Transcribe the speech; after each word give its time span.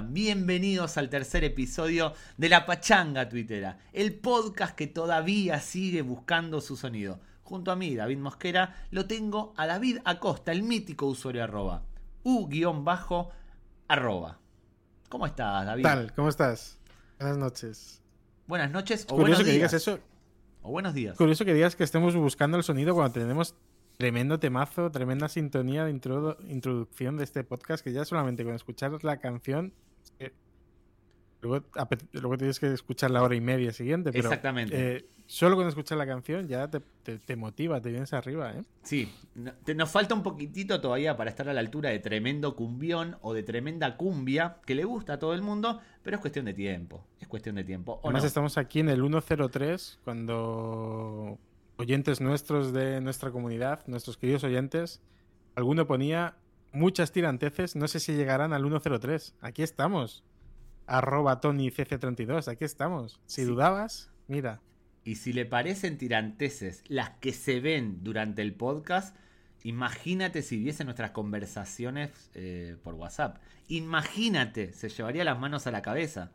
Bienvenidos 0.00 0.96
al 0.96 1.08
tercer 1.10 1.44
episodio 1.44 2.14
de 2.36 2.48
La 2.48 2.66
Pachanga 2.66 3.28
Twittera, 3.28 3.78
el 3.92 4.14
podcast 4.14 4.74
que 4.74 4.86
todavía 4.86 5.60
sigue 5.60 6.02
buscando 6.02 6.60
su 6.60 6.76
sonido. 6.76 7.20
Junto 7.42 7.72
a 7.72 7.76
mí, 7.76 7.94
David 7.96 8.18
Mosquera, 8.18 8.86
lo 8.90 9.06
tengo 9.06 9.54
a 9.56 9.66
David 9.66 9.98
Acosta, 10.04 10.52
el 10.52 10.62
mítico 10.62 11.06
usuario 11.06 11.42
arroba, 11.44 11.82
u-arroba. 12.24 14.38
¿Cómo 15.08 15.26
estás, 15.26 15.66
David? 15.66 15.82
¿Qué 15.82 15.88
tal? 15.88 16.12
¿Cómo 16.14 16.28
estás? 16.28 16.78
Buenas 17.18 17.38
noches. 17.38 18.02
Buenas 18.46 18.70
noches 18.70 19.04
o 19.04 19.16
Curioso 19.16 19.20
buenos 19.20 19.38
que 19.38 19.44
días. 19.44 19.54
digas 19.54 19.72
eso. 19.74 19.98
O 20.62 20.70
buenos 20.70 20.94
días. 20.94 21.16
Curioso 21.16 21.44
que 21.44 21.54
digas 21.54 21.76
que 21.76 21.84
estemos 21.84 22.14
buscando 22.14 22.56
el 22.56 22.62
sonido 22.62 22.94
cuando 22.94 23.12
tenemos 23.12 23.54
tremendo 23.96 24.38
temazo, 24.38 24.90
tremenda 24.90 25.28
sintonía 25.28 25.84
de 25.84 25.92
introdu- 25.94 26.36
introducción 26.48 27.16
de 27.16 27.24
este 27.24 27.42
podcast 27.44 27.82
que 27.82 27.92
ya 27.92 28.04
solamente 28.04 28.44
con 28.44 28.54
escuchar 28.54 28.92
la 29.02 29.18
canción 29.18 29.72
luego, 31.40 31.64
luego 32.12 32.36
tienes 32.38 32.58
que 32.60 32.72
escuchar 32.72 33.10
la 33.10 33.22
hora 33.22 33.34
y 33.34 33.40
media 33.40 33.72
siguiente, 33.72 34.10
pero 34.12 34.28
Exactamente. 34.28 34.96
eh, 34.96 35.06
solo 35.26 35.56
con 35.56 35.68
escuchar 35.68 35.98
la 35.98 36.06
canción 36.06 36.48
ya 36.48 36.68
te, 36.68 36.80
te- 37.02 37.18
te 37.18 37.36
motiva, 37.36 37.80
te 37.80 37.90
vienes 37.90 38.12
arriba, 38.14 38.52
¿eh? 38.52 38.62
Sí, 38.82 39.12
no- 39.34 39.52
te- 39.64 39.74
nos 39.74 39.90
falta 39.90 40.14
un 40.14 40.22
poquitito 40.22 40.80
todavía 40.80 41.16
para 41.16 41.30
estar 41.30 41.48
a 41.48 41.52
la 41.52 41.60
altura 41.60 41.90
de 41.90 41.98
tremendo 41.98 42.56
cumbión 42.56 43.16
o 43.22 43.34
de 43.34 43.42
tremenda 43.42 43.96
cumbia 43.96 44.56
que 44.66 44.74
le 44.74 44.84
gusta 44.84 45.14
a 45.14 45.18
todo 45.18 45.34
el 45.34 45.42
mundo, 45.42 45.80
pero 46.02 46.16
es 46.16 46.20
cuestión 46.20 46.46
de 46.46 46.54
tiempo. 46.54 47.04
Es 47.20 47.28
cuestión 47.28 47.56
de 47.56 47.64
tiempo. 47.64 48.00
¿o 48.02 48.08
Además 48.08 48.22
no? 48.22 48.26
estamos 48.28 48.56
aquí 48.58 48.80
en 48.80 48.88
el 48.88 49.00
103 49.00 49.98
cuando 50.04 51.38
oyentes 51.76 52.20
nuestros 52.20 52.72
de 52.72 53.00
nuestra 53.00 53.30
comunidad, 53.30 53.86
nuestros 53.86 54.16
queridos 54.16 54.44
oyentes, 54.44 55.00
alguno 55.54 55.86
ponía 55.86 56.34
muchas 56.72 57.12
tiranteces, 57.12 57.76
no 57.76 57.86
sé 57.88 58.00
si 58.00 58.14
llegarán 58.14 58.52
al 58.52 58.62
103. 58.62 59.34
Aquí 59.40 59.62
estamos. 59.62 60.24
Arroba 60.88 61.40
TonyCC32, 61.40 62.48
aquí 62.48 62.64
estamos. 62.64 63.20
Si 63.26 63.42
Sí. 63.42 63.46
dudabas, 63.46 64.10
mira. 64.26 64.60
Y 65.04 65.14
si 65.16 65.32
le 65.32 65.46
parecen 65.46 65.96
tiranteses 65.98 66.82
las 66.88 67.10
que 67.20 67.32
se 67.32 67.60
ven 67.60 68.02
durante 68.02 68.42
el 68.42 68.54
podcast, 68.54 69.16
imagínate 69.62 70.42
si 70.42 70.56
viese 70.58 70.84
nuestras 70.84 71.12
conversaciones 71.12 72.30
eh, 72.34 72.76
por 72.82 72.94
WhatsApp. 72.94 73.38
Imagínate, 73.68 74.72
se 74.72 74.88
llevaría 74.88 75.24
las 75.24 75.38
manos 75.38 75.66
a 75.66 75.70
la 75.70 75.82
cabeza. 75.82 76.32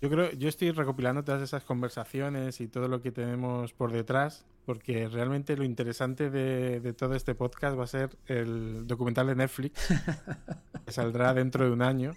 Yo 0.00 0.10
creo, 0.10 0.30
yo 0.32 0.48
estoy 0.48 0.70
recopilando 0.70 1.24
todas 1.24 1.42
esas 1.42 1.64
conversaciones 1.64 2.60
y 2.60 2.68
todo 2.68 2.86
lo 2.86 3.02
que 3.02 3.10
tenemos 3.10 3.72
por 3.72 3.90
detrás, 3.90 4.46
porque 4.64 5.08
realmente 5.08 5.56
lo 5.56 5.64
interesante 5.64 6.30
de, 6.30 6.78
de 6.78 6.92
todo 6.92 7.14
este 7.16 7.34
podcast 7.34 7.76
va 7.76 7.82
a 7.82 7.88
ser 7.88 8.16
el 8.26 8.86
documental 8.86 9.26
de 9.26 9.34
Netflix, 9.34 9.88
que 10.86 10.92
saldrá 10.92 11.34
dentro 11.34 11.64
de 11.64 11.72
un 11.72 11.82
año. 11.82 12.12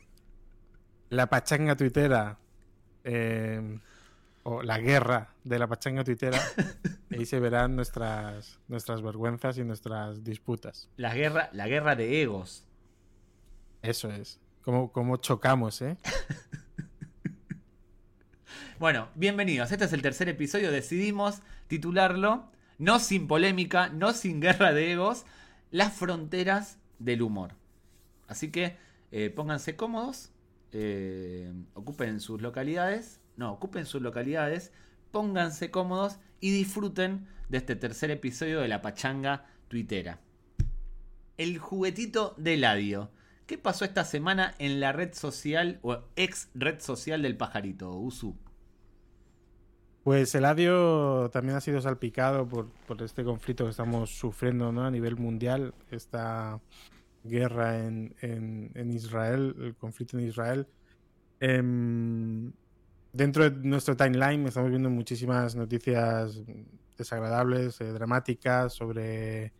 La 1.11 1.27
pachanga 1.27 1.75
tuitera, 1.75 2.37
eh, 3.03 3.79
o 4.43 4.63
la 4.63 4.79
guerra 4.79 5.35
de 5.43 5.59
la 5.59 5.67
pachanga 5.67 6.05
tuitera, 6.05 6.39
y 7.09 7.17
ahí 7.17 7.25
se 7.25 7.41
verán 7.41 7.75
nuestras, 7.75 8.61
nuestras 8.69 9.01
vergüenzas 9.01 9.57
y 9.57 9.65
nuestras 9.65 10.23
disputas. 10.23 10.87
La 10.95 11.13
guerra, 11.13 11.49
la 11.51 11.67
guerra 11.67 11.97
de 11.97 12.21
egos. 12.21 12.65
Eso 13.81 14.09
es. 14.09 14.39
Cómo, 14.61 14.93
cómo 14.93 15.17
chocamos, 15.17 15.81
¿eh? 15.81 15.97
Bueno, 18.79 19.09
bienvenidos. 19.13 19.71
Este 19.71 19.83
es 19.85 19.93
el 19.93 20.01
tercer 20.01 20.27
episodio. 20.29 20.71
Decidimos 20.71 21.41
titularlo, 21.67 22.45
no 22.79 22.99
sin 22.99 23.27
polémica, 23.27 23.89
no 23.89 24.13
sin 24.13 24.39
guerra 24.39 24.73
de 24.73 24.93
egos, 24.93 25.25
las 25.71 25.93
fronteras 25.93 26.79
del 26.97 27.21
humor. 27.21 27.51
Así 28.27 28.49
que 28.49 28.77
eh, 29.11 29.29
pónganse 29.29 29.75
cómodos, 29.75 30.31
eh, 30.71 31.51
ocupen 31.73 32.19
sus 32.19 32.41
localidades, 32.41 33.21
no, 33.37 33.51
ocupen 33.53 33.85
sus 33.85 34.01
localidades, 34.01 34.71
pónganse 35.11 35.71
cómodos 35.71 36.19
y 36.39 36.51
disfruten 36.51 37.27
de 37.49 37.57
este 37.57 37.75
tercer 37.75 38.11
episodio 38.11 38.61
de 38.61 38.67
la 38.67 38.81
pachanga 38.81 39.45
tuitera. 39.67 40.19
El 41.37 41.57
juguetito 41.57 42.35
de 42.37 42.55
Eladio. 42.55 43.11
¿Qué 43.45 43.57
pasó 43.57 43.83
esta 43.83 44.05
semana 44.05 44.55
en 44.59 44.79
la 44.79 44.93
red 44.93 45.13
social 45.13 45.79
o 45.81 45.99
ex 46.15 46.49
red 46.53 46.79
social 46.79 47.21
del 47.21 47.35
pajarito, 47.35 47.91
Usu? 47.91 48.37
Pues 50.03 50.33
Eladio 50.33 51.29
también 51.31 51.57
ha 51.57 51.61
sido 51.61 51.81
salpicado 51.81 52.47
por, 52.47 52.69
por 52.87 53.01
este 53.03 53.23
conflicto 53.23 53.65
que 53.65 53.71
estamos 53.71 54.09
sufriendo 54.09 54.69
a 54.69 54.89
nivel 54.89 55.17
mundial, 55.17 55.73
esta 55.91 56.59
guerra 57.23 57.85
en, 57.85 58.91
Israel, 58.91 59.55
el 59.59 59.75
conflicto 59.75 60.17
en 60.17 60.27
Israel. 60.27 60.67
Em, 61.39 62.51
dentro 63.13 63.49
de 63.49 63.67
nuestro 63.67 63.95
timeline 63.95 64.47
estamos 64.47 64.69
viendo 64.69 64.89
muchísimas 64.89 65.55
noticias 65.55 66.41
desagradables, 66.97 67.81
eh, 67.81 67.91
dramáticas 67.91 68.73
sobre 68.73 69.53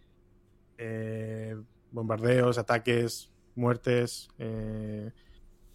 eh, 0.77 1.55
bombardeos, 1.91 2.57
ataques, 2.57 3.31
muertes. 3.55 4.29
eh, 4.39 5.11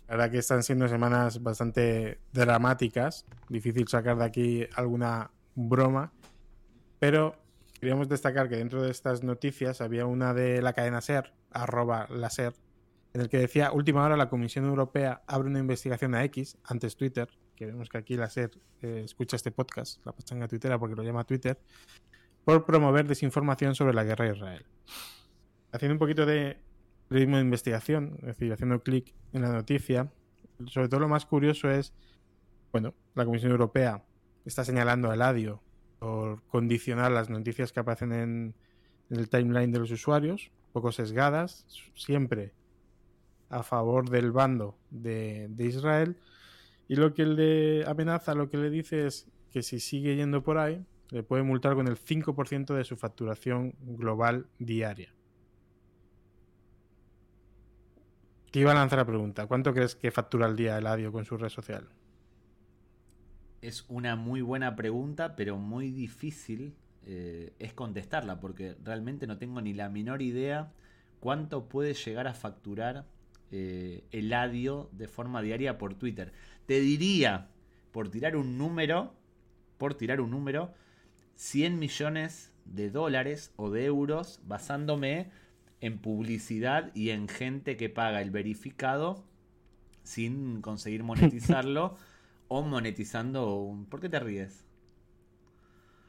la 0.08 0.16
verdad 0.16 0.30
que 0.30 0.38
están 0.38 0.62
siendo 0.62 0.86
semanas 0.88 1.42
bastante 1.42 2.20
dramáticas. 2.32 3.26
Difícil 3.48 3.88
sacar 3.88 4.16
de 4.16 4.24
aquí 4.24 4.66
alguna 4.76 5.32
broma. 5.56 6.12
Pero 7.00 7.34
queríamos 7.80 8.08
destacar 8.08 8.48
que 8.48 8.56
dentro 8.56 8.82
de 8.82 8.90
estas 8.90 9.24
noticias 9.24 9.80
había 9.80 10.06
una 10.06 10.32
de 10.32 10.62
la 10.62 10.72
cadena 10.74 11.00
SER, 11.00 11.32
arroba 11.50 12.06
la 12.10 12.30
SER, 12.30 12.54
en 13.16 13.22
el 13.22 13.28
que 13.28 13.38
decía, 13.38 13.72
última 13.72 14.04
hora 14.04 14.16
la 14.16 14.28
Comisión 14.28 14.66
Europea 14.66 15.22
abre 15.26 15.48
una 15.48 15.58
investigación 15.58 16.14
a 16.14 16.22
X, 16.24 16.58
antes 16.64 16.96
Twitter, 16.96 17.28
que 17.56 17.64
vemos 17.64 17.88
que 17.88 17.96
aquí 17.96 18.16
la 18.16 18.28
SER 18.28 18.50
eh, 18.82 19.02
escucha 19.04 19.36
este 19.36 19.50
podcast, 19.50 20.04
la 20.04 20.12
pachanga 20.12 20.46
tuitera 20.46 20.78
porque 20.78 20.94
lo 20.94 21.02
llama 21.02 21.24
Twitter, 21.24 21.58
por 22.44 22.64
promover 22.66 23.06
desinformación 23.06 23.74
sobre 23.74 23.94
la 23.94 24.04
guerra 24.04 24.26
de 24.26 24.36
Israel. 24.36 24.66
Haciendo 25.72 25.94
un 25.94 25.98
poquito 25.98 26.26
de 26.26 26.60
ritmo 27.08 27.36
de 27.36 27.42
investigación, 27.42 28.18
es 28.18 28.26
decir, 28.26 28.52
haciendo 28.52 28.82
clic 28.82 29.14
en 29.32 29.42
la 29.42 29.48
noticia, 29.48 30.12
sobre 30.66 30.88
todo 30.88 31.00
lo 31.00 31.08
más 31.08 31.24
curioso 31.24 31.70
es, 31.70 31.94
bueno, 32.70 32.94
la 33.14 33.24
Comisión 33.24 33.50
Europea 33.50 34.04
está 34.44 34.64
señalando 34.64 35.10
a 35.10 35.14
Eladio 35.14 35.62
por 35.98 36.42
condicionar 36.48 37.10
las 37.12 37.30
noticias 37.30 37.72
que 37.72 37.80
aparecen 37.80 38.12
en, 38.12 38.54
en 39.08 39.18
el 39.18 39.28
timeline 39.28 39.72
de 39.72 39.78
los 39.78 39.90
usuarios, 39.90 40.50
poco 40.76 40.92
sesgadas, 40.92 41.64
siempre 41.94 42.52
a 43.48 43.62
favor 43.62 44.10
del 44.10 44.30
bando 44.30 44.76
de, 44.90 45.48
Israel, 45.58 46.18
y 46.86 46.96
lo 46.96 47.14
que 47.14 47.24
le 47.24 47.86
amenaza, 47.86 48.34
lo 48.34 48.50
que 48.50 48.58
le 48.58 48.68
dice 48.68 49.06
es 49.06 49.26
que 49.50 49.62
si 49.62 49.80
sigue 49.80 50.16
yendo 50.16 50.42
por 50.42 50.58
ahí, 50.58 50.84
le 51.08 51.22
puede 51.22 51.44
multar 51.44 51.76
con 51.76 51.88
el 51.88 51.96
5% 51.96 52.74
de 52.74 52.84
su 52.84 52.98
facturación 52.98 53.74
global 53.80 54.48
diaria. 54.58 55.14
Te 58.50 58.60
iba 58.60 58.72
a 58.72 58.74
lanzar 58.74 58.98
la 58.98 59.06
pregunta. 59.06 59.46
¿Cuánto 59.46 59.72
crees 59.72 59.96
que 59.96 60.10
factura 60.10 60.44
al 60.44 60.56
día 60.56 60.76
Eladio 60.76 61.10
con 61.10 61.24
su 61.24 61.38
red 61.38 61.48
social? 61.48 61.88
Es 63.62 63.86
una 63.88 64.14
muy 64.14 64.42
buena 64.42 64.76
pregunta, 64.76 65.36
pero 65.36 65.56
muy 65.56 65.90
difícil 65.90 66.76
eh, 67.06 67.52
es 67.60 67.72
contestarla, 67.72 68.40
porque 68.40 68.74
realmente 68.82 69.28
no 69.28 69.38
tengo 69.38 69.60
ni 69.60 69.72
la 69.72 69.88
menor 69.88 70.22
idea 70.22 70.72
cuánto 71.20 71.68
puede 71.68 71.94
llegar 71.94 72.26
a 72.26 72.34
facturar 72.34 73.06
eh, 73.52 74.04
Eladio 74.10 74.90
de 74.92 75.06
forma 75.06 75.40
diaria 75.40 75.78
por 75.78 75.94
Twitter. 75.94 76.32
Te 76.66 76.80
diría, 76.80 77.48
por 77.92 78.10
tirar 78.10 78.34
un 78.36 78.58
número, 78.58 79.14
por 79.78 79.94
tirar 79.94 80.20
un 80.20 80.30
número, 80.30 80.74
100 81.36 81.78
millones 81.78 82.52
de 82.64 82.90
dólares 82.90 83.52
o 83.54 83.70
de 83.70 83.84
euros 83.84 84.40
basándome 84.44 85.30
en 85.80 85.98
publicidad 85.98 86.90
y 86.92 87.10
en 87.10 87.28
gente 87.28 87.76
que 87.76 87.88
paga 87.88 88.20
el 88.20 88.32
verificado 88.32 89.24
sin 90.02 90.60
conseguir 90.60 91.04
monetizarlo 91.04 91.96
o 92.48 92.62
monetizando 92.62 93.54
un... 93.54 93.86
¿Por 93.86 94.00
qué 94.00 94.08
te 94.08 94.18
ríes? 94.18 94.65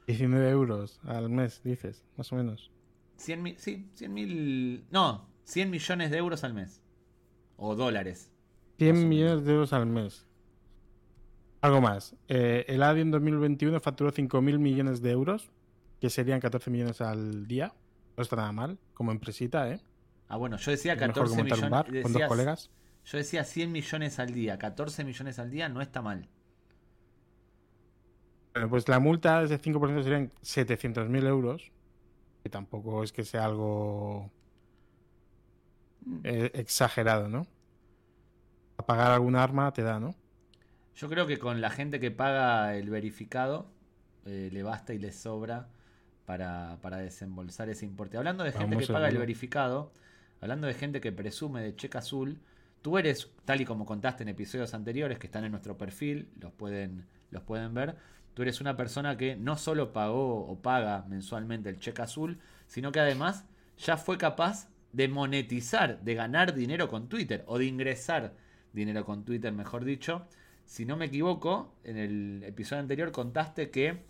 19 0.08 0.48
euros 0.48 1.00
al 1.04 1.28
mes, 1.28 1.60
dices, 1.62 2.02
más 2.16 2.32
o 2.32 2.36
menos. 2.36 2.72
100 3.18 3.42
mil... 3.42 3.58
Sí, 3.58 3.90
100 3.94 4.14
mil... 4.14 4.84
No, 4.90 5.28
100 5.44 5.70
millones 5.70 6.10
de 6.10 6.16
euros 6.16 6.44
al 6.44 6.54
mes. 6.54 6.80
O 7.58 7.76
dólares. 7.76 8.32
100 8.78 8.94
Más 8.94 9.04
o 9.04 9.06
millones 9.06 9.44
de 9.44 9.52
euros 9.52 9.72
al 9.74 9.84
mes. 9.84 10.26
Algo 11.60 11.82
más. 11.82 12.16
Eh, 12.26 12.64
el 12.68 12.82
ADI 12.82 13.02
en 13.02 13.10
2021 13.10 13.80
facturó 13.80 14.10
5.000 14.10 14.58
millones 14.58 15.02
de 15.02 15.10
euros, 15.10 15.50
que 16.00 16.08
serían 16.08 16.40
14 16.40 16.70
millones 16.70 17.02
al 17.02 17.46
día. 17.46 17.74
No 18.16 18.22
está 18.22 18.36
nada 18.36 18.52
mal, 18.52 18.78
como 18.94 19.12
empresita, 19.12 19.70
¿eh? 19.70 19.80
Ah, 20.28 20.38
bueno, 20.38 20.56
yo 20.56 20.70
decía 20.70 20.94
Es 20.94 21.00
mejor 21.00 21.14
que 21.14 21.20
14 21.20 21.36
montar 21.36 21.58
un 21.58 21.64
millones... 21.64 21.70
bar 21.70 22.02
con 22.02 22.12
dos 22.14 22.22
colegas. 22.28 22.70
Yo 23.04 23.18
decía 23.18 23.44
100 23.44 23.72
millones 23.72 24.18
al 24.18 24.32
día. 24.32 24.58
14 24.58 25.04
millones 25.04 25.38
al 25.38 25.50
día 25.50 25.68
no 25.68 25.82
está 25.82 26.00
mal. 26.00 26.30
Bueno, 28.58 28.70
pues 28.70 28.88
la 28.88 28.98
multa 28.98 29.42
es 29.44 29.50
de 29.50 29.58
5% 29.60 30.02
serían 30.02 30.32
700.000 30.42 31.26
euros, 31.28 31.70
que 32.42 32.50
tampoco 32.50 33.04
es 33.04 33.12
que 33.12 33.24
sea 33.24 33.44
algo 33.46 34.32
Mm. 36.06 36.24
eh, 36.24 36.50
exagerado, 36.54 37.28
¿no? 37.28 37.46
pagar 38.86 39.12
algún 39.12 39.36
arma 39.36 39.72
te 39.72 39.82
da, 39.82 40.00
¿no? 40.00 40.14
Yo 40.94 41.08
creo 41.08 41.26
que 41.26 41.38
con 41.38 41.60
la 41.60 41.70
gente 41.70 42.00
que 42.00 42.10
paga 42.10 42.74
el 42.76 42.90
verificado 42.90 43.70
eh, 44.24 44.50
le 44.52 44.62
basta 44.62 44.94
y 44.94 44.98
le 44.98 45.12
sobra 45.12 45.68
para, 46.24 46.78
para 46.82 46.98
desembolsar 46.98 47.68
ese 47.70 47.86
importe. 47.86 48.16
Hablando 48.18 48.44
de 48.44 48.52
gente 48.52 48.76
Vamos 48.76 48.86
que 48.86 48.88
paga 48.88 49.08
el 49.08 49.18
verificado, 49.18 49.92
hablando 50.40 50.66
de 50.66 50.74
gente 50.74 51.00
que 51.00 51.12
presume 51.12 51.62
de 51.62 51.76
cheque 51.76 51.98
azul, 51.98 52.42
tú 52.82 52.98
eres, 52.98 53.30
tal 53.44 53.60
y 53.60 53.64
como 53.64 53.86
contaste 53.86 54.24
en 54.24 54.28
episodios 54.30 54.74
anteriores 54.74 55.18
que 55.18 55.26
están 55.28 55.44
en 55.44 55.52
nuestro 55.52 55.78
perfil, 55.78 56.30
los 56.40 56.52
pueden, 56.52 57.06
los 57.30 57.42
pueden 57.44 57.74
ver, 57.74 57.96
tú 58.38 58.42
eres 58.42 58.60
una 58.60 58.76
persona 58.76 59.16
que 59.16 59.34
no 59.34 59.56
solo 59.56 59.92
pagó 59.92 60.46
o 60.46 60.62
paga 60.62 61.04
mensualmente 61.08 61.70
el 61.70 61.80
cheque 61.80 62.02
azul, 62.02 62.38
sino 62.68 62.92
que 62.92 63.00
además 63.00 63.44
ya 63.76 63.96
fue 63.96 64.16
capaz 64.16 64.68
de 64.92 65.08
monetizar, 65.08 66.00
de 66.02 66.14
ganar 66.14 66.54
dinero 66.54 66.88
con 66.88 67.08
Twitter 67.08 67.42
o 67.48 67.58
de 67.58 67.64
ingresar 67.64 68.36
dinero 68.72 69.04
con 69.04 69.24
Twitter, 69.24 69.52
mejor 69.52 69.84
dicho. 69.84 70.24
Si 70.66 70.86
no 70.86 70.96
me 70.96 71.06
equivoco, 71.06 71.74
en 71.82 71.96
el 71.96 72.44
episodio 72.44 72.80
anterior 72.80 73.10
contaste 73.10 73.70
que 73.70 74.04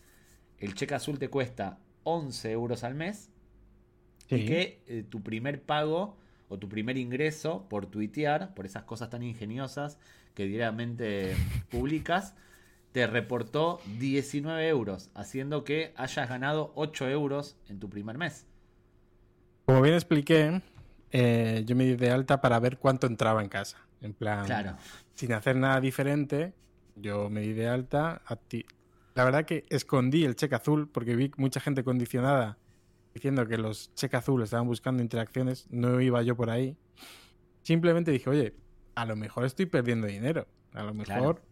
el 0.58 0.74
cheque 0.74 0.94
azul 0.94 1.18
te 1.18 1.30
cuesta 1.30 1.78
11 2.02 2.52
euros 2.52 2.84
al 2.84 2.96
mes 2.96 3.30
y 4.28 4.44
que 4.44 4.82
eh, 4.88 5.04
tu 5.08 5.22
primer 5.22 5.62
pago 5.62 6.18
o 6.50 6.58
tu 6.58 6.68
primer 6.68 6.98
ingreso 6.98 7.66
por 7.70 7.86
tuitear, 7.86 8.52
por 8.52 8.66
esas 8.66 8.82
cosas 8.82 9.08
tan 9.08 9.22
ingeniosas 9.22 9.98
que 10.34 10.44
diariamente 10.44 11.34
publicas, 11.70 12.34
te 12.98 13.06
reportó 13.06 13.80
19 14.00 14.66
euros, 14.66 15.08
haciendo 15.14 15.62
que 15.62 15.92
hayas 15.96 16.28
ganado 16.28 16.72
8 16.74 17.08
euros 17.08 17.56
en 17.68 17.78
tu 17.78 17.88
primer 17.88 18.18
mes. 18.18 18.44
Como 19.66 19.80
bien 19.82 19.94
expliqué, 19.94 20.62
eh, 21.12 21.62
yo 21.64 21.76
me 21.76 21.84
di 21.84 21.94
de 21.94 22.10
alta 22.10 22.40
para 22.40 22.58
ver 22.58 22.78
cuánto 22.78 23.06
entraba 23.06 23.40
en 23.40 23.48
casa. 23.48 23.78
En 24.00 24.14
plan, 24.14 24.46
Claro. 24.46 24.76
sin 25.14 25.32
hacer 25.32 25.54
nada 25.54 25.80
diferente, 25.80 26.54
yo 26.96 27.30
me 27.30 27.40
di 27.42 27.52
de 27.52 27.68
alta. 27.68 28.20
a 28.26 28.34
ti- 28.34 28.66
La 29.14 29.22
verdad 29.24 29.44
que 29.44 29.64
escondí 29.70 30.24
el 30.24 30.34
cheque 30.34 30.56
azul 30.56 30.88
porque 30.90 31.14
vi 31.14 31.30
mucha 31.36 31.60
gente 31.60 31.84
condicionada 31.84 32.58
diciendo 33.14 33.46
que 33.46 33.58
los 33.58 33.94
cheques 33.94 34.18
azul 34.18 34.42
estaban 34.42 34.66
buscando 34.66 35.04
interacciones. 35.04 35.68
No 35.70 36.00
iba 36.00 36.20
yo 36.22 36.34
por 36.36 36.50
ahí. 36.50 36.76
Simplemente 37.62 38.10
dije, 38.10 38.28
oye, 38.28 38.54
a 38.96 39.04
lo 39.04 39.14
mejor 39.14 39.44
estoy 39.44 39.66
perdiendo 39.66 40.08
dinero. 40.08 40.48
A 40.72 40.82
lo 40.82 40.94
mejor 40.94 41.06
Claro. 41.06 41.42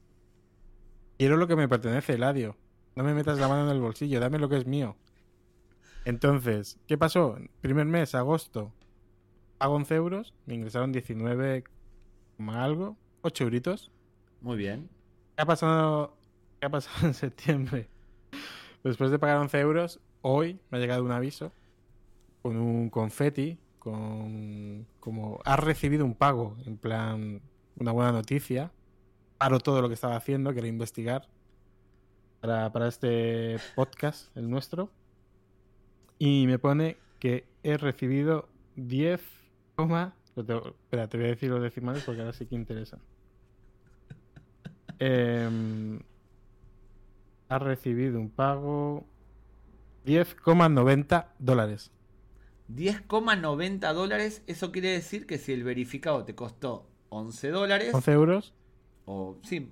Quiero 1.19 1.37
lo 1.37 1.47
que 1.47 1.57
me 1.57 1.69
pertenece, 1.69 2.15
Eladio. 2.15 2.57
No 2.95 3.05
me 3.05 3.15
metas 3.15 3.39
la 3.39 3.49
mano 3.49 3.65
en 3.65 3.77
el 3.77 3.81
bolsillo, 3.81 4.21
dame 4.21 4.39
lo 4.39 4.49
que 4.49 4.57
es 4.57 4.67
mío. 4.67 4.97
Entonces, 6.05 6.79
¿qué 6.87 6.97
pasó? 6.97 7.37
Primer 7.61 7.87
mes, 7.87 8.15
agosto, 8.15 8.73
pago 9.59 9.75
11 9.75 9.95
euros, 9.97 10.35
me 10.47 10.55
ingresaron 10.55 10.93
19, 10.93 11.65
coma 12.37 12.65
algo, 12.65 12.97
8 13.23 13.45
euritos. 13.45 13.91
Muy 14.41 14.57
bien. 14.57 14.89
¿Qué 15.37 15.43
ha 15.43 15.47
pasado, 15.47 16.17
qué 16.61 16.67
ha 16.67 16.71
pasado 16.71 17.07
en 17.09 17.15
septiembre? 17.15 17.89
Después 18.85 19.11
de 19.11 19.19
pagar 19.19 19.39
11 19.39 19.61
euros, 19.61 20.01
hoy 20.23 20.61
me 20.71 20.79
ha 20.79 20.81
llegado 20.81 21.03
un 21.03 21.11
aviso 21.11 21.53
con 22.43 22.57
un 22.57 22.89
confeti, 22.89 23.59
con 23.81 24.87
como 25.01 25.41
has 25.45 25.59
recibido 25.59 26.05
un 26.05 26.15
pago, 26.15 26.57
en 26.65 26.77
plan, 26.77 27.43
una 27.77 27.91
buena 27.91 28.13
noticia. 28.13 28.71
Paro 29.39 29.59
todo 29.61 29.83
lo 29.83 29.89
que 29.89 29.95
estaba 29.95 30.17
haciendo, 30.17 30.53
que 30.53 30.61
era 30.61 30.69
investigar 30.69 31.29
para, 32.41 32.73
para 32.73 32.89
este 32.89 33.57
podcast, 33.75 34.35
el 34.37 34.49
nuestro. 34.49 34.91
Y 36.19 36.47
me 36.47 36.59
pone 36.59 36.97
que 37.19 37.45
he 37.63 37.77
recibido 37.77 38.49
10, 38.77 39.21
coma- 39.75 40.15
lo 40.35 40.45
tengo- 40.45 40.69
espera, 40.69 41.09
te 41.09 41.17
voy 41.19 41.27
a 41.27 41.31
decir 41.31 41.51
los 41.51 41.63
decimales 41.63 42.03
porque 42.05 42.21
ahora 42.21 42.33
sí 42.33 42.47
que 42.47 42.55
interesa. 42.55 42.99
Em, 44.99 46.01
ha 47.49 47.59
recibido 47.59 48.19
un 48.19 48.31
pago 48.31 49.05
10,90 50.07 51.27
dólares. 51.39 51.91
10,90 52.69 53.93
dólares, 53.93 54.43
eso 54.47 54.73
quiere 54.73 54.89
decir 54.91 55.27
que 55.27 55.39
si 55.39 55.53
el 55.53 55.63
verificado 55.65 56.25
te 56.25 56.35
costó 56.35 56.89
11 57.11 57.51
dólares, 57.51 57.95
11 57.95 58.13
euros. 58.13 58.55
O 59.07 59.39
sí, 59.43 59.71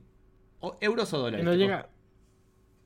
o 0.61 0.77
euros 0.81 1.13
o 1.13 1.19
dólares. 1.19 1.45
no 1.45 1.51
te 1.53 1.59
llega. 1.59 1.89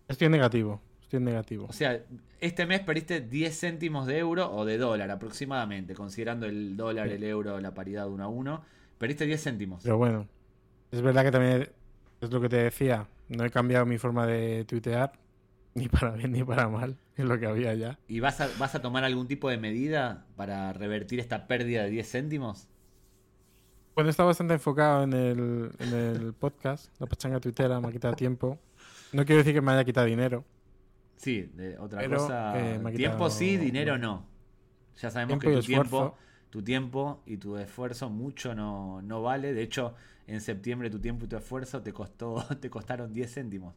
Estoy 0.08 0.26
en 0.26 0.32
negativo. 0.32 0.80
Estoy 1.02 1.18
en 1.18 1.24
negativo. 1.24 1.66
O 1.68 1.72
sea, 1.72 2.02
este 2.40 2.66
mes 2.66 2.80
perdiste 2.80 3.20
10 3.20 3.58
céntimos 3.60 4.06
de 4.06 4.18
euro 4.18 4.50
o 4.52 4.64
de 4.64 4.76
dólar 4.78 5.10
aproximadamente, 5.10 5.94
considerando 5.94 6.46
el 6.46 6.76
dólar, 6.76 7.08
Sí. 7.08 7.14
el 7.14 7.24
euro, 7.24 7.60
la 7.60 7.72
paridad 7.72 8.08
uno 8.08 8.24
a 8.24 8.28
uno. 8.28 8.62
Perdiste 8.98 9.24
10 9.26 9.42
céntimos. 9.42 9.82
Pero 9.82 9.96
bueno, 9.96 10.26
es 10.90 11.00
verdad 11.00 11.24
que 11.24 11.30
también 11.30 11.68
es 12.20 12.30
lo 12.30 12.40
que 12.40 12.48
te 12.48 12.56
decía. 12.56 13.06
No 13.28 13.44
he 13.44 13.50
cambiado 13.50 13.86
mi 13.86 13.98
forma 13.98 14.26
de 14.26 14.64
tuitear, 14.64 15.12
ni 15.74 15.88
para 15.88 16.10
bien 16.12 16.32
ni 16.32 16.42
para 16.44 16.68
mal. 16.68 16.96
Es 17.16 17.24
lo 17.24 17.38
que 17.38 17.46
había 17.46 17.74
ya. 17.74 17.98
¿Y 18.08 18.20
vas 18.20 18.40
a, 18.40 18.48
vas 18.58 18.74
a 18.74 18.80
tomar 18.82 19.04
algún 19.04 19.26
tipo 19.28 19.48
de 19.50 19.58
medida 19.58 20.26
para 20.36 20.72
revertir 20.72 21.20
esta 21.20 21.46
pérdida 21.46 21.84
de 21.84 21.90
10 21.90 22.10
céntimos? 22.10 22.68
Bueno, 23.98 24.10
está 24.10 24.22
bastante 24.22 24.54
enfocado 24.54 25.02
en 25.02 25.12
el, 25.12 25.72
en 25.80 25.92
el 25.92 26.32
podcast. 26.32 26.88
La 27.00 27.08
pachanga 27.08 27.40
tuitera 27.40 27.80
me 27.80 27.88
ha 27.88 27.90
quitado 27.90 28.14
tiempo. 28.14 28.56
No 29.12 29.24
quiero 29.24 29.38
decir 29.38 29.52
que 29.54 29.60
me 29.60 29.72
haya 29.72 29.84
quitado 29.84 30.06
dinero. 30.06 30.44
Sí, 31.16 31.50
de 31.52 31.76
otra 31.78 31.98
Pero, 31.98 32.18
cosa. 32.18 32.76
eh, 32.76 32.80
tiempo 32.94 33.28
sí, 33.28 33.56
dinero 33.56 33.98
no. 33.98 34.24
Ya 34.98 35.10
sabemos 35.10 35.40
que 35.40 35.52
tu 35.52 35.62
tiempo, 35.62 36.16
tu 36.48 36.62
tiempo 36.62 37.24
y 37.26 37.38
tu 37.38 37.56
esfuerzo 37.56 38.08
mucho 38.08 38.54
no, 38.54 39.02
no 39.02 39.20
vale. 39.20 39.52
De 39.52 39.62
hecho, 39.62 39.96
en 40.28 40.40
septiembre 40.42 40.90
tu 40.90 41.00
tiempo 41.00 41.24
y 41.24 41.28
tu 41.28 41.36
esfuerzo 41.36 41.82
te 41.82 41.92
costó, 41.92 42.36
te 42.60 42.70
costaron 42.70 43.12
10 43.12 43.34
céntimos. 43.34 43.74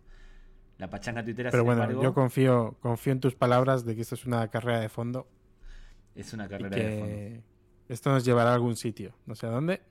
La 0.78 0.88
pachanga 0.88 1.26
tuitera, 1.26 1.50
Pero 1.50 1.62
sin 1.62 1.66
bueno, 1.66 1.82
embargo, 1.82 2.04
yo 2.04 2.14
confío, 2.14 2.76
confío 2.80 3.14
en 3.14 3.22
tus 3.22 3.34
palabras 3.34 3.86
de 3.86 3.96
que 3.96 4.02
esto 4.04 4.14
es 4.14 4.28
una 4.28 4.48
carrera 4.50 4.82
de 4.82 4.90
fondo 4.90 5.26
es 6.14 6.32
una 6.32 6.48
carrera 6.48 6.78
de 6.78 7.00
fondo. 7.00 7.44
esto 7.90 8.12
nos 8.12 8.24
llevará 8.24 8.52
a 8.52 8.54
algún 8.54 8.76
sitio. 8.76 9.16
No 9.26 9.34
sé 9.34 9.48
a 9.48 9.50
dónde, 9.50 9.82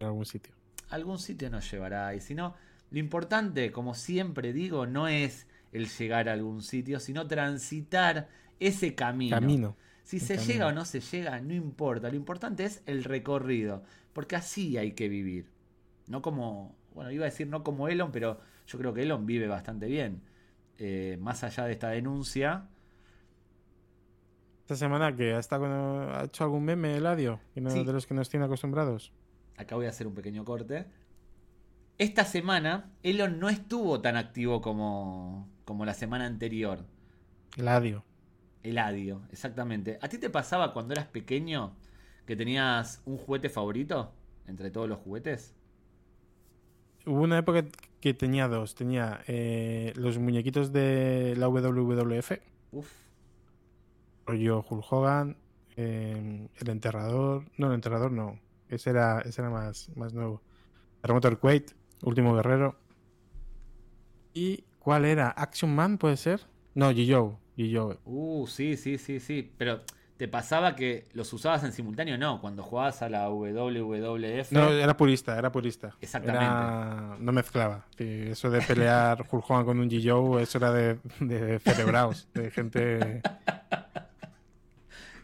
a 0.00 0.06
algún 0.06 0.24
sitio. 0.26 0.54
algún 0.90 1.18
sitio 1.18 1.50
nos 1.50 1.70
llevará. 1.70 2.14
Y 2.14 2.20
si 2.20 2.34
no, 2.34 2.54
lo 2.90 2.98
importante, 2.98 3.70
como 3.72 3.94
siempre 3.94 4.52
digo, 4.52 4.86
no 4.86 5.06
es 5.08 5.46
el 5.72 5.86
llegar 5.88 6.28
a 6.28 6.32
algún 6.32 6.62
sitio, 6.62 6.98
sino 7.00 7.26
transitar 7.26 8.28
ese 8.60 8.94
camino. 8.94 9.36
Camino. 9.36 9.76
Si 10.04 10.18
se 10.20 10.36
camino. 10.36 10.52
llega 10.52 10.66
o 10.68 10.72
no 10.72 10.84
se 10.86 11.00
llega, 11.00 11.40
no 11.40 11.52
importa. 11.52 12.08
Lo 12.08 12.16
importante 12.16 12.64
es 12.64 12.82
el 12.86 13.04
recorrido. 13.04 13.82
Porque 14.14 14.36
así 14.36 14.78
hay 14.78 14.92
que 14.92 15.08
vivir. 15.10 15.50
No 16.06 16.22
como, 16.22 16.74
bueno, 16.94 17.10
iba 17.10 17.24
a 17.26 17.30
decir 17.30 17.46
no 17.48 17.62
como 17.62 17.88
Elon, 17.88 18.10
pero 18.10 18.40
yo 18.66 18.78
creo 18.78 18.94
que 18.94 19.02
Elon 19.02 19.26
vive 19.26 19.46
bastante 19.46 19.86
bien. 19.86 20.22
Eh, 20.78 21.18
más 21.20 21.44
allá 21.44 21.64
de 21.64 21.72
esta 21.72 21.88
denuncia, 21.90 22.68
Esta 24.62 24.76
semana 24.76 25.16
que 25.16 25.32
ha, 25.34 25.38
estado 25.38 25.62
con- 25.62 25.72
ha 26.14 26.24
hecho 26.24 26.44
algún 26.44 26.62
meme, 26.64 26.94
Eladio, 26.96 27.40
no- 27.56 27.70
Sí. 27.70 27.84
de 27.84 27.92
los 27.92 28.06
que 28.06 28.12
nos 28.14 28.28
tiene 28.28 28.44
acostumbrados. 28.46 29.12
Acá 29.58 29.74
voy 29.76 29.86
a 29.86 29.90
hacer 29.90 30.06
un 30.06 30.14
pequeño 30.14 30.44
corte. 30.44 30.86
Esta 31.98 32.24
semana, 32.24 32.92
Elon 33.02 33.38
no 33.40 33.48
estuvo 33.48 34.00
tan 34.00 34.16
activo 34.16 34.60
como, 34.62 35.48
como 35.64 35.84
la 35.84 35.94
semana 35.94 36.26
anterior. 36.26 36.86
Eladio. 37.56 38.04
Eladio, 38.62 39.22
exactamente. 39.32 39.98
¿A 40.00 40.08
ti 40.08 40.18
te 40.18 40.30
pasaba 40.30 40.72
cuando 40.72 40.94
eras 40.94 41.06
pequeño 41.06 41.74
que 42.24 42.36
tenías 42.36 43.02
un 43.04 43.18
juguete 43.18 43.48
favorito 43.48 44.12
entre 44.46 44.70
todos 44.70 44.88
los 44.88 44.98
juguetes? 44.98 45.54
Hubo 47.04 47.22
una 47.22 47.38
época 47.38 47.64
que 48.00 48.14
tenía 48.14 48.48
dos. 48.48 48.74
Tenía 48.74 49.22
eh, 49.26 49.92
los 49.96 50.18
muñequitos 50.18 50.72
de 50.72 51.34
la 51.36 51.48
WWF, 51.48 52.32
Uf, 52.72 52.90
rollo 54.26 54.64
Hulk 54.68 54.92
Hogan, 54.92 55.36
eh, 55.76 56.48
el 56.56 56.68
enterrador. 56.68 57.44
No, 57.56 57.68
el 57.68 57.74
enterrador 57.74 58.12
no. 58.12 58.38
Ese 58.68 58.90
era, 58.90 59.20
ese 59.20 59.40
era 59.40 59.50
más, 59.50 59.90
más 59.96 60.12
nuevo. 60.14 60.42
Terremoto 61.00 61.28
del 61.28 61.38
Kuwait, 61.38 61.72
Último 62.02 62.34
Guerrero. 62.34 62.76
¿Y 64.34 64.64
cuál 64.78 65.04
era? 65.04 65.28
¿Action 65.30 65.74
Man 65.74 65.98
puede 65.98 66.16
ser? 66.16 66.40
No, 66.74 66.90
G-Joe. 66.92 67.98
Uh, 68.04 68.46
sí, 68.46 68.76
sí, 68.76 68.98
sí, 68.98 69.18
sí. 69.20 69.52
Pero 69.58 69.80
¿te 70.16 70.28
pasaba 70.28 70.76
que 70.76 71.08
los 71.12 71.32
usabas 71.32 71.64
en 71.64 71.72
simultáneo? 71.72 72.16
No, 72.18 72.40
cuando 72.40 72.62
jugabas 72.62 73.02
a 73.02 73.08
la 73.08 73.28
WWF. 73.30 74.52
No, 74.52 74.70
era 74.70 74.96
purista, 74.96 75.36
era 75.38 75.50
purista. 75.50 75.96
Exactamente. 76.00 76.44
Era- 76.46 77.16
No 77.18 77.32
mezclaba. 77.32 77.86
Eso 77.96 78.50
de 78.50 78.60
pelear 78.60 79.24
Hulk 79.28 79.50
Hogan 79.50 79.64
con 79.64 79.80
un 79.80 79.90
G-Joe, 79.90 80.42
eso 80.42 80.58
era 80.58 80.70
de, 80.72 80.98
de 81.20 81.58
cerebraos, 81.60 82.28
de 82.34 82.50
gente... 82.50 83.22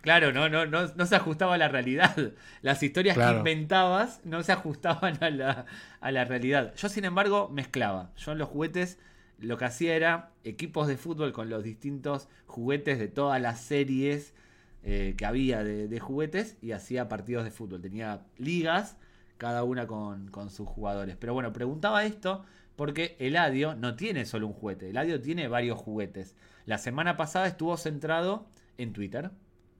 Claro, 0.04 0.32
no, 0.32 0.48
no, 0.48 0.66
no, 0.66 0.86
no 0.94 1.06
se 1.06 1.16
ajustaba 1.16 1.54
a 1.54 1.58
la 1.58 1.68
realidad. 1.68 2.14
Las 2.62 2.82
historias 2.82 3.18
que 3.18 3.30
inventabas 3.30 4.20
no 4.24 4.42
se 4.42 4.52
ajustaban 4.52 5.16
a 5.22 5.30
la, 5.30 5.66
a 6.00 6.12
la 6.12 6.24
realidad. 6.24 6.74
Yo, 6.76 6.88
sin 6.88 7.04
embargo, 7.04 7.48
mezclaba. 7.48 8.12
Yo 8.16 8.32
en 8.32 8.38
los 8.38 8.48
juguetes 8.48 8.98
lo 9.38 9.56
que 9.56 9.64
hacía 9.64 9.96
era 9.96 10.30
equipos 10.44 10.86
de 10.86 10.96
fútbol 10.96 11.32
con 11.32 11.48
los 11.48 11.64
distintos 11.64 12.28
juguetes 12.46 12.98
de 12.98 13.08
todas 13.08 13.40
las 13.40 13.60
series 13.60 14.34
eh, 14.82 15.14
que 15.16 15.26
había 15.26 15.64
de, 15.64 15.88
de 15.88 16.00
juguetes 16.00 16.58
y 16.60 16.72
hacía 16.72 17.08
partidos 17.08 17.44
de 17.44 17.50
fútbol. 17.50 17.80
Tenía 17.80 18.20
ligas 18.38 18.96
cada 19.38 19.64
una 19.64 19.86
con, 19.86 20.30
sus 20.50 20.68
jugadores. 20.68 21.16
Pero 21.16 21.34
bueno, 21.34 21.52
preguntaba 21.52 22.04
esto 22.04 22.44
porque 22.76 23.16
Eladio 23.18 23.74
no 23.74 23.96
tiene 23.96 24.24
solo 24.24 24.46
un 24.46 24.52
juguete, 24.52 24.90
Eladio 24.90 25.20
tiene 25.20 25.48
varios 25.48 25.78
juguetes. 25.78 26.36
La 26.66 26.78
semana 26.78 27.16
pasada 27.16 27.46
estuvo 27.46 27.76
centrado 27.76 28.46
en 28.78 28.92
Twitter. 28.92 29.30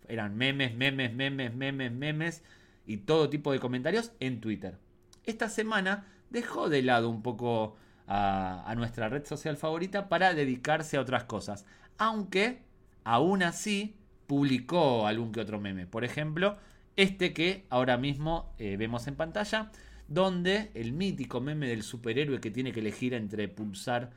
Eran 0.09 0.37
memes, 0.37 0.75
memes, 0.75 1.15
memes, 1.15 1.55
memes, 1.55 1.93
memes 1.93 2.43
y 2.87 2.99
todo 2.99 3.31
tipo 3.31 3.53
de 3.53 3.61
comentarios 3.61 4.13
en 4.21 4.41
Twitter. 4.41 4.79
Esta 5.25 5.49
semana 5.49 6.07
dejó 6.31 6.69
de 6.69 6.83
lado 6.83 7.09
un 7.09 7.23
poco 7.23 7.77
a, 8.07 8.73
nuestra 8.77 9.09
red 9.09 9.25
social 9.25 9.57
favorita 9.57 10.09
para 10.09 10.35
dedicarse 10.35 10.97
a 10.97 11.01
otras 11.01 11.25
cosas. 11.25 11.65
Aunque, 11.99 12.63
aún 13.05 13.43
así, 13.43 13.97
publicó 14.27 15.07
algún 15.07 15.33
que 15.33 15.41
otro 15.41 15.61
meme. 15.61 15.87
Por 15.87 16.05
ejemplo, 16.05 16.57
este 16.97 17.33
que 17.33 17.65
ahora 17.71 17.97
mismo 17.97 18.55
eh, 18.59 18.77
vemos 18.77 19.07
en 19.07 19.17
pantalla, 19.17 19.71
donde 20.09 20.71
el 20.75 20.93
mítico 20.93 21.41
meme 21.41 21.69
del 21.69 21.83
superhéroe 21.83 22.41
que 22.41 22.51
tiene 22.51 22.73
que 22.73 22.81
elegir 22.81 23.15
entre 23.15 23.49
pulsar 23.49 24.11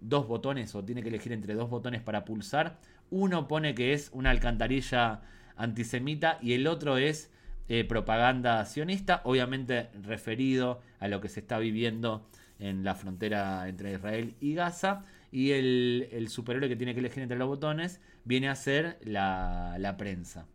dos 0.00 0.28
botones 0.28 0.74
o 0.74 0.84
tiene 0.84 1.02
que 1.02 1.08
elegir 1.08 1.32
entre 1.32 1.54
dos 1.54 1.70
botones 1.70 2.02
para 2.02 2.24
pulsar, 2.24 2.78
uno 3.10 3.48
pone 3.48 3.74
que 3.74 3.92
es 3.92 4.10
una 4.12 4.30
alcantarilla 4.30 5.22
antisemita 5.56 6.38
y 6.42 6.54
el 6.54 6.66
otro 6.66 6.98
es 6.98 7.30
eh, 7.68 7.84
propaganda 7.84 8.64
sionista, 8.66 9.22
obviamente 9.24 9.88
referido 10.02 10.80
a 10.98 11.08
lo 11.08 11.20
que 11.20 11.28
se 11.28 11.40
está 11.40 11.58
viviendo 11.58 12.28
en 12.58 12.84
la 12.84 12.94
frontera 12.94 13.68
entre 13.68 13.92
Israel 13.92 14.34
y 14.40 14.54
Gaza. 14.54 15.04
Y 15.30 15.50
el, 15.52 16.08
el 16.12 16.28
superhéroe 16.28 16.68
que 16.68 16.76
tiene 16.76 16.94
que 16.94 17.00
elegir 17.00 17.22
entre 17.22 17.38
los 17.38 17.48
botones 17.48 18.00
viene 18.24 18.48
a 18.48 18.54
ser 18.54 18.98
la, 19.02 19.76
la 19.78 19.96
prensa. 19.96 20.46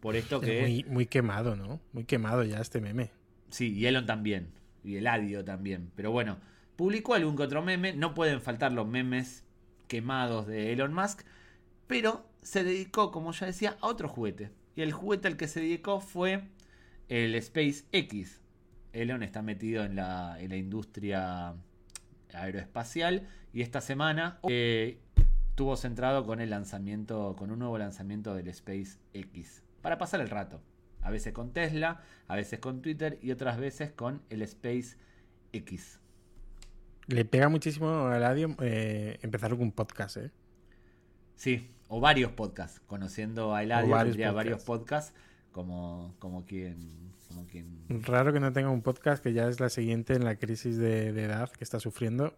Por 0.00 0.16
esto 0.16 0.40
que. 0.40 0.62
Muy, 0.62 0.84
muy 0.84 1.06
quemado, 1.06 1.54
¿no? 1.54 1.80
Muy 1.92 2.04
quemado 2.04 2.42
ya 2.42 2.58
este 2.60 2.80
meme. 2.80 3.12
Sí, 3.50 3.72
y 3.72 3.86
Elon 3.86 4.04
también. 4.04 4.48
Y 4.82 4.96
el 4.96 5.06
Adio 5.06 5.44
también. 5.44 5.92
Pero 5.94 6.10
bueno, 6.10 6.38
publicó 6.74 7.14
algún 7.14 7.36
que 7.36 7.44
otro 7.44 7.62
meme. 7.62 7.92
No 7.92 8.14
pueden 8.14 8.40
faltar 8.40 8.72
los 8.72 8.88
memes 8.88 9.44
quemados 9.86 10.48
de 10.48 10.72
Elon 10.72 10.92
Musk. 10.92 11.22
Pero 11.86 12.24
se 12.42 12.64
dedicó, 12.64 13.10
como 13.10 13.32
ya 13.32 13.46
decía, 13.46 13.76
a 13.80 13.86
otro 13.86 14.08
juguete. 14.08 14.50
Y 14.74 14.82
el 14.82 14.92
juguete 14.92 15.28
al 15.28 15.36
que 15.36 15.48
se 15.48 15.60
dedicó 15.60 16.00
fue 16.00 16.48
el 17.08 17.40
SpaceX. 17.40 18.40
Elon 18.92 19.22
está 19.22 19.42
metido 19.42 19.84
en 19.84 19.96
la, 19.96 20.36
en 20.40 20.50
la 20.50 20.56
industria 20.56 21.54
aeroespacial. 22.32 23.28
Y 23.52 23.62
esta 23.62 23.80
semana 23.80 24.38
eh, 24.48 24.98
estuvo 25.50 25.76
centrado 25.76 26.24
con 26.24 26.40
el 26.40 26.50
lanzamiento, 26.50 27.36
con 27.36 27.50
un 27.50 27.58
nuevo 27.58 27.76
lanzamiento 27.78 28.34
del 28.34 28.52
SpaceX 28.52 29.62
para 29.82 29.98
pasar 29.98 30.20
el 30.20 30.30
rato. 30.30 30.62
A 31.02 31.10
veces 31.10 31.32
con 31.32 31.52
Tesla, 31.52 32.00
a 32.28 32.36
veces 32.36 32.60
con 32.60 32.80
Twitter 32.80 33.18
y 33.20 33.32
otras 33.32 33.58
veces 33.58 33.90
con 33.90 34.22
el 34.30 34.46
SpaceX. 34.46 35.98
Le 37.08 37.24
pega 37.24 37.48
muchísimo 37.48 38.06
a 38.06 38.16
Eladio 38.16 38.56
eh, 38.60 39.18
empezar 39.22 39.50
con 39.50 39.62
un 39.62 39.72
podcast, 39.72 40.16
¿eh? 40.18 40.30
Sí, 41.42 41.68
o 41.88 41.98
varios 41.98 42.30
podcasts. 42.30 42.80
Conociendo 42.86 43.52
a 43.52 43.64
Eladio, 43.64 43.90
varios 43.90 44.12
tendría 44.12 44.28
podcasts. 44.28 44.36
varios 44.36 44.62
podcasts 44.62 45.14
como, 45.50 46.14
como, 46.20 46.46
quien, 46.46 47.12
como 47.26 47.48
quien... 47.48 47.80
Raro 47.88 48.32
que 48.32 48.38
no 48.38 48.52
tenga 48.52 48.70
un 48.70 48.80
podcast 48.80 49.20
que 49.20 49.32
ya 49.32 49.48
es 49.48 49.58
la 49.58 49.68
siguiente 49.68 50.14
en 50.14 50.24
la 50.24 50.36
crisis 50.36 50.78
de, 50.78 51.08
edad 51.08 51.50
que 51.50 51.64
está 51.64 51.80
sufriendo. 51.80 52.32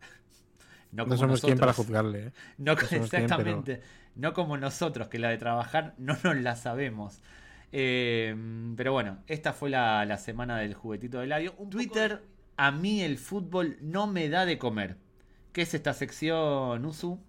No, 0.90 1.16
somos 1.16 1.40
quien 1.40 1.56
para 1.56 1.72
juzgarle. 1.72 2.26
¿eh? 2.26 2.32
No, 2.58 2.72
exactamente. 2.72 3.80
No 4.16 4.34
como 4.34 4.58
nosotros, 4.58 5.06
que 5.06 5.20
la 5.20 5.30
de 5.30 5.38
trabajar 5.38 5.94
no 5.96 6.18
nos 6.24 6.36
la 6.36 6.56
sabemos. 6.56 7.22
Eh, 7.70 8.36
pero 8.76 8.92
bueno, 8.92 9.18
esta 9.28 9.52
fue 9.52 9.70
la, 9.70 10.18
semana 10.18 10.58
del 10.58 10.74
juguetito 10.74 11.20
de 11.20 11.28
Ladio. 11.28 11.52
Twitter, 11.70 12.24
a 12.56 12.72
mí 12.72 13.02
el 13.02 13.18
fútbol 13.18 13.78
no 13.80 14.08
me 14.08 14.28
da 14.28 14.44
de 14.44 14.58
comer. 14.58 14.96
¿Qué 15.52 15.62
es 15.62 15.72
esta 15.74 15.94
sección, 15.94 16.84
Usu? 16.84 17.20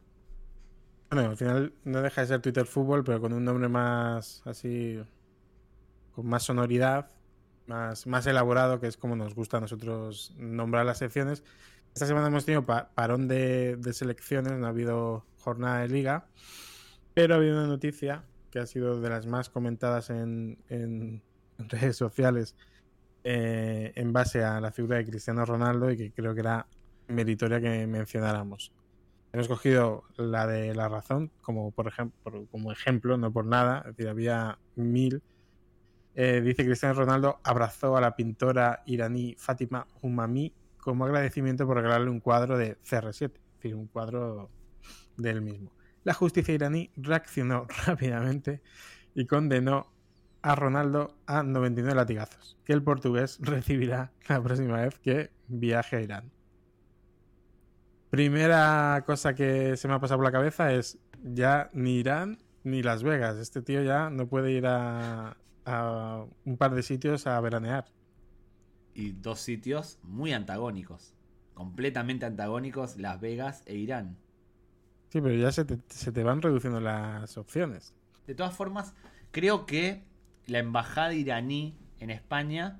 Bueno, 1.13 1.29
al 1.29 1.37
final 1.37 1.73
no 1.83 2.01
deja 2.01 2.21
de 2.21 2.27
ser 2.27 2.41
Twitter 2.41 2.65
Fútbol, 2.65 3.03
pero 3.03 3.21
con 3.21 3.33
un 3.33 3.45
nombre 3.45 3.69
más 3.69 4.41
así, 4.45 4.99
con 6.15 6.25
más 6.25 6.41
sonoridad, 6.41 7.11
más, 7.67 8.07
más 8.07 8.25
elaborado, 8.25 8.79
que 8.79 8.87
es 8.87 8.97
como 8.97 9.15
nos 9.15 9.35
gusta 9.35 9.57
a 9.57 9.61
nosotros 9.61 10.33
nombrar 10.39 10.87
las 10.87 10.97
secciones. 10.97 11.43
Esta 11.93 12.07
semana 12.07 12.29
hemos 12.29 12.45
tenido 12.45 12.65
parón 12.65 13.27
de, 13.27 13.75
de 13.75 13.93
selecciones, 13.93 14.53
no 14.53 14.65
ha 14.65 14.69
habido 14.69 15.23
jornada 15.37 15.81
de 15.81 15.89
liga. 15.89 16.25
Pero 17.13 17.35
ha 17.35 17.37
habido 17.37 17.59
una 17.59 17.67
noticia 17.67 18.23
que 18.49 18.57
ha 18.57 18.65
sido 18.65 18.99
de 18.99 19.09
las 19.09 19.27
más 19.27 19.51
comentadas 19.51 20.09
en, 20.09 20.57
redes 21.59 21.95
sociales 21.95 22.55
eh, 23.23 23.91
en 23.95 24.13
base 24.13 24.43
a 24.43 24.59
la 24.59 24.71
figura 24.71 24.97
de 24.97 25.05
Cristiano 25.05 25.45
Ronaldo 25.45 25.91
y 25.91 25.97
que 25.97 26.11
creo 26.11 26.33
que 26.33 26.39
era 26.39 26.65
meritoria 27.07 27.61
que 27.61 27.85
mencionáramos. 27.85 28.71
Hemos 29.33 29.47
cogido 29.47 30.03
la 30.15 30.47
de 30.47 30.73
la 30.73 30.87
razón 30.87 31.31
como 31.41 31.71
por 31.71 31.87
ejemplo, 31.87 32.47
como 32.51 32.71
ejemplo, 32.71 33.17
no 33.17 33.33
por 33.33 33.45
nada, 33.45 33.79
es 33.79 33.97
decir, 33.97 34.07
había 34.07 34.59
mil. 34.75 35.21
Eh, 36.15 36.41
dice 36.41 36.63
Cristiano 36.63 36.93
Ronaldo 36.93 37.39
abrazó 37.43 37.97
a 37.97 38.01
la 38.01 38.15
pintora 38.15 38.83
iraní 38.85 39.35
Fátima 39.37 39.87
Humami 40.01 40.53
como 40.77 41.05
agradecimiento 41.05 41.65
por 41.65 41.77
regalarle 41.77 42.09
un 42.09 42.19
cuadro 42.19 42.57
de 42.57 42.77
CR7, 42.83 43.25
es 43.25 43.31
decir, 43.55 43.75
un 43.75 43.87
cuadro 43.87 44.49
del 45.17 45.41
mismo 45.41 45.71
la 46.03 46.13
justicia 46.13 46.53
iraní 46.53 46.91
reaccionó 46.95 47.67
rápidamente 47.85 48.61
y 49.15 49.25
condenó 49.25 49.87
a 50.41 50.55
Ronaldo 50.55 51.15
a 51.25 51.43
99 51.43 51.95
latigazos, 51.95 52.57
que 52.65 52.73
el 52.73 52.83
portugués 52.83 53.37
recibirá 53.41 54.11
la 54.27 54.41
próxima 54.41 54.81
vez 54.81 54.99
que 54.99 55.31
viaje 55.47 55.95
a 55.97 56.01
Irán. 56.01 56.31
Primera 58.13 59.01
cosa 59.07 59.33
que 59.33 59.75
se 59.75 59.87
me 59.87 59.95
ha 59.95 59.99
pasado 59.99 60.19
por 60.19 60.25
la 60.25 60.31
cabeza 60.31 60.71
es 60.71 60.99
ya 61.23 61.71
ni 61.73 61.95
Irán 61.95 62.37
ni 62.63 62.83
Las 62.83 63.01
Vegas. 63.01 63.37
Este 63.37 63.63
tío 63.63 63.81
ya 63.81 64.11
no 64.11 64.27
puede 64.27 64.51
ir 64.51 64.67
a, 64.67 65.35
a 65.65 66.25
un 66.45 66.57
par 66.57 66.75
de 66.75 66.83
sitios 66.83 67.25
a 67.25 67.41
veranear. 67.41 67.85
Y 68.93 69.13
dos 69.13 69.39
sitios 69.39 69.97
muy 70.03 70.31
antagónicos, 70.31 71.15
completamente 71.55 72.27
antagónicos, 72.27 72.97
Las 72.97 73.19
Vegas 73.19 73.63
e 73.65 73.77
Irán. 73.77 74.15
Sí, 75.09 75.19
pero 75.19 75.33
ya 75.33 75.51
se 75.51 75.65
te, 75.65 76.23
van 76.23 76.43
reduciendo 76.43 76.79
las 76.79 77.35
opciones. 77.39 77.95
De 78.27 78.35
todas 78.35 78.55
formas, 78.55 78.93
creo 79.31 79.65
que 79.65 80.03
la 80.45 80.59
embajada 80.59 81.15
iraní 81.15 81.79
en 81.97 82.11
España 82.11 82.77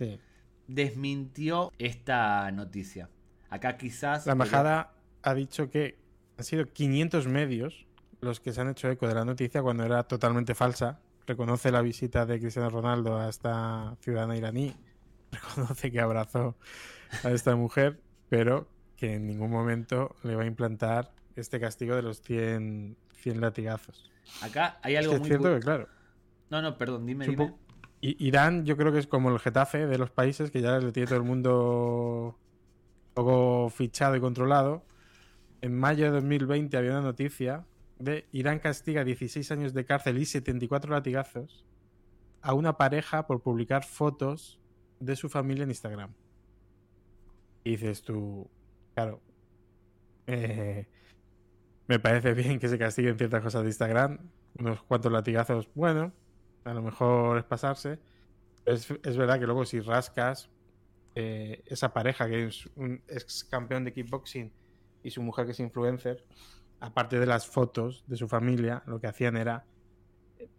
desmintió 0.68 1.72
esta 1.80 2.52
noticia. 2.52 3.10
Acá 3.50 3.78
quizás... 3.78 4.28
La 4.28 4.34
embajada 4.34 4.94
ha 5.24 5.34
dicho 5.34 5.70
que 5.70 5.98
han 6.38 6.44
sido 6.44 6.66
500 6.66 7.28
medios 7.28 7.86
los 8.22 8.40
que 8.40 8.54
se 8.54 8.62
han 8.62 8.70
hecho 8.70 8.90
eco 8.90 9.08
de 9.08 9.16
la 9.16 9.26
noticia 9.26 9.62
cuando 9.62 9.84
era 9.84 10.04
totalmente 10.04 10.56
falsa. 10.56 11.00
Reconoce 11.26 11.72
la 11.72 11.82
visita 11.82 12.26
de 12.26 12.40
Cristiano 12.40 12.70
Ronaldo 12.70 13.18
a 13.18 13.30
esta 13.30 13.96
ciudadana 14.02 14.38
iraní. 14.38 14.76
Reconoce 15.32 15.92
que 15.92 16.00
abrazó 16.00 16.56
a 17.24 17.32
esta 17.32 17.56
mujer, 17.56 18.00
pero 18.30 18.68
que 18.96 19.16
en 19.16 19.28
ningún 19.28 19.52
momento 19.52 20.16
le 20.24 20.36
va 20.36 20.44
a 20.44 20.46
implantar 20.46 21.12
este 21.36 21.60
castigo 21.60 21.96
de 21.96 22.02
los 22.02 22.22
100, 22.22 22.96
100 23.14 23.42
latigazos. 23.42 24.12
Acá 24.42 24.78
hay 24.82 24.96
algo 24.96 25.14
es 25.14 25.20
muy 25.20 25.30
cierto 25.30 25.54
que, 25.54 25.60
claro. 25.60 25.88
No, 26.50 26.62
no, 26.62 26.78
perdón, 26.78 27.06
dime, 27.06 27.26
Irán, 28.02 28.66
yo 28.66 28.76
creo 28.76 28.92
que 28.92 29.00
es 29.00 29.08
como 29.08 29.30
el 29.30 29.40
Getafe 29.40 29.88
de 29.88 29.98
los 29.98 30.12
países, 30.12 30.52
que 30.52 30.62
ya 30.62 30.78
le 30.78 30.92
tiene 30.92 31.08
todo 31.08 31.18
el 31.18 31.24
mundo 31.24 32.38
un 33.08 33.14
poco 33.14 33.70
fichado 33.70 34.18
y 34.18 34.20
controlado. 34.20 34.84
En 35.64 35.80
mayo 35.80 36.04
de 36.04 36.12
2020 36.12 36.76
había 36.76 36.92
una 36.92 37.00
noticia 37.00 37.66
de 37.98 38.28
Irán 38.34 38.60
castiga 38.60 39.06
16 39.06 39.50
años 39.50 39.74
de 39.74 39.86
cárcel 39.86 40.18
y 40.18 40.26
74 40.26 40.92
latigazos 40.92 41.66
a 42.42 42.54
una 42.54 42.76
pareja 42.76 43.28
por 43.28 43.42
publicar 43.42 43.86
fotos 43.86 44.60
de 45.00 45.16
su 45.16 45.30
familia 45.30 45.64
en 45.64 45.70
Instagram. 45.70 46.12
Y 47.64 47.78
dices 47.78 48.02
tú, 48.02 48.50
claro, 48.94 49.22
eh, 50.28 50.86
me 51.88 51.98
parece 51.98 52.34
bien 52.34 52.60
que 52.60 52.68
se 52.68 52.78
castiguen 52.78 53.18
ciertas 53.18 53.42
cosas 53.42 53.62
de 53.62 53.70
Instagram. 53.70 54.20
Unos 54.60 54.84
cuantos 54.84 55.14
latigazos, 55.14 55.70
bueno, 55.76 56.12
a 56.66 56.74
lo 56.74 56.82
mejor 56.82 57.38
es 57.38 57.46
pasarse. 57.46 58.00
Es, 58.66 58.90
verdad 59.16 59.40
que 59.40 59.46
luego 59.46 59.64
si 59.64 59.80
rascas 59.80 60.50
eh, 61.16 61.64
esa 61.68 61.94
pareja 61.94 62.28
que 62.28 62.48
es 62.48 62.70
un 62.76 63.02
ex 63.08 63.46
campeón 63.46 63.86
de 63.86 63.94
kickboxing 63.94 64.52
y 65.04 65.12
su 65.12 65.22
mujer 65.22 65.46
que 65.46 65.52
es 65.52 65.60
influencer, 65.60 66.26
aparte 66.80 67.20
de 67.20 67.26
las 67.26 67.48
fotos 67.48 68.04
de 68.08 68.18
su 68.18 68.28
familia, 68.28 68.84
lo 68.88 69.00
que 69.00 69.08
hacían 69.08 69.38
era 69.38 69.66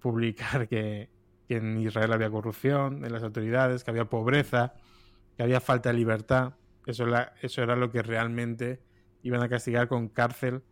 publicar 0.01 0.69
que, 0.69 1.11
en 1.49 1.77
Israel 1.79 2.13
había 2.13 2.31
corrupción 2.31 3.05
en 3.05 3.13
las 3.13 3.23
autoridades, 3.23 3.85
que 3.85 3.91
había 3.91 4.07
pobreza, 4.07 4.75
que 5.37 5.43
había 5.43 5.61
falta 5.61 5.91
de 5.91 5.97
libertad. 5.97 6.55
Eso 6.87 7.07
era, 7.07 7.35
eso 7.43 7.63
era 7.63 7.77
lo 7.77 7.91
que 7.91 8.03
realmente 8.03 8.81
iban 9.23 9.43
a 9.43 9.49
castigar 9.49 9.87
con 9.87 10.09
cárcel 10.09 10.63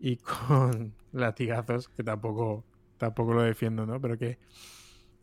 y 0.00 0.16
con 0.48 0.94
latigazos, 1.12 1.90
que 1.90 2.02
tampoco, 2.02 2.64
tampoco 2.96 3.34
lo 3.34 3.42
defiendo, 3.42 3.84
¿no? 3.84 4.00
Pero 4.00 4.16
que 4.16 4.38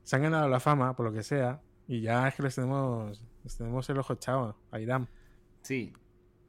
se 0.03 0.15
han 0.15 0.21
ganado 0.21 0.47
la 0.47 0.59
fama, 0.59 0.95
por 0.95 1.07
lo 1.07 1.11
que 1.11 1.23
sea, 1.23 1.61
Y 1.87 2.01
ya 2.01 2.27
es 2.27 2.35
que 2.35 2.43
les 2.43 2.55
tenemos, 2.55 3.23
les 3.43 3.57
tenemos 3.57 3.89
el 3.89 3.97
ojo 3.97 4.13
echado 4.13 4.55
a 4.71 4.79
Irán. 4.79 5.09
Sí, 5.61 5.93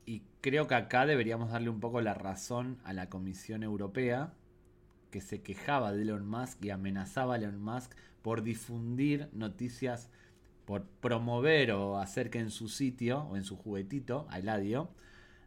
y 0.06 0.22
creo 0.40 0.68
que 0.68 0.76
acá 0.76 1.04
deberíamos 1.04 1.50
darle 1.50 1.68
un 1.68 1.80
poco 1.80 2.00
la 2.00 2.14
razón 2.14 2.78
a 2.84 2.92
la 2.92 3.10
Comisión 3.10 3.64
Europea, 3.64 4.32
que 5.10 5.20
se 5.20 5.42
quejaba 5.42 5.92
de 5.92 6.02
Elon 6.02 6.26
Musk 6.26 6.64
y 6.64 6.70
amenazaba 6.70 7.34
a 7.34 7.36
Elon 7.38 7.60
Musk 7.60 7.92
por 8.22 8.42
difundir 8.42 9.28
noticias, 9.32 10.08
por 10.64 10.84
promover 10.84 11.72
o 11.72 11.98
hacer 11.98 12.30
que 12.30 12.38
en 12.38 12.50
su 12.50 12.68
sitio 12.68 13.22
o 13.24 13.36
en 13.36 13.42
su 13.42 13.56
juguetito, 13.56 14.26
a 14.30 14.38
Eladio, 14.38 14.90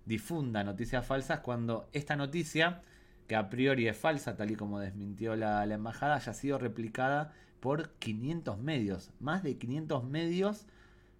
difunda 0.06 0.64
noticias 0.64 1.06
falsas 1.06 1.40
cuando 1.40 1.90
esta 1.94 2.18
noticia, 2.18 2.82
que 3.28 3.36
a 3.36 3.50
priori 3.50 3.88
es 3.88 3.98
falsa, 3.98 4.36
tal 4.36 4.52
y 4.52 4.56
como 4.56 4.80
desmintió 4.80 5.36
la, 5.36 5.66
la 5.66 5.76
embajada, 5.76 6.16
haya 6.16 6.34
sido 6.34 6.58
replicada 6.58 7.34
por 7.62 7.92
500 8.00 8.58
medios. 8.58 9.12
Más 9.20 9.44
de 9.44 9.58
500 9.58 10.04
medios 10.04 10.66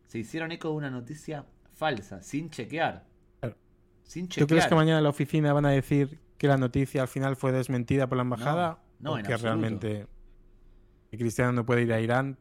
se 0.08 0.20
hicieron 0.20 0.52
eco 0.52 0.70
de 0.70 0.76
una 0.76 0.90
noticia 0.90 1.46
falsa, 1.74 2.22
sin 2.22 2.50
chequear. 2.50 3.09
Sin 4.10 4.28
chequear. 4.28 4.48
¿Tú 4.48 4.54
crees 4.56 4.66
que 4.66 4.74
mañana 4.74 4.98
en 4.98 5.04
la 5.04 5.12
oficina 5.12 5.54
van 5.54 5.68
a 5.68 5.70
decir 5.70 6.18
que 6.40 6.48
la 6.48 6.58
noticia 6.58 7.04
al 7.04 7.08
final 7.08 7.36
fue 7.36 7.52
desmentida 7.52 8.08
por 8.08 8.16
la 8.16 8.24
embajada? 8.24 8.80
No, 9.00 9.22
que 9.22 9.38
realmente 9.38 10.08
Cristiano 11.12 11.52
no 11.52 11.64
puede 11.64 11.84
ir 11.84 11.94
a 11.94 12.02
Irán 12.02 12.40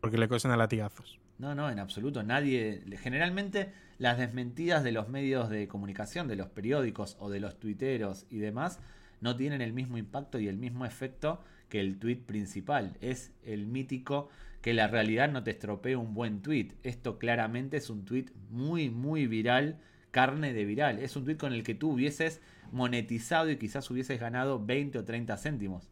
porque 0.00 0.16
le 0.16 0.26
cosen 0.26 0.52
a 0.52 0.56
latigazos. 0.56 1.20
No, 1.36 1.54
no, 1.54 1.68
en 1.68 1.78
absoluto. 1.80 2.22
Nadie. 2.22 2.82
Generalmente 2.98 3.74
las 3.98 4.16
desmentidas 4.16 4.84
de 4.84 4.92
los 4.92 5.10
medios 5.10 5.50
de 5.50 5.68
comunicación, 5.68 6.28
de 6.28 6.36
los 6.36 6.48
periódicos 6.48 7.18
o 7.20 7.28
de 7.28 7.40
los 7.40 7.60
tuiteros 7.60 8.24
y 8.30 8.38
demás, 8.38 8.80
no 9.20 9.36
tienen 9.36 9.60
el 9.60 9.74
mismo 9.74 9.98
impacto 9.98 10.38
y 10.38 10.48
el 10.48 10.56
mismo 10.56 10.86
efecto 10.86 11.44
que 11.68 11.80
el 11.80 11.98
tweet 11.98 12.22
principal. 12.24 12.96
Es 13.02 13.32
el 13.44 13.66
mítico 13.66 14.30
que 14.62 14.72
la 14.72 14.88
realidad 14.88 15.30
no 15.30 15.42
te 15.42 15.50
estropee 15.50 15.94
un 15.94 16.14
buen 16.14 16.40
tweet. 16.40 16.70
Esto 16.82 17.18
claramente 17.18 17.76
es 17.76 17.90
un 17.90 18.06
tweet 18.06 18.26
muy, 18.48 18.88
muy 18.88 19.26
viral, 19.26 19.78
carne 20.12 20.52
de 20.52 20.64
viral. 20.64 21.00
Es 21.00 21.16
un 21.16 21.24
tweet 21.24 21.38
con 21.38 21.52
el 21.52 21.64
que 21.64 21.74
tú 21.74 21.90
hubieses 21.94 22.40
monetizado 22.70 23.50
y 23.50 23.56
quizás 23.56 23.90
hubieses 23.90 24.20
ganado 24.20 24.64
20 24.64 25.00
o 25.00 25.04
30 25.04 25.36
céntimos. 25.36 25.90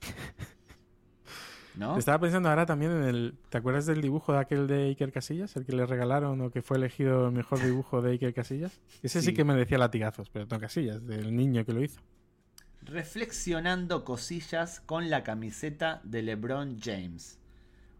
¿No? 1.76 1.98
Estaba 1.98 2.18
pensando 2.18 2.48
ahora 2.48 2.64
también 2.64 2.92
en 2.92 3.02
el. 3.02 3.34
¿Te 3.50 3.58
acuerdas 3.58 3.84
del 3.84 4.00
dibujo 4.00 4.32
de 4.32 4.38
aquel 4.38 4.66
de 4.66 4.84
Iker 4.84 5.12
Casillas? 5.12 5.54
El 5.56 5.66
que 5.66 5.76
le 5.76 5.84
regalaron 5.84 6.40
o 6.40 6.50
que 6.50 6.62
fue 6.62 6.78
elegido 6.78 7.26
el 7.26 7.32
mejor 7.32 7.62
dibujo 7.62 8.00
de 8.00 8.12
Iker 8.12 8.32
Casillas. 8.32 8.80
Ese 9.02 9.20
sí, 9.20 9.34
que 9.34 9.44
me 9.44 9.54
decía 9.54 9.76
latigazos, 9.76 10.30
pero 10.30 10.46
no 10.50 10.58
Casillas, 10.58 11.06
del 11.06 11.36
niño 11.36 11.66
que 11.66 11.74
lo 11.74 11.82
hizo 11.82 12.00
reflexionando 12.86 14.04
cosillas 14.04 14.80
con 14.80 15.10
la 15.10 15.24
camiseta 15.24 16.00
de 16.04 16.22
LeBron 16.22 16.78
James. 16.80 17.38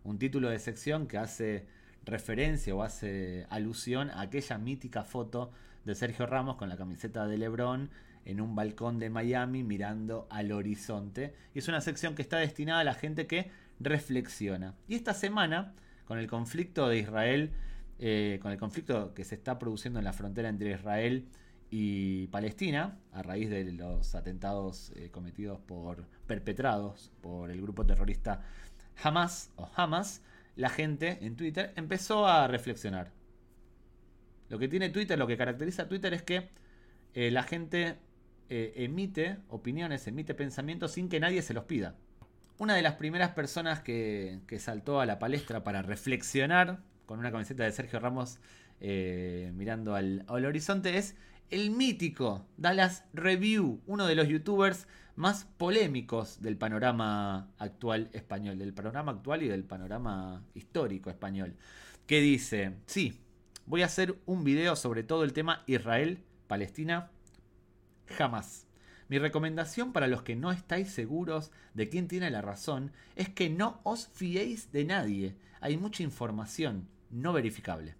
Un 0.04 0.18
título 0.18 0.48
de 0.48 0.60
sección 0.60 1.08
que 1.08 1.18
hace 1.18 1.66
referencia 2.06 2.74
o 2.74 2.82
hace 2.82 3.46
alusión 3.50 4.10
a 4.10 4.22
aquella 4.22 4.56
mítica 4.58 5.04
foto 5.04 5.50
de 5.84 5.94
Sergio 5.94 6.26
Ramos 6.26 6.56
con 6.56 6.68
la 6.68 6.76
camiseta 6.76 7.26
de 7.26 7.36
LeBron 7.36 7.90
en 8.24 8.40
un 8.40 8.54
balcón 8.54 8.98
de 8.98 9.10
Miami 9.10 9.62
mirando 9.62 10.26
al 10.30 10.52
horizonte. 10.52 11.34
Y 11.54 11.58
es 11.58 11.68
una 11.68 11.80
sección 11.80 12.14
que 12.14 12.22
está 12.22 12.38
destinada 12.38 12.80
a 12.80 12.84
la 12.84 12.94
gente 12.94 13.26
que 13.26 13.50
reflexiona. 13.78 14.74
Y 14.88 14.94
esta 14.94 15.14
semana, 15.14 15.74
con 16.06 16.18
el 16.18 16.26
conflicto 16.26 16.88
de 16.88 16.98
Israel, 16.98 17.52
eh, 17.98 18.38
con 18.42 18.52
el 18.52 18.58
conflicto 18.58 19.14
que 19.14 19.24
se 19.24 19.34
está 19.36 19.58
produciendo 19.58 19.98
en 19.98 20.04
la 20.04 20.12
frontera 20.12 20.48
entre 20.48 20.72
Israel 20.72 21.26
y 21.70 22.26
Palestina, 22.28 22.98
a 23.12 23.22
raíz 23.22 23.48
de 23.48 23.72
los 23.72 24.14
atentados 24.14 24.92
eh, 24.96 25.10
cometidos 25.10 25.60
por 25.60 26.04
perpetrados 26.26 27.12
por 27.20 27.50
el 27.50 27.60
grupo 27.60 27.86
terrorista 27.86 28.42
Hamas 29.02 29.50
o 29.56 29.68
Hamas, 29.74 30.22
la 30.56 30.70
gente 30.70 31.18
en 31.20 31.36
Twitter 31.36 31.72
empezó 31.76 32.26
a 32.26 32.48
reflexionar. 32.48 33.12
Lo 34.48 34.58
que 34.58 34.68
tiene 34.68 34.88
Twitter, 34.88 35.18
lo 35.18 35.26
que 35.26 35.36
caracteriza 35.36 35.82
a 35.82 35.88
Twitter 35.88 36.14
es 36.14 36.22
que 36.22 36.48
eh, 37.14 37.30
la 37.30 37.42
gente 37.42 37.96
eh, 38.48 38.72
emite 38.76 39.38
opiniones, 39.48 40.06
emite 40.06 40.34
pensamientos 40.34 40.92
sin 40.92 41.08
que 41.08 41.20
nadie 41.20 41.42
se 41.42 41.54
los 41.54 41.64
pida. 41.64 41.94
Una 42.58 42.74
de 42.74 42.82
las 42.82 42.94
primeras 42.94 43.30
personas 43.30 43.80
que, 43.80 44.40
que 44.46 44.58
saltó 44.58 45.00
a 45.00 45.06
la 45.06 45.18
palestra 45.18 45.62
para 45.62 45.82
reflexionar 45.82 46.80
con 47.04 47.18
una 47.18 47.30
camiseta 47.30 47.64
de 47.64 47.72
Sergio 47.72 48.00
Ramos 48.00 48.38
mirando 48.78 49.94
al, 49.94 50.24
al 50.28 50.44
horizonte 50.44 50.98
es 50.98 51.16
el 51.50 51.70
mítico 51.70 52.46
Dallas 52.56 53.04
Review, 53.12 53.80
uno 53.86 54.06
de 54.06 54.14
los 54.14 54.28
youtubers 54.28 54.86
más 55.14 55.44
polémicos 55.56 56.42
del 56.42 56.56
panorama 56.56 57.50
actual 57.58 58.10
español, 58.12 58.58
del 58.58 58.74
panorama 58.74 59.12
actual 59.12 59.42
y 59.42 59.48
del 59.48 59.64
panorama 59.64 60.44
histórico 60.54 61.10
español, 61.10 61.54
que 62.06 62.20
dice, 62.20 62.74
sí, 62.86 63.20
voy 63.64 63.82
a 63.82 63.86
hacer 63.86 64.18
un 64.26 64.44
video 64.44 64.76
sobre 64.76 65.02
todo 65.02 65.24
el 65.24 65.32
tema 65.32 65.62
Israel-Palestina, 65.66 67.10
jamás. 68.06 68.66
Mi 69.08 69.18
recomendación 69.18 69.92
para 69.92 70.08
los 70.08 70.22
que 70.22 70.34
no 70.34 70.50
estáis 70.50 70.90
seguros 70.90 71.52
de 71.74 71.88
quién 71.88 72.08
tiene 72.08 72.30
la 72.30 72.42
razón 72.42 72.92
es 73.14 73.28
que 73.28 73.48
no 73.48 73.80
os 73.84 74.08
fiéis 74.08 74.72
de 74.72 74.84
nadie. 74.84 75.36
Hay 75.60 75.76
mucha 75.76 76.02
información 76.02 76.88
no 77.10 77.32
verificable. 77.32 77.94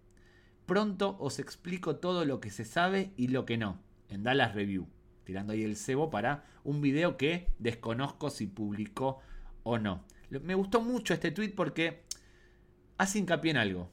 Pronto 0.67 1.17
os 1.21 1.39
explico 1.39 1.97
todo 1.97 2.25
lo 2.25 2.41
que 2.41 2.51
se 2.51 2.65
sabe 2.65 3.13
y 3.17 3.29
lo 3.29 3.47
que 3.47 3.57
no, 3.57 3.81
en 4.09 4.25
Dallas 4.25 4.55
Review, 4.55 4.89
tirando 5.25 5.53
ahí 5.53 5.63
el 5.63 5.77
cebo 5.77 6.11
para 6.11 6.45
un 6.65 6.81
video 6.81 7.17
que 7.17 7.49
desconozco 7.61 8.31
si 8.31 8.49
publicó 8.49 9.21
o 9.63 9.79
no. 9.79 10.05
Me 10.29 10.57
gustó 10.57 10.81
mucho 10.81 11.15
este 11.15 11.31
tweet 11.31 11.51
porque 11.51 12.03
hace 12.99 13.21
hincapié 13.21 13.53
en 13.53 13.57
algo, 13.59 13.91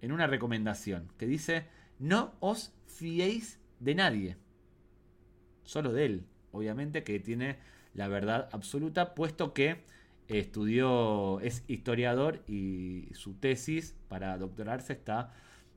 en 0.00 0.10
una 0.10 0.26
recomendación, 0.26 1.12
que 1.16 1.26
dice, 1.26 1.66
no 2.00 2.32
os 2.40 2.72
fiéis 2.86 3.60
de 3.78 3.94
nadie, 3.94 4.36
solo 5.62 5.92
de 5.92 6.06
él, 6.06 6.26
obviamente 6.50 7.04
que 7.04 7.20
tiene 7.20 7.58
la 7.94 8.08
verdad 8.08 8.48
absoluta, 8.50 9.14
puesto 9.14 9.54
que 9.54 9.84
estudió, 10.26 11.38
es 11.40 11.62
historiador 11.68 12.42
y 12.48 13.08
su 13.14 13.34
tesis 13.34 13.94
para 14.08 14.36
doctorarse 14.38 14.92
está 14.92 15.32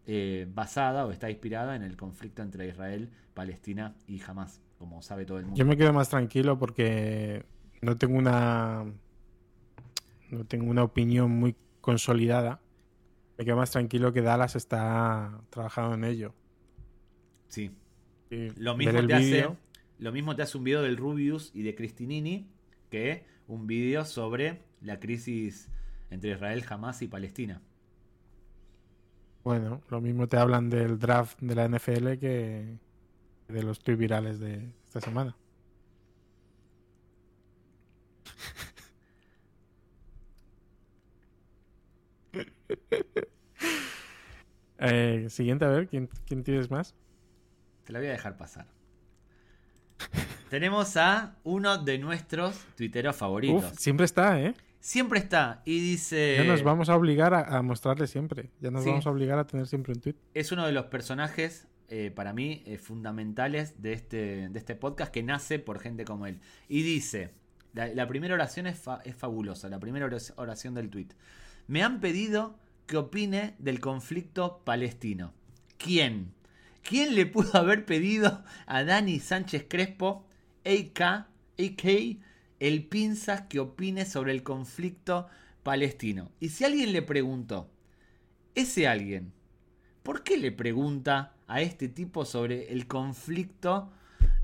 eh, 0.05 0.47
basada 0.53 1.05
o 1.05 1.11
está 1.11 1.29
inspirada 1.29 1.75
en 1.75 1.83
el 1.83 1.95
conflicto 1.95 2.41
entre 2.41 2.67
Israel, 2.67 3.09
Palestina 3.33 3.95
y 4.07 4.21
Hamas, 4.21 4.61
como 4.77 5.01
sabe 5.01 5.25
todo 5.25 5.39
el 5.39 5.45
mundo. 5.45 5.57
Yo 5.57 5.65
me 5.65 5.77
quedo 5.77 5.93
más 5.93 6.09
tranquilo 6.09 6.59
porque 6.59 7.45
no 7.81 7.97
tengo 7.97 8.17
una 8.17 8.85
no 10.29 10.45
tengo 10.45 10.69
una 10.69 10.83
opinión 10.83 11.31
muy 11.31 11.55
consolidada. 11.81 12.59
Me 13.37 13.45
quedo 13.45 13.55
más 13.55 13.71
tranquilo 13.71 14.13
que 14.13 14.21
Dallas 14.21 14.55
está 14.55 15.41
trabajando 15.49 15.95
en 15.95 16.03
ello. 16.03 16.33
Sí. 17.47 17.71
lo 18.29 18.75
mismo 18.75 19.05
te 19.05 19.13
hace 19.13 19.47
lo 19.99 20.11
mismo 20.11 20.35
te 20.35 20.41
hace 20.41 20.57
un 20.57 20.63
video 20.63 20.81
del 20.81 20.97
Rubius 20.97 21.51
y 21.53 21.61
de 21.61 21.75
Cristinini 21.75 22.49
que 22.89 23.25
un 23.47 23.67
video 23.67 24.05
sobre 24.05 24.61
la 24.81 24.99
crisis 24.99 25.69
entre 26.09 26.31
Israel, 26.31 26.63
Hamas 26.67 27.01
y 27.01 27.07
Palestina. 27.07 27.61
Bueno, 29.43 29.82
lo 29.89 29.99
mismo 29.99 30.27
te 30.27 30.38
hablan 30.38 30.69
del 30.69 30.97
draft 30.97 31.39
de 31.41 31.56
la 31.56 31.67
NFL 31.67 32.17
que 32.17 32.77
de 33.49 33.63
los 33.63 33.79
tweets 33.79 33.99
virales 33.99 34.39
de 34.39 34.69
esta 34.86 35.01
semana. 35.01 35.36
Eh, 44.86 45.27
siguiente, 45.29 45.63
a 45.63 45.69
ver, 45.69 45.88
¿quién, 45.88 46.10
¿quién, 46.25 46.43
tienes 46.43 46.69
más? 46.69 46.93
Te 47.86 47.93
la 47.93 47.99
voy 47.99 48.10
a 48.10 48.12
dejar 48.12 48.36
pasar. 48.36 48.67
Tenemos 50.49 50.97
a 50.97 51.38
uno 51.45 51.77
de 51.77 51.99
nuestros 51.99 52.58
tuiteros 52.75 53.15
favoritos. 53.15 53.75
siempre 53.77 54.06
está, 54.06 54.41
¿eh? 54.41 54.53
Siempre 54.83 55.17
está. 55.17 55.61
Y 55.63 55.79
dice. 55.79 56.35
Ya 56.39 56.43
nos 56.43 56.61
vamos 56.61 56.89
a 56.89 56.97
obligar 56.97 57.33
a, 57.33 57.61
mostrarle 57.61 58.05
siempre. 58.05 58.49
Ya 58.59 58.69
nos 58.69 58.83
vamos 58.83 59.07
a 59.07 59.11
obligar 59.11 59.39
a 59.39 59.47
tener 59.47 59.65
siempre 59.65 59.93
un 59.93 60.01
tweet. 60.01 60.15
Es 60.33 60.51
uno 60.51 60.65
de 60.65 60.73
los 60.73 60.87
personajes, 60.87 61.69
eh, 61.87 62.11
para 62.13 62.33
mí, 62.33 62.63
eh, 62.65 62.77
fundamentales 62.77 63.81
de 63.81 63.93
este, 63.93 64.49
de 64.49 64.59
este 64.59 64.75
podcast 64.75 65.09
que 65.13 65.23
nace 65.23 65.57
por 65.57 65.79
gente 65.79 66.03
como 66.03 66.27
él. 66.27 66.41
Y 66.67 66.83
dice: 66.83 67.31
La, 67.73 68.05
primera 68.09 68.33
oración 68.33 68.67
es, 68.67 68.83
es 69.05 69.15
fabulosa. 69.15 69.69
La 69.69 69.79
primera 69.79 70.05
oración 70.35 70.73
del 70.73 70.89
tweet. 70.89 71.07
Me 71.67 71.81
han 71.81 72.01
pedido 72.01 72.59
que 72.85 72.97
opine 72.97 73.55
del 73.59 73.79
conflicto 73.79 74.63
palestino. 74.65 75.31
¿Quién? 75.77 76.33
¿Quién 76.81 77.15
le 77.15 77.25
pudo 77.25 77.57
haber 77.57 77.85
pedido 77.85 78.43
a 78.65 78.83
Dani 78.83 79.21
Sánchez 79.21 79.65
Crespo, 79.69 80.27
AK, 80.65 81.25
AK 81.57 82.17
el 82.67 82.86
Pinzas 82.86 83.41
que 83.41 83.60
opine 83.60 84.06
sobre 84.06 84.32
el 84.32 84.43
conflicto 84.43 85.28
palestino. 85.63 86.32
Y 86.39 86.49
si 86.49 86.63
alguien 86.63 86.93
le 86.93 87.02
preguntó, 87.02 87.69
ese 88.56 88.88
alguien, 88.88 89.34
¿por 90.02 90.23
qué 90.23 90.38
le 90.38 90.52
pregunta 90.52 91.36
a 91.47 91.62
este 91.62 91.88
tipo 91.89 92.26
sobre 92.26 92.71
el 92.71 92.88
conflicto 92.88 93.91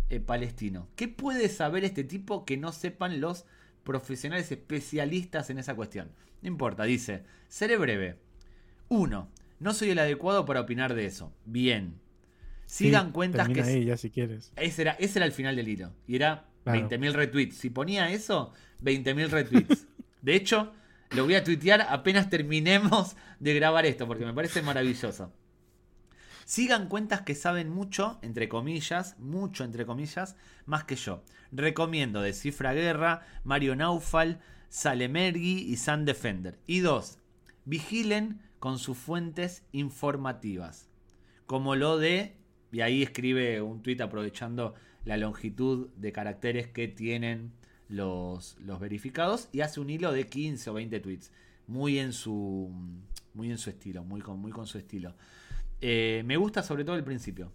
eh, 0.10 0.20
palestino? 0.20 0.88
¿Qué 0.96 1.08
puede 1.08 1.50
saber 1.50 1.84
este 1.84 2.04
tipo 2.04 2.46
que 2.46 2.58
no 2.58 2.72
sepan 2.72 3.22
los 3.22 3.46
profesionales 3.90 4.52
especialistas 4.52 5.50
en 5.50 5.58
esa 5.58 5.76
cuestión. 5.76 6.12
No 6.44 6.48
importa, 6.48 6.84
dice, 6.84 7.24
seré 7.48 7.76
breve. 7.76 8.18
1. 8.90 9.28
No 9.60 9.74
soy 9.74 9.90
el 9.90 9.98
adecuado 9.98 10.46
para 10.46 10.62
opinar 10.62 10.94
de 10.94 11.08
eso. 11.08 11.34
Bien. 11.46 11.96
Sigan 12.68 13.12
cuentas 13.12 13.50
que... 13.50 13.64
Ahí 13.64 13.86
ya 13.86 13.98
si 13.98 14.12
quieres. 14.12 14.52
Ese 14.58 14.84
era, 14.84 14.92
ese 14.92 15.18
era 15.18 15.26
el 15.26 15.32
final 15.32 15.56
del 15.56 15.68
hilo. 15.68 15.92
Y 16.08 16.18
era 16.18 16.49
20.000 16.65 17.13
retweets. 17.13 17.58
Si 17.58 17.69
ponía 17.69 18.12
eso, 18.12 18.54
20.000 18.84 19.30
retweets. 19.30 19.88
de 20.22 20.36
hecho, 20.36 20.74
lo 21.12 21.24
voy 21.24 21.36
a 21.36 21.43
tuitear 21.43 21.82
apenas 21.82 22.30
terminemos 22.30 23.15
de 23.39 23.54
grabar 23.56 23.86
esto, 23.86 24.08
porque 24.08 24.26
me 24.26 24.34
parece 24.34 24.62
maravilloso. 24.62 25.32
Sigan 26.45 26.88
cuentas 26.88 27.22
que 27.22 27.36
saben 27.36 27.69
mucho, 27.69 28.17
entre 28.22 28.50
comillas, 28.50 29.17
mucho 29.19 29.63
entre 29.63 29.86
comillas, 29.86 30.36
más 30.65 30.84
que 30.84 30.95
yo. 30.95 31.24
Recomiendo 31.52 32.22
de 32.22 32.34
Cifra 32.34 32.74
Guerra, 32.74 33.26
Mario 33.43 33.76
Naufal, 33.76 34.39
Salemergui 34.67 35.60
y 35.60 35.78
San 35.78 36.06
Defender. 36.06 36.60
Y 36.65 36.80
dos, 36.80 37.19
vigilen 37.65 38.41
con 38.60 38.80
sus 38.80 38.98
fuentes 38.98 39.63
informativas. 39.72 40.89
Como 41.45 41.76
lo 41.76 41.98
de, 41.98 42.36
y 42.72 42.82
ahí 42.82 43.04
escribe 43.04 43.62
un 43.62 43.82
tuit 43.82 44.02
aprovechando 44.02 44.76
la 45.06 45.18
longitud 45.18 45.90
de 45.96 46.12
caracteres 46.12 46.68
que 46.68 46.88
tienen 46.88 47.52
los, 47.88 48.58
los 48.60 48.80
verificados 48.80 49.50
y 49.52 49.62
hace 49.62 49.80
un 49.80 49.90
hilo 49.90 50.12
de 50.12 50.28
15 50.28 50.70
o 50.70 50.74
20 50.74 51.00
tweets. 51.00 51.32
Muy 51.68 52.00
en 52.00 52.14
su, 52.14 52.72
muy 53.34 53.52
en 53.52 53.58
su 53.58 53.70
estilo, 53.70 54.04
muy 54.04 54.22
con, 54.22 54.40
muy 54.40 54.52
con 54.52 54.66
su 54.66 54.78
estilo. 54.78 55.14
Eh, 55.82 56.24
me 56.26 56.38
gusta 56.38 56.64
sobre 56.64 56.84
todo 56.84 56.96
el 56.96 57.04
principio. 57.04 57.52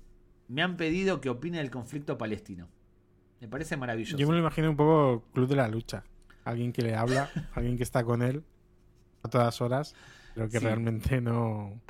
Me 0.48 0.62
han 0.62 0.76
pedido 0.76 1.20
que 1.20 1.30
opine 1.30 1.58
del 1.58 1.70
conflicto 1.70 2.16
palestino. 2.18 2.68
Me 3.40 3.48
parece 3.48 3.76
maravilloso. 3.76 4.16
Yo 4.16 4.26
me 4.26 4.34
lo 4.34 4.40
imagino 4.40 4.70
un 4.70 4.76
poco 4.76 5.24
Club 5.32 5.48
de 5.48 5.56
la 5.56 5.68
Lucha. 5.68 6.04
Alguien 6.44 6.72
que 6.72 6.82
le 6.82 6.94
habla, 6.94 7.30
alguien 7.54 7.76
que 7.76 7.82
está 7.82 8.04
con 8.04 8.22
él 8.22 8.44
a 9.22 9.28
todas 9.28 9.60
horas, 9.60 9.94
pero 10.34 10.48
que 10.48 10.60
realmente 10.60 11.20
no, 11.20 11.80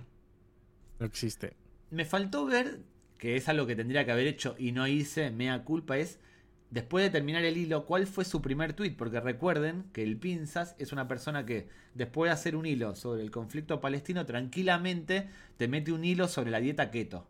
no 0.99 1.07
existe. 1.07 1.57
Me 1.91 2.05
faltó 2.05 2.47
ver, 2.47 2.81
que 3.25 3.37
es 3.37 3.49
algo 3.49 3.67
que 3.67 3.75
tendría 3.75 4.05
que 4.05 4.13
haber 4.13 4.27
hecho 4.27 4.55
y 4.59 4.73
no 4.73 4.87
hice, 4.87 5.31
mea 5.31 5.65
culpa, 5.65 5.97
es 5.97 6.21
después 6.69 7.03
de 7.03 7.09
terminar 7.09 7.43
el 7.43 7.57
hilo, 7.57 7.87
¿cuál 7.87 8.07
fue 8.07 8.23
su 8.27 8.43
primer 8.43 8.75
tweet? 8.75 8.97
Porque 8.99 9.19
recuerden 9.19 9.87
que 9.95 10.03
el 10.03 10.19
Pinzas 10.19 10.77
es 10.79 10.93
una 10.93 11.09
persona 11.09 11.47
que 11.47 11.67
después 11.95 12.29
de 12.29 12.35
hacer 12.35 12.55
un 12.55 12.67
hilo 12.67 12.95
sobre 12.95 13.23
el 13.23 13.31
conflicto 13.31 13.81
palestino, 13.81 14.27
tranquilamente 14.27 15.27
te 15.57 15.69
mete 15.69 15.91
un 15.91 16.05
hilo 16.05 16.29
sobre 16.29 16.51
la 16.51 16.61
dieta 16.61 16.91
keto. 16.91 17.27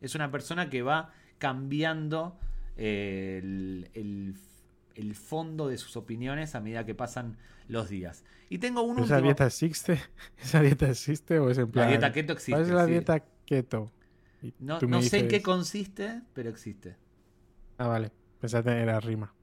Es 0.00 0.16
una 0.16 0.32
persona 0.32 0.70
que 0.70 0.82
va 0.82 1.12
cambiando 1.38 2.36
eh, 2.76 3.38
el, 3.94 5.14
fondo 5.14 5.68
de 5.68 5.78
sus 5.78 5.96
opiniones 5.96 6.56
a 6.56 6.60
medida 6.60 6.84
que 6.84 6.96
pasan 6.96 7.36
los 7.68 7.88
días. 7.88 8.24
Y 8.48 8.58
tengo 8.58 8.82
un 8.82 8.98
¿Esa 8.98 9.20
dieta 9.20 9.46
existe? 9.46 10.00
¿Esa 10.42 10.62
dieta 10.62 10.90
existe 10.90 11.38
o 11.38 11.48
es 11.48 11.58
en 11.58 11.70
plan... 11.70 11.84
La 11.84 11.90
dieta 11.90 12.12
keto 12.12 12.32
existe. 12.32 12.54
¿Cuál 12.54 12.64
es 12.64 12.70
la 12.70 12.86
dieta 12.86 13.22
keto? 13.44 13.92
No, 14.58 14.80
no 14.80 15.02
sé 15.02 15.20
en 15.20 15.28
qué 15.28 15.42
consiste, 15.42 16.22
pero 16.34 16.50
existe. 16.50 16.96
Ah, 17.78 17.88
vale. 17.88 18.12
Pensé 18.40 18.62
tener 18.62 18.86
la 18.86 19.00
rima. 19.00 19.34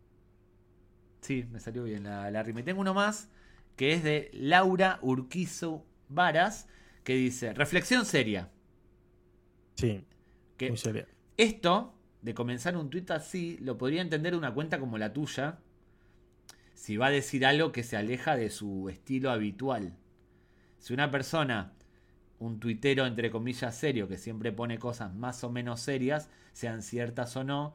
Sí, 1.21 1.45
me 1.51 1.59
salió 1.59 1.83
bien 1.83 2.03
la, 2.03 2.43
rima. 2.43 2.59
Y 2.59 2.63
tengo 2.63 2.81
uno 2.81 2.93
más 2.93 3.29
que 3.75 3.93
es 3.93 4.03
de 4.03 4.29
Laura 4.33 4.99
Urquizo 5.01 5.85
Varas, 6.09 6.67
que 7.03 7.15
dice, 7.15 7.53
reflexión 7.53 8.05
seria. 8.05 8.49
Sí, 9.75 10.05
que 10.57 10.69
muy 10.69 10.77
seria. 10.77 11.07
Esto, 11.37 11.95
de 12.21 12.33
comenzar 12.33 12.77
un 12.77 12.89
tuit 12.89 13.09
así, 13.11 13.57
lo 13.61 13.77
podría 13.77 14.01
entender 14.01 14.35
una 14.35 14.53
cuenta 14.53 14.79
como 14.79 14.97
la 14.97 15.11
tuya, 15.11 15.59
si 16.75 16.97
va 16.97 17.07
a 17.07 17.11
decir 17.11 17.45
algo 17.45 17.71
que 17.71 17.83
se 17.83 17.97
aleja 17.97 18.35
de 18.35 18.49
su 18.49 18.89
estilo 18.89 19.31
habitual. 19.31 19.95
Si 20.77 20.93
una 20.93 21.09
persona, 21.09 21.73
un 22.43 22.59
tuitero 22.59 23.05
entre 23.05 23.31
comillas 23.31 23.75
serio, 23.75 24.07
que 24.07 24.17
siempre 24.17 24.51
pone 24.51 24.77
cosas 24.77 25.13
más 25.15 25.43
o 25.43 25.49
menos 25.49 25.79
serias, 25.79 26.29
sean 26.51 26.81
ciertas 26.81 27.37
o 27.37 27.43
no, 27.43 27.73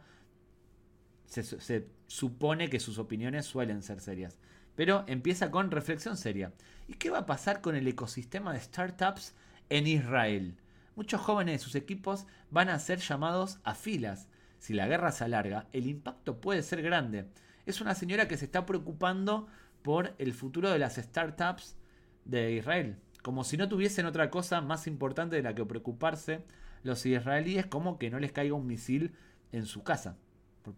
se, 1.24 1.88
supone 2.06 2.68
que 2.68 2.78
sus 2.78 2.98
opiniones 2.98 3.46
suelen 3.46 3.82
ser 3.82 4.00
serias. 4.00 4.38
Pero 4.76 5.04
empieza 5.06 5.50
con 5.50 5.70
reflexión 5.70 6.16
seria. 6.16 6.52
¿Y 6.86 6.94
qué 6.94 7.10
va 7.10 7.20
a 7.20 7.26
pasar 7.26 7.60
con 7.60 7.76
el 7.76 7.88
ecosistema 7.88 8.52
de 8.52 8.60
startups 8.60 9.34
en 9.70 9.86
Israel? 9.86 10.58
Muchos 10.96 11.20
jóvenes 11.20 11.54
de 11.54 11.64
sus 11.64 11.74
equipos 11.74 12.26
van 12.50 12.68
a 12.68 12.78
ser 12.78 12.98
llamados 12.98 13.60
a 13.64 13.74
filas. 13.74 14.28
Si 14.58 14.74
la 14.74 14.86
guerra 14.86 15.12
se 15.12 15.24
alarga, 15.24 15.66
el 15.72 15.86
impacto 15.86 16.40
puede 16.40 16.62
ser 16.62 16.82
grande. 16.82 17.26
Es 17.64 17.80
una 17.80 17.94
señora 17.94 18.28
que 18.28 18.36
se 18.36 18.44
está 18.44 18.66
preocupando 18.66 19.48
por 19.82 20.14
el 20.18 20.34
futuro 20.34 20.70
de 20.70 20.78
las 20.78 20.96
startups 20.96 21.76
de 22.24 22.52
Israel. 22.52 22.98
Como 23.22 23.44
si 23.44 23.56
no 23.56 23.68
tuviesen 23.68 24.06
otra 24.06 24.30
cosa 24.30 24.60
más 24.60 24.86
importante 24.86 25.36
de 25.36 25.42
la 25.42 25.54
que 25.54 25.64
preocuparse 25.64 26.44
los 26.82 27.04
israelíes, 27.04 27.66
como 27.66 27.98
que 27.98 28.10
no 28.10 28.18
les 28.18 28.32
caiga 28.32 28.54
un 28.54 28.66
misil 28.66 29.12
en 29.52 29.66
su 29.66 29.82
casa 29.82 30.16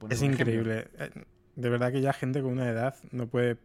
es 0.08 0.22
increíble. 0.22 0.88
Eh, 0.98 1.10
de 1.56 1.70
verdad 1.70 1.92
que 1.92 2.00
ya 2.00 2.12
gente 2.12 2.42
con 2.42 2.52
una 2.52 2.68
edad 2.68 2.96
no 3.10 3.26
puede 3.26 3.58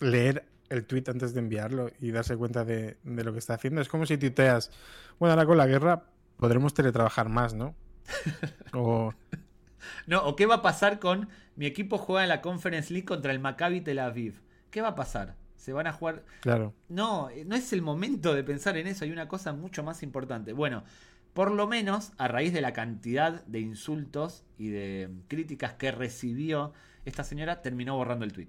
leer 0.00 0.46
el 0.68 0.84
tweet 0.84 1.04
antes 1.08 1.32
de 1.34 1.40
enviarlo 1.40 1.90
y 2.00 2.10
darse 2.10 2.36
cuenta 2.36 2.64
de, 2.64 2.96
lo 3.04 3.32
que 3.32 3.38
está 3.38 3.54
haciendo. 3.54 3.80
Es 3.80 3.88
como 3.88 4.06
si 4.06 4.18
tuiteas, 4.18 4.70
bueno, 5.18 5.32
ahora 5.32 5.46
con 5.46 5.58
la 5.58 5.66
guerra 5.66 6.04
podremos 6.36 6.74
teletrabajar 6.74 7.28
más, 7.28 7.54
¿no? 7.54 7.74
o... 8.72 9.12
No, 10.06 10.24
o 10.24 10.36
qué 10.36 10.46
va 10.46 10.56
a 10.56 10.62
pasar 10.62 10.98
con 10.98 11.28
mi 11.54 11.66
equipo 11.66 11.98
juega 11.98 12.24
en 12.24 12.28
la 12.28 12.40
Conference 12.40 12.92
League 12.92 13.06
contra 13.06 13.32
el 13.32 13.38
Maccabi 13.38 13.80
Tel 13.80 13.98
Aviv. 13.98 14.42
¿Qué 14.70 14.80
va 14.80 14.88
a 14.88 14.94
pasar? 14.94 15.36
Se 15.56 15.72
van 15.72 15.86
a 15.86 15.92
jugar. 15.92 16.24
Claro. 16.40 16.74
No, 16.88 17.28
no 17.46 17.56
es 17.56 17.72
el 17.72 17.82
momento 17.82 18.34
de 18.34 18.44
pensar 18.44 18.76
en 18.76 18.86
eso. 18.86 19.04
Hay 19.04 19.10
una 19.10 19.28
cosa 19.28 19.52
mucho 19.52 19.82
más 19.82 20.02
importante. 20.02 20.52
Bueno, 20.52 20.84
por 21.32 21.50
lo 21.50 21.66
menos, 21.66 22.12
a 22.18 22.28
raíz 22.28 22.52
de 22.52 22.60
la 22.60 22.72
cantidad 22.72 23.44
de 23.44 23.60
insultos 23.60 24.44
y 24.58 24.68
de 24.68 25.10
críticas 25.28 25.74
que 25.74 25.90
recibió 25.90 26.72
esta 27.04 27.24
señora, 27.24 27.62
terminó 27.62 27.96
borrando 27.96 28.24
el 28.24 28.32
tweet. 28.32 28.48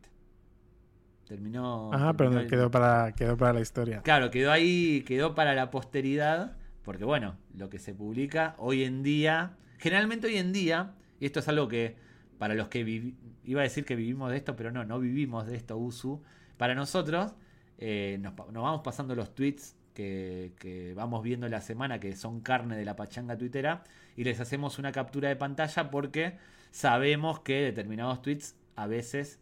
Terminó. 1.27 1.93
Ajá, 1.93 2.13
pero 2.13 2.47
quedó, 2.47 2.71
para, 2.71 3.11
quedó 3.13 3.35
para 3.35 3.53
la 3.53 3.59
historia. 3.59 4.01
Claro, 4.01 4.31
quedó 4.31 4.51
ahí, 4.51 5.03
quedó 5.05 5.35
para 5.35 5.53
la 5.53 5.69
posteridad. 5.69 6.55
Porque 6.83 7.03
bueno, 7.03 7.35
lo 7.53 7.69
que 7.69 7.79
se 7.79 7.93
publica 7.93 8.55
hoy 8.57 8.85
en 8.85 9.03
día, 9.03 9.57
generalmente 9.77 10.27
hoy 10.27 10.37
en 10.37 10.53
día, 10.53 10.93
y 11.19 11.25
esto 11.25 11.41
es 11.41 11.47
algo 11.49 11.67
que 11.67 11.97
para 12.37 12.55
los 12.55 12.69
que 12.69 13.13
iba 13.43 13.59
a 13.59 13.63
decir 13.63 13.83
que 13.83 13.97
vivimos 13.97 14.31
de 14.31 14.37
esto, 14.37 14.55
pero 14.55 14.71
no, 14.71 14.85
no 14.85 14.97
vivimos 14.97 15.45
de 15.45 15.57
esto, 15.57 15.77
Usu. 15.77 16.21
Para 16.57 16.75
nosotros, 16.75 17.33
eh, 17.77 18.17
nos, 18.19 18.35
vamos 18.35 18.81
pasando 18.83 19.15
los 19.15 19.33
tweets 19.35 19.75
que, 19.93 20.93
vamos 20.95 21.23
viendo 21.23 21.47
la 21.49 21.61
semana, 21.61 21.99
que 21.99 22.15
son 22.15 22.41
carne 22.41 22.75
de 22.75 22.85
la 22.85 22.95
pachanga 22.95 23.37
tuitera, 23.37 23.83
y 24.15 24.23
les 24.23 24.39
hacemos 24.39 24.77
una 24.77 24.91
captura 24.91 25.29
de 25.29 25.35
pantalla 25.35 25.89
porque 25.89 26.37
sabemos 26.71 27.39
que 27.39 27.61
determinados 27.61 28.21
tweets 28.21 28.55
a 28.75 28.87
veces 28.87 29.39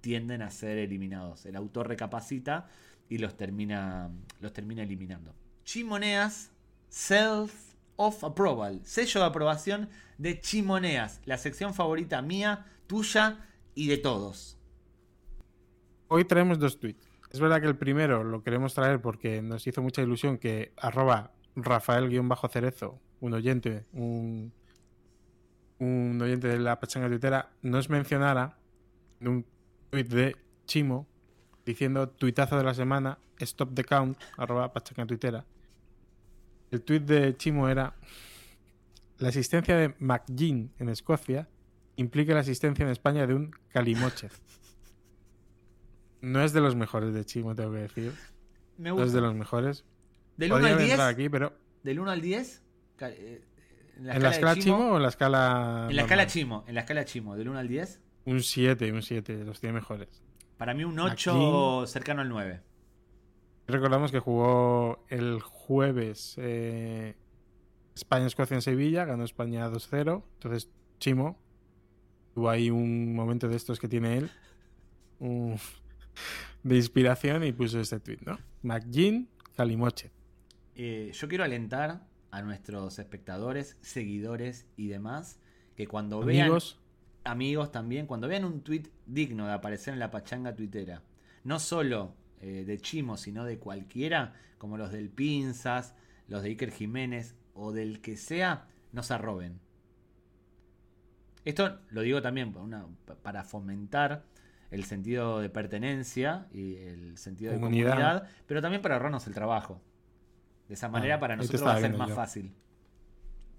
tienden 0.00 0.42
a 0.42 0.50
ser 0.50 0.78
eliminados. 0.78 1.44
El 1.44 1.56
autor 1.56 1.88
recapacita 1.88 2.68
y 3.08 3.18
los 3.18 3.36
termina, 3.36 4.10
los 4.40 4.52
termina 4.52 4.82
eliminando. 4.82 5.34
Chimoneas 5.64 6.50
Self 6.88 7.52
of 7.96 8.24
Approval, 8.24 8.80
sello 8.84 9.20
de 9.20 9.26
aprobación 9.26 9.88
de 10.16 10.40
Chimoneas, 10.40 11.20
la 11.26 11.36
sección 11.36 11.74
favorita 11.74 12.22
mía, 12.22 12.66
tuya 12.86 13.44
y 13.74 13.88
de 13.88 13.98
todos. 13.98 14.57
Hoy 16.10 16.24
traemos 16.24 16.58
dos 16.58 16.80
tweets. 16.80 17.06
Es 17.30 17.38
verdad 17.38 17.60
que 17.60 17.66
el 17.66 17.76
primero 17.76 18.24
lo 18.24 18.42
queremos 18.42 18.72
traer 18.72 19.00
porque 19.00 19.42
nos 19.42 19.66
hizo 19.66 19.82
mucha 19.82 20.00
ilusión 20.00 20.38
que 20.38 20.72
arroba 20.78 21.32
Rafael-Cerezo, 21.54 22.98
un 23.20 23.34
oyente, 23.34 23.84
un, 23.92 24.52
oyente 25.78 26.48
de 26.48 26.58
la 26.58 26.80
pachanga 26.80 27.08
tuitera, 27.08 27.50
nos 27.60 27.90
mencionara 27.90 28.56
en 29.20 29.28
un 29.28 29.46
tweet 29.90 30.04
de 30.04 30.36
Chimo 30.64 31.06
diciendo 31.66 32.08
tuitazo 32.08 32.56
de 32.56 32.64
la 32.64 32.72
semana, 32.72 33.18
stop 33.40 33.74
the 33.74 33.84
count, 33.84 34.18
arroba 34.38 34.72
pachanga 34.72 35.06
tuitera. 35.06 35.44
El 36.70 36.80
tweet 36.82 37.00
de 37.00 37.36
Chimo 37.36 37.68
era 37.68 37.94
la 39.18 39.28
existencia 39.28 39.76
de 39.76 39.94
McGinn 39.98 40.72
en 40.78 40.88
Escocia 40.88 41.48
implica 41.96 42.32
la 42.32 42.40
existencia 42.40 42.84
en 42.84 42.90
España 42.92 43.26
de 43.26 43.34
un 43.34 43.50
Calimoche. 43.68 44.28
No 46.20 46.42
es 46.42 46.52
de 46.52 46.60
los 46.60 46.74
mejores 46.74 47.14
de 47.14 47.24
Chimo, 47.24 47.54
tengo 47.54 47.72
que 47.72 47.78
decir. 47.78 48.12
Me 48.76 48.90
gusta. 48.90 49.02
No 49.02 49.06
es 49.06 49.12
de 49.12 49.20
los 49.20 49.34
mejores. 49.34 49.84
Del 50.36 50.52
1 50.52 50.66
al 50.66 50.78
10. 50.78 51.00
Aquí, 51.00 51.28
pero... 51.28 51.52
¿Del 51.82 52.00
1 52.00 52.10
al 52.10 52.20
10? 52.20 52.62
Eh, 53.00 53.44
¿En 53.98 54.22
la, 54.22 54.30
escala, 54.30 54.56
Chimo, 54.56 54.92
o 54.92 54.96
en 54.96 55.02
la 55.02 55.08
escala.? 55.08 55.86
En 55.90 55.96
la 55.96 56.02
escala 56.02 56.26
Chimo, 56.26 56.64
en 56.66 56.74
la 56.74 56.80
escala 56.80 57.04
Chimo, 57.04 57.36
del 57.36 57.48
1 57.48 57.58
al 57.58 57.68
10. 57.68 58.00
Un 58.26 58.42
7, 58.42 58.92
un 58.92 59.02
7, 59.02 59.44
los 59.44 59.60
tiene 59.60 59.74
mejores. 59.74 60.22
Para 60.56 60.74
mí 60.74 60.84
un 60.84 60.98
8 60.98 61.86
cercano 61.86 62.22
al 62.22 62.28
9. 62.28 62.62
Recordamos 63.68 64.10
que 64.10 64.18
jugó 64.18 65.04
el 65.08 65.40
jueves 65.40 66.34
eh, 66.38 67.16
España-Escocia 67.94 68.54
en 68.54 68.62
Sevilla, 68.62 69.04
ganó 69.04 69.24
España 69.24 69.68
2-0. 69.68 70.22
Entonces, 70.34 70.70
Chimo 70.98 71.38
tuvo 72.34 72.50
ahí 72.50 72.70
un 72.70 73.14
momento 73.14 73.48
de 73.48 73.56
estos 73.56 73.78
que 73.78 73.88
tiene 73.88 74.18
él 74.18 74.30
de 76.62 76.76
inspiración 76.76 77.44
y 77.44 77.52
puso 77.52 77.80
este 77.80 78.00
tweet, 78.00 78.18
¿no? 78.24 78.38
McGinn 78.62 79.28
Calimoche. 79.56 80.10
Eh, 80.74 81.10
yo 81.12 81.28
quiero 81.28 81.44
alentar 81.44 82.06
a 82.30 82.42
nuestros 82.42 82.98
espectadores, 82.98 83.76
seguidores 83.80 84.66
y 84.76 84.88
demás 84.88 85.40
que 85.76 85.86
cuando 85.86 86.22
Amigos. 86.22 86.78
vean 87.24 87.32
amigos 87.36 87.72
también, 87.72 88.06
cuando 88.06 88.28
vean 88.28 88.44
un 88.44 88.60
tweet 88.62 88.84
digno 89.06 89.46
de 89.46 89.52
aparecer 89.52 89.94
en 89.94 90.00
la 90.00 90.10
pachanga 90.10 90.54
tuitera, 90.54 91.02
no 91.44 91.58
solo 91.58 92.14
eh, 92.40 92.64
de 92.66 92.78
Chimo, 92.78 93.16
sino 93.16 93.44
de 93.44 93.58
cualquiera, 93.58 94.34
como 94.58 94.76
los 94.78 94.92
del 94.92 95.08
Pinzas, 95.10 95.94
los 96.28 96.42
de 96.42 96.50
Iker 96.50 96.70
Jiménez 96.70 97.34
o 97.54 97.72
del 97.72 98.00
que 98.00 98.16
sea, 98.16 98.66
no 98.92 99.02
se 99.02 99.14
arroben. 99.14 99.58
Esto 101.44 101.78
lo 101.90 102.02
digo 102.02 102.20
también 102.22 102.54
una- 102.56 102.86
para 103.22 103.44
fomentar 103.44 104.24
el 104.70 104.84
sentido 104.84 105.40
de 105.40 105.48
pertenencia 105.48 106.46
y 106.52 106.76
el 106.76 107.16
sentido 107.16 107.52
de 107.52 107.58
Comunidad. 107.58 108.28
pero 108.46 108.60
también 108.60 108.82
para 108.82 108.96
ahorrarnos 108.96 109.26
el 109.26 109.34
trabajo. 109.34 109.80
De 110.68 110.74
esa 110.74 110.88
manera 110.88 111.14
Ah, 111.14 111.20
para 111.20 111.36
nosotros 111.36 111.64
va 111.66 111.74
a 111.76 111.80
ser 111.80 111.96
más 111.96 112.10
yo. 112.10 112.14
fácil. 112.14 112.52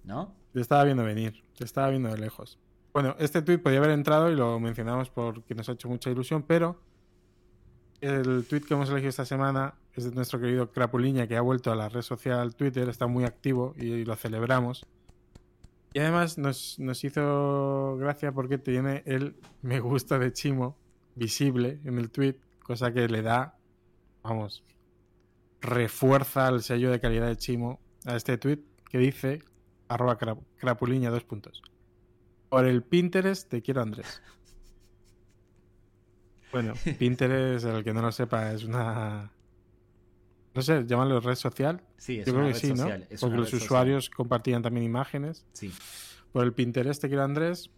¿No? 0.03 0.35
Te 0.53 0.61
estaba 0.61 0.83
viendo 0.83 1.03
venir, 1.03 1.43
te 1.57 1.65
estaba 1.65 1.89
viendo 1.89 2.09
de 2.09 2.17
lejos. 2.17 2.59
Bueno, 2.93 3.15
este 3.19 3.41
tweet 3.41 3.59
podía 3.59 3.79
haber 3.79 3.91
entrado 3.91 4.31
y 4.31 4.35
lo 4.35 4.59
mencionamos 4.59 5.09
porque 5.09 5.53
nos 5.55 5.67
ha 5.69 5.73
hecho 5.73 5.89
mucha 5.89 6.09
ilusión, 6.09 6.43
pero 6.43 6.79
el 8.01 8.45
tweet 8.47 8.61
que 8.61 8.73
hemos 8.73 8.89
elegido 8.89 9.09
esta 9.09 9.25
semana 9.25 9.75
es 9.93 10.05
de 10.05 10.11
nuestro 10.11 10.39
querido 10.39 10.71
Crapuliña, 10.71 11.27
que 11.27 11.35
ha 11.35 11.41
vuelto 11.41 11.71
a 11.71 11.75
la 11.75 11.89
red 11.89 12.01
social 12.01 12.55
Twitter, 12.55 12.87
está 12.89 13.07
muy 13.07 13.25
activo 13.25 13.73
y 13.77 14.05
lo 14.05 14.15
celebramos. 14.15 14.85
Y 15.93 15.99
además 15.99 16.37
nos, 16.37 16.79
nos 16.79 17.03
hizo 17.03 17.97
gracia 17.99 18.31
porque 18.31 18.57
tiene 18.57 19.03
el 19.05 19.35
me 19.61 19.79
gusta 19.79 20.19
de 20.19 20.31
Chimo 20.31 20.77
visible 21.19 21.79
en 21.85 21.97
el 21.99 22.09
tweet, 22.09 22.37
cosa 22.63 22.91
que 22.91 23.07
le 23.07 23.21
da, 23.21 23.57
vamos, 24.23 24.63
refuerza 25.61 26.47
el 26.49 26.61
sello 26.63 26.89
de 26.89 26.99
calidad 26.99 27.27
de 27.27 27.35
Chimo 27.37 27.79
a 28.05 28.15
este 28.15 28.37
tweet 28.37 28.59
que 28.89 28.97
dice 28.97 29.43
arroba 29.87 30.17
cra- 30.17 30.39
crapuliña 30.57 31.09
dos 31.11 31.23
puntos. 31.23 31.61
Por 32.49 32.65
el 32.65 32.81
Pinterest 32.83 33.49
te 33.49 33.61
quiero 33.61 33.81
Andrés. 33.81 34.21
Bueno, 36.51 36.73
Pinterest, 36.99 37.65
el 37.65 37.83
que 37.83 37.93
no 37.93 38.01
lo 38.01 38.11
sepa, 38.11 38.51
es 38.51 38.63
una... 38.63 39.31
No 40.55 40.61
sé, 40.63 40.83
llámalo 40.87 41.19
red 41.19 41.35
social. 41.35 41.81
Sí, 41.97 42.19
es 42.19 42.25
Yo 42.25 42.33
una 42.33 42.41
creo 42.41 42.53
que 42.53 42.59
red 42.59 42.59
sí, 42.61 42.75
social. 42.75 43.07
Porque 43.19 43.37
los 43.37 43.49
social. 43.49 43.65
usuarios 43.65 44.09
compartían 44.09 44.61
también 44.63 44.83
imágenes. 44.85 45.45
Sí. 45.53 45.71
Por 46.31 46.43
el 46.43 46.53
Pinterest 46.53 46.99
te 47.01 47.07
quiero 47.07 47.23
Andrés. 47.23 47.69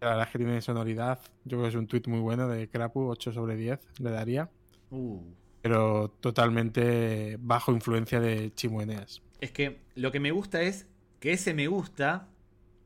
La 0.00 0.10
verdad 0.10 0.26
es 0.26 0.32
que 0.32 0.38
tiene 0.38 0.60
sonoridad. 0.60 1.20
Yo 1.44 1.58
creo 1.58 1.62
que 1.62 1.68
es 1.68 1.74
un 1.74 1.86
tweet 1.86 2.02
muy 2.06 2.20
bueno 2.20 2.48
de 2.48 2.68
Crapu, 2.68 3.08
8 3.08 3.32
sobre 3.32 3.56
10 3.56 3.80
le 4.00 4.10
daría. 4.10 4.48
Uh. 4.90 5.20
Pero 5.60 6.08
totalmente 6.20 7.36
bajo 7.40 7.72
influencia 7.72 8.20
de 8.20 8.52
Chimo 8.54 8.80
Eneas. 8.80 9.22
Es 9.40 9.50
que 9.50 9.80
lo 9.94 10.12
que 10.12 10.20
me 10.20 10.30
gusta 10.30 10.62
es 10.62 10.86
que 11.20 11.32
ese 11.32 11.52
me 11.52 11.66
gusta 11.66 12.28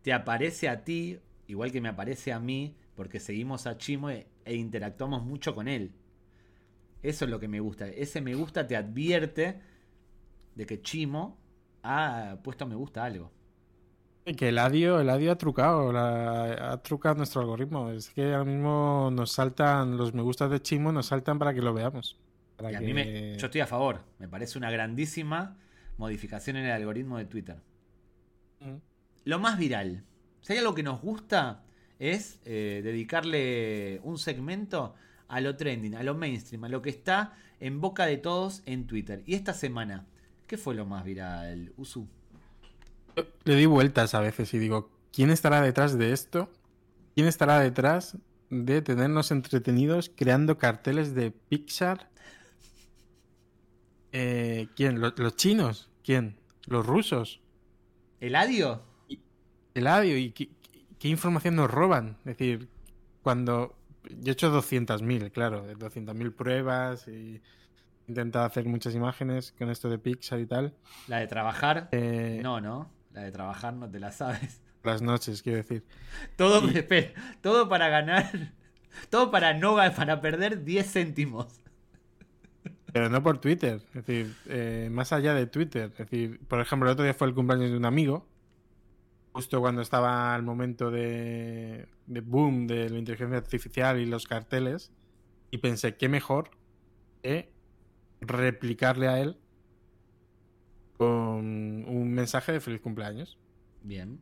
te 0.02 0.12
aparece 0.12 0.68
a 0.68 0.84
ti, 0.84 1.18
igual 1.46 1.70
que 1.70 1.80
me 1.80 1.88
aparece 1.88 2.32
a 2.32 2.40
mí, 2.40 2.76
porque 2.96 3.20
seguimos 3.20 3.66
a 3.66 3.76
Chimo 3.76 4.10
e, 4.10 4.26
e 4.44 4.54
interactuamos 4.54 5.22
mucho 5.22 5.54
con 5.54 5.68
él. 5.68 5.92
Eso 7.02 7.24
es 7.24 7.30
lo 7.30 7.38
que 7.38 7.48
me 7.48 7.60
gusta. 7.60 7.88
Ese 7.88 8.20
me 8.20 8.34
gusta 8.34 8.66
te 8.66 8.76
advierte 8.76 9.60
de 10.54 10.66
que 10.66 10.80
Chimo 10.80 11.38
ha 11.82 12.38
puesto 12.42 12.66
me 12.66 12.74
gusta 12.74 13.02
a 13.02 13.06
algo. 13.06 13.30
Y 14.24 14.34
que 14.34 14.48
el 14.50 14.58
Adio, 14.58 15.00
el 15.00 15.10
Adio 15.10 15.32
ha 15.32 15.36
trucado, 15.36 15.92
la- 15.92 16.72
ha 16.72 16.82
trucado 16.82 17.16
nuestro 17.16 17.40
algoritmo. 17.40 17.90
Es 17.90 18.10
que 18.10 18.32
ahora 18.32 18.44
mismo 18.44 19.10
nos 19.12 19.32
saltan 19.32 19.96
los 19.96 20.14
me 20.14 20.22
gustas 20.22 20.50
de 20.50 20.60
Chimo, 20.62 20.92
nos 20.92 21.06
saltan 21.06 21.38
para 21.38 21.52
que 21.52 21.60
lo 21.60 21.74
veamos. 21.74 22.18
Para 22.56 22.70
Y 22.70 22.74
a 22.76 22.78
que- 22.78 22.84
mí 22.86 22.94
me, 22.94 23.36
yo 23.36 23.46
estoy 23.46 23.60
a 23.60 23.66
favor. 23.66 24.02
Me 24.20 24.28
parece 24.28 24.58
una 24.58 24.70
grandísima 24.70 25.56
modificación 25.98 26.56
en 26.56 26.66
el 26.66 26.70
algoritmo 26.72 27.18
de 27.18 27.24
Twitter. 27.24 27.56
Mm. 28.60 28.76
Lo 29.24 29.38
más 29.40 29.58
viral. 29.58 30.04
Si 30.40 30.52
hay 30.52 30.60
algo 30.60 30.74
que 30.74 30.82
nos 30.84 31.00
gusta 31.00 31.62
es 31.98 32.38
eh, 32.44 32.80
dedicarle 32.84 34.00
un 34.04 34.18
segmento 34.18 34.94
a 35.28 35.40
lo 35.40 35.56
trending, 35.56 35.94
a 35.96 36.02
lo 36.04 36.14
mainstream, 36.14 36.62
a 36.64 36.68
lo 36.68 36.80
que 36.82 36.90
está 36.90 37.32
en 37.58 37.80
boca 37.80 38.06
de 38.06 38.18
todos 38.18 38.62
en 38.66 38.86
Twitter. 38.86 39.22
Y 39.26 39.34
esta 39.34 39.52
semana, 39.54 40.06
¿qué 40.46 40.56
fue 40.56 40.74
lo 40.74 40.84
más 40.86 41.04
viral, 41.04 41.72
Usu? 41.76 42.06
Le 43.44 43.56
di 43.56 43.66
vueltas 43.66 44.14
a 44.14 44.20
veces 44.20 44.52
y 44.54 44.58
digo, 44.58 44.90
¿quién 45.12 45.30
estará 45.30 45.60
detrás 45.60 45.98
de 45.98 46.12
esto? 46.12 46.50
¿Quién 47.14 47.26
estará 47.26 47.60
detrás 47.60 48.16
de 48.50 48.82
tenernos 48.82 49.30
entretenidos 49.30 50.10
creando 50.14 50.58
carteles 50.58 51.14
de 51.14 51.30
Pixar? 51.30 52.08
Eh, 54.12 54.68
¿Quién? 54.76 55.00
¿Lo- 55.00 55.12
¿Los 55.16 55.36
chinos? 55.36 55.90
¿Quién? 56.04 56.36
¿Los 56.66 56.86
rusos? 56.86 57.40
¿Eladio? 58.20 58.82
el 59.74 59.86
audio 59.86 60.18
y 60.18 60.32
qué, 60.32 60.50
qué 60.98 61.08
información 61.08 61.56
nos 61.56 61.70
roban. 61.70 62.18
Es 62.20 62.36
decir, 62.36 62.68
cuando 63.22 63.74
yo 64.20 64.30
he 64.30 64.32
hecho 64.32 64.50
200.000, 64.50 65.30
claro, 65.32 65.64
200.000 65.78 66.30
pruebas 66.34 67.08
y 67.08 67.36
he 67.36 67.42
intentado 68.06 68.44
hacer 68.44 68.66
muchas 68.66 68.94
imágenes 68.94 69.52
con 69.58 69.70
esto 69.70 69.88
de 69.88 69.98
Pixar 69.98 70.40
y 70.40 70.46
tal. 70.46 70.74
¿La 71.08 71.20
de 71.20 71.26
trabajar? 71.26 71.88
Eh, 71.92 72.40
No, 72.42 72.60
no. 72.60 72.90
La 73.12 73.22
de 73.22 73.32
trabajar 73.32 73.74
no 73.74 73.90
te 73.90 74.00
la 74.00 74.10
sabes. 74.12 74.60
Las 74.82 75.02
noches, 75.02 75.42
quiero 75.42 75.58
decir. 75.58 75.84
Todo, 76.36 76.68
Y- 76.70 76.78
espera, 76.78 77.12
todo 77.40 77.68
para 77.68 77.88
ganar. 77.88 78.52
Todo 79.10 79.30
para 79.30 79.54
no 79.54 79.74
para 79.76 80.20
perder 80.20 80.64
10 80.64 80.92
céntimos. 80.92 81.46
Pero 82.92 83.08
no 83.08 83.22
por 83.22 83.38
Twitter, 83.40 83.80
es 83.94 84.06
decir, 84.06 84.34
eh, 84.46 84.88
más 84.92 85.12
allá 85.14 85.32
de 85.32 85.46
Twitter. 85.46 85.90
Es 85.92 85.98
decir, 86.10 86.40
por 86.46 86.60
ejemplo, 86.60 86.88
el 86.88 86.92
otro 86.92 87.04
día 87.04 87.14
fue 87.14 87.26
el 87.26 87.34
cumpleaños 87.34 87.70
de 87.70 87.76
un 87.78 87.86
amigo, 87.86 88.28
justo 89.32 89.60
cuando 89.62 89.80
estaba 89.80 90.36
el 90.36 90.42
momento 90.42 90.90
de, 90.90 91.88
de 92.06 92.20
boom 92.20 92.66
de 92.66 92.90
la 92.90 92.98
inteligencia 92.98 93.38
artificial 93.38 93.98
y 93.98 94.04
los 94.04 94.26
carteles, 94.26 94.92
y 95.50 95.56
pensé, 95.58 95.96
qué 95.96 96.10
mejor 96.10 96.50
que 97.22 97.50
replicarle 98.20 99.08
a 99.08 99.20
él 99.20 99.38
con 101.02 101.84
un 101.88 102.12
mensaje 102.12 102.52
de 102.52 102.60
feliz 102.60 102.80
cumpleaños. 102.80 103.38
Bien. 103.82 104.20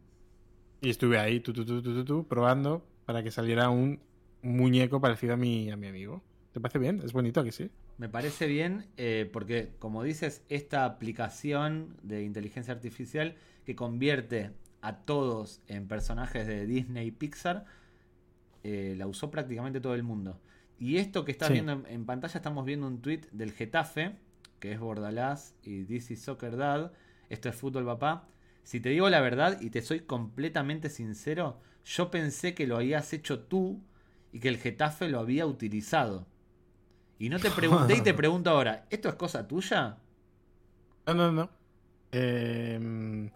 Y 0.81 0.89
estuve 0.91 1.19
ahí, 1.19 1.41
tu, 1.41 1.53
tu, 1.53 2.05
tu, 2.05 2.27
probando 2.27 2.87
para 3.05 3.23
que 3.23 3.31
saliera 3.31 3.69
un 3.69 4.01
muñeco 4.43 5.01
parecido 5.01 5.35
a 5.35 5.37
mi, 5.37 5.71
a 5.71 5.77
mi 5.77 5.89
amigo. 5.89 6.23
¿Te 6.53 6.61
parece 6.61 6.79
bien? 6.79 7.01
Es 7.05 7.13
bonito, 7.13 7.41
¿a 7.41 7.45
que 7.45 7.53
sí? 7.53 7.71
Me 7.99 8.09
parece 8.09 8.47
bien 8.47 8.87
eh, 8.97 9.29
porque, 9.31 9.75
como 9.79 10.03
dices, 10.03 10.43
esta 10.49 10.85
aplicación 10.87 11.97
de 12.03 12.23
inteligencia 12.23 12.73
artificial 12.73 13.37
que 13.67 13.77
convierte 13.77 14.53
a 14.81 14.97
todos 15.05 15.61
en 15.69 15.87
personajes 15.87 16.47
de 16.47 16.67
Disney 16.67 17.09
y 17.09 17.11
Pixar, 17.11 17.67
eh, 18.65 18.95
la 18.97 19.07
usó 19.07 19.31
prácticamente 19.31 19.81
todo 19.81 19.95
el 19.95 20.03
mundo. 20.03 20.41
Y 20.79 20.97
esto 20.97 21.27
que 21.27 21.33
estás 21.33 21.49
Sí. 21.49 21.55
viendo 21.55 21.73
en, 21.73 21.87
en 21.87 22.07
pantalla, 22.07 22.39
estamos 22.39 22.65
viendo 22.65 22.87
un 22.87 23.03
tweet 23.03 23.21
del 23.33 23.53
Getafe, 23.53 24.17
que 24.61 24.73
es 24.73 24.79
Bordalás 24.79 25.55
y 25.63 25.85
This 25.85 26.13
is 26.13 26.23
Soccer 26.23 26.57
Dad. 26.57 26.93
Esto 27.29 27.49
es 27.49 27.57
fútbol, 27.57 27.85
papá. 27.87 28.29
Si 28.63 28.79
te 28.79 28.91
digo 28.91 29.09
la 29.09 29.21
verdad 29.21 29.61
y 29.61 29.71
te 29.71 29.83
soy 29.83 30.01
completamente 30.01 30.91
sincero, 30.91 31.59
yo 31.85 32.11
pensé 32.11 32.55
que 32.55 32.67
lo 32.67 32.77
habías 32.77 33.13
hecho 33.13 33.41
tú 33.41 33.81
y 34.33 34.39
que 34.39 34.49
el 34.49 34.59
Getafe 34.59 35.09
lo 35.09 35.19
había 35.19 35.47
utilizado. 35.47 36.27
Y 37.19 37.29
no 37.31 37.39
te 37.39 37.51
pregunté 37.57 37.97
y 37.97 38.01
te 38.03 38.15
pregunto 38.15 38.51
ahora, 38.51 38.87
¿esto 38.91 39.09
es 39.09 39.15
cosa 39.15 39.49
tuya? 39.49 39.97
No, 41.07 41.15
no, 41.15 41.33
no. 41.33 41.51
Eh, 42.13 43.31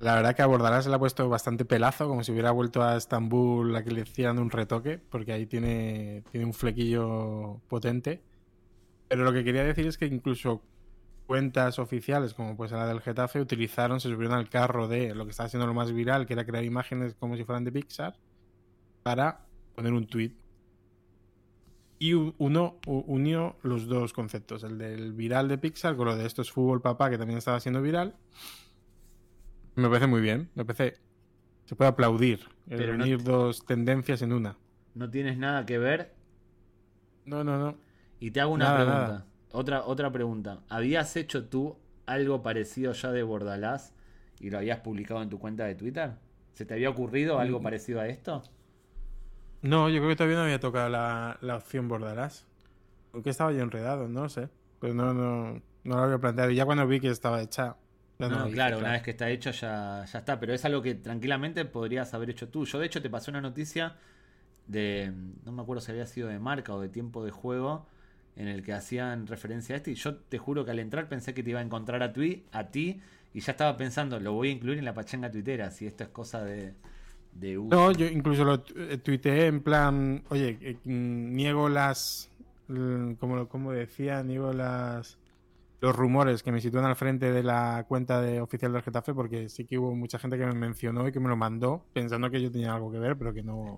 la 0.00 0.14
verdad 0.14 0.36
que 0.36 0.42
a 0.42 0.46
Bordalás 0.46 0.84
se 0.84 0.90
le 0.90 0.96
ha 0.96 0.98
puesto 0.98 1.28
bastante 1.28 1.64
pelazo, 1.64 2.06
como 2.06 2.22
si 2.22 2.30
hubiera 2.30 2.52
vuelto 2.52 2.82
a 2.82 2.96
Estambul 2.96 3.74
a 3.74 3.82
que 3.82 3.90
le 3.90 4.02
hicieran 4.02 4.38
un 4.38 4.50
retoque, 4.50 4.98
porque 4.98 5.32
ahí 5.32 5.46
tiene, 5.46 6.22
tiene 6.30 6.46
un 6.46 6.54
flequillo 6.54 7.60
potente. 7.68 8.22
Pero 9.08 9.24
lo 9.24 9.32
que 9.32 9.42
quería 9.44 9.64
decir 9.64 9.86
es 9.86 9.96
que 9.98 10.06
incluso 10.06 10.62
cuentas 11.26 11.78
oficiales, 11.78 12.34
como 12.34 12.56
pues 12.56 12.72
la 12.72 12.86
del 12.86 13.00
Getafe, 13.00 13.40
utilizaron, 13.40 14.00
se 14.00 14.08
subieron 14.08 14.34
al 14.36 14.48
carro 14.48 14.88
de 14.88 15.14
lo 15.14 15.24
que 15.24 15.30
estaba 15.30 15.48
siendo 15.48 15.66
lo 15.66 15.74
más 15.74 15.92
viral, 15.92 16.26
que 16.26 16.32
era 16.34 16.44
crear 16.44 16.64
imágenes 16.64 17.14
como 17.14 17.36
si 17.36 17.44
fueran 17.44 17.64
de 17.64 17.72
Pixar, 17.72 18.16
para 19.02 19.46
poner 19.74 19.92
un 19.92 20.06
tweet. 20.06 20.32
Y 21.98 22.12
uno 22.12 22.78
unió 22.86 23.56
los 23.62 23.88
dos 23.88 24.12
conceptos, 24.12 24.62
el 24.62 24.78
del 24.78 25.12
viral 25.12 25.48
de 25.48 25.58
Pixar 25.58 25.96
con 25.96 26.06
lo 26.06 26.16
de 26.16 26.26
esto 26.26 26.42
es 26.42 26.50
fútbol 26.52 26.80
papá, 26.80 27.10
que 27.10 27.18
también 27.18 27.38
estaba 27.38 27.58
siendo 27.60 27.82
viral. 27.82 28.14
Me 29.74 29.88
parece 29.88 30.06
muy 30.06 30.20
bien, 30.20 30.50
me 30.54 30.64
parece... 30.64 30.98
Se 31.64 31.76
puede 31.76 31.90
aplaudir 31.90 32.40
el 32.68 32.78
Pero 32.78 32.96
no 32.96 33.04
unir 33.04 33.18
te- 33.18 33.24
dos 33.24 33.66
tendencias 33.66 34.22
en 34.22 34.32
una. 34.32 34.56
No 34.94 35.10
tienes 35.10 35.36
nada 35.36 35.66
que 35.66 35.76
ver. 35.78 36.14
No, 37.26 37.44
no, 37.44 37.58
no. 37.58 37.76
Y 38.20 38.30
te 38.32 38.40
hago 38.40 38.52
una 38.52 38.66
Nada, 38.66 38.72
pregunta. 38.72 39.12
nada. 39.12 39.26
Otra, 39.52 39.82
otra 39.84 40.12
pregunta. 40.12 40.60
¿Habías 40.68 41.16
hecho 41.16 41.48
tú 41.48 41.76
algo 42.06 42.42
parecido 42.42 42.92
ya 42.92 43.12
de 43.12 43.22
Bordalás 43.22 43.94
y 44.40 44.50
lo 44.50 44.58
habías 44.58 44.80
publicado 44.80 45.22
en 45.22 45.30
tu 45.30 45.38
cuenta 45.38 45.64
de 45.64 45.74
Twitter? 45.74 46.12
¿Se 46.52 46.64
te 46.66 46.74
había 46.74 46.90
ocurrido 46.90 47.38
algo 47.38 47.60
Mm. 47.60 47.62
parecido 47.62 48.00
a 48.00 48.08
esto? 48.08 48.42
No, 49.62 49.88
yo 49.88 49.98
creo 49.98 50.10
que 50.10 50.16
todavía 50.16 50.36
no 50.36 50.42
había 50.44 50.60
tocado 50.60 50.88
la, 50.88 51.38
la 51.40 51.56
opción 51.56 51.88
Bordarás. 51.88 52.46
Aunque 53.12 53.30
estaba 53.30 53.52
yo 53.52 53.62
enredado, 53.62 54.08
no 54.08 54.28
sé. 54.28 54.50
Pero 54.80 54.94
no, 54.94 55.14
no, 55.14 55.62
no 55.84 55.96
lo 55.96 56.02
había 56.04 56.18
planteado. 56.18 56.50
Y 56.50 56.56
ya 56.56 56.66
cuando 56.66 56.86
vi 56.88 57.00
que 57.00 57.10
estaba 57.10 57.42
hecha. 57.42 57.76
No, 58.18 58.30
no, 58.30 58.50
claro, 58.50 58.78
una 58.78 58.92
vez 58.92 59.02
que 59.02 59.12
está 59.12 59.30
hecho 59.30 59.50
ya, 59.52 60.04
ya 60.04 60.18
está. 60.18 60.38
Pero 60.40 60.52
es 60.52 60.64
algo 60.64 60.82
que 60.82 60.94
tranquilamente 60.94 61.64
podrías 61.64 62.12
haber 62.14 62.30
hecho 62.30 62.48
tú. 62.48 62.64
Yo, 62.66 62.78
de 62.78 62.86
hecho, 62.86 63.00
te 63.00 63.08
pasé 63.10 63.30
una 63.30 63.40
noticia 63.40 63.96
de. 64.66 65.12
No 65.44 65.52
me 65.52 65.62
acuerdo 65.62 65.80
si 65.82 65.92
había 65.92 66.06
sido 66.06 66.28
de 66.28 66.38
marca 66.40 66.74
o 66.74 66.80
de 66.80 66.88
tiempo 66.90 67.24
de 67.24 67.32
juego. 67.32 67.88
En 68.38 68.48
el 68.48 68.62
que 68.62 68.72
hacían 68.72 69.26
referencia 69.26 69.74
a 69.74 69.78
este. 69.78 69.90
Y 69.90 69.94
yo 69.94 70.16
te 70.16 70.38
juro 70.38 70.64
que 70.64 70.70
al 70.70 70.78
entrar 70.78 71.08
pensé 71.08 71.34
que 71.34 71.42
te 71.42 71.50
iba 71.50 71.60
a 71.60 71.62
encontrar 71.62 72.02
a, 72.02 72.12
ti, 72.12 72.44
a 72.52 72.68
ti. 72.68 73.00
Y 73.34 73.40
ya 73.40 73.52
estaba 73.52 73.76
pensando, 73.76 74.18
lo 74.18 74.32
voy 74.32 74.48
a 74.48 74.52
incluir 74.52 74.78
en 74.78 74.86
la 74.86 74.94
pachanga 74.94 75.30
tuitera. 75.30 75.70
Si 75.70 75.86
esto 75.86 76.04
es 76.04 76.10
cosa 76.10 76.42
de. 76.44 76.72
No, 77.40 77.92
yo 77.92 78.06
incluso 78.06 78.44
lo 78.44 78.64
eh, 78.76 78.98
tuiteé 78.98 79.46
en 79.46 79.62
plan, 79.62 80.24
oye, 80.30 80.58
eh, 80.60 80.76
mm, 80.84 81.34
niego 81.34 81.68
las, 81.68 82.30
como, 83.20 83.48
como 83.48 83.72
decía, 83.72 84.22
niego 84.22 84.52
las 84.52 85.18
los 85.80 85.94
rumores 85.94 86.42
que 86.42 86.50
me 86.50 86.60
sitúan 86.60 86.84
al 86.86 86.96
frente 86.96 87.30
de 87.30 87.42
la 87.42 87.84
cuenta 87.86 88.20
de 88.20 88.40
oficial 88.40 88.72
del 88.72 88.82
Getafe 88.82 89.14
porque 89.14 89.48
sí 89.48 89.64
que 89.64 89.78
hubo 89.78 89.94
mucha 89.94 90.18
gente 90.18 90.36
que 90.36 90.44
me 90.44 90.54
mencionó 90.54 91.06
y 91.06 91.12
que 91.12 91.20
me 91.20 91.28
lo 91.28 91.36
mandó 91.36 91.84
pensando 91.92 92.30
que 92.30 92.42
yo 92.42 92.50
tenía 92.50 92.74
algo 92.74 92.90
que 92.90 92.98
ver, 92.98 93.16
pero 93.16 93.32
que 93.32 93.42
no. 93.42 93.76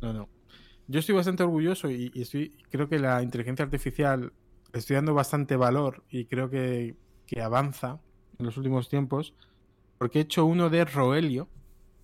No, 0.00 0.12
no. 0.12 0.28
Yo 0.88 1.00
estoy 1.00 1.14
bastante 1.14 1.42
orgulloso 1.42 1.90
y, 1.90 2.10
estoy, 2.14 2.56
creo 2.70 2.88
que 2.88 2.98
la 2.98 3.22
inteligencia 3.22 3.64
artificial 3.64 4.32
estoy 4.72 4.96
dando 4.96 5.14
bastante 5.14 5.56
valor 5.56 6.02
y 6.10 6.24
creo 6.24 6.50
que, 6.50 6.96
que 7.26 7.40
avanza 7.40 8.00
en 8.38 8.46
los 8.46 8.56
últimos 8.56 8.88
tiempos 8.88 9.34
porque 9.98 10.20
he 10.20 10.22
hecho 10.22 10.46
uno 10.46 10.70
de 10.70 10.84
Roelio, 10.84 11.48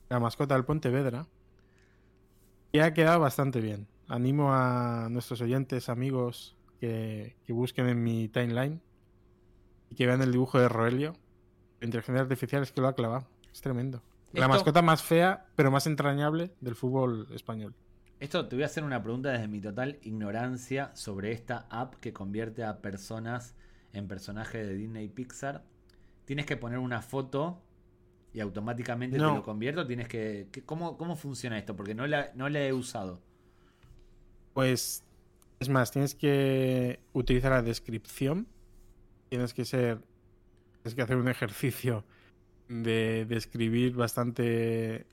la 0.08 0.20
mascota 0.20 0.54
del 0.54 0.64
Pontevedra, 0.64 1.26
y 2.72 2.80
ha 2.80 2.92
quedado 2.92 3.20
bastante 3.20 3.60
bien. 3.60 3.86
Animo 4.08 4.52
a 4.52 5.08
nuestros 5.10 5.40
oyentes, 5.40 5.88
amigos, 5.88 6.56
que, 6.80 7.36
busquen 7.48 7.88
en 7.88 8.02
mi 8.02 8.28
timeline 8.28 8.82
y 9.88 9.94
que 9.94 10.06
vean 10.06 10.20
el 10.22 10.32
dibujo 10.32 10.58
de 10.58 10.68
Roelio. 10.68 11.14
La 11.80 11.86
inteligencia 11.86 12.22
artificial 12.22 12.62
es 12.62 12.72
que 12.72 12.80
lo 12.80 12.88
ha 12.88 12.94
clavado. 12.94 13.26
Es 13.52 13.60
tremendo. 13.60 14.02
La 14.32 14.48
mascota 14.48 14.82
más 14.82 15.02
fea, 15.02 15.46
pero 15.54 15.70
más 15.70 15.86
entrañable 15.86 16.50
del 16.60 16.74
fútbol 16.74 17.28
español. 17.32 17.74
Esto 18.24 18.48
te 18.48 18.56
voy 18.56 18.62
a 18.62 18.66
hacer 18.66 18.84
una 18.84 19.02
pregunta 19.02 19.32
desde 19.32 19.48
mi 19.48 19.60
total 19.60 19.98
ignorancia 20.00 20.90
sobre 20.94 21.32
esta 21.32 21.66
app 21.68 21.96
que 21.96 22.14
convierte 22.14 22.64
a 22.64 22.80
personas 22.80 23.54
en 23.92 24.08
personajes 24.08 24.66
de 24.66 24.74
Disney 24.74 25.04
y 25.04 25.08
Pixar. 25.10 25.62
Tienes 26.24 26.46
que 26.46 26.56
poner 26.56 26.78
una 26.78 27.02
foto 27.02 27.60
y 28.32 28.40
automáticamente 28.40 29.18
te 29.18 29.22
lo 29.22 29.42
convierto? 29.42 29.86
¿Tienes 29.86 30.08
que, 30.08 30.48
¿cómo, 30.64 30.96
¿Cómo 30.96 31.16
funciona 31.16 31.58
esto? 31.58 31.76
Porque 31.76 31.94
no 31.94 32.06
la, 32.06 32.32
no 32.34 32.48
la 32.48 32.64
he 32.64 32.72
usado. 32.72 33.20
Pues 34.54 35.04
es 35.60 35.68
más, 35.68 35.90
tienes 35.90 36.14
que 36.14 37.00
utilizar 37.12 37.52
la 37.52 37.60
descripción. 37.60 38.48
Tienes 39.28 39.52
que 39.52 39.66
ser. 39.66 40.00
Tienes 40.76 40.94
que 40.94 41.02
hacer 41.02 41.18
un 41.18 41.28
ejercicio 41.28 42.06
de 42.68 43.26
describir 43.28 43.94
bastante 43.94 45.04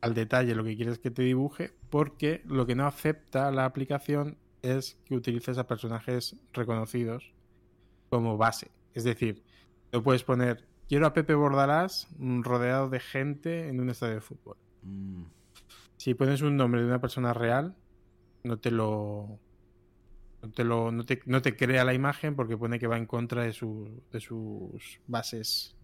al 0.00 0.14
detalle 0.14 0.54
lo 0.54 0.64
que 0.64 0.76
quieres 0.76 0.98
que 0.98 1.10
te 1.10 1.22
dibuje, 1.22 1.72
porque 1.90 2.42
lo 2.46 2.66
que 2.66 2.74
no 2.74 2.86
acepta 2.86 3.50
la 3.50 3.64
aplicación 3.64 4.36
es 4.62 4.98
que 5.04 5.16
utilices 5.16 5.58
a 5.58 5.66
personajes 5.66 6.36
reconocidos 6.52 7.32
como 8.08 8.36
base. 8.36 8.70
Es 8.94 9.04
decir, 9.04 9.42
no 9.92 10.02
puedes 10.02 10.22
poner 10.22 10.64
Quiero 10.88 11.06
a 11.06 11.12
Pepe 11.12 11.34
Bordalás 11.34 12.08
rodeado 12.18 12.88
de 12.88 13.00
gente 13.00 13.68
en 13.68 13.80
un 13.80 13.90
estadio 13.90 14.14
de 14.14 14.20
fútbol. 14.20 14.56
Mm. 14.82 15.24
Si 15.96 16.14
pones 16.14 16.42
un 16.42 16.56
nombre 16.56 16.80
de 16.80 16.86
una 16.86 17.00
persona 17.00 17.34
real, 17.34 17.74
no 18.44 18.58
te 18.58 18.70
lo. 18.70 19.40
No 20.42 20.52
te, 20.52 20.62
lo, 20.62 20.92
no, 20.92 21.04
te, 21.04 21.56
crea 21.56 21.84
la 21.84 21.92
imagen 21.92 22.36
porque 22.36 22.56
pone 22.56 22.78
que 22.78 22.86
va 22.86 22.98
en 22.98 23.06
contra 23.06 23.42
de, 23.42 23.48
de 23.48 24.20
sus 24.20 25.00
bases. 25.08 25.75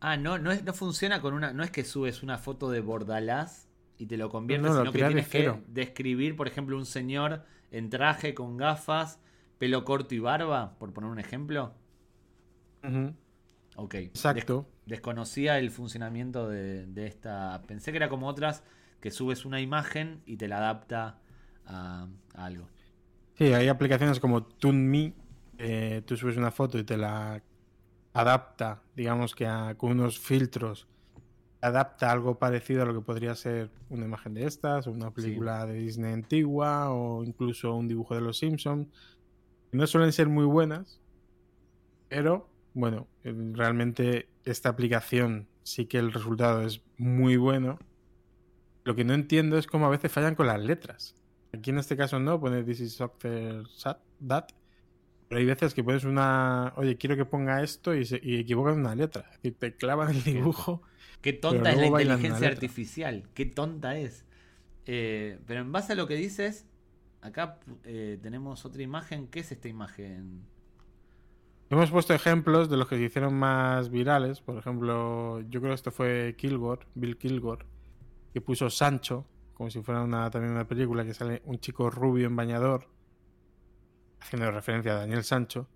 Ah, 0.00 0.16
no, 0.16 0.38
no, 0.38 0.52
es, 0.52 0.64
no 0.64 0.72
funciona 0.72 1.20
con 1.20 1.34
una. 1.34 1.52
No 1.52 1.64
es 1.64 1.70
que 1.70 1.84
subes 1.84 2.22
una 2.22 2.38
foto 2.38 2.70
de 2.70 2.80
Bordalás 2.80 3.68
y 3.98 4.06
te 4.06 4.16
lo 4.16 4.30
conviertes, 4.30 4.72
sino 4.72 4.92
que 4.92 5.04
tienes 5.04 5.28
que 5.28 5.52
describir, 5.66 6.36
por 6.36 6.46
ejemplo, 6.46 6.76
un 6.76 6.86
señor 6.86 7.44
en 7.70 7.90
traje 7.90 8.34
con 8.34 8.56
gafas, 8.56 9.20
pelo 9.58 9.84
corto 9.84 10.14
y 10.14 10.20
barba, 10.20 10.78
por 10.78 10.92
poner 10.92 11.10
un 11.10 11.18
ejemplo. 11.18 11.74
Ok. 13.76 13.94
Exacto. 13.94 14.68
desconocía 14.86 15.58
el 15.58 15.70
funcionamiento 15.70 16.48
de, 16.48 17.06
esta. 17.06 17.62
Pensé 17.66 17.90
que 17.90 17.96
era 17.96 18.08
como 18.08 18.28
otras 18.28 18.62
que 19.00 19.10
subes 19.10 19.44
una 19.44 19.60
imagen 19.60 20.22
y 20.26 20.36
te 20.36 20.48
la 20.48 20.58
adapta 20.58 21.18
a, 21.66 22.08
algo. 22.34 22.68
Sí, 23.36 23.52
hay 23.52 23.68
aplicaciones 23.68 24.20
como 24.20 24.44
TuneMe. 24.44 25.12
Eh, 25.58 26.02
tú 26.06 26.16
subes 26.16 26.36
una 26.36 26.52
foto 26.52 26.78
y 26.78 26.84
te 26.84 26.96
la 26.96 27.42
adapta, 28.20 28.82
digamos 28.96 29.34
que 29.36 29.46
con 29.76 29.92
unos 29.92 30.18
filtros, 30.18 30.88
adapta 31.60 32.10
algo 32.10 32.38
parecido 32.38 32.82
a 32.82 32.84
lo 32.84 32.94
que 32.94 33.00
podría 33.00 33.34
ser 33.36 33.70
una 33.90 34.06
imagen 34.06 34.34
de 34.34 34.44
estas, 34.44 34.88
o 34.88 34.90
una 34.90 35.12
película 35.12 35.64
de 35.66 35.74
Disney 35.74 36.12
antigua, 36.12 36.90
o 36.90 37.22
incluso 37.22 37.74
un 37.74 37.86
dibujo 37.86 38.16
de 38.16 38.20
los 38.20 38.38
Simpsons. 38.38 38.88
No 39.70 39.86
suelen 39.86 40.12
ser 40.12 40.28
muy 40.28 40.46
buenas, 40.46 41.00
pero 42.08 42.48
bueno, 42.74 43.06
realmente 43.22 44.28
esta 44.44 44.68
aplicación 44.68 45.46
sí 45.62 45.86
que 45.86 45.98
el 45.98 46.12
resultado 46.12 46.62
es 46.62 46.82
muy 46.96 47.36
bueno. 47.36 47.78
Lo 48.82 48.96
que 48.96 49.04
no 49.04 49.14
entiendo 49.14 49.58
es 49.58 49.68
cómo 49.68 49.86
a 49.86 49.90
veces 49.90 50.10
fallan 50.10 50.34
con 50.34 50.48
las 50.48 50.60
letras. 50.60 51.14
Aquí 51.52 51.70
en 51.70 51.78
este 51.78 51.96
caso 51.96 52.18
no, 52.18 52.40
pone 52.40 52.64
This 52.64 52.80
is 52.80 52.94
Soccer 52.94 53.62
That. 54.26 54.57
Pero 55.28 55.40
hay 55.40 55.44
veces 55.44 55.74
que 55.74 55.84
pones 55.84 56.04
una. 56.04 56.72
Oye, 56.76 56.96
quiero 56.96 57.16
que 57.16 57.24
ponga 57.24 57.62
esto 57.62 57.94
y, 57.94 58.04
se, 58.04 58.18
y 58.22 58.36
equivocan 58.36 58.78
una 58.78 58.94
letra. 58.94 59.30
Y 59.42 59.50
te 59.50 59.76
clavan 59.76 60.10
el 60.10 60.22
dibujo. 60.24 60.82
Qué 61.20 61.32
tonta 61.32 61.70
es 61.72 61.78
la 61.78 61.86
inteligencia 61.86 62.48
artificial. 62.48 63.28
Qué 63.34 63.44
tonta 63.46 63.98
es. 63.98 64.24
Eh, 64.86 65.38
pero 65.46 65.60
en 65.60 65.70
base 65.70 65.92
a 65.92 65.96
lo 65.96 66.06
que 66.06 66.14
dices, 66.14 66.66
acá 67.20 67.58
eh, 67.84 68.18
tenemos 68.22 68.64
otra 68.64 68.82
imagen. 68.82 69.28
¿Qué 69.28 69.40
es 69.40 69.52
esta 69.52 69.68
imagen? 69.68 70.44
Hemos 71.70 71.90
puesto 71.90 72.14
ejemplos 72.14 72.70
de 72.70 72.78
los 72.78 72.88
que 72.88 72.96
se 72.96 73.02
hicieron 73.02 73.34
más 73.34 73.90
virales. 73.90 74.40
Por 74.40 74.56
ejemplo, 74.56 75.40
yo 75.42 75.60
creo 75.60 75.72
que 75.72 75.74
esto 75.74 75.90
fue 75.90 76.34
Kilgore, 76.38 76.86
Bill 76.94 77.18
Kilgore, 77.18 77.66
que 78.32 78.40
puso 78.40 78.70
Sancho, 78.70 79.26
como 79.52 79.68
si 79.68 79.82
fuera 79.82 80.02
una, 80.02 80.30
también 80.30 80.54
una 80.54 80.66
película 80.66 81.04
que 81.04 81.12
sale 81.12 81.42
un 81.44 81.58
chico 81.58 81.90
rubio 81.90 82.26
en 82.26 82.36
bañador, 82.36 82.88
haciendo 84.20 84.50
referencia 84.50 84.92
a 84.92 84.96
Daniel 84.96 85.24
Sancho. 85.24 85.68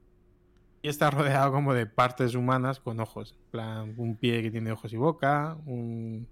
Y 0.83 0.88
está 0.88 1.11
rodeado 1.11 1.52
como 1.52 1.74
de 1.74 1.87
partes 1.87 2.35
humanas 2.35 2.81
con 2.81 2.98
ojos. 3.00 3.37
En 3.38 3.50
plan, 3.50 3.94
un 3.96 4.16
pie 4.16 4.42
que 4.42 4.50
tiene 4.50 4.72
ojos 4.72 4.92
y 4.92 4.96
boca, 4.96 5.57
un... 5.66 6.26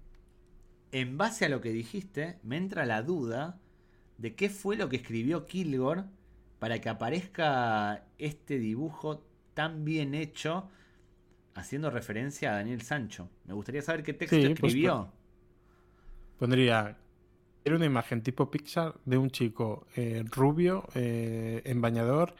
En 0.91 1.17
base 1.17 1.45
a 1.45 1.49
lo 1.49 1.61
que 1.61 1.69
dijiste, 1.69 2.37
me 2.43 2.57
entra 2.57 2.85
la 2.85 3.01
duda 3.01 3.59
de 4.17 4.35
qué 4.35 4.49
fue 4.49 4.75
lo 4.75 4.89
que 4.89 4.97
escribió 4.97 5.45
Kilgore 5.45 6.03
para 6.59 6.79
que 6.79 6.89
aparezca 6.89 8.03
este 8.17 8.59
dibujo 8.59 9.23
tan 9.53 9.85
bien 9.85 10.13
hecho 10.13 10.69
haciendo 11.55 11.89
referencia 11.89 12.51
a 12.51 12.55
Daniel 12.57 12.81
Sancho. 12.81 13.29
Me 13.45 13.53
gustaría 13.53 13.81
saber 13.81 14.03
qué 14.03 14.13
texto 14.13 14.35
escribió. 14.35 15.11
pondría, 16.37 16.97
era 17.63 17.75
una 17.75 17.85
imagen 17.85 18.21
tipo 18.21 18.49
Pixar 18.49 18.95
de 19.05 19.17
un 19.17 19.29
chico 19.29 19.87
eh, 19.95 20.23
rubio 20.29 20.87
eh, 20.95 21.61
en 21.65 21.81
bañador 21.81 22.35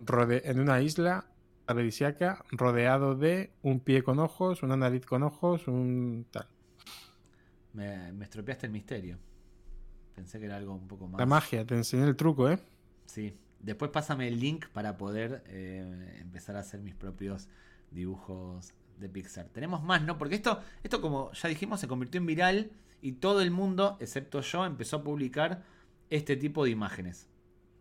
en 0.00 0.60
una 0.60 0.80
isla 0.80 1.26
paradisiaca 1.66 2.44
rodeado 2.50 3.14
de 3.14 3.50
un 3.62 3.80
pie 3.80 4.02
con 4.02 4.18
ojos, 4.20 4.62
una 4.62 4.76
nariz 4.76 5.04
con 5.04 5.22
ojos, 5.22 5.66
un 5.68 6.26
tal. 6.30 6.46
Me, 7.72 8.12
me 8.12 8.24
estropeaste 8.24 8.66
el 8.66 8.72
misterio. 8.72 9.18
Pensé 10.14 10.38
que 10.38 10.46
era 10.46 10.56
algo 10.56 10.74
un 10.74 10.88
poco 10.88 11.08
más. 11.08 11.18
La 11.18 11.26
magia, 11.26 11.64
te 11.66 11.74
enseñé 11.74 12.04
el 12.04 12.16
truco, 12.16 12.48
¿eh? 12.50 12.58
Sí, 13.06 13.34
Después 13.60 13.90
pásame 13.90 14.28
el 14.28 14.38
link 14.38 14.66
para 14.68 14.96
poder 14.96 15.42
eh, 15.48 16.18
empezar 16.20 16.56
a 16.56 16.60
hacer 16.60 16.80
mis 16.80 16.94
propios 16.94 17.48
dibujos 17.90 18.72
de 18.98 19.08
Pixar. 19.08 19.46
Tenemos 19.46 19.82
más, 19.82 20.02
¿no? 20.02 20.16
Porque 20.16 20.36
esto, 20.36 20.60
esto, 20.82 21.00
como 21.00 21.32
ya 21.32 21.48
dijimos, 21.48 21.80
se 21.80 21.88
convirtió 21.88 22.20
en 22.20 22.26
viral 22.26 22.70
y 23.00 23.12
todo 23.12 23.40
el 23.40 23.50
mundo, 23.50 23.96
excepto 24.00 24.40
yo, 24.40 24.64
empezó 24.64 24.96
a 24.96 25.04
publicar 25.04 25.62
este 26.10 26.36
tipo 26.36 26.64
de 26.64 26.70
imágenes. 26.70 27.28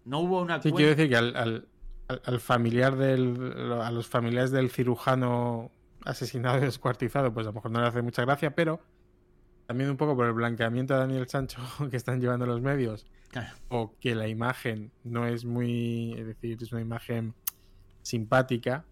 No 0.06 0.20
hubo 0.20 0.42
una 0.42 0.62
Sí, 0.62 0.72
quiero 0.72 0.96
decir 0.96 1.10
que 1.10 1.18
al, 1.18 1.68
al, 2.08 2.40
familiar 2.40 2.96
del. 2.96 3.72
a 3.82 3.92
los 3.92 4.08
familiares 4.08 4.52
del 4.52 4.70
cirujano 4.70 5.72
asesinado 6.06 6.58
y 6.60 6.62
descuartizado, 6.62 7.34
pues 7.34 7.46
a 7.48 7.50
lo 7.50 7.54
mejor 7.54 7.72
no 7.72 7.82
le 7.82 7.88
hace 7.88 8.02
mucha 8.02 8.24
gracia, 8.24 8.56
pero 8.56 8.80
también 9.66 9.90
un 9.90 9.98
poco 9.98 10.16
por 10.16 10.28
el 10.28 10.34
blanqueamiento 10.34 10.94
de 10.94 11.02
Daniel 11.02 11.28
Sancho 11.28 11.62
que 11.92 11.98
están 11.98 12.22
llevando 12.22 12.46
los 12.46 12.62
medios 12.62 13.06
o 13.70 13.96
que 14.00 14.16
la 14.16 14.28
imagen 14.28 14.92
no 15.04 15.28
es 15.28 15.46
muy, 15.46 16.14
es 16.14 16.28
decir, 16.28 16.58
es 16.62 16.72
una 16.72 16.82
imagen 16.82 17.34
simpática, 18.02 18.86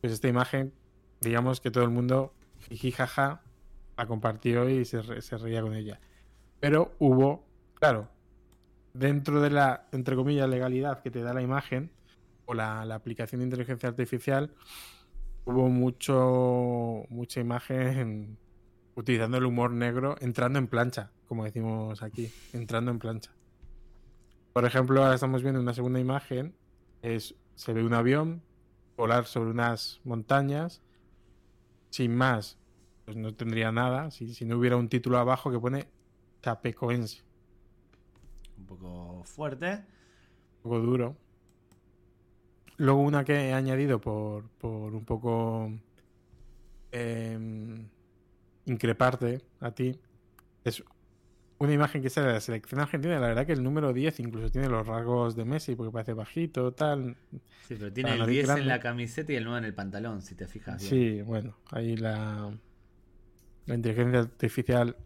pues 0.00 0.12
esta 0.12 0.28
imagen, 0.28 0.72
digamos 1.20 1.60
que 1.60 1.70
todo 1.70 1.84
el 1.84 1.90
mundo, 1.90 2.34
jijijaja, 2.68 3.42
la 3.96 4.06
compartió 4.06 4.68
y 4.68 4.84
se, 4.84 5.00
reía 5.02 5.62
con 5.62 5.74
ella. 5.74 6.00
Pero 6.60 6.94
hubo, 6.98 7.44
claro, 7.74 8.08
dentro 8.94 9.40
de 9.40 9.50
la, 9.50 9.86
entre 9.92 10.16
comillas, 10.16 10.48
legalidad 10.48 11.02
que 11.02 11.10
te 11.10 11.22
da 11.22 11.34
la 11.34 11.42
imagen 11.42 11.90
o 12.44 12.54
la, 12.54 12.84
la 12.84 12.94
aplicación 12.94 13.40
de 13.40 13.46
inteligencia 13.46 13.88
artificial, 13.88 14.54
hubo 15.44 15.68
mucho 15.68 17.04
mucha 17.08 17.40
imagen 17.40 18.38
utilizando 18.94 19.36
el 19.38 19.44
humor 19.44 19.70
negro 19.72 20.16
entrando 20.20 20.58
en 20.58 20.66
plancha, 20.66 21.10
como 21.28 21.44
decimos 21.44 22.02
aquí, 22.02 22.32
entrando 22.52 22.90
en 22.90 22.98
plancha. 22.98 23.30
Por 24.52 24.64
ejemplo, 24.64 25.02
ahora 25.02 25.14
estamos 25.14 25.42
viendo 25.42 25.60
una 25.60 25.74
segunda 25.74 26.00
imagen, 26.00 26.54
es 27.02 27.34
se 27.54 27.72
ve 27.72 27.84
un 27.84 27.94
avión 27.94 28.42
volar 28.96 29.26
sobre 29.26 29.50
unas 29.50 30.00
montañas 30.04 30.82
sin 31.90 32.14
más, 32.16 32.58
pues 33.06 33.16
no 33.16 33.32
tendría 33.34 33.70
nada 33.72 34.10
si, 34.10 34.34
si 34.34 34.44
no 34.44 34.58
hubiera 34.58 34.76
un 34.76 34.88
título 34.88 35.16
abajo 35.18 35.50
que 35.50 35.58
pone 35.58 35.86
Chapecoense. 36.42 37.22
Un 38.58 38.66
poco 38.66 39.22
fuerte. 39.24 39.84
Un 40.56 40.62
poco 40.62 40.80
duro. 40.80 41.16
Luego 42.78 43.00
una 43.00 43.24
que 43.24 43.48
he 43.48 43.52
añadido 43.54 44.00
por, 44.00 44.48
por 44.58 44.92
un 44.92 45.04
poco 45.04 45.72
eh, 46.90 47.38
increparte 48.66 49.40
a 49.60 49.70
ti 49.70 49.98
es 50.64 50.82
una 51.58 51.72
imagen 51.72 52.02
que 52.02 52.10
sale 52.10 52.26
de 52.26 52.32
la 52.34 52.40
selección 52.40 52.80
argentina. 52.80 53.20
La 53.20 53.28
verdad 53.28 53.46
que 53.46 53.52
el 53.52 53.62
número 53.62 53.92
10 53.92 54.18
incluso 54.20 54.50
tiene 54.50 54.68
los 54.68 54.84
rasgos 54.84 55.36
de 55.36 55.44
Messi 55.44 55.76
porque 55.76 55.92
parece 55.92 56.12
bajito, 56.12 56.72
tal. 56.72 57.16
Sí, 57.68 57.76
pero 57.78 57.92
tiene 57.92 58.14
el 58.14 58.26
10 58.26 58.48
en 58.50 58.66
la 58.66 58.80
camiseta 58.80 59.32
y 59.32 59.36
el 59.36 59.44
9 59.44 59.58
en 59.60 59.64
el 59.64 59.74
pantalón, 59.74 60.22
si 60.22 60.34
te 60.34 60.48
fijas. 60.48 60.80
Bien. 60.80 60.90
Sí, 60.90 61.22
bueno, 61.22 61.56
ahí 61.70 61.96
la, 61.96 62.52
la 63.66 63.74
inteligencia 63.74 64.20
artificial. 64.20 64.96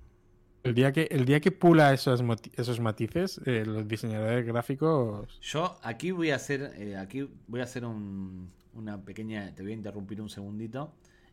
El 0.63 0.75
día 0.75 0.93
que, 0.93 1.09
el 1.11 1.25
día 1.25 1.41
que 1.41 1.51
pula 1.51 1.93
esos, 1.95 2.23
esos 2.55 2.81
matices, 2.81 3.41
eh, 3.47 3.65
los 3.65 3.89
diseñadores 3.89 4.47
gráficos. 4.47 5.39
Yo 5.41 5.79
aquí 5.83 6.11
voy 6.11 6.31
a 6.31 6.37
hacer. 6.37 6.75
Eh, 6.77 6.97
aquí 6.97 7.29
voy 7.47 7.61
a 7.61 7.65
hacer 7.65 7.85
un, 7.85 8.51
una 8.75 9.03
pequeña. 9.03 9.55
Te 9.55 9.63
voy 9.63 9.73
a 9.73 9.75
interrumpir 9.75 10.21
un 10.21 10.29
segundito. 10.29 10.93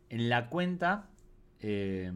En 0.09 0.29
la 0.29 0.49
cuenta. 0.49 1.09
Eh, 1.59 2.11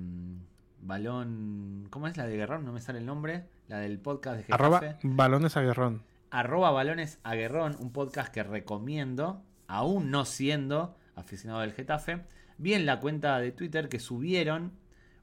balón. 0.81 1.87
¿Cómo 1.89 2.07
es 2.07 2.15
la 2.15 2.25
de 2.25 2.37
Guerrón? 2.37 2.63
No 2.63 2.71
me 2.71 2.79
sale 2.79 2.99
el 2.99 3.05
nombre. 3.05 3.43
La 3.67 3.79
del 3.79 3.99
podcast 3.99 4.37
de 4.37 4.43
Getafe. 4.43 4.63
Arroba 4.63 4.99
balones 5.03 5.57
a 5.57 5.61
Guerrón. 5.61 6.03
Arroba 6.29 6.71
balones 6.71 7.19
a 7.23 7.35
Guerrón, 7.35 7.75
un 7.79 7.91
podcast 7.91 8.33
que 8.33 8.41
recomiendo, 8.41 9.43
aún 9.67 10.11
no 10.11 10.23
siendo 10.23 10.95
aficionado 11.15 11.59
del 11.59 11.73
Getafe. 11.73 12.21
Vi 12.57 12.73
en 12.73 12.85
la 12.85 13.01
cuenta 13.01 13.37
de 13.39 13.51
Twitter 13.51 13.89
que 13.89 13.99
subieron 13.99 14.71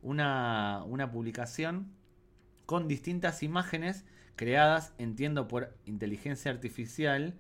una, 0.03 0.85
una 0.87 1.11
publicación 1.11 1.93
con 2.67 2.89
distintas 2.89 3.43
imágenes 3.43 4.05
creadas, 4.37 4.93
entiendo, 4.99 5.49
por 5.49 5.77
inteligencia 5.85 6.51
artificial, 6.51 7.39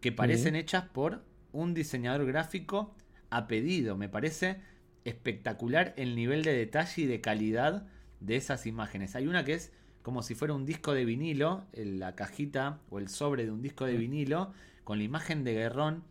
que 0.00 0.12
parecen 0.12 0.56
hechas 0.56 0.84
por 0.84 1.24
un 1.52 1.74
diseñador 1.74 2.26
gráfico 2.26 2.94
a 3.30 3.46
pedido. 3.46 3.96
Me 3.96 4.08
parece 4.08 4.60
espectacular 5.04 5.94
el 5.96 6.14
nivel 6.14 6.42
de 6.42 6.52
detalle 6.52 7.02
y 7.02 7.06
de 7.06 7.20
calidad 7.20 7.86
de 8.20 8.36
esas 8.36 8.66
imágenes. 8.66 9.16
Hay 9.16 9.26
una 9.26 9.44
que 9.44 9.54
es 9.54 9.72
como 10.02 10.22
si 10.22 10.34
fuera 10.34 10.54
un 10.54 10.66
disco 10.66 10.94
de 10.94 11.04
vinilo, 11.04 11.64
la 11.72 12.14
cajita 12.14 12.80
o 12.90 12.98
el 12.98 13.08
sobre 13.08 13.44
de 13.44 13.50
un 13.50 13.62
disco 13.62 13.86
de 13.86 13.96
vinilo, 13.96 14.52
con 14.84 14.98
la 14.98 15.04
imagen 15.04 15.44
de 15.44 15.54
Guerrón, 15.54 16.04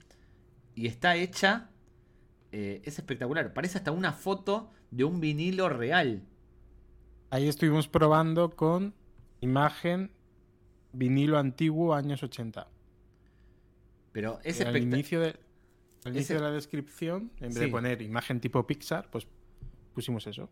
y 0.76 0.88
está 0.88 1.16
hecha, 1.16 1.70
eh, 2.54 2.82
es 2.86 2.98
espectacular, 2.98 3.54
parece 3.54 3.78
hasta 3.78 3.92
una 3.92 4.14
foto 4.14 4.72
de 4.92 5.04
un 5.04 5.20
vinilo 5.20 5.70
real. 5.70 6.22
Ahí 7.30 7.48
estuvimos 7.48 7.88
probando 7.88 8.52
con 8.52 8.94
imagen 9.40 10.12
vinilo 10.94 11.38
antiguo 11.38 11.94
años 11.94 12.24
80. 12.24 12.68
Pero 14.12 14.40
es 14.44 14.62
Al 14.62 14.76
inicio 14.78 15.22
de, 15.22 15.36
al 16.04 16.16
inicio 16.16 16.36
de 16.36 16.42
la 16.42 16.52
descripción, 16.52 17.32
en 17.38 17.48
vez 17.48 17.54
sí. 17.54 17.60
de 17.62 17.68
poner 17.70 18.02
imagen 18.02 18.40
tipo 18.42 18.68
Pixar, 18.68 19.10
pues 19.10 19.26
pusimos 19.94 20.28
eso. 20.28 20.50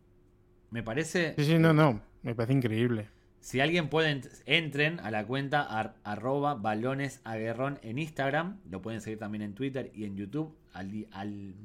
Me 0.71 0.83
parece. 0.83 1.33
Sí, 1.37 1.45
sí, 1.45 1.57
no, 1.57 1.73
no. 1.73 2.01
Me 2.21 2.35
parece 2.35 2.53
increíble. 2.53 3.09
Si 3.41 3.61
alguien 3.61 3.89
puede, 3.89 4.21
entren 4.45 4.99
a 4.99 5.11
la 5.11 5.25
cuenta 5.25 5.61
ar, 5.63 5.95
arroba 6.03 6.55
balones 6.55 7.21
aguerrón 7.23 7.79
en 7.81 7.97
Instagram. 7.97 8.59
Lo 8.69 8.81
pueden 8.81 9.01
seguir 9.01 9.19
también 9.19 9.41
en 9.41 9.53
Twitter 9.53 9.91
y 9.93 10.05
en 10.05 10.15
YouTube. 10.15 10.55
Al, 10.73 11.07
al, 11.11 11.55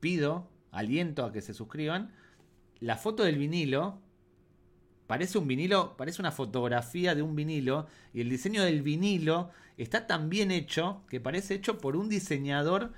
pido, 0.00 0.48
aliento 0.70 1.24
a 1.24 1.32
que 1.32 1.40
se 1.40 1.54
suscriban. 1.54 2.12
La 2.80 2.96
foto 2.96 3.24
del 3.24 3.38
vinilo 3.38 4.00
parece 5.06 5.38
un 5.38 5.48
vinilo, 5.48 5.96
parece 5.96 6.22
una 6.22 6.32
fotografía 6.32 7.14
de 7.14 7.22
un 7.22 7.34
vinilo. 7.34 7.86
Y 8.12 8.20
el 8.20 8.28
diseño 8.28 8.62
del 8.62 8.82
vinilo 8.82 9.50
está 9.76 10.06
tan 10.06 10.28
bien 10.28 10.50
hecho 10.50 11.02
que 11.08 11.20
parece 11.20 11.54
hecho 11.54 11.78
por 11.78 11.96
un 11.96 12.08
diseñador 12.08 12.92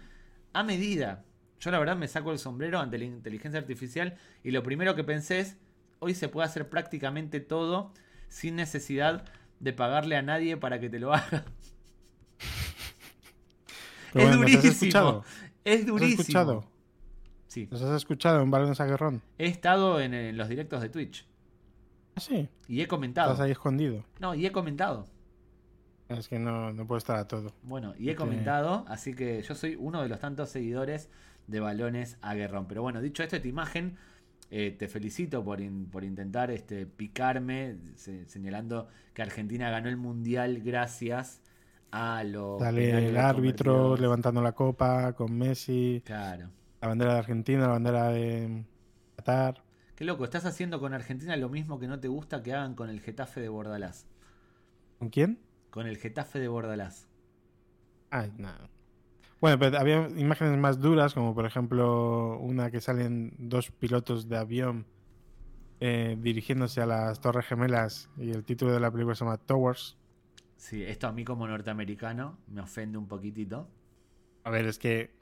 a 0.52 0.62
medida. 0.62 1.24
Yo 1.60 1.70
la 1.70 1.78
verdad 1.78 1.96
me 1.96 2.08
saco 2.08 2.32
el 2.32 2.38
sombrero 2.38 2.80
ante 2.80 2.98
la 2.98 3.04
inteligencia 3.04 3.60
artificial 3.60 4.16
y 4.42 4.50
lo 4.50 4.62
primero 4.62 4.94
que 4.94 5.04
pensé 5.04 5.40
es, 5.40 5.56
hoy 5.98 6.14
se 6.14 6.28
puede 6.28 6.46
hacer 6.46 6.68
prácticamente 6.68 7.40
todo 7.40 7.92
sin 8.28 8.56
necesidad 8.56 9.24
de 9.60 9.72
pagarle 9.72 10.16
a 10.16 10.22
nadie 10.22 10.56
para 10.56 10.80
que 10.80 10.88
te 10.88 10.98
lo 10.98 11.12
haga. 11.12 11.44
Pero 14.12 14.30
es 14.30 14.36
bueno, 14.36 14.38
durísimo. 14.38 15.24
Es 15.64 15.80
¿Has 15.80 15.86
durísimo. 15.86 16.64
Sí. 17.50 17.66
¿Nos 17.68 17.82
has 17.82 17.96
escuchado 17.96 18.40
en 18.42 18.50
Balones 18.52 18.80
Aguerrón? 18.80 19.22
He 19.36 19.46
estado 19.46 20.00
en, 20.00 20.14
en 20.14 20.36
los 20.36 20.48
directos 20.48 20.80
de 20.82 20.88
Twitch 20.88 21.26
Ah, 22.14 22.20
sí. 22.20 22.48
y 22.68 22.80
he 22.80 22.86
comentado. 22.86 23.32
Estás 23.32 23.44
ahí 23.44 23.50
escondido. 23.50 24.04
No, 24.20 24.36
y 24.36 24.46
he 24.46 24.52
comentado. 24.52 25.06
Es 26.08 26.28
que 26.28 26.38
no, 26.38 26.72
no 26.72 26.86
puedo 26.86 26.98
estar 26.98 27.16
a 27.16 27.26
todo. 27.26 27.52
Bueno, 27.64 27.92
y 27.98 28.08
he 28.08 28.12
Ok. 28.12 28.18
comentado, 28.18 28.84
así 28.86 29.14
que 29.14 29.42
yo 29.42 29.54
soy 29.56 29.74
uno 29.76 30.00
de 30.00 30.08
los 30.08 30.20
tantos 30.20 30.48
seguidores 30.50 31.08
de 31.48 31.58
Balones 31.58 32.18
Aguerrón. 32.22 32.66
Pero 32.68 32.82
bueno, 32.82 33.00
dicho 33.00 33.24
esto, 33.24 33.34
esta 33.34 33.48
imagen, 33.48 33.96
eh, 34.52 34.70
te 34.78 34.86
felicito 34.86 35.42
por, 35.44 35.60
in- 35.60 35.86
por 35.86 36.04
intentar 36.04 36.52
este, 36.52 36.86
picarme, 36.86 37.78
se- 37.96 38.26
señalando 38.28 38.86
que 39.12 39.22
Argentina 39.22 39.70
ganó 39.70 39.88
el 39.88 39.96
Mundial 39.96 40.60
gracias 40.60 41.42
a 41.90 42.22
los... 42.22 42.60
Sale 42.60 42.86
penales 42.86 43.10
el 43.10 43.16
árbitro 43.16 43.96
levantando 43.96 44.40
la 44.40 44.52
copa 44.52 45.12
con 45.14 45.36
Messi, 45.36 46.00
Claro. 46.04 46.48
La 46.80 46.88
bandera 46.88 47.12
de 47.14 47.18
Argentina, 47.18 47.60
la 47.62 47.68
bandera 47.68 48.08
de 48.08 48.64
Qatar. 49.16 49.62
Qué 49.94 50.04
loco, 50.04 50.24
estás 50.24 50.46
haciendo 50.46 50.80
con 50.80 50.94
Argentina 50.94 51.36
lo 51.36 51.50
mismo 51.50 51.78
que 51.78 51.86
no 51.86 52.00
te 52.00 52.08
gusta 52.08 52.42
que 52.42 52.54
hagan 52.54 52.74
con 52.74 52.88
el 52.88 53.00
Getafe 53.00 53.40
de 53.40 53.48
Bordalás. 53.48 54.06
¿Con 54.98 55.10
quién? 55.10 55.40
Con 55.70 55.86
el 55.86 55.98
Getafe 55.98 56.38
de 56.38 56.48
Bordalás. 56.48 57.08
Ay, 58.10 58.32
nada. 58.38 58.70
Bueno, 59.40 59.58
pero 59.58 59.78
había 59.78 60.08
imágenes 60.16 60.58
más 60.58 60.80
duras, 60.80 61.14
como 61.14 61.34
por 61.34 61.46
ejemplo 61.46 62.38
una 62.38 62.70
que 62.70 62.80
salen 62.80 63.34
dos 63.38 63.70
pilotos 63.70 64.28
de 64.28 64.36
avión 64.36 64.86
eh, 65.80 66.16
dirigiéndose 66.20 66.82
a 66.82 66.86
las 66.86 67.20
Torres 67.20 67.46
Gemelas 67.46 68.10
y 68.18 68.30
el 68.30 68.44
título 68.44 68.72
de 68.72 68.80
la 68.80 68.90
película 68.90 69.14
se 69.14 69.24
llama 69.24 69.38
Towers. 69.38 69.96
Sí, 70.56 70.82
esto 70.82 71.06
a 71.08 71.12
mí 71.12 71.24
como 71.24 71.46
norteamericano 71.46 72.38
me 72.48 72.60
ofende 72.60 72.98
un 72.98 73.06
poquitito. 73.06 73.66
A 74.44 74.50
ver, 74.50 74.66
es 74.66 74.78
que 74.78 75.19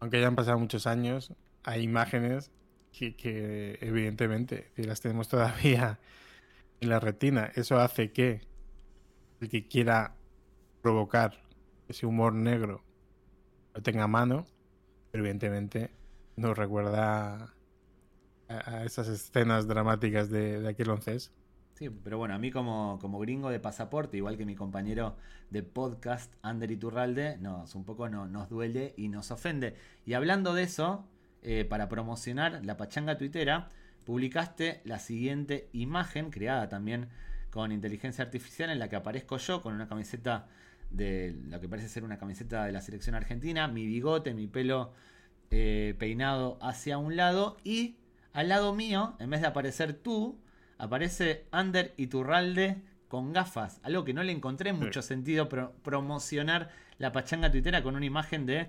aunque 0.00 0.18
hayan 0.18 0.36
pasado 0.36 0.58
muchos 0.58 0.86
años, 0.86 1.32
hay 1.62 1.82
imágenes 1.82 2.50
que, 2.92 3.78
evidentemente 3.80 4.70
las 4.76 5.00
tenemos 5.00 5.28
todavía 5.28 5.98
en 6.80 6.88
la 6.88 7.00
retina. 7.00 7.50
Eso 7.54 7.78
hace 7.78 8.12
que 8.12 8.42
el 9.40 9.48
que 9.48 9.66
quiera 9.66 10.14
provocar 10.82 11.42
ese 11.88 12.06
humor 12.06 12.34
negro 12.34 12.84
lo 13.74 13.82
tenga 13.82 14.04
a 14.04 14.08
mano, 14.08 14.46
pero 15.10 15.24
evidentemente 15.24 15.90
nos 16.36 16.56
recuerda 16.56 17.54
a, 18.48 18.84
esas 18.84 19.08
escenas 19.08 19.66
dramáticas 19.66 20.30
de, 20.30 20.66
aquel 20.68 20.90
once 20.90 21.18
Sí, 21.74 21.90
pero 21.90 22.18
bueno, 22.18 22.34
a 22.34 22.38
mí 22.38 22.52
como, 22.52 22.98
como 23.00 23.18
gringo 23.18 23.50
de 23.50 23.58
pasaporte, 23.58 24.16
igual 24.16 24.36
que 24.36 24.46
mi 24.46 24.54
compañero 24.54 25.16
de 25.50 25.62
podcast, 25.64 26.32
Ander 26.42 26.70
Iturralde, 26.70 27.36
nos 27.38 27.74
un 27.74 27.84
poco 27.84 28.08
no- 28.08 28.26
nos 28.26 28.48
duele 28.48 28.94
y 28.96 29.08
nos 29.08 29.32
ofende. 29.32 29.74
Y 30.06 30.12
hablando 30.14 30.54
de 30.54 30.62
eso, 30.62 31.04
eh, 31.42 31.64
para 31.64 31.88
promocionar 31.88 32.64
la 32.64 32.76
pachanga 32.76 33.18
tuitera, 33.18 33.68
publicaste 34.04 34.82
la 34.84 35.00
siguiente 35.00 35.68
imagen, 35.72 36.30
creada 36.30 36.68
también 36.68 37.08
con 37.50 37.72
inteligencia 37.72 38.22
artificial, 38.24 38.70
en 38.70 38.78
la 38.78 38.88
que 38.88 38.96
aparezco 38.96 39.36
yo 39.38 39.60
con 39.60 39.74
una 39.74 39.88
camiseta 39.88 40.46
de 40.90 41.34
lo 41.48 41.60
que 41.60 41.68
parece 41.68 41.88
ser 41.88 42.04
una 42.04 42.18
camiseta 42.18 42.64
de 42.66 42.72
la 42.72 42.82
selección 42.82 43.16
argentina, 43.16 43.66
mi 43.66 43.84
bigote, 43.86 44.32
mi 44.32 44.46
pelo 44.46 44.92
eh, 45.50 45.94
peinado 45.98 46.56
hacia 46.62 46.98
un 46.98 47.16
lado 47.16 47.56
y 47.64 47.96
al 48.32 48.48
lado 48.48 48.74
mío, 48.74 49.14
en 49.18 49.30
vez 49.30 49.40
de 49.40 49.46
aparecer 49.48 49.92
tú, 49.94 50.38
aparece 50.84 51.44
Ander 51.50 51.94
Iturralde 51.96 52.76
con 53.08 53.32
gafas. 53.32 53.80
Algo 53.82 54.04
que 54.04 54.14
no 54.14 54.22
le 54.22 54.32
encontré 54.32 54.72
mucho 54.72 55.02
sentido 55.02 55.48
pro- 55.48 55.72
promocionar 55.82 56.70
la 56.98 57.12
pachanga 57.12 57.50
tuitera 57.50 57.82
con 57.82 57.96
una 57.96 58.06
imagen 58.06 58.46
de 58.46 58.68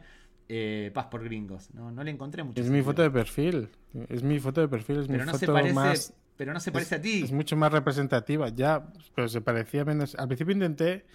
eh, 0.49 0.91
Paz 0.93 1.07
por 1.07 1.23
Gringos. 1.23 1.73
No, 1.73 1.91
no 1.91 2.03
le 2.03 2.11
encontré 2.11 2.43
mucho 2.43 2.59
Es 2.59 2.65
sentido. 2.67 2.77
mi 2.77 2.83
foto 2.85 3.01
de 3.01 3.11
perfil. 3.11 3.69
Es 4.09 4.21
mi 4.23 4.39
foto 4.39 4.61
de 4.61 4.67
perfil, 4.67 4.97
es 4.99 5.07
mi 5.07 5.13
Pero 5.13 5.25
no 5.25 5.33
se 5.33 5.45
foto 5.45 5.53
parece 5.53 5.73
más 5.73 6.13
pero 6.37 6.51
no 6.53 6.59
se 6.59 6.71
parece 6.71 6.95
es, 6.95 6.99
a 6.99 7.01
ti. 7.01 7.23
Es 7.23 7.31
mucho 7.31 7.55
más 7.55 7.71
representativa, 7.71 8.49
ya, 8.49 8.91
pero 9.15 9.29
se 9.29 9.39
parecía 9.39 9.85
menos. 9.85 10.15
Al 10.15 10.27
principio 10.27 10.53
intenté 10.53 11.05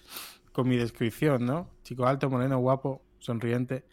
con 0.51 0.67
mi 0.67 0.77
descripción, 0.77 1.45
¿no? 1.45 1.69
Chico 1.83 2.07
alto, 2.07 2.27
moreno, 2.27 2.57
guapo, 2.57 3.03
sonriente, 3.19 3.83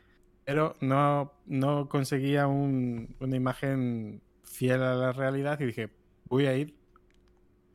pero 0.46 0.74
no, 0.80 1.34
no 1.44 1.86
conseguía 1.90 2.46
un, 2.46 3.14
una 3.20 3.36
imagen 3.36 4.22
fiel 4.42 4.82
a 4.82 4.94
la 4.94 5.12
realidad 5.12 5.60
y 5.60 5.66
dije, 5.66 5.90
voy 6.24 6.46
a 6.46 6.56
ir 6.56 6.74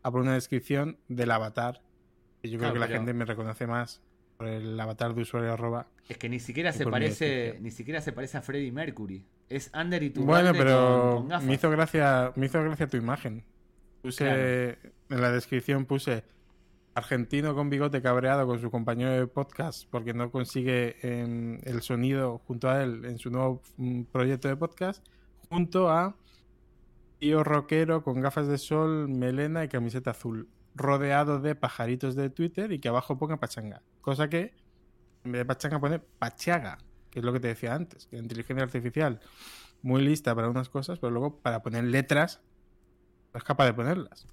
a 0.04 0.12
por 0.12 0.22
una 0.22 0.34
descripción 0.34 0.97
del 1.08 1.32
avatar. 1.32 1.82
Y 2.41 2.49
yo 2.49 2.60
Claro, 2.60 2.74
creo 2.74 2.74
que 2.74 2.80
la 2.80 2.88
pero- 2.88 2.99
gente 2.99 3.14
me 3.14 3.26
reconoce 3.26 3.66
más 3.68 4.01
por 4.38 4.47
el 4.47 4.80
avatar 4.80 5.14
de 5.16 5.22
usuario 5.22 5.54
arroba. 5.54 5.88
Es 6.10 6.18
que 6.18 6.28
ni 6.30 6.39
siquiera 6.39 6.72
se 6.74 6.86
parece, 6.86 7.58
ni 7.62 7.72
siquiera 7.72 8.01
se 8.01 8.12
parece 8.12 8.38
a 8.38 8.41
Freddie 8.41 8.72
Mercury. 8.72 9.24
Es 9.49 9.72
Under 9.74 10.01
y 10.04 10.10
tu 10.10 10.24
Bueno, 10.26 10.51
pero 10.54 11.12
con, 11.12 11.18
con 11.22 11.28
gafas. 11.30 11.45
me 11.45 11.54
hizo 11.54 11.70
gracia, 11.70 12.32
me 12.36 12.45
hizo 12.47 12.62
gracia 12.64 12.88
tu 12.88 12.97
imagen. 12.97 13.43
Puse 14.01 14.78
en 15.10 15.22
la 15.22 15.32
descripción 15.32 15.86
puse 15.86 16.24
argentino 16.95 17.56
con 17.56 17.70
bigote 17.70 18.01
cabreado 18.01 18.45
con 18.45 18.60
su 18.60 18.70
compañero 18.70 19.12
de 19.12 19.26
podcast 19.28 19.88
porque 19.89 20.14
no 20.14 20.30
consigue 20.32 20.97
em, 21.01 21.60
el 21.64 21.82
sonido 21.82 22.39
junto 22.45 22.70
a 22.70 22.84
él 22.84 23.06
en 23.06 23.18
su 23.18 23.30
nuevo 23.32 23.62
mm, 23.78 24.04
proyecto 24.12 24.47
de 24.47 24.56
podcast, 24.58 25.04
junto 25.49 25.89
a 25.89 26.16
tío 27.24 27.42
rockero 27.42 28.04
con 28.04 28.20
gafas 28.20 28.50
de 28.50 28.58
sol, 28.58 29.08
melena 29.08 29.64
y 29.64 29.70
camiseta 29.70 30.12
azul, 30.12 30.50
rodeado 30.76 31.40
de 31.40 31.56
pajaritos 31.56 32.16
de 32.16 32.30
Twitter 32.30 32.74
y 32.74 32.80
que 32.80 32.90
abajo 32.90 33.18
ponga 33.18 33.40
pachanga. 33.40 33.82
Cosa 34.02 34.28
que 34.28 34.54
en 35.24 35.32
vez 35.32 35.40
de 35.40 35.46
pachanga 35.46 35.80
pone 35.80 36.00
pachaga, 36.00 36.80
que 37.10 37.20
es 37.20 37.26
lo 37.26 37.32
que 37.32 37.40
te 37.40 37.48
decía 37.48 37.76
antes, 37.76 38.08
que 38.08 38.18
inteligencia 38.18 38.66
artificial 38.66 39.22
muy 39.82 40.02
lista 40.02 40.36
para 40.36 40.50
unas 40.50 40.68
cosas, 40.68 41.00
pero 41.00 41.12
luego 41.12 41.40
para 41.40 41.62
poner 41.62 41.86
letras 41.86 42.42
no 43.34 43.38
es 43.38 43.44
capaz 43.46 43.68
de 43.68 43.74
ponerlas. 43.74 44.28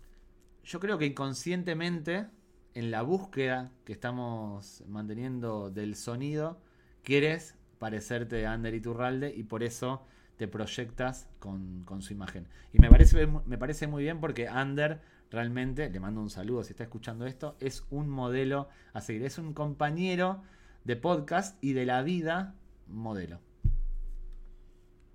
Yo 0.64 0.80
creo 0.80 0.98
que 0.98 1.06
inconscientemente, 1.06 2.26
en 2.74 2.90
la 2.90 3.02
búsqueda 3.02 3.70
que 3.84 3.92
estamos 3.92 4.82
manteniendo 4.88 5.70
del 5.70 5.94
sonido, 5.94 6.60
quieres 7.04 7.54
parecerte 7.78 8.46
a 8.46 8.52
Ander 8.52 8.74
Iturralde 8.74 9.32
y 9.32 9.44
por 9.44 9.62
eso 9.62 10.08
te 10.40 10.48
proyectas 10.48 11.28
con, 11.38 11.82
con 11.84 12.00
su 12.00 12.14
imagen. 12.14 12.48
Y 12.72 12.78
me 12.78 12.88
parece, 12.88 13.26
me 13.26 13.58
parece 13.58 13.86
muy 13.86 14.04
bien 14.04 14.20
porque 14.20 14.48
Ander 14.48 15.02
realmente, 15.30 15.90
le 15.90 16.00
mando 16.00 16.22
un 16.22 16.30
saludo 16.30 16.64
si 16.64 16.70
está 16.72 16.82
escuchando 16.84 17.26
esto, 17.26 17.58
es 17.60 17.84
un 17.90 18.08
modelo 18.08 18.70
a 18.94 19.02
seguir. 19.02 19.22
Es 19.24 19.36
un 19.36 19.52
compañero 19.52 20.42
de 20.84 20.96
podcast 20.96 21.62
y 21.62 21.74
de 21.74 21.84
la 21.84 22.00
vida 22.00 22.54
modelo. 22.88 23.38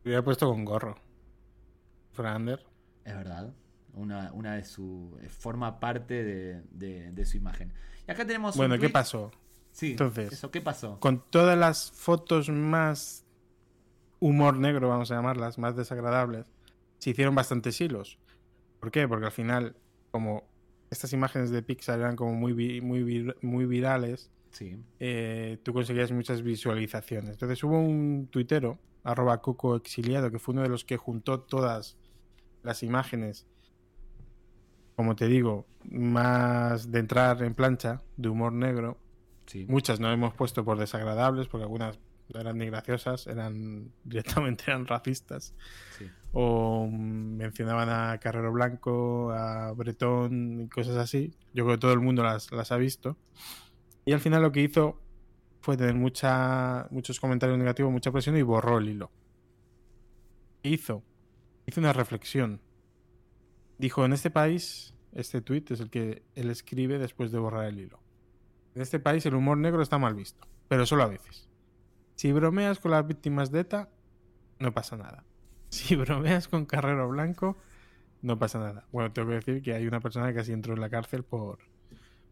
Lo 0.03 0.09
hubiera 0.09 0.23
puesto 0.23 0.47
con 0.47 0.63
gorro. 0.63 0.95
Frander. 2.11 2.63
Es 3.03 3.15
verdad. 3.15 3.51
Una, 3.93 4.31
una 4.31 4.53
de 4.57 4.63
su. 4.63 5.17
forma 5.39 5.79
parte 5.79 6.23
de, 6.23 6.61
de- 6.69 7.11
de 7.11 7.25
su 7.25 7.37
imagen. 7.37 7.73
Y 8.07 8.11
acá 8.11 8.27
tenemos. 8.27 8.53
un 8.55 8.59
Bueno, 8.59 8.77
¿qué 8.77 8.89
pasó? 8.89 9.31
Sí, 9.71 9.91
Entonces- 9.91 10.33
eso, 10.33 10.51
¿qué 10.51 10.61
pasó? 10.61 10.99
Con 10.99 11.23
todas 11.31 11.57
las 11.57 11.91
fotos 11.91 12.47
más 12.49 13.24
humor 14.27 14.57
negro, 14.57 14.89
vamos 14.89 15.11
a 15.11 15.15
llamarlas, 15.15 15.57
más 15.57 15.75
desagradables, 15.75 16.51
se 16.97 17.11
hicieron 17.11 17.35
bastantes 17.35 17.79
hilos. 17.79 18.17
¿Por 18.79 18.89
qué? 18.91 19.07
Porque 19.07 19.25
al 19.27 19.31
final, 19.31 19.75
como 20.11 20.43
estas 20.89 21.13
imágenes 21.13 21.51
de 21.51 21.61
Pixar 21.61 21.99
eran 21.99 22.15
como 22.15 22.33
muy, 22.33 22.53
vi- 22.53 22.81
muy, 22.81 23.03
vir- 23.03 23.35
muy 23.41 23.65
virales, 23.65 24.31
Sí. 24.51 24.77
eh, 24.99 25.57
tú 25.63 25.73
conseguías 25.73 26.11
muchas 26.11 26.41
visualizaciones. 26.41 27.31
Entonces 27.31 27.63
hubo 27.63 27.79
un 27.79 28.27
tuitero, 28.31 28.79
arroba 29.03 29.41
coco 29.41 29.75
exiliado, 29.75 30.31
que 30.31 30.39
fue 30.39 30.53
uno 30.53 30.63
de 30.63 30.69
los 30.69 30.85
que 30.85 30.97
juntó 30.97 31.41
todas 31.41 31.97
las 32.63 32.81
imágenes, 32.81 33.45
como 34.95 35.15
te 35.15 35.27
digo, 35.27 35.65
más 35.83 36.89
de 36.91 36.99
entrar 36.99 37.43
en 37.43 37.53
plancha, 37.53 38.01
de 38.17 38.29
humor 38.29 38.53
negro. 38.53 38.97
Sí. 39.45 39.65
Muchas 39.69 39.99
no 39.99 40.11
hemos 40.11 40.33
puesto 40.33 40.63
por 40.65 40.79
desagradables, 40.79 41.47
porque 41.47 41.63
algunas 41.63 41.99
no 42.33 42.39
eran 42.39 42.57
ni 42.57 42.65
graciosas, 42.67 43.27
eran 43.27 43.91
directamente 44.03 44.65
eran 44.67 44.87
racistas. 44.87 45.53
sí. 45.97 46.09
O 46.37 46.87
mm, 46.91 47.37
mencionaban 47.37 47.89
a 47.89 48.17
Carrero 48.19 48.51
Blanco, 48.51 49.31
a 49.31 49.71
Bretón 49.71 50.61
y 50.61 50.67
cosas 50.67 50.97
así. 50.97 51.33
Yo 51.53 51.63
creo 51.63 51.77
que 51.77 51.81
todo 51.81 51.93
el 51.93 52.01
mundo 52.01 52.23
las, 52.23 52.51
las 52.51 52.73
ha 52.73 52.77
visto. 52.77 53.17
Y 54.03 54.11
al 54.11 54.19
final 54.19 54.41
lo 54.41 54.51
que 54.51 54.61
hizo 54.61 54.99
fue 55.61 55.77
tener 55.77 55.95
mucha, 55.95 56.87
muchos 56.91 57.19
comentarios 57.19 57.57
negativos, 57.57 57.91
mucha 57.91 58.11
presión 58.11 58.37
y 58.37 58.41
borró 58.41 58.77
el 58.77 58.89
hilo. 58.89 59.11
¿Qué 60.61 60.69
hizo? 60.69 61.03
Hizo 61.65 61.79
una 61.79 61.93
reflexión. 61.93 62.61
Dijo, 63.77 64.05
en 64.05 64.13
este 64.13 64.29
país, 64.29 64.93
este 65.13 65.41
tuit 65.41 65.71
es 65.71 65.79
el 65.79 65.89
que 65.89 66.23
él 66.35 66.49
escribe 66.49 66.99
después 66.99 67.31
de 67.31 67.39
borrar 67.39 67.65
el 67.65 67.79
hilo. 67.79 67.99
En 68.75 68.81
este 68.81 68.99
país 68.99 69.25
el 69.25 69.35
humor 69.35 69.57
negro 69.57 69.81
está 69.81 69.97
mal 69.97 70.13
visto, 70.13 70.45
pero 70.67 70.85
solo 70.85 71.03
a 71.03 71.07
veces. 71.07 71.49
Si 72.15 72.31
bromeas 72.31 72.79
con 72.79 72.91
las 72.91 73.05
víctimas 73.05 73.51
de 73.51 73.61
ETA, 73.61 73.89
no 74.59 74.73
pasa 74.73 74.97
nada. 74.97 75.23
Si 75.69 75.95
bromeas 75.95 76.47
con 76.47 76.65
Carrero 76.65 77.09
Blanco, 77.09 77.57
no 78.21 78.39
pasa 78.39 78.59
nada. 78.59 78.87
Bueno, 78.91 79.11
tengo 79.11 79.29
que 79.29 79.35
decir 79.35 79.61
que 79.61 79.73
hay 79.73 79.87
una 79.87 79.99
persona 79.99 80.27
que 80.27 80.35
casi 80.35 80.53
entró 80.53 80.73
en 80.73 80.79
la 80.79 80.89
cárcel 80.89 81.23
por, 81.23 81.59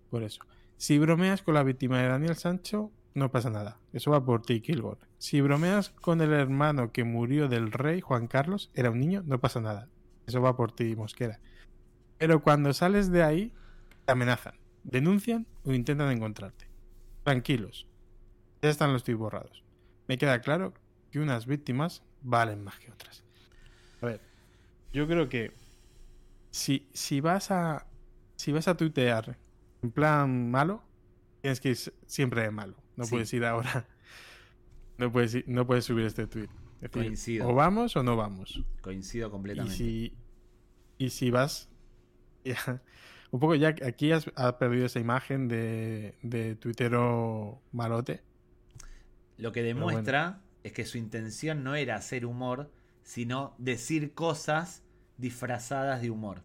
por 0.09 0.23
eso. 0.23 0.41
Si 0.77 0.97
bromeas 0.97 1.41
con 1.41 1.55
la 1.55 1.63
víctima 1.63 1.99
de 1.99 2.07
Daniel 2.07 2.35
Sancho, 2.35 2.91
no 3.13 3.31
pasa 3.31 3.49
nada. 3.49 3.79
Eso 3.91 4.11
va 4.11 4.23
por 4.23 4.43
ti, 4.43 4.61
Kilgore. 4.61 4.99
Si 5.17 5.41
bromeas 5.41 5.89
con 5.89 6.21
el 6.21 6.31
hermano 6.31 6.91
que 6.91 7.03
murió 7.03 7.47
del 7.47 7.71
rey, 7.71 8.01
Juan 8.01 8.27
Carlos, 8.27 8.71
era 8.73 8.91
un 8.91 8.99
niño, 8.99 9.23
no 9.25 9.39
pasa 9.39 9.59
nada. 9.61 9.89
Eso 10.25 10.41
va 10.41 10.55
por 10.55 10.71
ti, 10.71 10.95
Mosquera. 10.95 11.39
Pero 12.17 12.41
cuando 12.41 12.73
sales 12.73 13.11
de 13.11 13.23
ahí, 13.23 13.53
te 14.05 14.13
amenazan, 14.13 14.55
denuncian 14.83 15.47
o 15.63 15.73
intentan 15.73 16.11
encontrarte. 16.11 16.67
Tranquilos. 17.23 17.87
Ya 18.61 18.69
están 18.69 18.93
los 18.93 19.03
tweets 19.03 19.19
borrados. 19.19 19.63
Me 20.07 20.17
queda 20.17 20.39
claro 20.41 20.73
que 21.11 21.19
unas 21.19 21.45
víctimas 21.45 22.03
valen 22.21 22.63
más 22.63 22.77
que 22.79 22.91
otras. 22.91 23.23
A 24.01 24.05
ver, 24.07 24.21
yo 24.91 25.07
creo 25.07 25.29
que 25.29 25.51
si, 26.51 26.87
si 26.93 27.21
vas 27.21 27.51
a 27.51 27.85
si 28.35 28.51
vas 28.51 28.67
a 28.67 28.75
tuitear 28.75 29.37
en 29.81 29.91
plan 29.91 30.51
malo, 30.51 30.83
tienes 31.41 31.59
que 31.61 31.69
ir 31.69 31.77
siempre 32.05 32.41
de 32.41 32.51
malo. 32.51 32.75
No 32.95 33.05
Sí. 33.05 33.11
puedes 33.11 33.33
ir 33.33 33.45
ahora. 33.45 33.87
No 34.99 35.11
puedes, 35.11 35.33
ir- 35.33 35.45
no 35.47 35.65
puedes 35.65 35.85
subir 35.85 36.05
este 36.05 36.27
tweet. 36.27 36.49
Es 36.79 36.81
decir, 36.91 36.91
Coincido. 36.91 37.47
o 37.49 37.55
vamos 37.55 37.95
o 37.95 38.03
no 38.03 38.15
vamos. 38.15 38.63
Coincido 38.81 39.27
Y 39.29 39.31
completamente. 39.31 39.75
si, 39.75 40.13
y 40.99 41.09
si 41.09 41.31
vas. 41.31 41.67
ya, 42.45 42.81
un 43.31 43.39
poco 43.39 43.55
ya 43.55 43.69
aquí 43.69 44.11
has, 44.11 44.31
has 44.35 44.53
perdido 44.53 44.85
esa 44.85 44.99
imagen 44.99 45.47
de, 45.47 46.15
de 46.21 46.55
tuitero 46.55 47.59
malote. 47.71 48.21
Lo 49.37 49.51
que 49.51 49.63
demuestra 49.63 50.41
es 50.63 50.73
que 50.73 50.85
su 50.85 50.97
intención 50.97 51.63
no 51.63 51.75
era 51.75 51.95
hacer 51.95 52.25
humor, 52.25 52.71
sino 53.03 53.55
decir 53.57 54.13
cosas 54.13 54.83
disfrazadas 55.17 56.01
de 56.01 56.09
humor. 56.09 56.43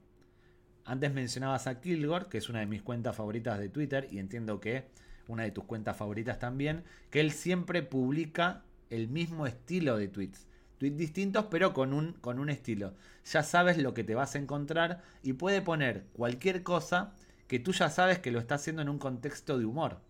Antes 0.85 1.13
mencionabas 1.13 1.67
a 1.67 1.81
Kilgore, 1.81 2.27
que 2.31 2.39
es 2.39 2.49
una 2.49 2.61
de 2.61 2.67
mis 2.67 2.83
cuentas 2.83 3.15
favoritas 3.15 3.59
de 3.59 3.69
Twitter, 3.69 4.09
y 4.11 4.19
entiendo 4.19 4.59
que 4.61 4.89
una 5.27 5.43
de 5.43 5.51
tus 5.51 5.65
cuentas 5.65 5.97
favoritas 5.97 6.39
también, 6.39 6.85
que 7.11 7.21
él 7.21 7.31
siempre 7.33 7.83
publica 7.83 8.65
el 8.91 9.09
mismo 9.09 9.47
estilo 9.47 9.99
de 9.99 10.09
tweets. 10.09 10.47
Tweets 10.79 10.97
distintos, 10.97 11.47
pero 11.51 11.75
con 11.75 11.93
un, 11.93 12.15
con 12.15 12.39
un 12.39 12.49
estilo. 12.49 12.95
Ya 13.27 13.43
sabes 13.43 13.79
lo 13.79 13.95
que 13.95 14.05
te 14.05 14.15
vas 14.15 14.35
a 14.35 14.39
encontrar 14.39 15.03
y 15.23 15.35
puede 15.35 15.61
poner 15.61 16.07
cualquier 16.15 16.63
cosa 16.63 17.13
que 17.47 17.59
tú 17.59 17.73
ya 17.73 17.91
sabes 17.91 18.19
que 18.19 18.31
lo 18.31 18.39
está 18.39 18.55
haciendo 18.55 18.83
en 18.83 18.89
un 18.89 18.99
contexto 18.99 19.59
de 19.59 19.67
humor. 19.67 20.01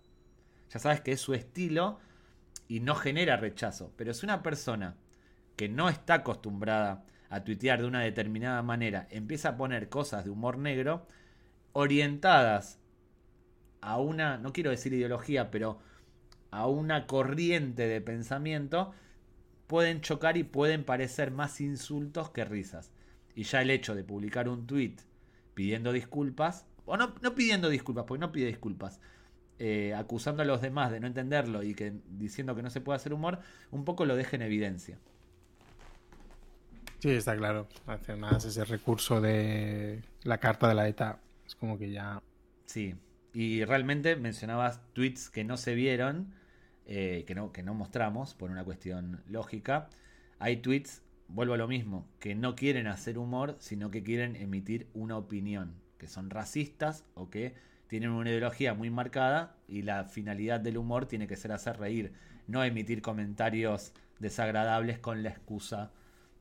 Ya 0.70 0.78
sabes 0.78 1.00
que 1.00 1.12
es 1.12 1.20
su 1.20 1.34
estilo 1.34 1.98
y 2.68 2.80
no 2.80 2.94
genera 2.94 3.36
rechazo. 3.36 3.92
Pero 3.96 4.14
si 4.14 4.26
una 4.26 4.42
persona 4.42 4.96
que 5.56 5.68
no 5.68 5.88
está 5.88 6.14
acostumbrada 6.14 7.04
a 7.30 7.42
tuitear 7.42 7.80
de 7.80 7.86
una 7.86 8.00
determinada 8.00 8.62
manera 8.62 9.08
empieza 9.10 9.50
a 9.50 9.56
poner 9.56 9.88
cosas 9.88 10.24
de 10.24 10.30
humor 10.30 10.58
negro 10.58 11.06
orientadas 11.72 12.78
a 13.80 13.98
una, 13.98 14.38
no 14.38 14.52
quiero 14.52 14.70
decir 14.70 14.92
ideología, 14.92 15.50
pero 15.50 15.78
a 16.50 16.66
una 16.66 17.06
corriente 17.06 17.86
de 17.86 18.00
pensamiento, 18.00 18.92
pueden 19.66 20.00
chocar 20.00 20.36
y 20.36 20.44
pueden 20.44 20.84
parecer 20.84 21.30
más 21.30 21.60
insultos 21.60 22.30
que 22.30 22.44
risas. 22.44 22.92
Y 23.34 23.44
ya 23.44 23.62
el 23.62 23.70
hecho 23.70 23.94
de 23.94 24.04
publicar 24.04 24.48
un 24.48 24.66
tweet 24.66 24.96
pidiendo 25.54 25.92
disculpas, 25.92 26.66
o 26.86 26.96
no, 26.96 27.14
no 27.20 27.34
pidiendo 27.34 27.68
disculpas, 27.68 28.04
porque 28.06 28.20
no 28.20 28.32
pide 28.32 28.46
disculpas, 28.46 29.00
eh, 29.58 29.94
acusando 29.94 30.42
a 30.42 30.46
los 30.46 30.60
demás 30.60 30.90
de 30.90 31.00
no 31.00 31.06
entenderlo 31.06 31.62
y 31.62 31.74
que 31.74 31.92
diciendo 32.10 32.54
que 32.54 32.62
no 32.62 32.70
se 32.70 32.80
puede 32.80 32.96
hacer 32.96 33.12
humor, 33.12 33.40
un 33.70 33.84
poco 33.84 34.04
lo 34.04 34.16
deja 34.16 34.36
en 34.36 34.42
evidencia. 34.42 34.98
Sí, 36.98 37.10
está 37.10 37.36
claro. 37.36 37.68
Además, 37.86 38.44
ese 38.44 38.64
recurso 38.64 39.20
de 39.20 40.02
la 40.24 40.38
carta 40.38 40.68
de 40.68 40.74
la 40.74 40.88
ETA 40.88 41.20
es 41.46 41.54
como 41.54 41.78
que 41.78 41.90
ya. 41.90 42.20
Sí, 42.66 42.94
y 43.32 43.64
realmente 43.64 44.16
mencionabas 44.16 44.80
tweets 44.94 45.30
que 45.30 45.44
no 45.44 45.56
se 45.56 45.74
vieron, 45.74 46.34
eh, 46.86 47.24
que, 47.26 47.34
no, 47.34 47.52
que 47.52 47.62
no 47.62 47.74
mostramos 47.74 48.34
por 48.34 48.50
una 48.50 48.64
cuestión 48.64 49.22
lógica. 49.28 49.88
Hay 50.40 50.56
tweets 50.56 51.02
vuelvo 51.28 51.54
a 51.54 51.58
lo 51.58 51.68
mismo, 51.68 52.08
que 52.18 52.34
no 52.34 52.56
quieren 52.56 52.86
hacer 52.86 53.18
humor, 53.18 53.56
sino 53.60 53.90
que 53.90 54.02
quieren 54.02 54.34
emitir 54.36 54.88
una 54.94 55.16
opinión, 55.16 55.74
que 55.98 56.08
son 56.08 56.30
racistas 56.30 57.04
o 57.14 57.30
que 57.30 57.54
tienen 57.88 58.10
una 58.10 58.30
ideología 58.30 58.74
muy 58.74 58.90
marcada 58.90 59.56
y 59.66 59.82
la 59.82 60.04
finalidad 60.04 60.60
del 60.60 60.76
humor 60.76 61.06
tiene 61.06 61.26
que 61.26 61.36
ser 61.36 61.52
hacer 61.52 61.78
reír, 61.78 62.12
no 62.46 62.62
emitir 62.62 63.02
comentarios 63.02 63.92
desagradables 64.18 64.98
con 64.98 65.22
la 65.22 65.30
excusa 65.30 65.90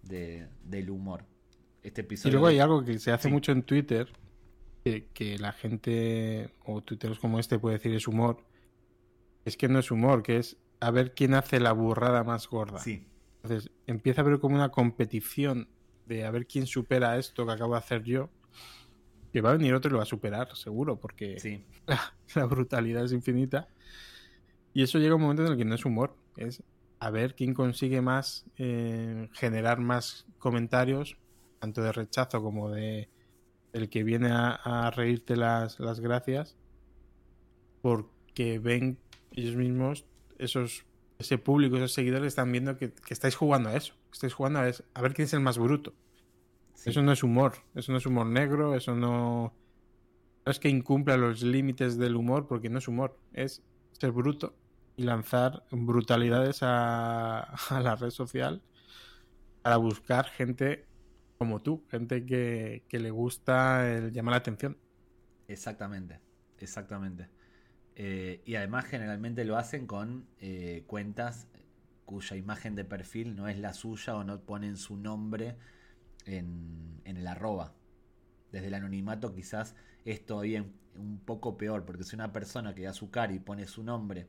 de, 0.03 0.47
del 0.63 0.89
humor. 0.89 1.25
Este 1.81 2.01
episodio 2.01 2.29
y 2.29 2.31
luego 2.33 2.47
hay 2.47 2.59
algo 2.59 2.83
que 2.83 2.99
se 2.99 3.11
hace 3.11 3.29
mucho 3.29 3.51
en 3.53 3.63
Twitter, 3.63 4.11
que, 4.83 5.07
que, 5.13 5.37
la 5.37 5.53
gente 5.53 6.49
o 6.65 6.81
tuiteros 6.81 7.19
como 7.19 7.39
este 7.39 7.59
puede 7.59 7.77
decir 7.77 7.93
es 7.93 8.07
humor, 8.07 8.43
es 9.45 9.55
que 9.55 9.69
no 9.69 9.79
es 9.79 9.89
humor, 9.89 10.23
que 10.23 10.37
es 10.37 10.57
a 10.81 10.91
ver 10.91 11.13
quién 11.13 11.33
hace 11.33 11.59
la 11.59 11.71
burrada 11.71 12.23
más 12.23 12.47
gorda. 12.47 12.79
Sí. 12.79 13.05
Entonces 13.41 13.71
empieza 13.85 14.21
a 14.21 14.25
ver 14.25 14.39
como 14.39 14.55
una 14.55 14.69
competición 14.69 15.69
de 16.05 16.25
a 16.25 16.31
ver 16.31 16.45
quién 16.45 16.67
supera 16.67 17.17
esto 17.17 17.45
que 17.45 17.53
acabo 17.53 17.73
de 17.73 17.79
hacer 17.79 18.03
yo 18.03 18.29
que 19.37 19.41
va 19.41 19.51
a 19.51 19.57
venir 19.57 19.75
otro 19.75 19.89
y 19.89 19.91
lo 19.91 19.97
va 19.97 20.03
a 20.03 20.07
superar, 20.07 20.55
seguro, 20.55 20.99
porque 20.99 21.39
sí. 21.39 21.63
la, 22.35 22.45
brutalidad 22.45 23.05
es 23.05 23.11
infinita. 23.11 23.67
Y 24.73 24.81
eso 24.81 24.97
llega 24.97 25.13
un 25.13 25.21
momento 25.21 25.45
en 25.45 25.51
el 25.51 25.57
que 25.59 25.63
no 25.63 25.75
es 25.75 25.85
humor, 25.85 26.15
es 26.37 26.63
a 26.99 27.11
ver 27.11 27.35
quién 27.35 27.53
consigue 27.53 28.01
más 28.01 28.47
eh, 28.57 29.29
generar 29.33 29.79
más 29.79 30.25
comentarios, 30.39 31.17
tanto 31.59 31.83
de 31.83 31.91
rechazo 31.91 32.41
como 32.41 32.71
de 32.71 33.09
el 33.73 33.89
que 33.89 34.03
viene 34.03 34.29
a, 34.31 34.91
reírte 34.95 35.35
las, 35.35 35.79
las 35.79 35.99
gracias, 35.99 36.55
porque 37.83 38.57
ven 38.57 38.97
ellos 39.33 39.55
mismos, 39.55 40.05
esos, 40.39 40.83
ese 41.19 41.37
público, 41.37 41.75
esos 41.75 41.93
seguidores 41.93 42.29
están 42.29 42.51
viendo 42.51 42.75
que, 42.75 42.91
que 42.91 43.13
estáis 43.13 43.35
jugando 43.35 43.69
a 43.69 43.75
eso, 43.75 43.93
que 44.09 44.13
estáis 44.13 44.33
jugando 44.33 44.61
a, 44.61 44.71
a 44.95 45.01
ver 45.03 45.13
quién 45.13 45.27
es 45.27 45.33
el 45.33 45.41
más 45.41 45.59
bruto. 45.59 45.93
Eso 46.85 47.01
no 47.01 47.11
es 47.11 47.23
humor, 47.23 47.53
eso 47.75 47.91
no 47.91 47.97
es 47.97 48.05
humor 48.05 48.27
negro, 48.27 48.75
eso 48.75 48.95
no, 48.95 49.53
no 50.45 50.51
es 50.51 50.59
que 50.59 50.69
incumpla 50.69 51.17
los 51.17 51.41
límites 51.41 51.97
del 51.97 52.15
humor, 52.15 52.47
porque 52.47 52.69
no 52.69 52.79
es 52.79 52.87
humor, 52.87 53.19
es 53.33 53.63
ser 53.91 54.11
bruto 54.11 54.55
y 54.95 55.03
lanzar 55.03 55.63
brutalidades 55.71 56.59
a, 56.61 57.39
a 57.69 57.81
la 57.81 57.95
red 57.95 58.09
social 58.09 58.61
para 59.61 59.77
buscar 59.77 60.25
gente 60.29 60.85
como 61.37 61.61
tú, 61.61 61.83
gente 61.89 62.25
que, 62.25 62.83
que 62.87 62.99
le 62.99 63.11
gusta 63.11 63.91
el 63.91 64.11
llamar 64.11 64.31
la 64.31 64.37
atención. 64.37 64.77
Exactamente, 65.47 66.19
exactamente. 66.59 67.29
Eh, 67.95 68.41
y 68.45 68.55
además 68.55 68.85
generalmente 68.85 69.43
lo 69.45 69.57
hacen 69.57 69.87
con 69.87 70.27
eh, 70.39 70.83
cuentas 70.87 71.47
cuya 72.05 72.35
imagen 72.35 72.75
de 72.75 72.85
perfil 72.85 73.35
no 73.35 73.47
es 73.47 73.57
la 73.57 73.73
suya 73.73 74.15
o 74.15 74.23
no 74.23 74.39
ponen 74.39 74.77
su 74.77 74.97
nombre 74.97 75.57
en, 76.27 77.01
el 77.05 77.27
arroba. 77.27 77.73
Desde 78.51 78.67
el 78.67 78.73
anonimato 78.73 79.33
quizás 79.33 79.75
es 80.05 80.25
todavía 80.25 80.65
un 80.95 81.19
poco 81.19 81.57
peor, 81.57 81.85
porque 81.85 82.03
si 82.03 82.15
una 82.15 82.31
persona 82.31 82.73
que 82.73 82.83
da 82.83 82.93
su 82.93 83.09
cara 83.09 83.33
y 83.33 83.39
pone 83.39 83.67
su 83.67 83.83
nombre 83.83 84.27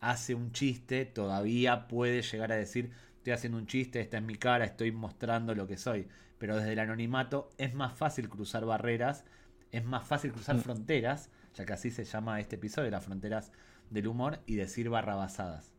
hace 0.00 0.34
un 0.34 0.52
chiste, 0.52 1.04
todavía 1.04 1.88
puede 1.88 2.22
llegar 2.22 2.52
a 2.52 2.56
decir, 2.56 2.90
estoy 3.16 3.32
haciendo 3.32 3.58
un 3.58 3.66
chiste, 3.66 4.00
esta 4.00 4.16
es 4.16 4.22
mi 4.22 4.34
cara, 4.34 4.64
estoy 4.64 4.92
mostrando 4.92 5.54
lo 5.54 5.66
que 5.66 5.76
soy. 5.76 6.08
Pero 6.38 6.56
desde 6.56 6.72
el 6.72 6.78
anonimato 6.78 7.50
es 7.58 7.74
más 7.74 7.92
fácil 7.94 8.28
cruzar 8.28 8.64
barreras, 8.64 9.24
es 9.72 9.84
más 9.84 10.06
fácil 10.06 10.32
cruzar 10.32 10.56
mm. 10.56 10.60
fronteras, 10.60 11.30
ya 11.54 11.66
que 11.66 11.72
así 11.74 11.90
se 11.90 12.04
llama 12.04 12.40
este 12.40 12.56
episodio, 12.56 12.90
las 12.90 13.04
fronteras 13.04 13.52
del 13.90 14.06
humor, 14.06 14.40
y 14.46 14.54
decir 14.54 14.88
barrabasadas. 14.88 15.72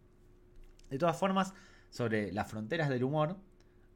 De 0.90 1.00
todas 1.00 1.18
formas, 1.18 1.54
sobre 1.90 2.32
las 2.32 2.50
fronteras 2.50 2.90
del 2.90 3.04
humor, 3.04 3.38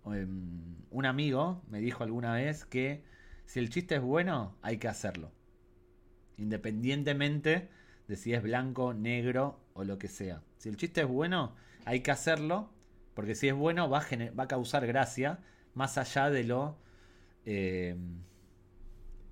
Em, 0.08 0.76
un 0.92 1.06
amigo 1.06 1.62
me 1.70 1.80
dijo 1.80 2.04
alguna 2.04 2.34
vez 2.34 2.66
que 2.66 3.04
si 3.46 3.60
el 3.60 3.70
chiste 3.70 3.96
es 3.96 4.02
bueno, 4.02 4.56
hay 4.62 4.78
que 4.78 4.88
hacerlo. 4.88 5.32
Independientemente 6.38 7.70
de 8.08 8.16
si 8.16 8.34
es 8.34 8.44
blanco, 8.44 8.94
negro 8.94 9.60
o 9.74 9.84
lo 9.84 9.98
que 9.98 10.08
sea. 10.08 10.42
Si 10.58 10.70
el 10.70 10.78
chiste 10.78 11.02
es 11.02 11.08
bueno, 11.08 11.56
hay 11.86 12.02
que 12.02 12.12
hacerlo, 12.12 12.70
porque 13.14 13.36
si 13.36 13.48
es 13.48 13.56
bueno 13.56 13.90
va 13.90 14.00
a, 14.00 14.32
va 14.38 14.44
a 14.44 14.48
causar 14.48 14.86
gracia, 14.86 15.40
más 15.74 15.98
allá 15.98 16.30
de 16.30 16.44
lo 16.44 16.78
eh, 17.46 17.96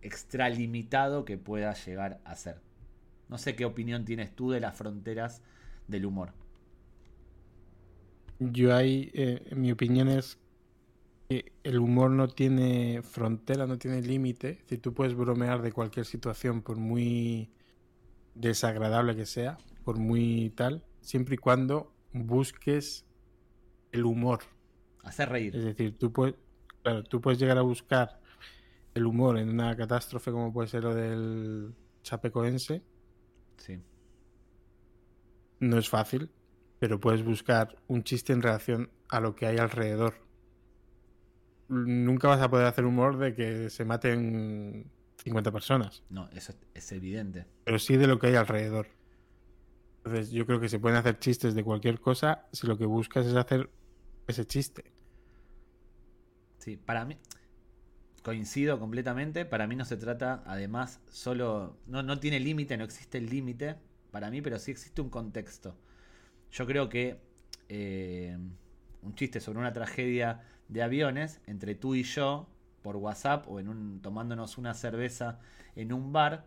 extralimitado 0.01 1.25
que 1.25 1.37
pueda 1.37 1.73
llegar 1.73 2.19
a 2.25 2.35
ser. 2.35 2.61
No 3.29 3.37
sé 3.37 3.55
qué 3.55 3.65
opinión 3.65 4.05
tienes 4.05 4.35
tú 4.35 4.51
de 4.51 4.59
las 4.59 4.75
fronteras 4.75 5.41
del 5.87 6.05
humor. 6.05 6.33
Yo 8.39 8.75
ahí, 8.75 9.09
eh, 9.13 9.53
mi 9.55 9.71
opinión 9.71 10.09
es 10.09 10.37
el 11.63 11.79
humor 11.79 12.11
no 12.11 12.27
tiene 12.27 13.01
frontera, 13.01 13.67
no 13.67 13.77
tiene 13.77 14.01
límite. 14.01 14.63
Si 14.67 14.77
tú 14.77 14.93
puedes 14.93 15.15
bromear 15.15 15.61
de 15.61 15.71
cualquier 15.71 16.05
situación, 16.05 16.61
por 16.61 16.77
muy 16.77 17.49
desagradable 18.35 19.15
que 19.15 19.25
sea, 19.25 19.57
por 19.83 19.97
muy 19.97 20.51
tal, 20.55 20.83
siempre 21.01 21.35
y 21.35 21.37
cuando 21.37 21.93
busques 22.11 23.05
el 23.91 24.05
humor. 24.05 24.39
Hacer 25.03 25.29
reír. 25.29 25.55
Es 25.55 25.63
decir, 25.65 25.97
tú 25.97 26.11
puedes, 26.11 26.35
tú 27.09 27.21
puedes 27.21 27.39
llegar 27.39 27.57
a 27.57 27.61
buscar 27.61 28.21
el 28.93 29.05
humor 29.05 29.37
en 29.37 29.49
una 29.49 29.75
catástrofe 29.75 30.31
como 30.31 30.53
puede 30.53 30.67
ser 30.67 30.83
lo 30.83 30.93
del 30.93 31.73
Chapecoense. 32.03 32.83
Sí. 33.57 33.79
No 35.59 35.77
es 35.77 35.89
fácil, 35.89 36.29
pero 36.79 36.99
puedes 36.99 37.23
buscar 37.23 37.77
un 37.87 38.03
chiste 38.03 38.33
en 38.33 38.41
relación 38.41 38.91
a 39.09 39.19
lo 39.19 39.35
que 39.35 39.45
hay 39.45 39.57
alrededor 39.57 40.15
nunca 41.73 42.27
vas 42.27 42.41
a 42.41 42.49
poder 42.49 42.65
hacer 42.65 42.85
humor 42.85 43.17
de 43.17 43.33
que 43.33 43.69
se 43.69 43.85
maten 43.85 44.89
50 45.23 45.51
personas. 45.51 46.03
No, 46.09 46.29
eso 46.29 46.53
es 46.73 46.91
evidente. 46.91 47.45
Pero 47.63 47.79
sí 47.79 47.97
de 47.97 48.07
lo 48.07 48.19
que 48.19 48.27
hay 48.27 48.35
alrededor. 48.35 48.87
Entonces 49.97 50.31
yo 50.31 50.45
creo 50.45 50.59
que 50.59 50.69
se 50.69 50.79
pueden 50.79 50.97
hacer 50.97 51.19
chistes 51.19 51.55
de 51.55 51.63
cualquier 51.63 51.99
cosa 51.99 52.45
si 52.51 52.67
lo 52.67 52.77
que 52.77 52.85
buscas 52.85 53.25
es 53.25 53.35
hacer 53.35 53.69
ese 54.27 54.45
chiste. 54.45 54.83
Sí, 56.57 56.77
para 56.77 57.05
mí 57.05 57.17
coincido 58.23 58.79
completamente. 58.79 59.45
Para 59.45 59.67
mí 59.67 59.75
no 59.75 59.85
se 59.85 59.97
trata, 59.97 60.41
además, 60.47 61.01
solo... 61.09 61.77
No, 61.85 62.01
no 62.01 62.19
tiene 62.19 62.39
límite, 62.39 62.77
no 62.77 62.85
existe 62.85 63.19
el 63.19 63.29
límite 63.29 63.75
para 64.09 64.31
mí, 64.31 64.41
pero 64.41 64.57
sí 64.57 64.71
existe 64.71 65.01
un 65.01 65.09
contexto. 65.09 65.77
Yo 66.51 66.65
creo 66.65 66.89
que 66.89 67.19
eh, 67.69 68.37
un 69.01 69.15
chiste 69.15 69.39
sobre 69.39 69.59
una 69.59 69.73
tragedia 69.73 70.41
de 70.73 70.83
aviones 70.83 71.39
entre 71.45 71.75
tú 71.75 71.95
y 71.95 72.03
yo 72.03 72.47
por 72.81 72.97
WhatsApp 72.97 73.47
o 73.47 73.59
en 73.59 73.69
un, 73.69 74.01
tomándonos 74.01 74.57
una 74.57 74.73
cerveza 74.73 75.39
en 75.75 75.93
un 75.93 76.11
bar, 76.11 76.45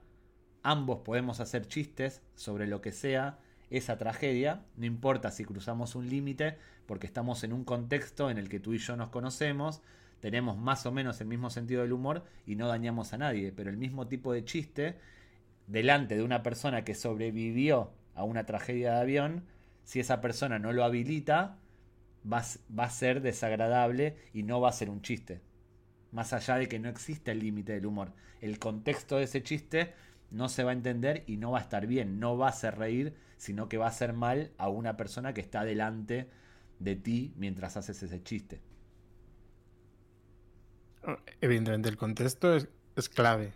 ambos 0.63 0.99
podemos 0.99 1.41
hacer 1.41 1.67
chistes 1.67 2.23
sobre 2.35 2.67
lo 2.67 2.81
que 2.81 2.93
sea 2.93 3.39
esa 3.71 3.99
tragedia, 3.99 4.65
no 4.77 4.87
importa 4.87 5.31
si 5.31 5.45
cruzamos 5.45 5.95
un 5.95 6.09
límite, 6.09 6.57
porque 6.87 7.07
estamos 7.07 7.43
en 7.43 7.53
un 7.53 7.65
contexto 7.65 8.31
en 8.31 8.39
el 8.39 8.49
que 8.49 8.61
tú 8.61 8.75
y 8.75 8.79
yo 8.79 8.97
nos 8.97 9.09
conocemos, 9.11 9.83
tenemos 10.21 10.57
más 10.57 10.87
o 10.87 10.93
menos 10.93 11.21
el 11.21 11.27
mismo 11.27 11.51
sentido 11.51 11.83
del 11.83 11.93
humor 11.93 12.25
y 12.47 12.57
no 12.57 12.69
dañamos 12.69 13.13
a 13.13 13.19
nadie, 13.19 13.53
pero 13.53 13.71
el 13.71 13.77
mismo 13.77 14.07
tipo 14.07 14.33
de 14.33 14.45
chiste 14.45 14.99
delante 15.67 16.17
de 16.17 16.23
una 16.23 16.43
persona 16.43 16.85
que 16.85 16.95
sobrevivió 16.95 17.93
a 18.15 18.25
una 18.25 18.47
tragedia 18.47 18.93
de 18.93 19.01
avión, 19.01 19.45
si 19.85 20.01
esa 20.01 20.21
persona 20.21 20.59
no 20.59 20.73
lo 20.73 20.85
habilita, 20.85 21.59
va, 22.33 22.45
a 22.85 22.91
ser 22.91 23.23
desagradable 23.23 24.17
y 24.33 24.43
no 24.43 24.61
va 24.61 24.71
a 24.71 24.73
ser 24.73 24.91
un 24.91 25.03
chiste. 25.03 25.41
Más 26.13 26.33
allá 26.33 26.57
de 26.57 26.69
que 26.69 26.79
no 26.79 26.89
existe 26.89 27.33
el 27.33 27.41
límite 27.41 27.73
del 27.73 27.87
humor. 27.87 28.13
El 28.41 28.59
contexto 28.59 29.17
de 29.17 29.25
ese 29.25 29.43
chiste 29.43 29.95
no 30.31 30.49
se 30.49 30.65
va 30.65 30.71
a 30.71 30.75
entender 30.75 31.25
y 31.27 31.37
no 31.37 31.53
va 31.53 31.59
a 31.59 31.63
estar 31.63 31.87
bien. 31.87 32.21
No 32.21 32.37
va 32.37 32.47
a 32.47 32.51
hacer 32.51 32.79
reír, 32.79 33.15
sino 33.37 33.69
que 33.69 33.79
va 33.79 33.87
a 33.87 33.91
hacer 33.91 34.13
mal 34.13 34.53
a 34.59 34.69
una 34.69 34.97
persona 34.97 35.35
que 35.35 35.41
está 35.41 35.65
delante 35.65 36.29
de 36.79 36.97
ti 36.97 37.33
mientras 37.37 37.77
haces 37.77 38.03
ese 38.03 38.23
chiste. 38.23 38.61
Evidentemente 41.41 41.89
el 41.89 41.97
contexto 41.97 42.57
es, 42.57 43.09
clave. 43.09 43.53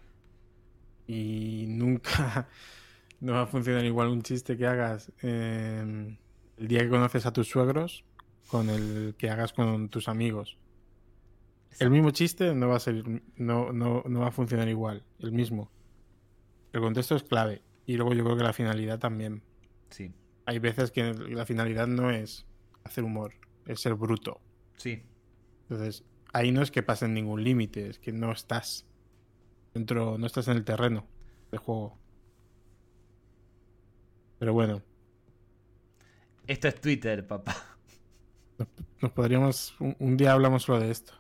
Y 1.07 1.65
nunca 1.69 2.49
no 3.21 3.33
va 3.33 3.43
a 3.43 3.47
funcionar 3.47 3.85
igual 3.85 4.09
un 4.09 4.23
chiste 4.23 4.57
que 4.57 4.67
hagas 4.67 5.11
el 5.23 6.19
día 6.57 6.81
que 6.81 6.89
conoces 6.89 7.27
a 7.27 7.33
tus 7.33 7.49
suegros 7.49 8.05
con 8.51 8.69
el 8.69 9.15
que 9.17 9.31
hagas 9.31 9.53
con 9.53 9.89
tus 9.89 10.09
amigos. 10.09 10.59
El 11.79 11.91
mismo 11.91 12.11
chiste 12.11 12.55
no 12.55 12.69
va 12.69 12.77
a 12.77 12.81
ser, 12.81 13.05
no, 13.37 13.73
no, 13.73 14.03
no 14.07 14.21
va 14.21 14.29
a 14.29 14.33
funcionar 14.33 14.69
igual, 14.69 15.05
el 15.21 15.33
mismo. 15.33 15.71
El 16.73 16.81
contexto 16.81 17.17
es 17.17 17.23
clave. 17.23 17.63
Y 17.87 17.97
luego 17.97 18.13
yo 18.15 18.25
creo 18.25 18.37
que 18.37 18.43
la 18.43 18.53
finalidad 18.53 18.99
también. 18.99 19.43
Sí. 19.89 20.13
Hay 20.47 20.59
veces 20.59 20.91
que 20.91 21.15
la 21.15 21.47
finalidad 21.47 21.87
no 21.87 22.11
es 22.11 22.47
hacer 22.85 23.05
humor, 23.05 23.35
es 23.67 23.81
ser 23.81 23.95
bruto. 23.95 24.41
Sí. 24.77 25.03
Entonces, 25.63 26.05
ahí 26.33 26.51
no 26.51 26.63
es 26.63 26.71
que 26.71 26.83
pasen 26.83 27.15
ningún 27.15 27.45
límite, 27.45 27.89
es 27.89 27.99
que 27.99 28.13
no 28.13 28.33
estás 28.33 28.87
dentro, 29.75 30.19
no 30.19 30.27
estás 30.27 30.49
en 30.49 30.57
el 30.57 30.65
terreno 30.65 31.07
de 31.53 31.59
juego. 31.59 31.99
Pero 34.39 34.53
bueno. 34.53 34.83
Esto 36.47 36.69
es 36.69 36.81
Twitter, 36.81 37.27
papá. 37.27 37.70
Nos 39.01 39.13
podríamos. 39.13 39.75
Un, 39.79 40.17
día 40.17 40.33
hablamos 40.33 40.65
solo 40.65 40.81
de 40.81 40.91
esto. 40.91 41.13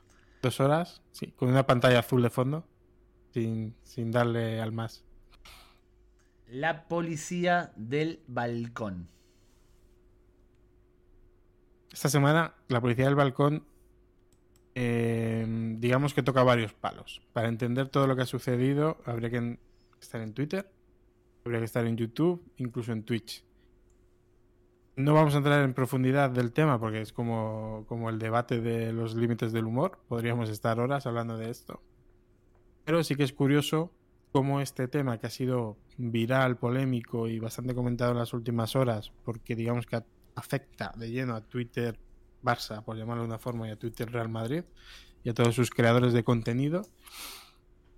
Dos 0.42 0.60
horas, 0.60 1.02
sí, 1.10 1.32
con 1.36 1.48
una 1.48 1.66
pantalla 1.66 1.98
azul 1.98 2.22
de 2.22 2.30
fondo, 2.30 2.66
sin, 3.32 3.74
sin 3.82 4.10
darle 4.10 4.60
al 4.60 4.72
más. 4.72 5.04
La 6.48 6.88
policía 6.88 7.72
del 7.76 8.20
balcón. 8.26 9.08
Esta 11.92 12.08
semana, 12.08 12.54
la 12.68 12.80
policía 12.80 13.04
del 13.04 13.16
balcón, 13.16 13.64
eh, 14.74 15.44
digamos 15.78 16.14
que 16.14 16.22
toca 16.22 16.42
varios 16.42 16.72
palos. 16.72 17.20
Para 17.32 17.48
entender 17.48 17.88
todo 17.88 18.06
lo 18.06 18.16
que 18.16 18.22
ha 18.22 18.26
sucedido, 18.26 18.98
habría 19.04 19.30
que 19.30 19.58
estar 20.00 20.20
en 20.20 20.32
Twitter, 20.32 20.70
habría 21.44 21.60
que 21.60 21.66
estar 21.66 21.84
en 21.86 21.96
YouTube, 21.96 22.42
incluso 22.56 22.92
en 22.92 23.02
Twitch. 23.02 23.44
No 24.96 25.14
vamos 25.14 25.34
a 25.34 25.38
entrar 25.38 25.64
en 25.64 25.72
profundidad 25.72 26.30
del 26.30 26.52
tema 26.52 26.78
porque 26.78 27.00
es 27.00 27.12
como, 27.12 27.84
como 27.88 28.10
el 28.10 28.18
debate 28.18 28.60
de 28.60 28.92
los 28.92 29.14
límites 29.14 29.52
del 29.52 29.64
humor. 29.64 29.98
Podríamos 30.08 30.50
estar 30.50 30.78
horas 30.78 31.06
hablando 31.06 31.36
de 31.36 31.50
esto. 31.50 31.82
Pero 32.84 33.02
sí 33.04 33.14
que 33.14 33.22
es 33.22 33.32
curioso 33.32 33.92
cómo 34.32 34.60
este 34.60 34.88
tema 34.88 35.18
que 35.18 35.26
ha 35.26 35.30
sido 35.30 35.78
viral, 35.96 36.56
polémico 36.56 37.28
y 37.28 37.38
bastante 37.38 37.74
comentado 37.74 38.12
en 38.12 38.18
las 38.18 38.32
últimas 38.32 38.76
horas, 38.76 39.12
porque 39.24 39.56
digamos 39.56 39.86
que 39.86 40.02
afecta 40.34 40.92
de 40.96 41.10
lleno 41.10 41.34
a 41.34 41.40
Twitter 41.40 41.98
Barça, 42.42 42.82
por 42.84 42.96
llamarlo 42.96 43.22
de 43.22 43.28
una 43.28 43.38
forma, 43.38 43.68
y 43.68 43.70
a 43.70 43.78
Twitter 43.78 44.10
Real 44.10 44.28
Madrid 44.28 44.64
y 45.22 45.28
a 45.28 45.34
todos 45.34 45.54
sus 45.54 45.70
creadores 45.70 46.12
de 46.12 46.24
contenido, 46.24 46.82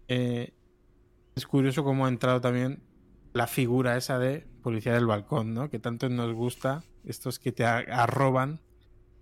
eh, 0.09 0.53
es 1.37 1.47
curioso 1.47 1.85
cómo 1.85 2.07
ha 2.07 2.09
entrado 2.09 2.41
también 2.41 2.83
la 3.33 3.47
figura 3.47 3.97
esa 3.97 4.19
de 4.19 4.47
policía 4.63 4.95
del 4.95 5.07
balcón, 5.07 5.55
¿no? 5.55 5.69
Que 5.69 5.79
tanto 5.79 6.09
nos 6.09 6.33
gusta 6.33 6.85
estos 7.05 7.39
que 7.39 7.53
te 7.53 7.65
arroban 7.65 8.61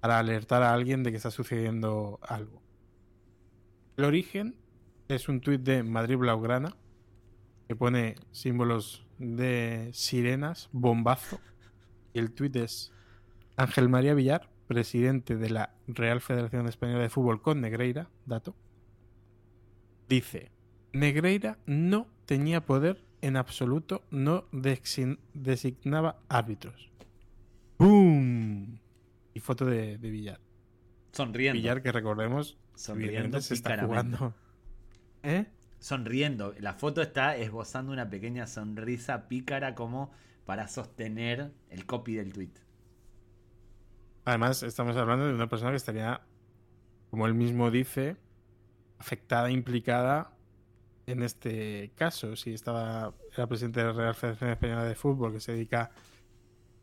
para 0.00 0.18
alertar 0.18 0.62
a 0.62 0.72
alguien 0.72 1.02
de 1.02 1.10
que 1.10 1.16
está 1.16 1.30
sucediendo 1.30 2.18
algo. 2.22 2.62
El 3.96 4.04
origen 4.04 4.56
es 5.08 5.28
un 5.28 5.40
tuit 5.40 5.60
de 5.62 5.82
Madrid 5.82 6.16
Blaugrana 6.16 6.76
que 7.68 7.76
pone 7.76 8.16
símbolos 8.32 9.06
de 9.18 9.90
sirenas, 9.92 10.68
bombazo. 10.72 11.40
Y 12.12 12.18
el 12.18 12.32
tuit 12.32 12.56
es 12.56 12.92
Ángel 13.56 13.88
María 13.88 14.14
Villar, 14.14 14.50
presidente 14.66 15.36
de 15.36 15.50
la 15.50 15.74
Real 15.86 16.20
Federación 16.20 16.66
Española 16.66 17.02
de 17.02 17.10
Fútbol 17.10 17.42
con 17.42 17.60
Negreira, 17.60 18.08
dato. 18.26 18.56
Dice, 20.08 20.50
Negreira 20.92 21.58
no 21.66 22.08
tenía 22.26 22.64
poder 22.64 23.04
en 23.22 23.36
absoluto, 23.36 24.04
no 24.10 24.46
designaba 24.52 26.20
árbitros. 26.28 26.90
¡Boom! 27.78 28.78
Y 29.34 29.40
foto 29.40 29.64
de, 29.64 29.96
Villar. 29.96 30.40
Sonriendo. 31.12 31.58
Villar, 31.58 31.82
que 31.82 31.92
recordemos, 31.92 32.58
Sonriendo 32.74 33.40
se 33.40 33.54
está 33.54 33.82
jugando. 33.82 34.34
¿Eh? 35.22 35.46
Sonriendo. 35.78 36.54
La 36.58 36.74
foto 36.74 37.02
está 37.02 37.36
esbozando 37.36 37.92
una 37.92 38.08
pequeña 38.10 38.46
sonrisa 38.46 39.28
pícara 39.28 39.74
como 39.74 40.10
para 40.44 40.68
sostener 40.68 41.52
el 41.68 41.86
copy 41.86 42.14
del 42.14 42.32
tweet. 42.32 42.52
Además, 44.24 44.62
estamos 44.62 44.96
hablando 44.96 45.26
de 45.26 45.34
una 45.34 45.48
persona 45.48 45.70
que 45.70 45.76
estaría, 45.76 46.22
como 47.10 47.26
él 47.26 47.34
mismo 47.34 47.70
dice, 47.70 48.16
afectada, 48.98 49.50
implicada 49.50 50.32
en 51.10 51.22
este 51.22 51.92
caso. 51.94 52.36
Si 52.36 52.54
estaba, 52.54 53.14
era 53.36 53.46
presidente 53.46 53.80
de 53.80 53.86
la 53.86 53.92
Real 53.92 54.14
Federación 54.14 54.50
Española 54.50 54.84
de 54.84 54.94
Fútbol, 54.94 55.32
que 55.32 55.40
se 55.40 55.52
dedica 55.52 55.90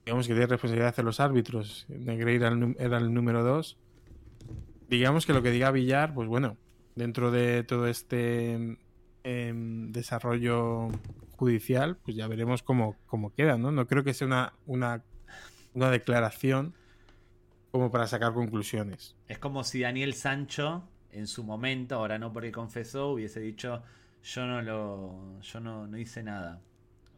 digamos 0.07 0.25
que 0.25 0.33
tiene 0.33 0.47
responsabilidad 0.47 0.95
de 0.95 1.03
los 1.03 1.19
árbitros. 1.19 1.85
Negreira 1.89 2.49
era 2.79 2.97
el 2.97 3.13
número 3.13 3.43
dos. 3.43 3.77
Digamos 4.87 5.25
que 5.25 5.33
lo 5.33 5.43
que 5.43 5.51
diga 5.51 5.69
Villar, 5.69 6.13
pues 6.13 6.29
bueno, 6.29 6.55
dentro 6.95 7.29
de 7.29 7.65
todo 7.65 7.87
este 7.87 8.77
em, 9.25 9.91
desarrollo 9.91 10.87
judicial, 11.35 11.97
pues 11.97 12.15
ya 12.15 12.25
veremos 12.29 12.63
cómo, 12.63 12.95
cómo, 13.05 13.33
queda, 13.33 13.57
¿no? 13.57 13.73
No 13.73 13.85
creo 13.85 14.05
que 14.05 14.13
sea 14.13 14.27
una, 14.27 14.53
una, 14.65 15.03
una 15.73 15.91
declaración 15.91 16.73
como 17.71 17.91
para 17.91 18.07
sacar 18.07 18.33
conclusiones. 18.33 19.17
Es 19.27 19.39
como 19.39 19.65
si 19.65 19.81
Daniel 19.81 20.13
Sancho, 20.13 20.87
en 21.11 21.27
su 21.27 21.43
momento, 21.43 21.95
ahora 21.95 22.17
no 22.17 22.31
porque 22.31 22.53
confesó, 22.53 23.09
hubiese 23.09 23.41
dicho 23.41 23.83
yo 24.27 24.45
no 24.45 24.61
lo 24.61 25.41
yo 25.41 25.59
no, 25.59 25.87
no 25.87 25.97
hice 25.97 26.23
nada. 26.23 26.61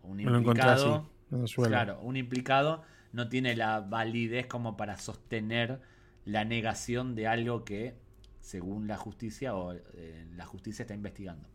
Un 0.03 0.19
implicado 0.19 1.09
Claro, 1.55 1.99
un 2.01 2.17
implicado 2.17 2.83
no 3.13 3.29
tiene 3.29 3.55
la 3.55 3.81
validez 3.81 4.47
como 4.47 4.75
para 4.77 4.97
sostener 4.97 5.79
la 6.25 6.43
negación 6.43 7.15
de 7.15 7.27
algo 7.27 7.63
que, 7.63 7.95
según 8.41 8.87
la 8.87 8.97
justicia 8.97 9.55
o 9.55 9.73
eh, 9.73 10.27
la 10.35 10.45
justicia 10.45 10.83
está 10.83 10.95
investigando. 10.95 11.47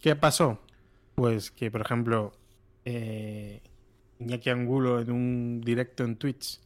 ¿Qué 0.00 0.14
pasó? 0.14 0.60
Pues 1.14 1.50
que, 1.50 1.70
por 1.70 1.80
ejemplo, 1.80 2.32
eh, 2.84 3.62
Iñaki 4.18 4.50
Angulo 4.50 5.00
en 5.00 5.10
un 5.10 5.60
directo 5.62 6.04
en 6.04 6.16
Twitch 6.16 6.60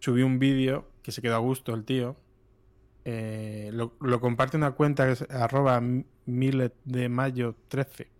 subió 0.00 0.26
un 0.26 0.38
vídeo 0.38 0.88
que 1.02 1.12
se 1.12 1.22
quedó 1.22 1.36
a 1.36 1.38
gusto 1.38 1.74
el 1.74 1.84
tío. 1.84 2.16
Eh, 3.04 3.70
lo, 3.72 4.20
comparte 4.20 4.56
una 4.56 4.72
cuenta 4.72 5.06
que 5.06 5.12
es 5.12 5.22
arroba 5.30 5.82
milet 6.24 6.74
de 6.84 7.10
mayo 7.10 7.54
13 7.68 8.14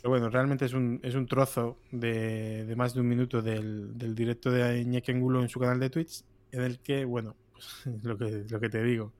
pero 0.00 0.10
bueno, 0.10 0.30
realmente 0.30 0.64
es 0.64 0.72
un, 0.72 0.98
es 1.02 1.14
un 1.14 1.26
trozo 1.26 1.78
de, 1.92 2.72
más 2.76 2.94
de 2.94 3.00
un 3.00 3.08
minuto 3.08 3.42
del, 3.42 3.98
directo 4.14 4.50
de 4.50 4.80
Iñaki 4.80 5.12
Angulo 5.12 5.42
en 5.42 5.50
su 5.50 5.60
canal 5.60 5.78
de 5.78 5.90
Twitch, 5.90 6.24
en 6.52 6.62
el 6.62 6.78
que, 6.78 7.04
bueno, 7.04 7.36
pues, 7.52 7.82
lo, 8.02 8.16
que, 8.16 8.46
lo 8.48 8.60
que 8.60 8.70
te 8.70 8.82
digo. 8.82 9.12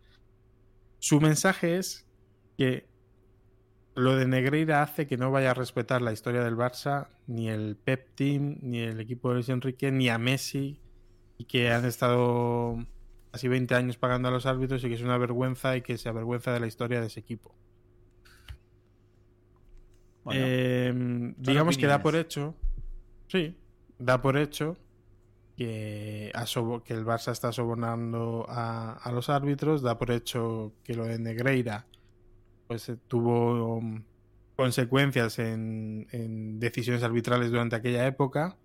Su 0.99 1.21
mensaje 1.21 1.77
es 1.77 2.07
que 2.57 2.87
lo 3.95 4.17
de 4.17 4.27
Negreira 4.27 4.83
hace 4.83 5.07
que 5.07 5.19
no 5.19 5.31
vaya 5.31 5.51
a 5.51 5.55
respetar 5.55 6.01
la 6.01 6.15
historia 6.15 6.43
del 6.43 6.57
Barça, 6.57 7.09
ni 7.27 7.51
el 7.51 7.77
Pep 7.77 8.15
Team, 8.15 8.59
ni 8.63 8.79
el 8.79 9.01
equipo 9.01 9.29
de 9.29 9.35
Luis 9.35 9.49
Enrique, 9.51 9.93
ni 9.93 10.09
a 10.09 10.17
Messi, 10.17 10.81
y 11.37 11.45
que 11.45 11.71
han 11.71 11.85
estado 11.85 12.79
casi 13.31 13.49
20 13.49 13.75
años 13.75 13.97
pagando 13.97 14.29
a 14.29 14.31
los 14.31 14.47
árbitros 14.47 14.83
y 14.85 14.89
que 14.89 14.95
es 14.95 15.03
una 15.03 15.19
vergüenza 15.19 15.77
y 15.77 15.83
que 15.83 15.99
se 15.99 16.09
avergüenza 16.09 16.53
de 16.53 16.61
la 16.61 16.67
historia 16.67 17.01
de 17.01 17.07
ese 17.07 17.21
equipo. 17.21 17.55
Em, 20.31 21.35
digamos 21.39 21.79
que 21.79 21.87
da 21.87 22.03
por 22.03 22.15
hecho, 22.15 22.55
sí, 23.27 23.57
da 23.99 24.21
por 24.21 24.37
hecho 24.37 24.77
que, 25.57 26.31
que 26.85 26.95
el 26.95 27.05
Barça 27.05 27.33
está 27.33 27.53
sobornando 27.53 28.47
a, 28.49 29.11
los 29.13 29.29
árbitros, 29.29 29.83
da 29.83 29.99
por 29.99 30.11
hecho 30.11 30.73
que 30.85 30.95
lo 30.95 31.05
de 31.05 31.19
Negreira 31.19 31.87
pues 32.67 32.89
eh, 32.89 32.97
tuvo 33.09 33.77
um, 33.77 34.05
consecuencias 34.55 35.39
en, 35.39 36.07
decisiones 36.61 37.03
arbitrales 37.03 37.51
durante 37.51 37.77
aquella 37.77 38.07
época 38.07 38.57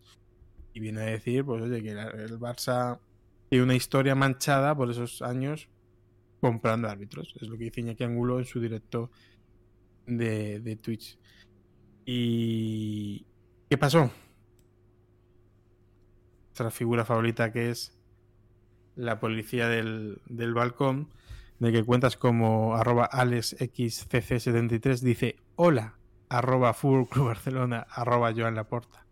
y 0.74 0.80
viene 0.80 1.02
a 1.02 1.06
decir, 1.06 1.44
pues 1.44 1.64
oye, 1.64 1.82
que 1.82 1.92
el 1.92 2.38
Barça 2.38 3.00
tiene 3.50 3.64
una 3.64 3.76
historia 3.76 4.16
manchada 4.16 4.76
por 4.76 4.90
esos 4.90 5.22
años 5.22 5.70
comprando 6.40 6.90
árbitros. 6.90 7.34
Es 7.40 7.48
lo 7.48 7.58
que 7.58 7.66
dice 7.66 7.82
Iñaki 7.82 8.04
Angulo 8.04 8.40
en 8.40 8.46
su 8.46 8.60
directo 8.60 9.12
de, 10.06 10.60
de 10.60 10.76
Twitch. 10.76 11.18
¿Y 12.06 13.26
qué 13.70 13.78
pasó? 13.78 14.12
Nuestra 16.48 16.72
figura 16.72 17.04
favorita 17.04 17.52
que 17.52 17.72
es 17.72 17.98
la 18.96 19.20
policía 19.20 19.68
del, 19.68 20.22
balcón, 20.54 21.10
de 21.60 21.72
que 21.72 21.84
cuentas 21.84 22.18
como 22.18 22.76
arroba 22.76 23.10
alexxcc73 23.10 25.00
dice 25.00 25.36
hola 25.56 25.96
arroba 26.30 26.74
Fútbol 26.74 27.08
Club 27.08 27.28
Barcelona 27.28 27.86
arroba 27.90 28.34
Joan 28.36 28.56
Laporta. 28.56 29.06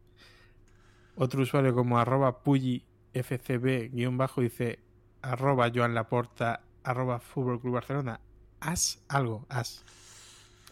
Otro 1.16 1.44
usuario 1.44 1.76
como 1.76 2.00
arroba 2.00 2.44
Pulli 2.44 2.86
FCB 3.14 3.92
guion 3.92 4.18
bajo 4.18 4.42
dice 4.42 4.80
arroba 5.22 5.72
Joan 5.74 5.94
Laporta 5.94 6.62
arroba 6.84 7.20
Fútbol 7.20 7.62
Club 7.62 7.76
Barcelona. 7.76 8.20
Haz 8.60 9.04
algo, 9.08 9.46
haz 9.50 9.84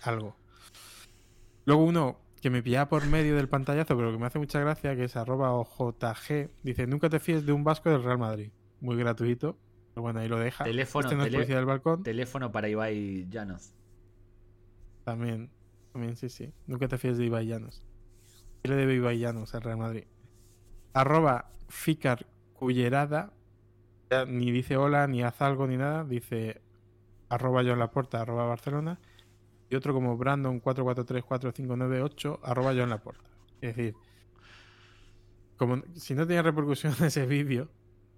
algo. 0.02 0.36
Luego 1.66 1.84
uno 1.84 2.18
que 2.42 2.50
me 2.50 2.64
pillaba 2.64 2.89
por 2.89 3.06
medio 3.06 3.36
del 3.36 3.48
pantallazo, 3.48 3.96
pero 3.96 4.12
que 4.12 4.18
me 4.18 4.26
hace 4.26 4.39
mucha 4.39 4.60
gracia, 4.60 4.96
que 4.96 5.04
es 5.04 5.16
arroba 5.16 5.54
OJG, 5.54 6.50
dice, 6.64 6.88
nunca 6.88 7.08
te 7.10 7.20
fíes 7.20 7.46
de 7.46 7.52
un 7.54 7.64
vasco 7.64 7.89
del 7.89 8.04
Real 8.04 8.18
Madrid. 8.18 8.52
Muy 8.80 8.98
gratuito. 8.98 9.58
Pero 9.94 10.02
bueno, 10.02 10.22
ahí 10.22 10.28
lo 10.28 10.39
deja. 10.39 10.64
Teléfono, 10.64 11.10
este 11.10 11.54
del 11.54 11.66
balcón. 11.66 12.02
teléfono 12.02 12.52
para 12.52 12.68
Ibai 12.70 13.28
Llanos. 13.30 13.74
También, 15.04 15.52
también, 15.92 16.16
sí, 16.16 16.30
sí. 16.30 16.52
Nunca 16.66 16.88
te 16.88 16.98
fíes 16.98 17.18
de 17.18 17.26
Ibai 17.26 17.46
Llanos. 17.46 17.84
¿Qué 18.64 18.70
le 18.70 18.76
debe 18.76 18.96
Ibai 18.96 19.20
Llanos 19.20 19.54
al 19.54 19.62
Real 19.62 19.78
Madrid? 19.78 20.06
Arroba 20.94 21.52
Ficar 21.72 22.28
Cullerada. 22.53 23.34
ni 24.28 24.51
dice 24.51 24.78
hola, 24.78 25.07
ni 25.07 25.24
haz 25.24 25.41
algo, 25.41 25.67
ni 25.67 25.78
nada. 25.78 26.03
Dice 26.03 26.61
arroba 27.30 27.63
John 27.65 27.80
Laporta, 27.80 28.22
arroba 28.22 28.45
Barcelona 28.45 28.99
y 29.72 29.76
otro 29.76 29.93
como 29.93 30.19
Brandon443458 30.19 32.39
arroba 32.43 32.74
yo 32.74 32.84
en 32.84 32.89
la 32.89 33.01
puerta. 33.01 33.24
Es 33.61 33.76
decir, 33.76 33.95
como 35.55 35.82
si 35.95 36.13
no 36.13 36.28
tenía 36.28 36.41
repercusión 36.41 36.93
ese 37.05 37.26
vídeo, 37.26 37.69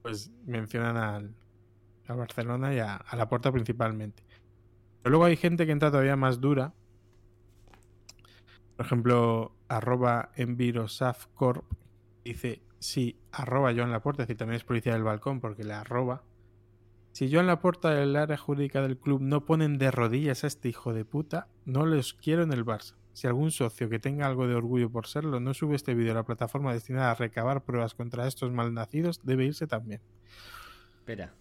pues 0.01 0.31
mencionan 0.45 0.97
al, 0.97 1.35
a 2.07 2.15
Barcelona 2.15 2.73
y 2.73 2.79
a, 2.79 2.95
a 2.95 3.15
la 3.15 3.29
puerta 3.29 3.51
principalmente. 3.51 4.23
Pero 5.03 5.11
luego 5.11 5.25
hay 5.25 5.37
gente 5.37 5.67
que 5.67 5.71
entra 5.71 5.91
todavía 5.91 6.15
más 6.15 6.41
dura. 6.41 6.73
Por 8.75 8.87
ejemplo, 8.87 9.55
arroba 9.67 10.31
envirosafcorp 10.35 11.71
dice, 12.23 12.63
sí, 12.83 13.17
arroba 13.31 13.73
Joan 13.73 13.91
Laporta, 13.91 14.23
es 14.23 14.27
decir, 14.27 14.37
también 14.37 14.57
es 14.57 14.63
policía 14.63 14.93
del 14.93 15.03
balcón 15.03 15.39
porque 15.39 15.63
le 15.63 15.73
arroba. 15.73 16.23
Si 17.13 17.31
Joan 17.31 17.47
Laporta 17.47 17.91
del 17.91 18.15
área 18.15 18.37
jurídica 18.37 18.81
del 18.81 18.97
club 18.97 19.21
no 19.21 19.45
ponen 19.45 19.77
de 19.77 19.91
rodillas 19.91 20.43
a 20.43 20.47
este 20.47 20.69
hijo 20.69 20.93
de 20.93 21.05
puta, 21.05 21.47
no 21.65 21.85
les 21.85 22.13
quiero 22.13 22.43
en 22.43 22.51
el 22.51 22.65
Barça. 22.65 22.95
Si 23.13 23.27
algún 23.27 23.51
socio 23.51 23.89
que 23.89 23.99
tenga 23.99 24.25
algo 24.25 24.47
de 24.47 24.55
orgullo 24.55 24.89
por 24.89 25.07
serlo 25.07 25.39
no 25.39 25.53
sube 25.53 25.75
este 25.75 25.93
vídeo 25.93 26.11
a 26.11 26.15
la 26.15 26.25
plataforma 26.25 26.73
destinada 26.73 27.11
a 27.11 27.15
recabar 27.15 27.63
pruebas 27.63 27.93
contra 27.93 28.27
estos 28.27 28.51
malnacidos, 28.51 29.21
debe 29.23 29.45
irse 29.45 29.67
también. 29.67 30.01
Espera. 30.95 31.33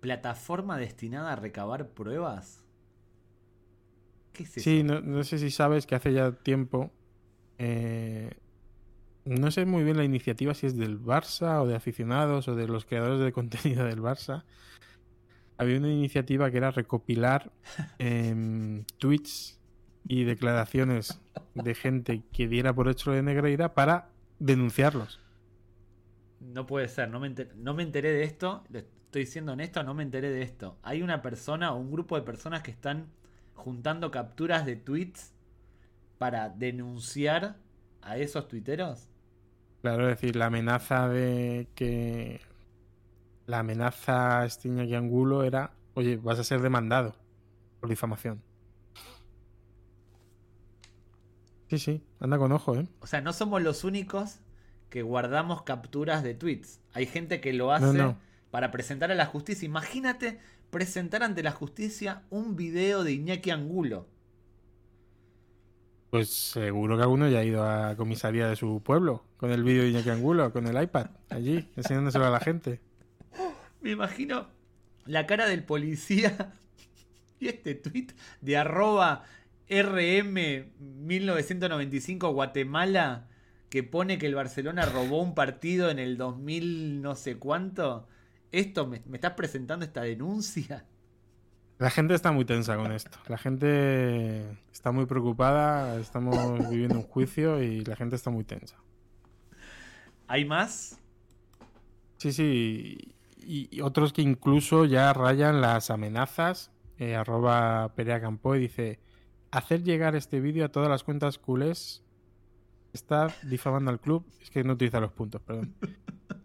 ¿Plataforma 0.00 0.76
destinada 0.76 1.32
a 1.32 1.36
recabar 1.36 1.88
pruebas? 1.88 2.64
¿Qué 4.32 4.42
es 4.42 4.56
eso? 4.56 4.64
Sí, 4.64 4.82
no, 4.82 5.00
no 5.00 5.22
sé 5.24 5.38
si 5.38 5.50
sabes 5.50 5.86
que 5.86 5.94
hace 5.94 6.12
ya 6.12 6.32
tiempo. 6.32 6.90
Eh, 7.58 8.32
no 9.24 9.50
sé 9.50 9.66
muy 9.66 9.84
bien 9.84 9.96
la 9.96 10.04
iniciativa 10.04 10.54
si 10.54 10.66
es 10.66 10.76
del 10.76 11.00
Barça 11.00 11.62
o 11.62 11.66
de 11.66 11.76
aficionados 11.76 12.48
o 12.48 12.54
de 12.54 12.66
los 12.66 12.84
creadores 12.84 13.20
de 13.20 13.32
contenido 13.32 13.84
del 13.84 14.00
Barça. 14.00 14.44
Había 15.58 15.78
una 15.78 15.90
iniciativa 15.92 16.50
que 16.50 16.56
era 16.56 16.70
recopilar 16.70 17.52
eh, 17.98 18.84
tweets 18.98 19.60
y 20.08 20.24
declaraciones 20.24 21.20
de 21.54 21.74
gente 21.74 22.22
que 22.32 22.48
diera 22.48 22.74
por 22.74 22.88
hecho 22.88 23.12
de 23.12 23.22
Negreira 23.22 23.74
para 23.74 24.08
denunciarlos. 24.38 25.20
No 26.40 26.66
puede 26.66 26.88
ser, 26.88 27.10
no 27.10 27.20
me, 27.20 27.34
no 27.56 27.74
me 27.74 27.82
enteré 27.82 28.12
de 28.12 28.24
esto, 28.24 28.64
estoy 28.72 29.26
siendo 29.26 29.52
honesto, 29.52 29.82
no 29.82 29.92
me 29.92 30.02
enteré 30.02 30.30
de 30.30 30.42
esto. 30.42 30.78
Hay 30.82 31.02
una 31.02 31.20
persona 31.20 31.74
o 31.74 31.78
un 31.78 31.90
grupo 31.90 32.16
de 32.16 32.22
personas 32.22 32.62
que 32.62 32.70
están 32.70 33.08
juntando 33.54 34.10
capturas 34.10 34.64
de 34.64 34.76
tweets 34.76 35.34
para 36.16 36.48
denunciar 36.48 37.56
a 38.00 38.16
esos 38.16 38.48
tuiteros. 38.48 39.09
Claro, 39.82 40.08
es 40.08 40.20
decir, 40.20 40.36
la 40.36 40.46
amenaza 40.46 41.08
de 41.08 41.68
que 41.74 42.40
la 43.46 43.60
estiña 43.60 44.44
Estiña 44.44 44.98
Angulo 44.98 45.42
era, 45.42 45.72
oye, 45.94 46.16
vas 46.16 46.38
a 46.38 46.44
ser 46.44 46.60
demandado 46.60 47.14
por 47.80 47.88
difamación. 47.88 48.42
Sí, 51.68 51.78
sí, 51.78 52.02
anda 52.18 52.36
con 52.36 52.52
ojo, 52.52 52.76
¿eh? 52.76 52.88
O 53.00 53.06
sea, 53.06 53.20
no 53.20 53.32
somos 53.32 53.62
los 53.62 53.84
únicos 53.84 54.40
que 54.90 55.02
guardamos 55.02 55.62
capturas 55.62 56.22
de 56.22 56.34
tweets. 56.34 56.80
Hay 56.92 57.06
gente 57.06 57.40
que 57.40 57.52
lo 57.52 57.72
hace 57.72 58.16
para 58.50 58.70
presentar 58.72 59.10
a 59.12 59.14
la 59.14 59.26
justicia. 59.26 59.66
Imagínate 59.66 60.40
presentar 60.70 61.22
ante 61.22 61.42
la 61.42 61.52
justicia 61.52 62.22
un 62.28 62.56
video 62.56 63.04
de 63.04 63.12
Iñaki 63.12 63.50
Angulo. 63.50 64.08
Pues 66.10 66.28
seguro 66.28 66.96
que 66.96 67.02
alguno 67.04 67.28
ya 67.28 67.38
ha 67.38 67.44
ido 67.44 67.64
a 67.64 67.94
comisaría 67.96 68.48
de 68.48 68.56
su 68.56 68.82
pueblo 68.82 69.22
con 69.36 69.52
el 69.52 69.62
vídeo 69.62 69.84
de 69.84 69.90
Iñaki 69.90 70.10
Angulo, 70.10 70.52
con 70.52 70.66
el 70.66 70.82
iPad, 70.82 71.06
allí, 71.28 71.68
enseñándoselo 71.76 72.26
a 72.26 72.30
la 72.30 72.40
gente. 72.40 72.80
Me 73.80 73.92
imagino 73.92 74.48
la 75.06 75.26
cara 75.26 75.46
del 75.46 75.62
policía 75.62 76.54
y 77.38 77.46
este 77.46 77.76
tweet 77.76 78.08
de 78.40 78.56
arroba 78.56 79.22
RM1995 79.68 82.32
Guatemala 82.32 83.28
que 83.68 83.84
pone 83.84 84.18
que 84.18 84.26
el 84.26 84.34
Barcelona 84.34 84.86
robó 84.86 85.22
un 85.22 85.36
partido 85.36 85.90
en 85.90 86.00
el 86.00 86.16
2000 86.16 87.02
no 87.02 87.14
sé 87.14 87.36
cuánto. 87.36 88.08
¿Esto 88.50 88.88
me, 88.88 89.00
me 89.06 89.18
estás 89.18 89.34
presentando 89.34 89.84
esta 89.84 90.02
denuncia? 90.02 90.86
La 91.80 91.88
gente 91.88 92.12
está 92.12 92.30
muy 92.30 92.44
tensa 92.44 92.76
con 92.76 92.92
esto. 92.92 93.16
La 93.26 93.38
gente 93.38 94.42
está 94.70 94.92
muy 94.92 95.06
preocupada. 95.06 95.98
Estamos 95.98 96.68
viviendo 96.68 96.96
un 96.96 97.04
juicio 97.04 97.62
y 97.62 97.82
la 97.86 97.96
gente 97.96 98.16
está 98.16 98.28
muy 98.28 98.44
tensa. 98.44 98.76
¿Hay 100.28 100.44
más? 100.44 101.00
Sí, 102.18 102.34
sí. 102.34 103.14
Y, 103.38 103.80
otros 103.80 104.12
que 104.12 104.20
incluso 104.20 104.84
ya 104.84 105.10
rayan 105.14 105.62
las 105.62 105.90
amenazas. 105.90 106.70
Eh, 106.98 107.16
arroba 107.16 107.94
Perea 107.94 108.20
Campo 108.20 108.54
y 108.54 108.60
dice: 108.60 109.00
hacer 109.50 109.82
llegar 109.82 110.14
este 110.16 110.38
vídeo 110.38 110.66
a 110.66 110.68
todas 110.68 110.90
las 110.90 111.02
cuentas 111.02 111.38
culés 111.38 112.04
está 112.92 113.34
difamando 113.44 113.90
al 113.90 114.00
club. 114.00 114.26
Es 114.42 114.50
que 114.50 114.62
no 114.64 114.74
utiliza 114.74 115.00
los 115.00 115.12
puntos, 115.12 115.40
perdón. 115.40 115.74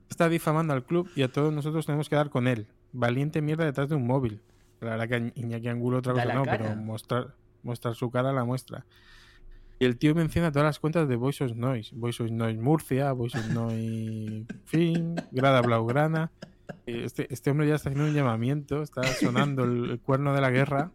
Está 0.09 0.29
difamando 0.29 0.73
al 0.73 0.85
club 0.85 1.11
y 1.13 1.23
a 1.23 1.27
todos 1.27 1.51
nosotros 1.51 1.85
tenemos 1.85 2.07
que 2.07 2.15
dar 2.15 2.29
con 2.29 2.47
él. 2.47 2.67
Valiente 2.93 3.41
mierda 3.41 3.65
detrás 3.65 3.89
de 3.89 3.95
un 3.95 4.07
móvil. 4.07 4.41
La 4.81 4.97
verdad 4.97 5.07
que 5.07 5.39
Iñaki 5.39 5.67
Angulo 5.67 5.99
otra 5.99 6.13
cosa 6.13 6.33
no, 6.33 6.43
pero 6.43 6.75
mostrar, 6.75 7.35
mostrar 7.63 7.95
su 7.95 8.11
cara 8.11 8.33
la 8.33 8.43
muestra. 8.43 8.85
Y 9.79 9.85
el 9.85 9.97
tío 9.97 10.15
menciona 10.15 10.51
todas 10.51 10.65
las 10.65 10.79
cuentas 10.79 11.07
de 11.09 11.15
Voice 11.15 11.43
of 11.43 11.55
Noise. 11.55 11.95
Voice 11.95 12.23
of 12.23 12.31
Noise 12.31 12.59
Murcia, 12.59 13.11
Voice 13.11 13.37
of 13.37 13.49
Noise 13.49 14.45
Fin, 14.65 15.15
Grada 15.31 15.61
Blaugrana. 15.61 16.31
Este, 16.85 17.31
este 17.33 17.51
hombre 17.51 17.67
ya 17.67 17.75
está 17.75 17.89
haciendo 17.89 18.09
un 18.09 18.15
llamamiento, 18.15 18.81
está 18.81 19.03
sonando 19.03 19.63
el 19.63 19.99
cuerno 19.99 20.33
de 20.33 20.41
la 20.41 20.49
guerra 20.49 20.91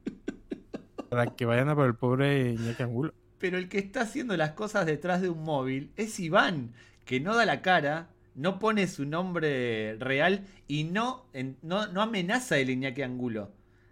para 1.11 1.27
que 1.35 1.45
vayan 1.45 1.69
a 1.69 1.75
por 1.75 1.87
el 1.87 1.95
pobre 1.95 2.53
Iñaki 2.53 2.83
Angulo. 2.83 3.13
Pero 3.39 3.59
el 3.59 3.69
que 3.69 3.79
está 3.79 4.03
haciendo 4.03 4.37
las 4.37 4.53
cosas 4.53 4.87
detrás 4.87 5.21
de 5.21 5.29
un 5.29 5.43
móvil 5.43 5.91
es 5.97 6.19
Iván, 6.21 6.73
que 7.05 7.21
no 7.21 7.35
da 7.35 7.45
la 7.45 7.63
cara, 7.63 8.09
no 8.35 8.59
pone 8.59 8.87
su 8.87 9.05
nombre 9.05 9.97
real 9.99 10.47
y 10.69 10.85
no, 10.85 11.27
no, 11.63 11.87
no 11.89 12.03
amenaza 12.03 12.59
el 12.59 12.71
Iñaki 12.71 13.03
Angulo. 13.03 13.51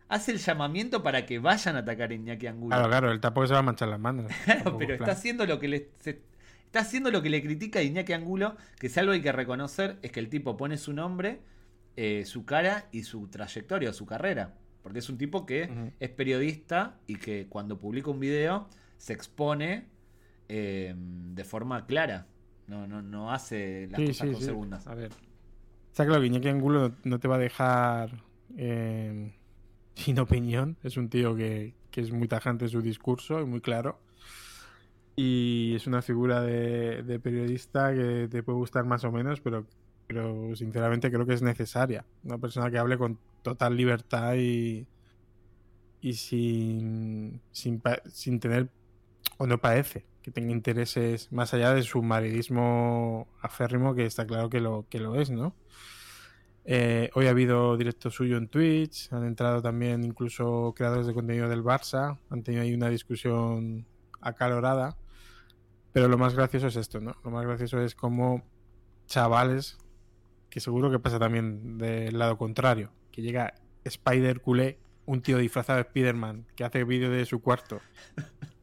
Hace 0.08 0.32
el 0.32 0.38
llamamiento 0.38 1.02
para 1.02 1.26
que 1.26 1.38
vayan 1.38 1.76
a 1.76 1.80
atacar 1.80 2.10
a 2.10 2.14
Iñaki 2.14 2.46
Angulo. 2.46 2.74
Claro, 2.74 2.88
claro, 2.88 3.12
él 3.12 3.20
tampoco 3.20 3.46
se 3.46 3.52
va 3.52 3.58
a 3.58 3.62
manchar 3.62 3.88
las 3.88 4.00
manos. 4.00 4.32
Claro, 4.44 4.78
pero 4.78 4.94
está 4.94 5.12
haciendo 5.12 5.44
lo 5.46 5.58
que 5.58 5.68
le. 5.68 5.90
está 6.04 6.80
haciendo 6.80 7.10
lo 7.10 7.20
que 7.22 7.28
le 7.28 7.42
critica 7.42 7.80
a 7.80 7.82
Iñaki 7.82 8.14
Angulo, 8.14 8.56
que 8.78 8.88
si 8.88 8.98
algo 9.00 9.12
hay 9.12 9.20
que 9.20 9.32
reconocer 9.32 9.98
es 10.02 10.10
que 10.10 10.20
el 10.20 10.30
tipo 10.30 10.56
pone 10.56 10.78
su 10.78 10.94
nombre, 10.94 11.40
eh, 11.96 12.24
su 12.24 12.46
cara 12.46 12.86
y 12.90 13.02
su 13.02 13.28
trayectoria, 13.28 13.92
su 13.92 14.06
carrera. 14.06 14.54
Porque 14.82 15.00
es 15.00 15.10
un 15.10 15.18
tipo 15.18 15.44
que 15.44 15.92
es 16.00 16.08
periodista 16.10 16.98
y 17.06 17.16
que 17.16 17.46
cuando 17.48 17.78
publica 17.78 18.10
un 18.10 18.20
video 18.20 18.68
se 18.96 19.12
expone 19.12 19.88
eh, 20.48 20.94
de 20.96 21.44
forma 21.44 21.84
clara. 21.84 22.26
No, 22.66 22.86
no, 22.86 23.02
no 23.02 23.30
hace 23.32 23.88
las 23.90 24.00
cosas 24.00 24.30
con 24.30 24.42
segundas. 24.42 24.86
A 24.86 24.94
ver. 24.94 25.10
Está 25.90 26.06
claro 26.06 26.20
que 26.20 26.28
Iñaki 26.28 26.48
Angulo 26.48 26.92
no 27.04 27.18
te 27.18 27.28
va 27.28 27.34
a 27.36 27.38
dejar 27.38 28.22
eh, 28.56 29.32
sin 29.98 30.18
opinión. 30.18 30.76
Es 30.82 30.96
un 30.96 31.08
tío 31.08 31.34
que, 31.34 31.74
que, 31.90 32.00
es 32.00 32.12
muy 32.12 32.28
tajante 32.28 32.66
en 32.66 32.70
su 32.70 32.82
discurso 32.82 33.40
y 33.40 33.44
muy 33.44 33.60
claro. 33.60 33.98
Y 35.16 35.74
es 35.74 35.86
una 35.86 36.00
figura 36.00 36.42
de, 36.42 37.20
periodista 37.20 37.92
que 37.92 38.28
te 38.30 38.42
puede 38.42 38.58
gustar 38.58 38.84
más 38.84 39.04
o 39.04 39.12
menos, 39.12 39.40
pero 39.40 39.66
pero 40.06 40.56
sinceramente 40.56 41.10
creo 41.10 41.26
que 41.26 41.34
es 41.34 41.42
necesaria. 41.42 42.02
Una 42.24 42.38
persona 42.38 42.70
que 42.70 42.78
hable 42.78 42.96
con 42.96 43.18
total 43.42 43.76
libertad 43.76 44.36
y, 44.36 44.86
y 46.00 46.14
sin, 46.14 47.42
sin, 47.52 47.82
sin 48.10 48.40
tener, 48.40 48.70
o 49.36 49.46
no 49.46 49.58
parece, 49.58 50.06
que 50.22 50.30
tenga 50.30 50.50
intereses 50.52 51.30
más 51.30 51.52
allá 51.52 51.74
de 51.74 51.82
su 51.82 52.02
maridismo 52.02 53.28
aférrimo, 53.42 53.94
que 53.94 54.06
está 54.06 54.26
claro 54.26 54.48
que 54.48 54.60
lo, 54.60 54.86
que 54.88 54.98
lo 54.98 55.20
es, 55.20 55.28
¿no? 55.28 55.54
Eh, 56.70 57.08
hoy 57.14 57.26
ha 57.26 57.30
habido 57.30 57.78
directo 57.78 58.10
suyo 58.10 58.36
en 58.36 58.46
Twitch, 58.46 59.10
han 59.10 59.24
entrado 59.24 59.62
también 59.62 60.04
incluso 60.04 60.74
creadores 60.76 61.06
de 61.06 61.14
contenido 61.14 61.48
del 61.48 61.64
Barça, 61.64 62.18
han 62.28 62.42
tenido 62.42 62.62
ahí 62.62 62.74
una 62.74 62.90
discusión 62.90 63.86
acalorada, 64.20 64.98
pero 65.92 66.08
lo 66.08 66.18
más 66.18 66.34
gracioso 66.34 66.66
es 66.66 66.76
esto, 66.76 67.00
¿no? 67.00 67.16
Lo 67.24 67.30
más 67.30 67.46
gracioso 67.46 67.80
es 67.80 67.94
como 67.94 68.44
chavales 69.06 69.78
que 70.50 70.60
seguro 70.60 70.90
que 70.90 70.98
pasa 70.98 71.18
también 71.18 71.78
del 71.78 72.18
lado 72.18 72.36
contrario, 72.36 72.92
que 73.12 73.22
llega 73.22 73.54
Spider 73.84 74.42
culé, 74.42 74.78
un 75.06 75.22
tío 75.22 75.38
disfrazado 75.38 75.78
de 75.78 75.86
Spider-Man, 75.86 76.48
que 76.54 76.64
hace 76.64 76.84
vídeo 76.84 77.10
de 77.10 77.24
su 77.24 77.40
cuarto, 77.40 77.80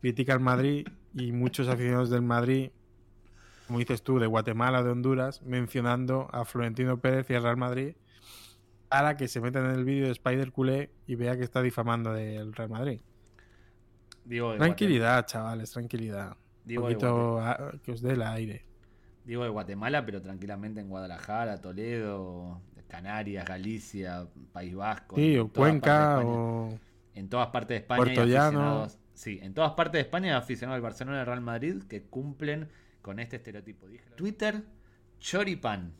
critica 0.01 0.33
al 0.33 0.41
Madrid 0.41 0.87
y 1.15 1.31
muchos 1.31 1.67
aficionados 1.69 2.11
del 2.11 2.21
Madrid, 2.21 2.69
como 3.67 3.79
dices 3.79 4.03
tú, 4.03 4.19
de 4.19 4.27
Guatemala, 4.27 4.83
de 4.83 4.91
Honduras, 4.91 5.41
mencionando 5.41 6.29
a 6.31 6.45
Florentino 6.45 6.99
Pérez 6.99 7.29
y 7.29 7.35
al 7.35 7.43
Real 7.43 7.57
Madrid 7.57 7.95
para 8.89 9.17
que 9.17 9.27
se 9.27 9.41
metan 9.41 9.65
en 9.65 9.71
el 9.71 9.83
vídeo 9.83 10.05
de 10.05 10.11
Spider 10.11 10.51
culé 10.51 10.91
y 11.07 11.15
vea 11.15 11.35
que 11.35 11.43
está 11.43 11.61
difamando 11.61 12.13
del 12.13 12.53
Real 12.53 12.69
Madrid. 12.69 13.01
tranquilidad, 14.57 15.25
chavales, 15.25 15.71
tranquilidad. 15.71 16.37
un 16.67 16.75
poquito 16.75 17.39
que 17.83 17.91
os 17.91 18.01
dé 18.01 18.13
el 18.13 18.21
aire 18.21 18.65
digo 19.25 19.43
de 19.43 19.49
Guatemala, 19.49 20.05
pero 20.05 20.21
tranquilamente 20.21 20.79
en 20.79 20.89
Guadalajara, 20.89 21.59
Toledo, 21.59 22.61
Canarias, 22.87 23.45
Galicia, 23.45 24.27
País 24.53 24.75
Vasco. 24.75 25.15
Sí, 25.15 25.37
o 25.37 25.49
Cuenca, 25.49 26.21
o... 26.23 26.77
En 27.13 27.29
todas 27.29 27.47
partes 27.47 27.69
de 27.69 27.75
España 27.77 28.03
hay 28.03 28.35
aficionados. 28.35 28.99
Sí, 29.13 29.39
en 29.41 29.53
todas 29.53 29.71
partes 29.73 29.93
de 29.93 30.01
España 30.01 30.33
hay 30.33 30.37
aficionados 30.37 30.77
del 30.77 30.83
Barcelona 30.83 31.17
y 31.17 31.19
del 31.19 31.25
Real 31.25 31.41
Madrid 31.41 31.83
que 31.89 32.03
cumplen 32.03 32.67
con 33.05 33.19
este 33.19 33.35
estereotipo. 33.35 33.85
Twitter, 34.15 34.63
Choripan. 35.19 35.93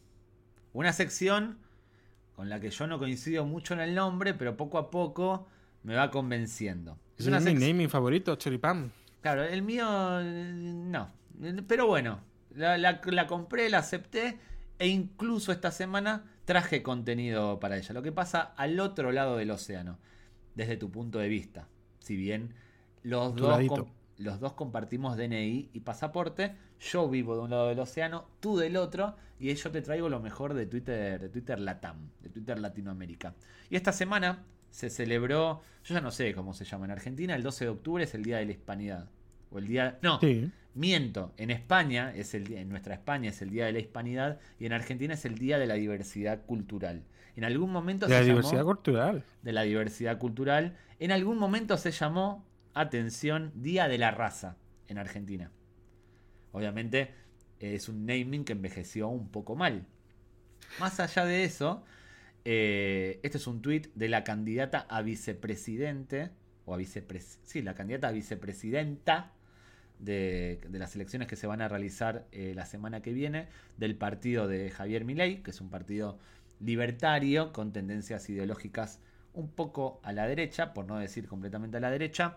Una 0.74 0.92
sección 0.92 1.60
con 2.36 2.50
la 2.50 2.60
que 2.60 2.72
yo 2.72 2.88
no 2.88 2.98
coincido 2.98 3.46
mucho 3.46 3.76
en 3.76 3.82
el 3.82 3.94
nombre, 3.94 4.34
pero 4.34 4.58
poco 4.58 4.80
a 4.80 4.90
poco 4.90 5.46
me 5.84 5.94
va 5.94 6.10
convenciendo. 6.10 6.98
Es, 7.16 7.28
mi 7.28 7.54
naming 7.54 7.92
favorito, 7.92 8.36
Choripam. 8.38 8.90
Claro, 9.22 9.44
el 9.44 9.62
mío 9.62 9.86
no. 9.86 11.12
Pero 11.68 11.86
bueno, 11.86 12.22
la, 12.56 12.76
la, 12.80 13.28
compré, 13.28 13.70
la 13.70 13.78
acepté 13.78 14.40
e 14.80 14.88
incluso 14.88 15.52
esta 15.52 15.70
semana 15.70 16.24
traje 16.44 16.82
contenido 16.82 17.60
para 17.60 17.78
ella. 17.78 17.94
Lo 17.94 18.02
que 18.02 18.14
pasa 18.14 18.42
al 18.58 18.80
otro 18.80 19.12
lado 19.12 19.38
del 19.38 19.52
océano, 19.52 20.00
desde 20.56 20.76
tu 20.76 20.90
punto 20.90 21.20
de 21.20 21.28
vista. 21.28 21.68
Si 22.00 22.16
bien 22.16 22.56
los 23.04 23.36
dos, 23.36 23.60
los 24.18 24.40
dos 24.40 24.54
compartimos 24.54 25.18
DNI 25.18 25.70
y 25.74 25.80
pasaporte, 25.82 26.56
yo 26.80 27.10
vivo 27.10 27.36
de 27.36 27.42
un 27.42 27.50
lado 27.50 27.68
del 27.70 27.80
océano, 27.80 28.28
tú 28.40 28.58
del 28.58 28.78
otro, 28.78 29.16
y 29.40 29.54
yo 29.54 29.72
te 29.72 29.82
traigo 29.82 30.10
lo 30.10 30.20
mejor 30.20 30.54
de 30.54 30.66
Twitter, 30.66 31.20
de 31.20 31.30
Twitter 31.30 31.60
Latam, 31.60 32.10
de 32.22 32.30
Twitter 32.30 32.60
Latinoamérica. 32.60 33.34
Y 33.70 33.76
esta 33.76 33.92
semana 33.92 34.44
se 34.70 34.90
celebró, 34.90 35.62
yo 35.84 35.96
ya 35.96 36.02
no 36.02 36.12
sé 36.12 36.34
cómo 36.34 36.54
se 36.54 36.66
llama 36.66 36.86
en 36.86 36.92
Argentina, 36.92 37.36
el 37.36 37.44
12 37.44 37.66
de 37.66 37.72
octubre 37.72 38.04
es 38.04 38.14
el 38.14 38.24
Día 38.24 38.38
de 38.38 38.46
la 38.46 38.52
Hispanidad. 38.52 39.10
O 39.52 39.60
el 39.60 39.68
día. 39.68 40.00
No, 40.02 40.20
miento. 40.74 41.34
En 41.38 41.52
España, 41.52 42.14
es 42.16 42.34
el 42.34 42.52
en 42.54 42.70
nuestra 42.70 42.94
España 42.94 43.30
es 43.30 43.42
el 43.42 43.50
Día 43.50 43.66
de 43.66 43.74
la 43.74 43.80
Hispanidad 43.80 44.40
y 44.60 44.66
en 44.66 44.74
Argentina 44.74 45.14
es 45.14 45.26
el 45.26 45.38
Día 45.38 45.58
de 45.58 45.68
la 45.68 45.76
Diversidad 45.76 46.46
Cultural. 46.46 47.04
En 47.36 47.44
algún 47.44 47.72
momento 47.72 48.08
de 48.08 48.14
la 48.14 48.22
diversidad 48.22 48.64
cultural. 48.64 49.24
De 49.42 49.52
la 49.52 49.64
diversidad 49.64 50.18
cultural. 50.18 50.76
En 51.00 51.12
algún 51.12 51.38
momento 51.38 51.78
se 51.78 51.92
llamó, 51.92 52.46
atención, 52.76 53.52
Día 53.56 53.88
de 53.88 53.98
la 53.98 54.12
Raza 54.12 54.58
en 54.88 55.00
Argentina. 55.00 55.52
Obviamente 56.52 57.12
es 57.60 57.90
un 57.90 58.06
naming 58.06 58.46
que 58.46 58.54
envejeció 58.54 59.08
un 59.08 59.30
poco 59.30 59.56
mal. 59.56 59.88
Más 60.80 61.00
allá 61.00 61.26
de 61.26 61.44
eso, 61.44 61.84
eh, 62.44 63.20
este 63.24 63.38
es 63.38 63.48
un 63.48 63.62
tuit 63.62 63.88
de 63.96 64.10
la 64.10 64.24
candidata 64.24 64.86
a 64.90 65.02
vicepresidente, 65.02 66.30
o 66.66 66.74
a 66.74 66.78
vicepres 66.78 67.40
sí, 67.44 67.62
la 67.62 67.74
candidata 67.74 68.10
a 68.10 68.12
vicepresidenta 68.12 69.32
de, 70.00 70.60
las 70.72 70.96
elecciones 70.96 71.28
que 71.28 71.36
se 71.36 71.48
van 71.48 71.62
a 71.62 71.68
realizar 71.68 72.28
eh, 72.32 72.54
la 72.56 72.66
semana 72.66 73.02
que 73.02 73.14
viene 73.14 73.48
del 73.78 73.96
partido 73.96 74.48
de 74.48 74.70
Javier 74.70 75.06
Milei, 75.06 75.42
que 75.42 75.52
es 75.52 75.62
un 75.62 75.70
partido 75.70 76.20
libertario 76.60 77.54
con 77.54 77.72
tendencias 77.74 78.30
ideológicas 78.30 79.00
un 79.34 79.50
poco 79.50 80.00
a 80.04 80.14
la 80.14 80.28
derecha, 80.28 80.74
por 80.74 80.86
no 80.86 80.98
decir 80.98 81.28
completamente 81.28 81.78
a 81.78 81.80
la 81.80 81.92
derecha. 81.92 82.36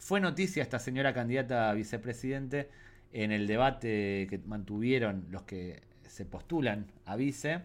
Fue 0.00 0.18
noticia 0.18 0.62
esta 0.62 0.78
señora 0.78 1.12
candidata 1.12 1.70
a 1.70 1.74
vicepresidente 1.74 2.70
en 3.12 3.32
el 3.32 3.46
debate 3.46 4.26
que 4.30 4.40
mantuvieron 4.46 5.26
los 5.30 5.42
que 5.42 5.82
se 6.08 6.24
postulan 6.24 6.86
a 7.04 7.16
vice 7.16 7.60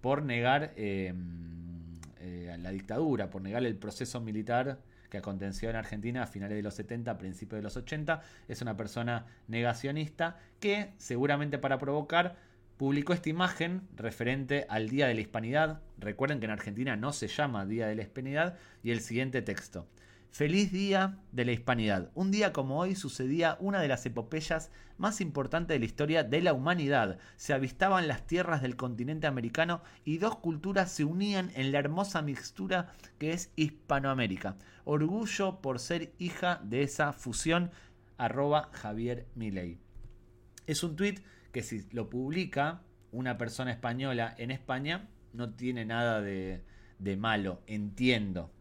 por 0.00 0.22
negar 0.22 0.72
em, 0.76 1.98
eh, 2.20 2.56
la 2.60 2.70
dictadura, 2.70 3.28
por 3.28 3.42
negar 3.42 3.64
el 3.64 3.74
proceso 3.74 4.20
militar 4.20 4.78
que 5.10 5.18
aconteció 5.18 5.68
en 5.68 5.76
Argentina 5.76 6.22
a 6.22 6.26
finales 6.26 6.56
de 6.56 6.62
los 6.62 6.74
70, 6.74 7.18
principios 7.18 7.58
de 7.58 7.64
los 7.64 7.76
80. 7.76 8.22
Es 8.46 8.62
una 8.62 8.76
persona 8.76 9.26
negacionista 9.48 10.38
que, 10.60 10.92
seguramente 10.96 11.58
para 11.58 11.78
provocar, 11.78 12.36
publicó 12.76 13.12
esta 13.12 13.28
imagen 13.28 13.82
referente 13.96 14.64
al 14.68 14.88
Día 14.88 15.08
de 15.08 15.14
la 15.14 15.20
Hispanidad. 15.22 15.80
Recuerden 15.98 16.38
que 16.38 16.46
en 16.46 16.52
Argentina 16.52 16.96
no 16.96 17.12
se 17.12 17.26
llama 17.26 17.66
Día 17.66 17.88
de 17.88 17.96
la 17.96 18.02
Hispanidad. 18.02 18.56
Y 18.84 18.92
el 18.92 19.00
siguiente 19.00 19.42
texto. 19.42 19.86
Feliz 20.30 20.70
Día 20.70 21.18
de 21.32 21.44
la 21.44 21.50
Hispanidad. 21.50 22.12
Un 22.14 22.30
día 22.30 22.52
como 22.52 22.78
hoy 22.78 22.94
sucedía 22.94 23.56
una 23.58 23.80
de 23.80 23.88
las 23.88 24.06
epopeyas 24.06 24.70
más 24.96 25.20
importantes 25.20 25.74
de 25.74 25.80
la 25.80 25.84
historia 25.84 26.22
de 26.22 26.40
la 26.40 26.52
humanidad. 26.52 27.18
Se 27.36 27.52
avistaban 27.52 28.06
las 28.06 28.28
tierras 28.28 28.62
del 28.62 28.76
continente 28.76 29.26
americano 29.26 29.82
y 30.04 30.18
dos 30.18 30.36
culturas 30.36 30.92
se 30.92 31.04
unían 31.04 31.50
en 31.56 31.72
la 31.72 31.80
hermosa 31.80 32.22
mixtura 32.22 32.92
que 33.18 33.32
es 33.32 33.50
Hispanoamérica. 33.56 34.56
Orgullo 34.84 35.60
por 35.60 35.80
ser 35.80 36.12
hija 36.18 36.60
de 36.62 36.84
esa 36.84 37.12
fusión. 37.12 37.72
Arroba 38.16 38.70
Javier 38.72 39.26
Milei. 39.34 39.80
Es 40.66 40.84
un 40.84 40.94
tuit 40.94 41.20
que 41.50 41.64
si 41.64 41.88
lo 41.90 42.08
publica 42.08 42.82
una 43.10 43.36
persona 43.36 43.72
española 43.72 44.32
en 44.38 44.52
España 44.52 45.08
no 45.32 45.54
tiene 45.54 45.84
nada 45.84 46.20
de, 46.20 46.62
de 47.00 47.16
malo. 47.16 47.62
Entiendo 47.66 48.52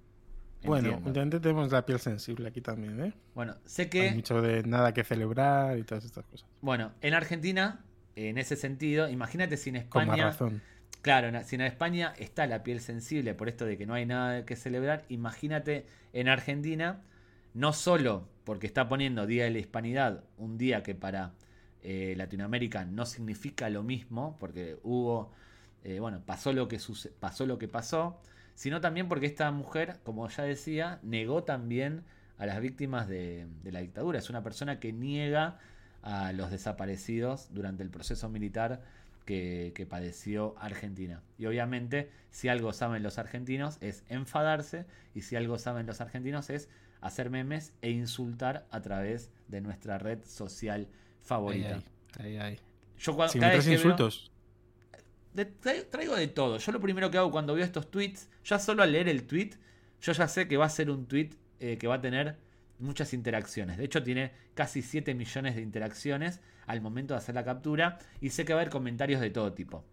bueno, 0.64 0.98
últimamente 0.98 1.40
tenemos 1.40 1.72
la 1.72 1.86
piel 1.86 2.00
sensible 2.00 2.50
aquí 2.50 2.62
también, 2.62 3.00
¿eh? 3.02 3.14
Bueno, 3.34 3.56
sé 3.66 3.90
que. 3.90 4.10
Hay 4.10 4.16
mucho 4.16 4.42
de 4.42 4.64
nada 4.64 4.94
que 4.94 5.04
celebrar 5.04 5.78
y 5.78 5.84
todas 5.84 6.06
estas 6.06 6.26
cosas. 6.26 6.48
Bueno, 6.62 6.92
en 7.02 7.14
Argentina, 7.14 7.86
en 8.16 8.38
ese 8.38 8.56
sentido, 8.56 9.10
imagínate 9.10 9.58
si 9.58 9.70
en 9.70 9.78
España. 9.78 10.06
Con 10.08 10.18
más 10.18 10.20
razón. 10.20 10.62
Claro, 11.02 11.32
si 11.46 11.56
en 11.56 11.62
España 11.62 12.14
está 12.18 12.46
la 12.46 12.62
piel 12.62 12.82
sensible 12.82 13.34
por 13.34 13.48
esto 13.48 13.66
de 13.66 13.78
que 13.78 13.86
no 13.86 13.94
hay 13.94 14.06
nada 14.06 14.46
que 14.46 14.58
celebrar, 14.58 15.06
imagínate 15.08 15.86
en 16.12 16.28
Argentina, 16.28 17.02
no 17.54 17.72
solo 17.72 18.28
porque 18.44 18.68
está 18.68 18.90
poniendo 18.90 19.26
Día 19.26 19.46
de 19.46 19.52
la 19.52 19.60
Hispanidad, 19.60 20.24
un 20.38 20.58
día 20.58 20.84
que 20.84 20.96
para 20.96 21.36
eh, 21.84 22.16
Latinoamérica 22.18 22.84
no 22.84 23.06
significa 23.06 23.70
lo 23.70 23.82
mismo, 23.82 24.36
porque 24.40 24.78
hubo, 24.84 25.32
eh, 25.86 26.02
bueno, 26.02 26.22
pasó 26.26 26.52
lo 26.52 26.68
que 26.68 26.80
pasó 27.20 27.46
lo 27.46 27.58
que 27.58 27.70
pasó 27.70 28.20
sino 28.60 28.82
también 28.82 29.08
porque 29.08 29.26
esta 29.26 29.50
mujer, 29.52 30.02
como 30.04 30.28
ya 30.28 30.44
decía, 30.44 31.00
negó 31.02 31.46
también 31.46 32.04
a 32.38 32.46
las 32.46 32.60
víctimas 32.60 33.08
de, 33.08 33.48
la 33.64 33.80
dictadura. 33.80 34.20
Es 34.20 34.30
una 34.30 34.44
persona 34.44 34.82
que 34.82 34.92
niega 34.92 35.60
a 36.02 36.34
los 36.34 36.52
desaparecidos 36.52 37.54
durante 37.54 37.84
el 37.84 37.90
proceso 37.90 38.28
militar 38.28 38.82
que, 39.24 39.88
padeció 39.90 40.56
Argentina. 40.60 41.24
Y 41.38 41.46
obviamente, 41.46 42.10
si 42.32 42.50
algo 42.50 42.74
saben 42.74 43.02
los 43.02 43.18
argentinos 43.18 43.78
es 43.80 44.04
enfadarse, 44.10 44.86
y 45.16 45.22
si 45.22 45.38
algo 45.38 45.58
saben 45.58 45.86
los 45.86 46.02
argentinos 46.02 46.50
es 46.50 46.68
hacer 47.00 47.30
memes 47.30 47.72
e 47.82 47.92
insultar 47.92 48.68
a 48.72 48.82
través 48.82 49.32
de 49.48 49.62
nuestra 49.62 50.00
red 50.00 50.20
social 50.26 50.90
favorita. 51.22 51.82
Ay, 52.20 52.36
ay, 52.36 52.60
Yo 52.98 53.16
cuando, 53.16 53.56
insultos 53.56 54.34
traigo 55.90 56.16
de 56.16 56.28
todo. 56.28 56.58
Yo 56.58 56.72
lo 56.72 56.80
primero 56.80 57.12
que 57.12 57.18
hago 57.18 57.32
cuando 57.32 57.54
veo 57.54 57.64
estos 57.64 57.90
tweets, 57.92 58.30
ya 58.44 58.60
solo 58.60 58.84
al 58.84 58.92
leer 58.92 59.08
el 59.08 59.26
tweet, 59.26 59.52
yo 60.02 60.14
ya 60.14 60.28
sé 60.28 60.48
que 60.48 60.58
va 60.58 60.66
a 60.66 60.70
ser 60.70 60.90
un 60.90 61.08
tweet 61.08 61.32
eh, 61.60 61.78
que 61.78 61.88
va 61.88 61.96
a 61.96 62.02
tener 62.02 62.38
muchas 62.80 63.14
interacciones. 63.14 63.78
De 63.78 63.86
hecho, 63.86 64.04
tiene 64.04 64.32
casi 64.54 64.82
7 64.82 65.14
millones 65.14 65.56
de 65.56 65.62
interacciones 65.62 66.40
al 66.66 66.82
momento 66.82 67.14
de 67.14 67.20
hacer 67.20 67.36
la 67.36 67.44
captura 67.44 68.00
y 68.22 68.30
sé 68.30 68.46
que 68.46 68.54
va 68.54 68.60
a 68.60 68.62
haber 68.62 68.72
comentarios 68.72 69.22
de 69.22 69.30
todo 69.30 69.54
tipo. 69.54 69.84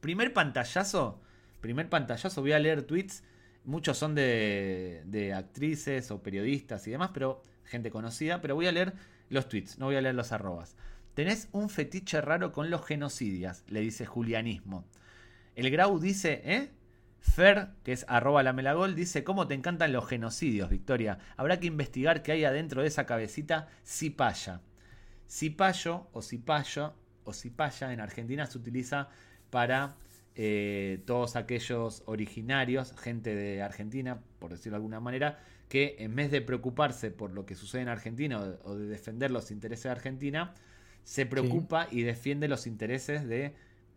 Primer 0.00 0.32
pantallazo, 0.32 1.20
primer 1.60 1.88
pantallazo, 1.88 2.40
voy 2.40 2.52
a 2.52 2.58
leer 2.58 2.82
tweets. 2.82 3.24
Muchos 3.64 3.98
son 3.98 4.14
de, 4.14 5.02
de 5.06 5.32
actrices 5.32 6.10
o 6.10 6.22
periodistas 6.22 6.86
y 6.86 6.92
demás, 6.92 7.10
pero 7.12 7.42
gente 7.64 7.90
conocida. 7.90 8.40
Pero 8.40 8.54
voy 8.54 8.66
a 8.66 8.72
leer 8.72 8.92
los 9.28 9.48
tweets, 9.48 9.78
no 9.78 9.86
voy 9.86 9.96
a 9.96 10.00
leer 10.00 10.14
los 10.14 10.32
arrobas. 10.32 10.76
Tenés 11.16 11.48
un 11.52 11.70
fetiche 11.70 12.20
raro 12.20 12.52
con 12.52 12.68
los 12.68 12.84
genocidias, 12.84 13.64
le 13.68 13.80
dice 13.80 14.04
Julianismo. 14.04 14.84
El 15.54 15.70
Grau 15.70 15.98
dice, 15.98 16.42
¿eh? 16.44 16.68
Fer, 17.20 17.70
que 17.84 17.92
es 17.92 18.04
arroba 18.06 18.42
la 18.42 18.52
melagol, 18.52 18.94
dice, 18.94 19.24
¿cómo 19.24 19.48
te 19.48 19.54
encantan 19.54 19.94
los 19.94 20.06
genocidios, 20.06 20.68
Victoria? 20.68 21.18
Habrá 21.38 21.58
que 21.58 21.68
investigar 21.68 22.22
qué 22.22 22.32
hay 22.32 22.44
adentro 22.44 22.82
de 22.82 22.88
esa 22.88 23.06
cabecita 23.06 23.68
cipaya. 23.82 24.60
Cipayo 25.26 26.06
o 26.12 26.20
cipayo 26.20 26.92
o 27.24 27.32
cipaya 27.32 27.94
en 27.94 28.00
Argentina 28.00 28.44
se 28.44 28.58
utiliza 28.58 29.08
para 29.48 29.96
eh, 30.34 31.02
todos 31.06 31.34
aquellos 31.34 32.02
originarios, 32.04 32.92
gente 33.00 33.34
de 33.34 33.62
Argentina, 33.62 34.20
por 34.38 34.50
decirlo 34.50 34.72
de 34.72 34.80
alguna 34.80 35.00
manera, 35.00 35.38
que 35.70 35.96
en 35.98 36.14
vez 36.14 36.30
de 36.30 36.42
preocuparse 36.42 37.10
por 37.10 37.32
lo 37.32 37.46
que 37.46 37.54
sucede 37.54 37.80
en 37.80 37.88
Argentina 37.88 38.38
o 38.64 38.74
de 38.74 38.86
defender 38.86 39.30
los 39.30 39.50
intereses 39.50 39.84
de 39.84 39.90
Argentina, 39.92 40.52
se 41.06 41.24
preocupa 41.24 41.86
y 41.92 42.02
defiende 42.02 42.48
los 42.48 42.66
intereses 42.66 43.28
de 43.28 43.54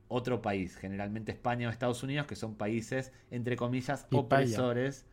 otro 0.09 0.43
país, 0.43 0.77
generalmente 0.77 1.31
España 1.31 1.67
o 1.67 1.71
Estados 1.71 2.03
Unidos, 2.03 2.27
que 2.27 2.35
son 2.35 2.53
países, 2.53 3.11
entre 3.31 3.55
comillas, 3.55 4.05
opresores 4.11 5.07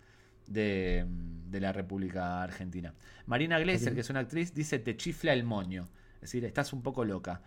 de, 0.46 1.06
la 1.52 1.72
República 1.72 2.42
Argentina. 2.42 2.92
Marina 3.24 3.58
Gleiser, 3.58 3.94
que 3.94 4.02
es 4.02 4.10
una 4.10 4.20
actriz, 4.20 4.52
dice, 4.52 4.78
te 4.78 4.94
chifla 4.98 5.32
el 5.32 5.42
moño. 5.42 5.88
Es 6.16 6.32
decir, 6.32 6.44
estás 6.44 6.74
un 6.74 6.82
poco 6.82 7.02
loca. 7.06 7.40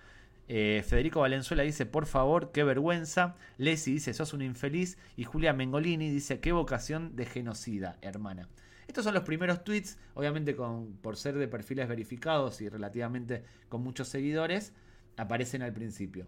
Eh, 0.48 0.84
Federico 0.84 1.20
Valenzuela 1.20 1.62
dice, 1.62 1.86
por 1.86 2.08
favor, 2.08 2.52
qué 2.52 2.64
vergüenza. 2.64 3.36
Leslie 3.60 3.94
dice, 3.94 4.16
sos 4.16 4.34
un 4.34 4.42
infeliz. 4.42 4.98
Y 5.16 5.26
Julia 5.26 5.54
Mengolini 5.54 6.10
dice, 6.10 6.40
qué 6.40 6.54
vocación 6.54 7.16
de 7.16 7.28
genocida, 7.28 8.00
hermana. 8.02 8.50
Estos 8.90 9.04
son 9.04 9.14
los 9.14 9.22
primeros 9.22 9.64
tweets, 9.64 10.00
obviamente 10.16 10.56
con, 10.56 10.94
por 10.94 11.16
ser 11.16 11.36
de 11.36 11.48
perfiles 11.48 11.88
verificados 11.88 12.60
y 12.60 12.70
relativamente 12.70 13.44
con 13.70 13.84
muchos 13.84 14.08
seguidores, 14.08 14.74
aparecen 15.16 15.62
al 15.62 15.72
principio. 15.72 16.26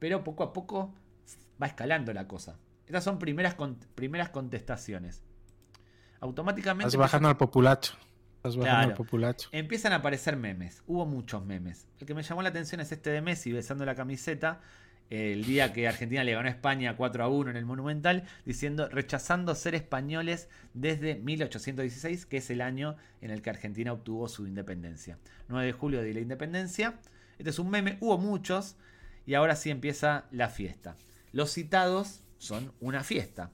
Pero 0.00 0.24
poco 0.24 0.42
a 0.42 0.52
poco 0.52 0.92
va 1.62 1.68
escalando 1.68 2.12
la 2.12 2.26
cosa. 2.26 2.58
Estas 2.84 3.04
son 3.04 3.20
primeras, 3.20 3.54
primeras 3.94 4.30
contestaciones. 4.30 5.22
Automáticamente... 6.18 6.88
Estás 6.88 6.98
bajando 6.98 7.28
al 7.28 7.36
populacho. 7.36 7.94
Estás 8.38 8.56
bajando 8.56 8.88
al 8.88 8.94
populacho. 8.94 9.48
Empiezan 9.52 9.92
a 9.92 9.96
aparecer 9.96 10.36
memes. 10.36 10.82
Hubo 10.88 11.06
muchos 11.06 11.46
memes. 11.46 11.86
El 12.00 12.08
que 12.08 12.14
me 12.16 12.24
llamó 12.24 12.42
la 12.42 12.48
atención 12.48 12.80
es 12.80 12.90
este 12.90 13.10
de 13.10 13.22
Messi 13.22 13.52
besando 13.52 13.84
la 13.84 13.94
camiseta 13.94 14.60
el 15.10 15.44
día 15.44 15.72
que 15.72 15.88
Argentina 15.88 16.22
le 16.22 16.32
ganó 16.32 16.48
a 16.48 16.52
España 16.52 16.96
4 16.96 17.24
a 17.24 17.28
1 17.28 17.50
en 17.50 17.56
el 17.56 17.66
Monumental, 17.66 18.24
diciendo 18.44 18.88
rechazando 18.88 19.56
ser 19.56 19.74
españoles 19.74 20.48
desde 20.72 21.16
1816, 21.16 22.26
que 22.26 22.36
es 22.36 22.48
el 22.50 22.60
año 22.60 22.96
en 23.20 23.32
el 23.32 23.42
que 23.42 23.50
Argentina 23.50 23.92
obtuvo 23.92 24.28
su 24.28 24.46
independencia. 24.46 25.18
9 25.48 25.66
de 25.66 25.72
julio 25.72 26.00
de 26.00 26.14
la 26.14 26.20
independencia. 26.20 27.00
Este 27.38 27.50
es 27.50 27.58
un 27.58 27.70
meme, 27.70 27.98
hubo 28.00 28.18
muchos, 28.18 28.76
y 29.26 29.34
ahora 29.34 29.56
sí 29.56 29.70
empieza 29.70 30.26
la 30.30 30.48
fiesta. 30.48 30.96
Los 31.32 31.52
citados 31.52 32.22
son 32.38 32.72
una 32.80 33.02
fiesta. 33.02 33.50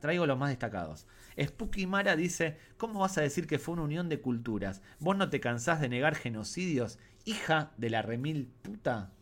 traigo 0.00 0.26
los 0.26 0.38
más 0.38 0.50
destacados. 0.50 1.06
Spooky 1.40 1.86
Mara 1.86 2.16
dice, 2.16 2.58
¿cómo 2.76 3.00
vas 3.00 3.16
a 3.16 3.22
decir 3.22 3.46
que 3.46 3.60
fue 3.60 3.74
una 3.74 3.84
unión 3.84 4.08
de 4.08 4.20
culturas? 4.20 4.82
¿Vos 4.98 5.16
no 5.16 5.30
te 5.30 5.40
cansás 5.40 5.80
de 5.80 5.88
negar 5.88 6.16
genocidios? 6.16 6.98
Hija 7.24 7.72
de 7.76 7.90
la 7.90 8.02
remil 8.02 8.50
puta. 8.62 9.12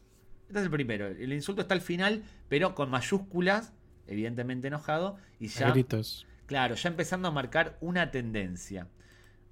Este 0.48 0.60
es 0.60 0.64
el 0.64 0.70
primero. 0.70 1.06
El 1.06 1.32
insulto 1.32 1.60
está 1.62 1.74
al 1.74 1.82
final, 1.82 2.22
pero 2.48 2.74
con 2.74 2.90
mayúsculas, 2.90 3.74
evidentemente 4.06 4.68
enojado, 4.68 5.18
y 5.38 5.48
ya. 5.48 5.74
Claro, 6.46 6.74
ya 6.74 6.88
empezando 6.88 7.28
a 7.28 7.30
marcar 7.30 7.76
una 7.82 8.10
tendencia. 8.10 8.88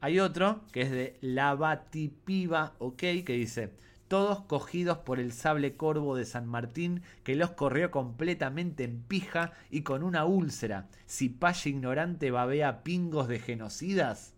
Hay 0.01 0.21
otro 0.21 0.65
que 0.73 0.81
es 0.83 0.91
de 0.91 1.19
la 1.21 1.55
Batipiva, 1.55 2.75
ok, 2.79 2.97
que 2.97 3.35
dice: 3.35 3.75
Todos 4.09 4.41
cogidos 4.45 4.99
por 4.99 5.21
el 5.21 5.33
sable 5.33 5.77
corvo 5.77 6.17
de 6.17 6.25
San 6.25 6.47
Martín, 6.47 7.03
que 7.25 7.37
los 7.37 7.51
corrió 7.51 7.91
completamente 7.91 8.85
en 8.85 9.03
pija 9.03 9.53
y 9.71 9.83
con 9.83 10.03
una 10.03 10.25
úlcera. 10.25 10.89
Si 11.05 11.29
paya 11.29 11.69
ignorante 11.71 12.31
babea 12.31 12.83
pingos 12.83 13.29
de 13.29 13.39
genocidas. 13.39 14.33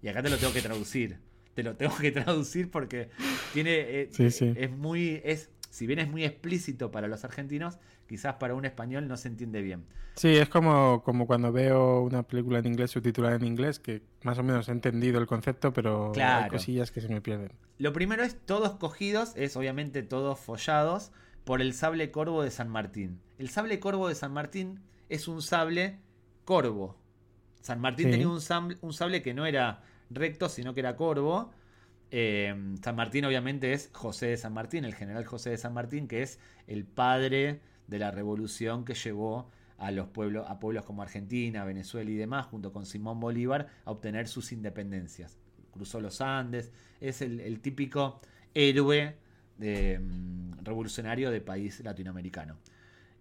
Y 0.00 0.08
acá 0.08 0.22
te 0.22 0.30
lo 0.30 0.38
tengo 0.38 0.54
que 0.54 0.62
traducir. 0.62 1.18
Te 1.54 1.62
lo 1.62 1.76
tengo 1.76 1.94
que 1.98 2.12
traducir 2.12 2.70
porque 2.70 3.10
tiene. 3.52 3.72
Eh, 3.72 4.10
es 4.56 4.70
muy. 4.70 5.20
Es, 5.22 5.50
si 5.72 5.86
bien 5.86 5.98
es 6.00 6.10
muy 6.10 6.22
explícito 6.22 6.90
para 6.90 7.08
los 7.08 7.24
argentinos, 7.24 7.78
quizás 8.06 8.34
para 8.34 8.54
un 8.54 8.66
español 8.66 9.08
no 9.08 9.16
se 9.16 9.28
entiende 9.28 9.62
bien. 9.62 9.86
Sí, 10.16 10.36
es 10.36 10.50
como, 10.50 11.02
como 11.02 11.26
cuando 11.26 11.50
veo 11.50 12.02
una 12.02 12.24
película 12.24 12.58
en 12.58 12.66
inglés 12.66 12.90
subtitulada 12.90 13.36
en 13.36 13.44
inglés, 13.46 13.78
que 13.78 14.02
más 14.22 14.38
o 14.38 14.42
menos 14.42 14.68
he 14.68 14.72
entendido 14.72 15.18
el 15.18 15.26
concepto, 15.26 15.72
pero 15.72 16.12
hay 16.14 16.50
cosillas 16.50 16.90
que 16.90 17.00
se 17.00 17.08
me 17.08 17.22
pierden. 17.22 17.52
Lo 17.78 17.94
primero 17.94 18.22
es 18.22 18.36
todos 18.44 18.74
cogidos, 18.74 19.32
es 19.34 19.56
obviamente 19.56 20.02
todos 20.02 20.38
follados 20.38 21.10
por 21.44 21.62
el 21.62 21.72
sable 21.72 22.10
corvo 22.10 22.42
de 22.42 22.50
San 22.50 22.68
Martín. 22.68 23.18
El 23.38 23.48
sable 23.48 23.80
corvo 23.80 24.08
de 24.08 24.14
San 24.14 24.34
Martín 24.34 24.80
es 25.08 25.26
un 25.26 25.40
sable 25.40 26.00
corvo. 26.44 26.98
San 27.62 27.80
Martín 27.80 28.10
tenía 28.10 28.28
un 28.28 28.42
un 28.82 28.92
sable 28.92 29.22
que 29.22 29.32
no 29.32 29.46
era 29.46 29.80
recto, 30.10 30.50
sino 30.50 30.74
que 30.74 30.80
era 30.80 30.96
corvo 30.96 31.50
eh, 32.14 32.54
San 32.82 32.94
Martín 32.94 33.24
obviamente 33.24 33.72
es 33.72 33.88
José 33.94 34.26
de 34.26 34.36
San 34.36 34.52
Martín, 34.52 34.84
el 34.84 34.94
general 34.94 35.24
José 35.24 35.48
de 35.48 35.56
San 35.56 35.72
Martín, 35.72 36.06
que 36.08 36.20
es 36.20 36.38
el 36.66 36.84
padre 36.84 37.60
de 37.86 37.98
la 37.98 38.10
revolución 38.10 38.84
que 38.84 38.92
llevó 38.92 39.50
a 39.78 39.90
los 39.90 40.08
pueblos, 40.08 40.44
a 40.46 40.60
pueblos 40.60 40.84
como 40.84 41.00
Argentina, 41.00 41.64
Venezuela 41.64 42.10
y 42.10 42.16
demás, 42.16 42.46
junto 42.46 42.70
con 42.70 42.84
Simón 42.84 43.18
Bolívar, 43.18 43.68
a 43.86 43.90
obtener 43.90 44.28
sus 44.28 44.52
independencias. 44.52 45.38
Cruzó 45.70 46.02
los 46.02 46.20
Andes, 46.20 46.70
es 47.00 47.22
el, 47.22 47.60
típico 47.60 48.20
héroe 48.52 49.16
mm, 49.58 50.64
revolucionario 50.64 51.30
de 51.30 51.40
país 51.40 51.80
latinoamericano. 51.80 52.58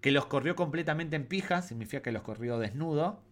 Que 0.02 0.12
los 0.12 0.26
corrió 0.26 0.58
completamente 0.58 1.16
en 1.16 1.28
pija, 1.28 1.62
significa 1.62 2.04
que 2.04 2.12
los 2.12 2.24
corrió 2.24 2.60
desnudo, 2.60 3.24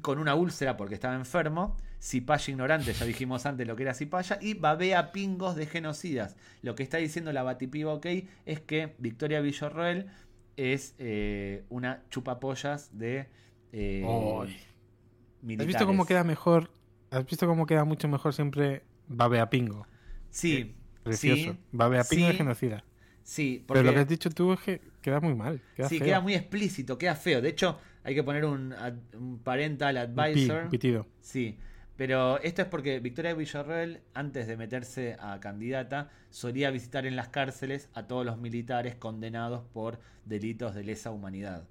con 0.00 0.18
una 0.18 0.34
úlcera 0.34 0.76
porque 0.76 0.94
estaba 0.94 1.14
enfermo, 1.14 1.76
Cipaya 2.00 2.50
ignorante, 2.50 2.92
ya 2.92 3.04
dijimos 3.04 3.46
antes 3.46 3.66
lo 3.66 3.76
que 3.76 3.82
era 3.82 3.94
Cipaya, 3.94 4.38
y 4.40 4.54
babea 4.54 5.12
pingos 5.12 5.54
de 5.54 5.66
genocidas. 5.66 6.36
Lo 6.62 6.74
que 6.74 6.82
está 6.82 6.96
diciendo 6.96 7.32
la 7.32 7.42
Batipiva 7.42 7.92
OK 7.92 8.06
es 8.46 8.60
que 8.60 8.94
Victoria 8.98 9.40
Villarroel 9.40 10.06
es 10.56 10.94
eh, 10.98 11.64
una 11.68 12.02
chupapollas 12.10 12.96
de 12.98 13.28
eh, 13.72 14.04
¿Has 15.58 15.66
visto 15.66 15.86
cómo 15.86 16.06
queda 16.06 16.24
mejor? 16.24 16.70
¿Has 17.10 17.26
visto 17.26 17.46
cómo 17.46 17.66
queda 17.66 17.84
mucho 17.84 18.08
mejor 18.08 18.32
siempre 18.32 18.84
babea 19.08 19.50
pingo? 19.50 19.86
Sí. 20.30 20.74
precioso. 21.02 21.56
babea 21.72 22.04
pingo 22.04 22.28
de 22.28 22.34
genocida. 22.34 22.84
Sí, 23.24 23.64
porque... 23.66 23.80
Pero 23.80 23.90
lo 23.90 23.94
que 23.94 24.00
has 24.00 24.08
dicho 24.08 24.30
tú 24.30 24.52
es 24.52 24.60
que 24.60 24.80
queda 25.00 25.20
muy 25.20 25.34
mal. 25.34 25.60
sí, 25.88 25.98
queda 25.98 26.20
muy 26.20 26.34
explícito, 26.34 26.98
queda 26.98 27.14
feo. 27.14 27.40
De 27.40 27.48
hecho, 27.48 27.78
hay 28.04 28.14
que 28.14 28.22
poner 28.22 28.44
un, 28.44 28.74
parental 29.44 29.96
advisor. 29.96 30.68
pitido. 30.68 31.06
Sí. 31.20 31.58
Pero 31.96 32.40
esto 32.40 32.62
es 32.62 32.68
porque 32.68 33.00
Victoria 33.00 33.34
Villarreal, 33.34 34.00
antes 34.14 34.46
de 34.46 34.56
meterse 34.56 35.16
a 35.20 35.38
candidata, 35.40 36.10
solía 36.30 36.70
visitar 36.70 37.06
en 37.06 37.16
las 37.16 37.28
cárceles 37.28 37.90
a 37.94 38.06
todos 38.06 38.24
los 38.24 38.38
militares 38.38 38.96
condenados 38.96 39.62
por 39.72 40.00
delitos 40.24 40.74
de 40.74 40.84
lesa 40.84 41.10
humanidad. 41.10 41.68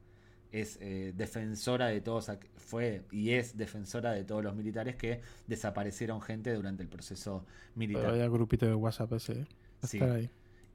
Es 0.52 0.78
eh, 0.82 1.14
defensora 1.16 1.88
de 1.88 2.02
todos, 2.02 2.32
fue 2.56 3.04
y 3.12 3.32
es 3.32 3.58
defensora 3.58 4.12
de 4.12 4.24
todos 4.24 4.44
los 4.44 4.56
militares 4.56 4.96
que 4.96 5.22
desaparecieron 5.48 6.22
gente 6.22 6.54
durante 6.54 6.84
el 6.84 6.90
proceso 6.90 7.46
militar. 7.74 8.12
Vaya 8.12 8.28
grupito 8.28 8.66
de 8.66 8.76
WhatsApp 8.76 9.14
ese. 9.14 9.34
¿eh? 9.34 9.46
Sí. 9.84 10.00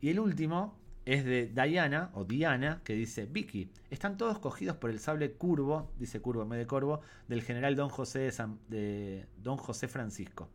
Y 0.00 0.10
el 0.10 0.18
último 0.18 0.76
es 1.06 1.24
de 1.24 1.46
Diana 1.46 2.10
o 2.14 2.24
Diana 2.24 2.82
que 2.84 2.94
dice 2.94 3.26
Vicky, 3.26 3.70
están 3.90 4.16
todos 4.16 4.40
cogidos 4.40 4.76
por 4.76 4.90
el 4.90 4.98
sable 4.98 5.32
curvo, 5.32 5.92
dice 5.98 6.20
curvo 6.20 6.42
en 6.42 6.48
vez 6.48 6.58
de 6.58 6.66
corvo, 6.66 7.00
del 7.28 7.42
general 7.42 7.76
Don 7.76 7.88
José 7.88 8.32
de, 8.68 9.26
Don 9.38 9.56
José 9.56 9.86
Francisco. 9.86 10.50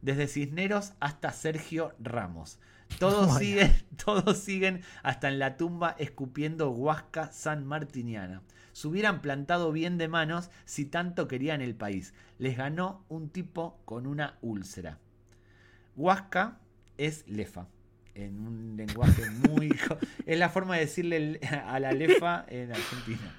Desde 0.00 0.26
Cisneros 0.26 0.94
hasta 1.00 1.30
Sergio 1.32 1.92
Ramos. 2.00 2.58
Todos 2.98 3.38
siguen, 3.38 3.72
todos 4.04 4.38
siguen 4.38 4.80
hasta 5.02 5.28
en 5.28 5.38
la 5.38 5.58
tumba 5.58 5.94
escupiendo 5.98 6.70
Huasca 6.70 7.30
San 7.30 7.66
Martiniana. 7.66 8.42
Se 8.72 8.88
hubieran 8.88 9.20
plantado 9.20 9.70
bien 9.70 9.98
de 9.98 10.08
manos 10.08 10.50
si 10.64 10.86
tanto 10.86 11.28
querían 11.28 11.60
el 11.60 11.74
país. 11.74 12.14
Les 12.38 12.56
ganó 12.56 13.04
un 13.08 13.28
tipo 13.28 13.78
con 13.84 14.06
una 14.06 14.38
úlcera. 14.40 14.98
Huasca 15.94 16.58
es 16.96 17.28
lefa 17.28 17.68
en 18.14 18.38
un 18.38 18.76
lenguaje 18.76 19.28
muy... 19.48 19.74
es 20.26 20.38
la 20.38 20.48
forma 20.48 20.74
de 20.74 20.80
decirle 20.82 21.40
a 21.66 21.78
la 21.80 21.92
lefa 21.92 22.44
en 22.48 22.72
Argentina. 22.72 23.34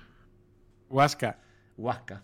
Huasca. 0.90 1.40
Huasca. 1.78 2.24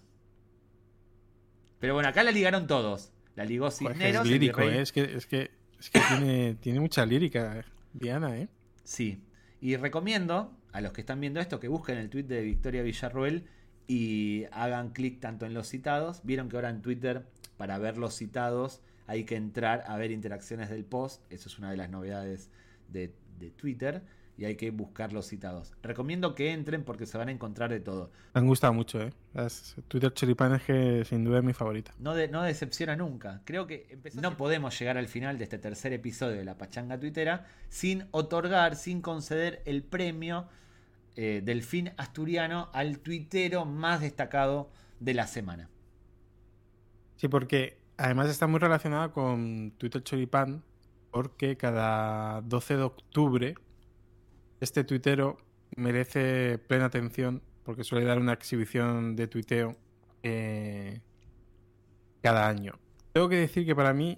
Pero 1.80 1.94
bueno, 1.94 2.10
acá 2.10 2.24
la 2.24 2.32
ligaron 2.32 2.68
todos. 2.68 3.12
La 3.36 3.46
ligó 3.46 3.72
Cisneros. 3.72 4.26
Es 4.26 4.32
lírico, 4.32 4.62
¿eh? 4.62 4.82
es 4.82 4.92
que, 4.92 5.04
es 5.04 5.26
que, 5.26 5.52
es 5.80 5.90
que 5.90 6.00
tiene, 6.00 6.56
tiene 6.56 6.80
mucha 6.80 7.06
lírica, 7.06 7.66
Diana, 7.94 8.38
¿eh? 8.38 8.50
Sí. 8.84 9.24
Y 9.62 9.76
recomiendo 9.78 10.56
a 10.72 10.82
los 10.82 10.94
que 10.94 11.02
están 11.02 11.20
viendo 11.20 11.40
esto 11.40 11.60
que 11.60 11.68
busquen 11.68 11.98
el 11.98 12.10
tweet 12.10 12.24
de 12.24 12.42
Victoria 12.42 12.84
Villarroel 12.84 13.46
y 13.88 14.46
hagan 14.52 14.92
clic 14.92 15.20
tanto 15.20 15.46
en 15.46 15.54
los 15.54 15.68
citados. 15.68 16.22
Vieron 16.24 16.50
que 16.50 16.58
ahora 16.58 16.70
en 16.70 16.82
Twitter, 16.82 17.26
para 17.58 17.78
ver 17.78 17.98
los 17.98 18.16
citados, 18.16 18.82
hay 19.12 19.26
que 19.26 19.36
entrar 19.36 19.84
a 19.88 19.98
ver 19.98 20.10
interacciones 20.10 20.70
del 20.70 20.86
post, 20.86 21.22
eso 21.30 21.50
es 21.50 21.60
una 21.60 21.70
de 21.70 21.76
las 21.76 21.90
novedades 21.90 22.50
de, 22.88 23.14
Twitter, 23.58 24.04
y 24.38 24.46
hay 24.46 24.56
que 24.56 24.72
buscar 24.72 25.12
los 25.12 25.28
citados. 25.28 25.74
Recomiendo 25.84 26.34
que 26.34 26.52
entren 26.54 26.84
porque 26.84 27.06
se 27.06 27.18
van 27.18 27.28
a 27.28 27.32
encontrar 27.32 27.72
de 27.72 27.82
todo. 27.82 28.12
Me 28.34 28.40
han 28.40 28.48
gustado 28.48 28.72
mucho, 28.72 29.02
¿eh? 29.02 29.12
Twitter 29.90 30.14
Cheripan 30.14 30.56
es 30.56 30.64
que 30.64 31.04
sin 31.04 31.26
duda 31.26 31.40
es 31.40 31.44
mi 31.44 31.52
favorita. 31.52 31.94
No, 32.00 32.16
no 32.28 32.44
decepciona 32.44 32.96
nunca. 32.96 33.42
Creo 33.44 33.68
que 33.68 33.98
no 34.14 34.38
podemos 34.38 34.80
llegar 34.80 34.98
al 34.98 35.08
final 35.08 35.38
de 35.38 35.44
este 35.44 35.58
tercer 35.58 35.92
episodio 35.92 36.38
de 36.38 36.46
La 36.46 36.58
Pachanga 36.58 36.98
Twittera 36.98 37.48
sin 37.68 38.06
otorgar, 38.12 38.78
sin 38.78 39.02
conceder 39.02 39.62
el 39.66 39.84
premio 39.84 40.48
eh, 41.16 41.42
del 41.44 41.64
fin 41.64 41.92
asturiano 41.98 42.70
al 42.72 43.00
tuitero 43.00 43.66
más 43.66 44.00
destacado 44.00 44.70
de 45.02 45.16
la 45.16 45.28
semana. 45.28 45.70
Sí, 47.18 47.28
porque 47.28 47.81
Además 48.02 48.30
está 48.32 48.48
muy 48.48 48.60
relacionada 48.60 49.12
con 49.12 49.74
Twitter 49.78 50.02
Choripan 50.02 50.64
porque 51.12 51.56
cada 51.56 52.42
12 52.42 52.78
de 52.78 52.82
octubre 52.82 53.54
este 54.60 54.84
tuitero 54.84 55.38
merece 55.76 56.58
plena 56.58 56.86
atención 56.86 57.44
porque 57.64 57.84
suele 57.84 58.08
dar 58.08 58.18
una 58.18 58.34
exhibición 58.34 59.16
de 59.16 59.28
tuiteo 59.28 59.76
eh, 60.24 61.00
cada 62.24 62.48
año. 62.48 62.74
Tengo 63.14 63.30
que 63.30 63.36
decir 63.36 63.68
que 63.68 63.76
para 63.76 63.94
mí, 63.94 64.18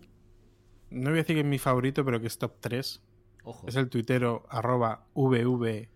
no 0.89 1.09
voy 1.09 1.19
a 1.19 1.23
decir 1.23 1.35
que 1.35 1.41
es 1.41 1.45
mi 1.45 1.59
favorito, 1.59 2.05
pero 2.05 2.21
que 2.21 2.27
es 2.27 2.37
top 2.37 2.53
3. 2.61 3.01
Es 3.67 3.75
el 3.75 3.89
tuitero 3.89 4.45
arroba 4.47 5.07
vvvhana. 5.13 5.89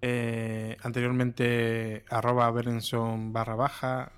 Eh, 0.00 0.76
anteriormente 0.82 2.04
arroba 2.10 2.50
Berenson 2.50 3.32
barra 3.32 3.54
baja, 3.54 4.12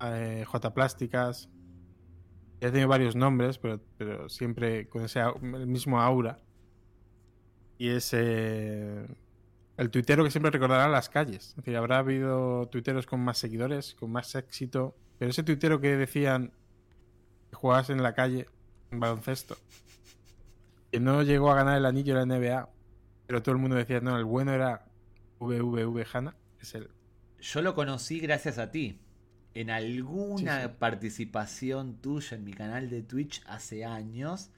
eh, 0.00 0.44
J 0.46 0.74
Plásticas. 0.74 1.48
Ya 2.60 2.70
tenido 2.70 2.88
varios 2.88 3.14
nombres, 3.16 3.58
pero, 3.58 4.28
siempre 4.28 4.88
con 4.88 5.04
ese 5.04 5.20
el 5.20 5.66
mismo 5.66 6.00
aura. 6.00 6.40
Y 7.78 7.88
es 7.88 8.12
eh, 8.14 9.06
el 9.76 9.90
tuitero 9.90 10.24
que 10.24 10.30
siempre 10.30 10.50
recordará 10.50 10.88
las 10.88 11.10
calles. 11.10 11.50
Es 11.50 11.56
decir, 11.56 11.76
habrá 11.76 11.98
habido 11.98 12.66
tuiteros 12.68 13.06
con 13.06 13.20
más 13.20 13.38
seguidores, 13.38 13.94
con 13.94 14.10
más 14.10 14.34
éxito. 14.34 14.96
Pero 15.18 15.30
ese 15.30 15.42
tuitero 15.42 15.80
que 15.80 15.96
decían 15.96 16.52
que 17.50 17.56
jugabas 17.56 17.90
en 17.90 18.02
la 18.02 18.14
calle, 18.14 18.48
en 18.90 19.00
baloncesto. 19.00 19.56
que 20.90 21.00
no 21.00 21.22
llegó 21.22 21.50
a 21.50 21.56
ganar 21.56 21.76
el 21.76 21.84
anillo 21.84 22.14
de 22.16 22.26
la 22.26 22.36
NBA, 22.36 22.70
pero 23.26 23.42
todo 23.42 23.54
el 23.54 23.60
mundo 23.60 23.76
decía, 23.76 24.00
no, 24.00 24.16
el 24.16 24.24
bueno 24.24 24.52
era 24.52 24.86
VVV 25.40 26.06
Hanna, 26.12 26.36
es 26.60 26.74
él. 26.74 26.88
Yo 27.40 27.60
lo 27.60 27.74
conocí 27.74 28.20
gracias 28.20 28.58
a 28.58 28.70
ti. 28.70 29.00
En 29.56 29.70
alguna 29.70 30.76
participación 30.78 31.96
tuya 32.02 32.36
en 32.36 32.44
mi 32.44 32.52
canal 32.52 32.90
de 32.90 33.00
Twitch 33.00 33.42
hace 33.46 33.86
años, 33.86 34.50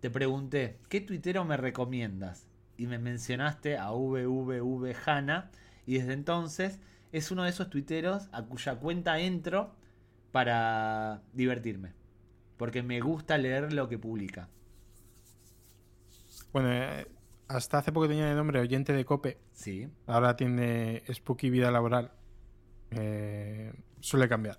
te 0.00 0.10
pregunté, 0.10 0.80
¿qué 0.88 1.00
tuitero 1.00 1.44
me 1.44 1.56
recomiendas? 1.56 2.48
Y 2.76 2.88
me 2.88 2.98
mencionaste 2.98 3.78
a 3.78 3.92
VVV 3.92 4.92
Hanna, 5.06 5.52
y 5.86 5.98
desde 5.98 6.14
entonces 6.14 6.80
es 7.12 7.30
uno 7.30 7.44
de 7.44 7.50
esos 7.50 7.70
tuiteros 7.70 8.28
a 8.32 8.42
cuya 8.42 8.74
cuenta 8.74 9.20
entro 9.20 9.72
para 10.32 11.22
divertirme. 11.32 11.92
Porque 12.56 12.82
me 12.82 13.00
gusta 13.00 13.38
leer 13.38 13.72
lo 13.72 13.88
que 13.88 14.00
publica. 14.00 14.48
Bueno, 16.52 16.72
eh, 16.72 17.06
hasta 17.46 17.78
hace 17.78 17.92
poco 17.92 18.08
tenía 18.08 18.28
el 18.28 18.36
nombre 18.36 18.58
oyente 18.58 18.92
de 18.92 19.04
Cope. 19.04 19.38
Sí. 19.52 19.88
Ahora 20.08 20.34
tiene 20.34 21.04
Spooky 21.08 21.50
Vida 21.50 21.70
Laboral. 21.70 22.10
Eh, 22.90 23.72
suele 24.04 24.28
cambiar. 24.28 24.58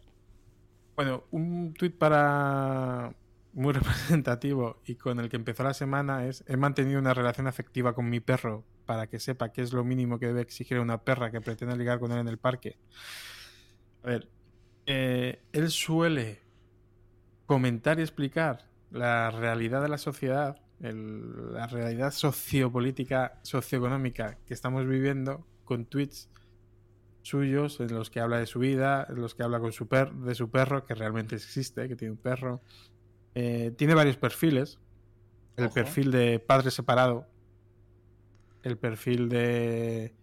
Bueno, 0.95 1.25
un 1.29 1.73
tuit 1.73 1.95
para 1.95 3.13
muy 3.53 3.73
representativo 3.79 4.81
y 4.85 4.95
con 4.95 5.19
el 5.19 5.29
que 5.29 5.35
empezó 5.35 5.63
la 5.63 5.75
semana 5.75 6.25
es 6.25 6.43
he 6.47 6.57
mantenido 6.57 6.99
una 6.99 7.13
relación 7.13 7.45
afectiva 7.47 7.93
con 7.93 8.09
mi 8.09 8.19
perro 8.19 8.65
para 8.85 9.07
que 9.07 9.19
sepa 9.19 9.51
que 9.51 9.61
es 9.61 9.71
lo 9.71 9.83
mínimo 9.83 10.19
que 10.19 10.27
debe 10.27 10.41
exigir 10.41 10.79
una 10.79 11.03
perra 11.03 11.31
que 11.31 11.41
pretende 11.41 11.77
ligar 11.77 11.99
con 11.99 12.11
él 12.11 12.19
en 12.19 12.27
el 12.27 12.37
parque. 12.37 12.77
A 14.03 14.07
ver, 14.07 14.29
eh, 14.87 15.43
él 15.53 15.69
suele 15.69 16.41
comentar 17.45 17.99
y 17.99 18.01
explicar 18.01 18.67
la 18.89 19.29
realidad 19.29 19.81
de 19.81 19.89
la 19.89 19.99
sociedad, 19.99 20.57
la 20.79 21.67
realidad 21.67 22.11
sociopolítica, 22.11 23.39
socioeconómica 23.43 24.39
que 24.47 24.55
estamos 24.55 24.87
viviendo 24.87 25.45
con 25.65 25.85
tweets 25.85 26.29
suyos 27.25 27.79
en 27.79 27.93
los 27.93 28.09
que 28.09 28.19
habla 28.19 28.37
de 28.37 28.45
su 28.45 28.59
vida, 28.59 29.07
en 29.09 29.19
los 29.19 29.33
que 29.33 29.43
habla 29.43 29.59
con 29.59 29.71
su 29.71 29.87
per 29.87 30.11
de 30.13 30.35
su 30.35 30.51
perro, 30.51 30.85
que 30.85 30.93
realmente 30.93 31.35
existe, 31.35 31.87
que 31.87 31.95
tiene 31.95 32.11
un 32.11 32.17
perro. 32.17 32.61
Eh, 33.33 33.73
tiene 33.75 33.95
varios 33.95 34.17
perfiles. 34.17 34.77
El 35.57 35.69
perfil 35.69 36.11
de 36.11 36.39
padre 36.39 36.69
separado, 36.69 37.27
el 38.61 38.77
perfil 38.77 39.29
de 39.29 40.13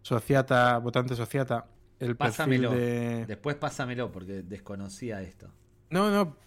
sociata, 0.00 0.78
votante 0.78 1.14
sociata, 1.14 1.66
el 2.00 2.16
pásamelo. 2.16 2.70
perfil 2.70 2.86
de... 2.86 3.26
Después 3.26 3.56
pásamelo 3.56 4.10
porque 4.10 4.42
desconocía 4.42 5.20
esto. 5.20 5.50
No, 5.90 6.10
no. 6.10 6.38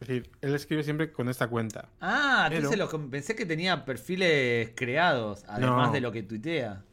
Es 0.00 0.08
decir, 0.08 0.30
él 0.42 0.54
escribe 0.54 0.82
siempre 0.82 1.10
con 1.10 1.28
esta 1.30 1.48
cuenta. 1.48 1.88
Ah, 2.00 2.50
entonces 2.52 2.78
lo, 2.78 2.88
pensé 3.08 3.34
que 3.34 3.46
tenía 3.46 3.84
perfiles 3.84 4.72
creados, 4.74 5.44
además 5.48 5.92
de 5.92 6.00
lo 6.02 6.12
que 6.12 6.22
tuitea. 6.22 6.84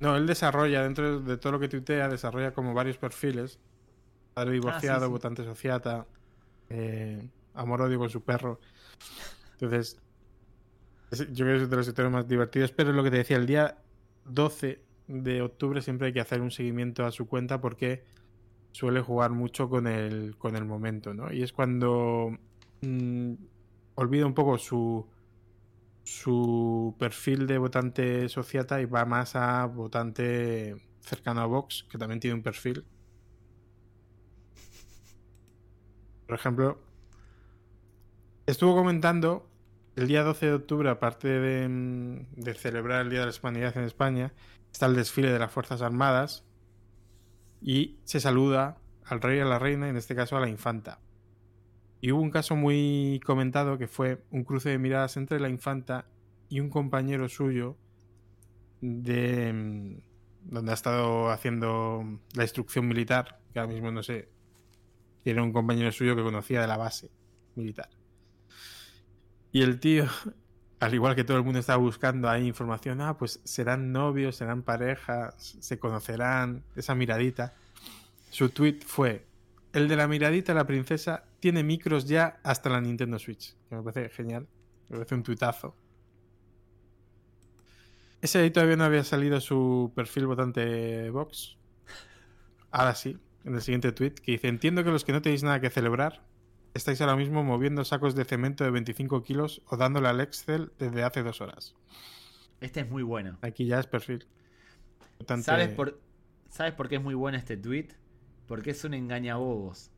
No, 0.00 0.16
él 0.16 0.26
desarrolla, 0.26 0.82
dentro 0.82 1.20
de 1.20 1.36
todo 1.38 1.52
lo 1.52 1.60
que 1.60 1.68
tuitea, 1.68 2.08
desarrolla 2.08 2.52
como 2.52 2.74
varios 2.74 2.98
perfiles. 2.98 3.58
Padre 4.34 4.52
divorciado, 4.52 5.06
ah, 5.06 5.08
votante 5.08 5.44
sociata, 5.44 6.06
eh, 6.68 7.26
amor 7.54 7.82
odio 7.82 7.98
con 7.98 8.10
su 8.10 8.22
perro. 8.22 8.60
Entonces, 9.52 9.98
yo 11.10 11.46
creo 11.46 11.56
que 11.56 11.62
es 11.64 11.70
de 11.70 11.76
los 11.76 11.88
historias 11.88 12.12
más 12.12 12.28
divertidos, 12.28 12.72
pero 12.72 12.90
es 12.90 12.96
lo 12.96 13.02
que 13.02 13.10
te 13.10 13.16
decía, 13.18 13.38
el 13.38 13.46
día 13.46 13.78
12 14.26 14.80
de 15.08 15.42
octubre 15.42 15.80
siempre 15.80 16.08
hay 16.08 16.12
que 16.12 16.20
hacer 16.20 16.40
un 16.40 16.50
seguimiento 16.50 17.06
a 17.06 17.12
su 17.12 17.26
cuenta 17.26 17.60
porque 17.60 18.04
suele 18.72 19.00
jugar 19.00 19.30
mucho 19.30 19.70
con 19.70 19.86
el, 19.86 20.36
con 20.36 20.56
el 20.56 20.66
momento, 20.66 21.14
¿no? 21.14 21.32
Y 21.32 21.42
es 21.42 21.52
cuando 21.52 22.36
mm, 22.82 23.32
olvida 23.94 24.26
un 24.26 24.34
poco 24.34 24.58
su, 24.58 25.06
su 26.06 26.94
perfil 27.00 27.48
de 27.48 27.58
votante 27.58 28.28
sociata 28.28 28.80
y 28.80 28.84
va 28.84 29.04
más 29.04 29.34
a 29.34 29.66
votante 29.66 30.76
cercano 31.00 31.40
a 31.40 31.46
Vox, 31.46 31.84
que 31.90 31.98
también 31.98 32.20
tiene 32.20 32.34
un 32.34 32.44
perfil. 32.44 32.84
Por 36.26 36.36
ejemplo, 36.36 36.80
estuvo 38.46 38.76
comentando 38.76 39.50
el 39.96 40.06
día 40.06 40.22
12 40.22 40.46
de 40.46 40.52
octubre, 40.52 40.88
aparte 40.90 41.26
de, 41.28 42.54
celebrar 42.54 43.02
el 43.02 43.10
Día 43.10 43.20
de 43.20 43.26
la 43.26 43.32
Hispanidad 43.32 43.76
en 43.76 43.84
España, 43.84 44.32
está 44.70 44.86
el 44.86 44.94
desfile 44.94 45.32
de 45.32 45.40
las 45.40 45.50
Fuerzas 45.50 45.82
Armadas 45.82 46.44
y 47.60 47.98
se 48.04 48.20
saluda 48.20 48.78
al 49.04 49.20
rey 49.20 49.38
y 49.38 49.40
a 49.40 49.44
la 49.44 49.58
reina, 49.58 49.88
en 49.88 49.96
este 49.96 50.14
caso 50.14 50.36
a 50.36 50.40
la 50.40 50.48
infanta. 50.48 51.00
Y 52.00 52.12
hubo 52.12 52.20
un 52.20 52.30
caso 52.30 52.56
muy 52.56 53.20
comentado 53.24 53.78
que 53.78 53.88
fue 53.88 54.22
un 54.30 54.44
cruce 54.44 54.70
de 54.70 54.78
miradas 54.78 55.16
entre 55.16 55.40
la 55.40 55.48
infanta 55.48 56.06
y 56.48 56.60
un 56.60 56.70
compañero 56.70 57.28
suyo 57.28 57.76
de 58.80 59.52
mm, 59.52 60.50
donde 60.50 60.70
ha 60.70 60.74
estado 60.74 61.30
haciendo 61.30 62.20
la 62.34 62.44
instrucción 62.44 62.86
militar, 62.86 63.40
que 63.52 63.58
ahora 63.58 63.72
mismo 63.72 63.90
no 63.90 64.02
sé, 64.02 64.28
era 65.24 65.42
un 65.42 65.52
compañero 65.52 65.90
suyo 65.90 66.14
que 66.14 66.22
conocía 66.22 66.60
de 66.60 66.66
la 66.66 66.76
base 66.76 67.10
militar. 67.56 67.88
Y 69.50 69.62
el 69.62 69.80
tío, 69.80 70.06
al 70.80 70.94
igual 70.94 71.16
que 71.16 71.24
todo 71.24 71.36
el 71.36 71.42
mundo 71.42 71.58
estaba 71.58 71.78
buscando 71.78 72.28
ahí 72.28 72.46
información, 72.46 73.00
ah, 73.00 73.16
pues 73.16 73.40
serán 73.44 73.92
novios, 73.92 74.36
serán 74.36 74.62
parejas, 74.62 75.56
se 75.60 75.78
conocerán, 75.78 76.62
esa 76.76 76.94
miradita. 76.94 77.54
Su 78.30 78.50
tweet 78.50 78.80
fue, 78.86 79.26
el 79.72 79.88
de 79.88 79.96
la 79.96 80.06
miradita 80.06 80.54
la 80.54 80.66
princesa 80.66 81.24
tiene 81.46 81.62
micros 81.62 82.06
ya 82.06 82.40
hasta 82.42 82.68
la 82.68 82.80
Nintendo 82.80 83.20
Switch. 83.20 83.54
Que 83.68 83.76
me 83.76 83.82
parece 83.84 84.08
genial. 84.08 84.48
Me 84.88 84.96
parece 84.96 85.14
un 85.14 85.22
tuitazo. 85.22 85.76
Ese 88.20 88.40
ahí 88.40 88.50
todavía 88.50 88.74
no 88.74 88.82
había 88.82 89.04
salido 89.04 89.40
su 89.40 89.92
perfil 89.94 90.26
votante 90.26 91.08
Vox. 91.10 91.56
Ahora 92.72 92.96
sí, 92.96 93.16
en 93.44 93.54
el 93.54 93.62
siguiente 93.62 93.92
tweet, 93.92 94.14
que 94.14 94.32
dice, 94.32 94.48
entiendo 94.48 94.82
que 94.82 94.90
los 94.90 95.04
que 95.04 95.12
no 95.12 95.22
tenéis 95.22 95.44
nada 95.44 95.60
que 95.60 95.70
celebrar, 95.70 96.26
estáis 96.74 97.00
ahora 97.00 97.14
mismo 97.14 97.44
moviendo 97.44 97.84
sacos 97.84 98.16
de 98.16 98.24
cemento 98.24 98.64
de 98.64 98.72
25 98.72 99.22
kilos 99.22 99.62
o 99.66 99.76
dándole 99.76 100.08
al 100.08 100.20
Excel 100.20 100.72
desde 100.80 101.04
hace 101.04 101.22
dos 101.22 101.40
horas. 101.40 101.76
Este 102.60 102.80
es 102.80 102.90
muy 102.90 103.04
bueno. 103.04 103.38
Aquí 103.42 103.66
ya 103.66 103.78
es 103.78 103.86
perfil. 103.86 104.26
¿Sabes, 105.44 105.68
por, 105.68 106.00
¿Sabes 106.48 106.74
por 106.74 106.88
qué 106.88 106.96
es 106.96 107.02
muy 107.04 107.14
bueno 107.14 107.38
este 107.38 107.56
tweet? 107.56 107.90
Porque 108.48 108.70
es 108.70 108.82
un 108.82 108.94
engañabobos. 108.94 109.92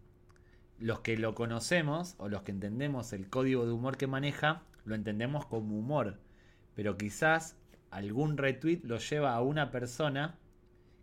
Los 0.78 1.00
que 1.00 1.16
lo 1.16 1.34
conocemos 1.34 2.14
o 2.18 2.28
los 2.28 2.42
que 2.42 2.52
entendemos 2.52 3.12
el 3.12 3.28
código 3.28 3.66
de 3.66 3.72
humor 3.72 3.96
que 3.96 4.06
maneja, 4.06 4.62
lo 4.84 4.94
entendemos 4.94 5.46
como 5.46 5.78
humor. 5.78 6.18
Pero 6.74 6.96
quizás 6.96 7.56
algún 7.90 8.36
retweet 8.36 8.80
lo 8.84 8.98
lleva 8.98 9.34
a 9.34 9.42
una 9.42 9.70
persona 9.70 10.38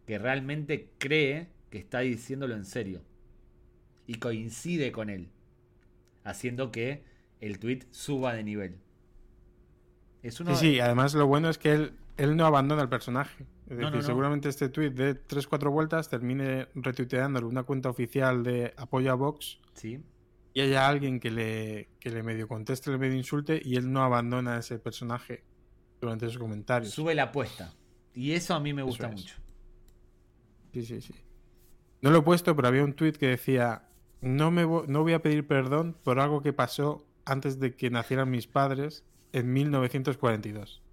que 0.05 0.17
realmente 0.17 0.91
cree 0.97 1.49
que 1.69 1.77
está 1.77 1.99
diciéndolo 1.99 2.55
en 2.55 2.65
serio. 2.65 3.01
Y 4.07 4.15
coincide 4.15 4.91
con 4.91 5.09
él 5.09 5.29
haciendo 6.25 6.71
que 6.71 7.03
el 7.39 7.59
tweet 7.59 7.83
suba 7.91 8.33
de 8.33 8.43
nivel. 8.43 8.77
Es 10.23 10.39
uno 10.39 10.55
sí, 10.55 10.71
sí, 10.71 10.79
además 10.79 11.13
lo 11.13 11.27
bueno 11.27 11.49
es 11.49 11.57
que 11.57 11.71
él, 11.71 11.93
él 12.17 12.35
no 12.35 12.45
abandona 12.45 12.81
el 12.81 12.89
personaje. 12.89 13.45
Es 13.69 13.77
decir, 13.77 14.03
seguramente 14.03 14.49
este 14.49 14.69
tweet 14.69 14.91
de 14.91 15.15
3-4 15.15 15.71
vueltas 15.71 16.09
termine 16.09 16.67
retuiteándolo 16.75 17.47
una 17.47 17.63
cuenta 17.63 17.89
oficial 17.89 18.43
de 18.43 18.73
apoyo 18.77 19.11
a 19.11 19.15
Vox. 19.15 19.59
Sí. 19.73 20.03
Y 20.53 20.61
haya 20.61 20.87
alguien 20.87 21.19
que 21.19 21.31
le, 21.31 21.89
que 21.99 22.11
le 22.11 22.23
medio 22.23 22.47
conteste, 22.47 22.91
le 22.91 22.97
medio 22.97 23.15
insulte 23.15 23.59
y 23.63 23.75
él 23.75 23.91
no 23.91 24.03
abandona 24.03 24.57
ese 24.57 24.79
personaje 24.79 25.43
durante 25.99 26.27
sus 26.27 26.37
comentarios. 26.37 26.93
Sube 26.93 27.15
la 27.15 27.23
apuesta. 27.23 27.73
Y 28.13 28.31
eso 28.31 28.53
a 28.53 28.59
mí 28.59 28.71
me 28.73 28.83
gusta 28.83 29.09
mucho. 29.09 29.35
Sí, 30.73 30.83
sí, 30.83 31.01
sí. 31.01 31.15
No 32.01 32.11
lo 32.11 32.19
he 32.19 32.21
puesto, 32.21 32.55
pero 32.55 32.67
había 32.67 32.83
un 32.83 32.93
tweet 32.93 33.13
que 33.13 33.27
decía: 33.27 33.89
no, 34.21 34.51
me 34.51 34.61
no 34.63 35.01
voy 35.01 35.13
a 35.13 35.21
pedir 35.21 35.47
perdón 35.47 35.97
por 36.03 36.19
algo 36.19 36.41
que 36.41 36.53
pasó 36.53 37.05
antes 37.25 37.59
de 37.59 37.75
que 37.75 37.89
nacieran 37.89 38.29
mis 38.29 38.47
padres 38.47 39.03
en 39.33 39.51
1942. 39.51 40.84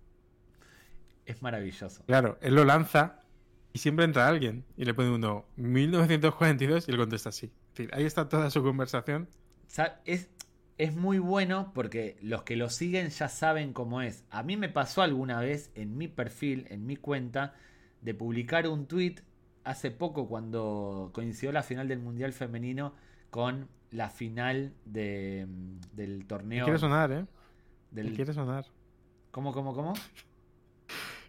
Es 1.26 1.42
maravilloso. 1.42 2.04
Claro, 2.06 2.38
él 2.40 2.54
lo 2.54 2.64
lanza 2.64 3.20
y 3.72 3.78
siempre 3.78 4.04
entra 4.04 4.28
alguien 4.28 4.64
y 4.76 4.84
le 4.84 4.94
pone 4.94 5.10
uno 5.10 5.46
1942 5.56 6.88
y 6.88 6.90
él 6.90 6.96
contesta 6.96 7.30
así. 7.30 7.52
ahí 7.92 8.04
está 8.04 8.28
toda 8.28 8.50
su 8.50 8.62
conversación. 8.62 9.28
Es, 10.04 10.28
es 10.78 10.94
muy 10.94 11.18
bueno 11.18 11.72
porque 11.74 12.16
los 12.20 12.42
que 12.42 12.56
lo 12.56 12.68
siguen 12.68 13.08
ya 13.10 13.28
saben 13.28 13.72
cómo 13.72 14.02
es. 14.02 14.24
A 14.30 14.42
mí 14.42 14.56
me 14.56 14.68
pasó 14.68 15.02
alguna 15.02 15.40
vez 15.40 15.70
en 15.74 15.96
mi 15.96 16.08
perfil, 16.08 16.66
en 16.70 16.86
mi 16.86 16.96
cuenta, 16.96 17.54
de 18.02 18.14
publicar 18.14 18.68
un 18.68 18.86
tweet 18.86 19.16
hace 19.64 19.90
poco 19.90 20.28
cuando 20.28 21.10
coincidió 21.14 21.52
la 21.52 21.62
final 21.62 21.88
del 21.88 22.00
Mundial 22.00 22.32
Femenino 22.32 22.94
con 23.30 23.68
la 23.90 24.10
final 24.10 24.74
de, 24.84 25.46
mm, 25.48 25.96
del 25.96 26.26
torneo. 26.26 26.64
quiere 26.64 26.78
sonar, 26.78 27.12
¿eh? 27.12 27.26
Me 27.92 28.12
quiere 28.12 28.32
sonar. 28.32 28.66
¿Cómo, 29.30 29.52
cómo, 29.52 29.74
cómo? 29.74 29.94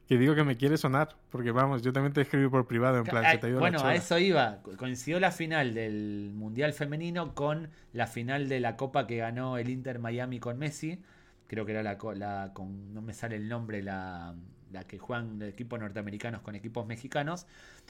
que 0.07 0.17
digo 0.17 0.35
que 0.35 0.43
me 0.43 0.57
quiere 0.57 0.77
sonar, 0.77 1.15
porque 1.29 1.51
vamos, 1.51 1.81
yo 1.81 1.93
también 1.93 2.13
te 2.13 2.21
escribí 2.21 2.49
por 2.49 2.67
privado, 2.67 2.97
en 2.97 3.03
plan, 3.05 3.39
te 3.39 3.53
Bueno, 3.53 3.79
a 3.83 3.95
eso 3.95 4.17
iba. 4.19 4.59
Coincidió 4.77 5.19
la 5.19 5.31
final 5.31 5.73
del 5.73 6.31
Mundial 6.33 6.73
Femenino 6.73 7.33
con 7.33 7.69
la 7.93 8.07
final 8.07 8.49
de 8.49 8.59
la 8.59 8.75
Copa 8.75 9.07
que 9.07 9.17
ganó 9.17 9.57
el 9.57 9.69
Inter 9.69 9.99
Miami 9.99 10.39
con 10.39 10.57
Messi, 10.59 11.01
creo 11.47 11.65
que 11.65 11.71
era 11.71 11.83
la, 11.83 11.97
la 12.15 12.51
con, 12.53 12.93
no 12.93 13.01
me 13.01 13.13
sale 13.13 13.37
el 13.37 13.47
nombre, 13.47 13.81
la, 13.81 14.35
la 14.71 14.83
que 14.85 14.97
juegan 14.97 15.41
equipos 15.41 15.79
norteamericanos 15.79 16.41
con 16.41 16.55
equipos 16.55 16.85
mexicanos. 16.85 17.45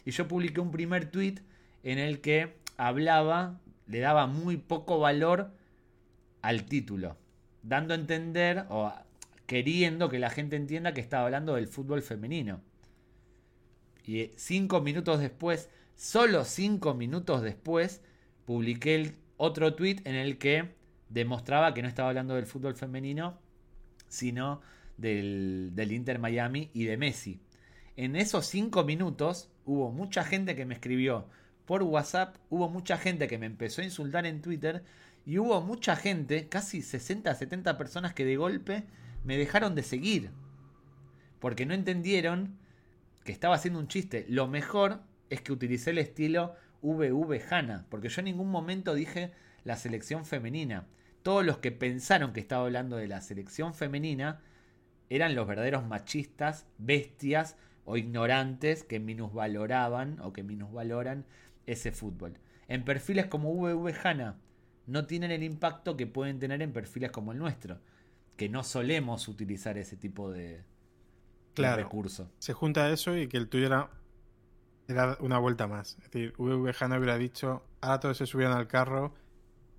Y 0.06 0.12
yo 0.12 0.28
publiqué 0.28 0.60
un 0.62 0.72
primer 0.72 1.06
tweet 1.06 1.36
en 1.82 1.98
el 1.98 2.22
que 2.22 2.58
hablaba, 2.78 3.60
le 3.88 4.00
daba 4.00 4.28
muy 4.28 4.58
poco 4.58 5.00
valor 5.00 5.52
al 6.42 6.66
título, 6.66 7.18
dando 7.64 7.94
a 7.94 7.98
entender 7.98 8.66
o 8.70 8.94
queriendo 9.54 10.10
que 10.10 10.18
la 10.18 10.32
gente 10.32 10.56
entienda 10.56 10.96
que 10.96 11.02
estaba 11.02 11.26
hablando 11.26 11.54
del 11.54 11.68
fútbol 11.68 12.02
femenino. 12.02 12.60
Y 14.04 14.32
cinco 14.36 14.82
minutos 14.82 15.20
después, 15.20 15.70
solo 15.96 16.44
cinco 16.44 16.96
minutos 16.96 17.44
después, 17.44 18.02
publiqué 18.46 19.14
otro 19.38 19.76
tweet 19.76 19.98
en 20.06 20.16
el 20.16 20.40
que 20.40 20.74
demostraba 21.10 21.76
que 21.76 21.84
no 21.84 21.88
estaba 21.88 22.10
hablando 22.10 22.34
del 22.34 22.48
fútbol 22.48 22.74
femenino, 22.74 23.38
sino 24.08 24.62
del, 24.98 25.70
del 25.76 25.92
Inter 25.92 26.18
Miami 26.18 26.72
y 26.74 26.86
de 26.86 26.98
Messi. 26.98 27.40
En 27.96 28.16
esos 28.16 28.48
cinco 28.48 28.84
minutos 28.84 29.52
hubo 29.66 29.92
mucha 29.92 30.24
gente 30.24 30.56
que 30.56 30.66
me 30.66 30.74
escribió 30.74 31.28
por 31.66 31.84
WhatsApp, 31.84 32.38
hubo 32.50 32.70
mucha 32.70 32.98
gente 32.98 33.28
que 33.28 33.38
me 33.38 33.46
empezó 33.46 33.84
a 33.84 33.86
insultar 33.86 34.26
en 34.26 34.42
Twitter 34.42 34.84
y 35.28 35.38
hubo 35.38 35.62
mucha 35.62 35.96
gente, 35.96 36.50
casi 36.50 36.82
60, 36.82 37.36
70 37.36 37.78
personas 37.78 38.16
que 38.16 38.26
de 38.26 38.36
golpe 38.36 38.86
me 39.24 39.38
dejaron 39.38 39.76
de 39.76 39.84
seguir. 39.84 40.32
Porque 41.40 41.66
no 41.66 41.74
entendieron 41.74 42.58
que 43.24 43.32
estaba 43.32 43.56
haciendo 43.56 43.80
un 43.80 43.88
chiste. 43.88 44.26
Lo 44.30 44.48
mejor 44.48 45.02
es 45.30 45.42
que 45.42 45.52
utilicé 45.52 45.92
el 45.92 45.98
estilo 45.98 46.56
VV 46.82 47.42
Hanna, 47.50 47.86
porque 47.90 48.10
yo 48.10 48.20
en 48.22 48.26
ningún 48.26 48.52
momento 48.52 48.94
dije 48.94 49.32
la 49.64 49.78
selección 49.78 50.26
femenina. 50.26 50.88
Todos 51.24 51.46
los 51.46 51.58
que 51.58 51.72
pensaron 51.72 52.34
que 52.34 52.42
estaba 52.42 52.66
hablando 52.66 52.98
de 52.98 53.08
la 53.08 53.22
selección 53.22 53.74
femenina 53.74 54.42
eran 55.10 55.36
los 55.36 55.48
verdaderos 55.48 55.86
machistas, 55.86 56.66
bestias 56.78 57.56
o 57.86 57.98
ignorantes 57.98 58.84
que 58.84 59.00
minusvaloraban 59.00 60.20
o 60.22 60.34
que 60.34 60.44
minusvaloran 60.44 61.26
ese 61.66 61.92
fútbol. 61.92 62.38
En 62.68 62.84
perfiles 62.84 63.28
como 63.28 63.54
VV 63.54 63.94
Hanna 64.04 64.38
no 64.86 65.06
tienen 65.06 65.32
el 65.32 65.44
impacto 65.44 65.96
que 65.96 66.08
pueden 66.08 66.40
tener 66.40 66.62
en 66.62 66.74
perfiles 66.74 67.12
como 67.12 67.32
el 67.32 67.38
nuestro, 67.38 67.80
que 68.36 68.50
no 68.50 68.64
solemos 68.64 69.28
utilizar 69.28 69.78
ese 69.78 69.98
tipo 69.98 70.32
de, 70.32 70.64
claro, 71.54 71.84
recurso. 71.84 72.32
Se 72.40 72.54
junta 72.54 72.90
eso 72.90 73.16
y 73.18 73.28
que 73.28 73.38
el 73.38 73.48
tuyo 73.48 73.68
era, 73.68 73.90
era 74.88 75.18
una 75.20 75.38
vuelta 75.38 75.68
más. 75.68 75.98
Es 76.00 76.12
decir, 76.12 76.34
VV 76.38 76.74
Hanna 76.80 76.98
hubiera 76.98 77.18
dicho, 77.18 77.64
ahora 77.82 78.00
todos 78.00 78.18
se 78.18 78.26
subían 78.26 78.52
al 78.52 78.68
carro, 78.68 79.14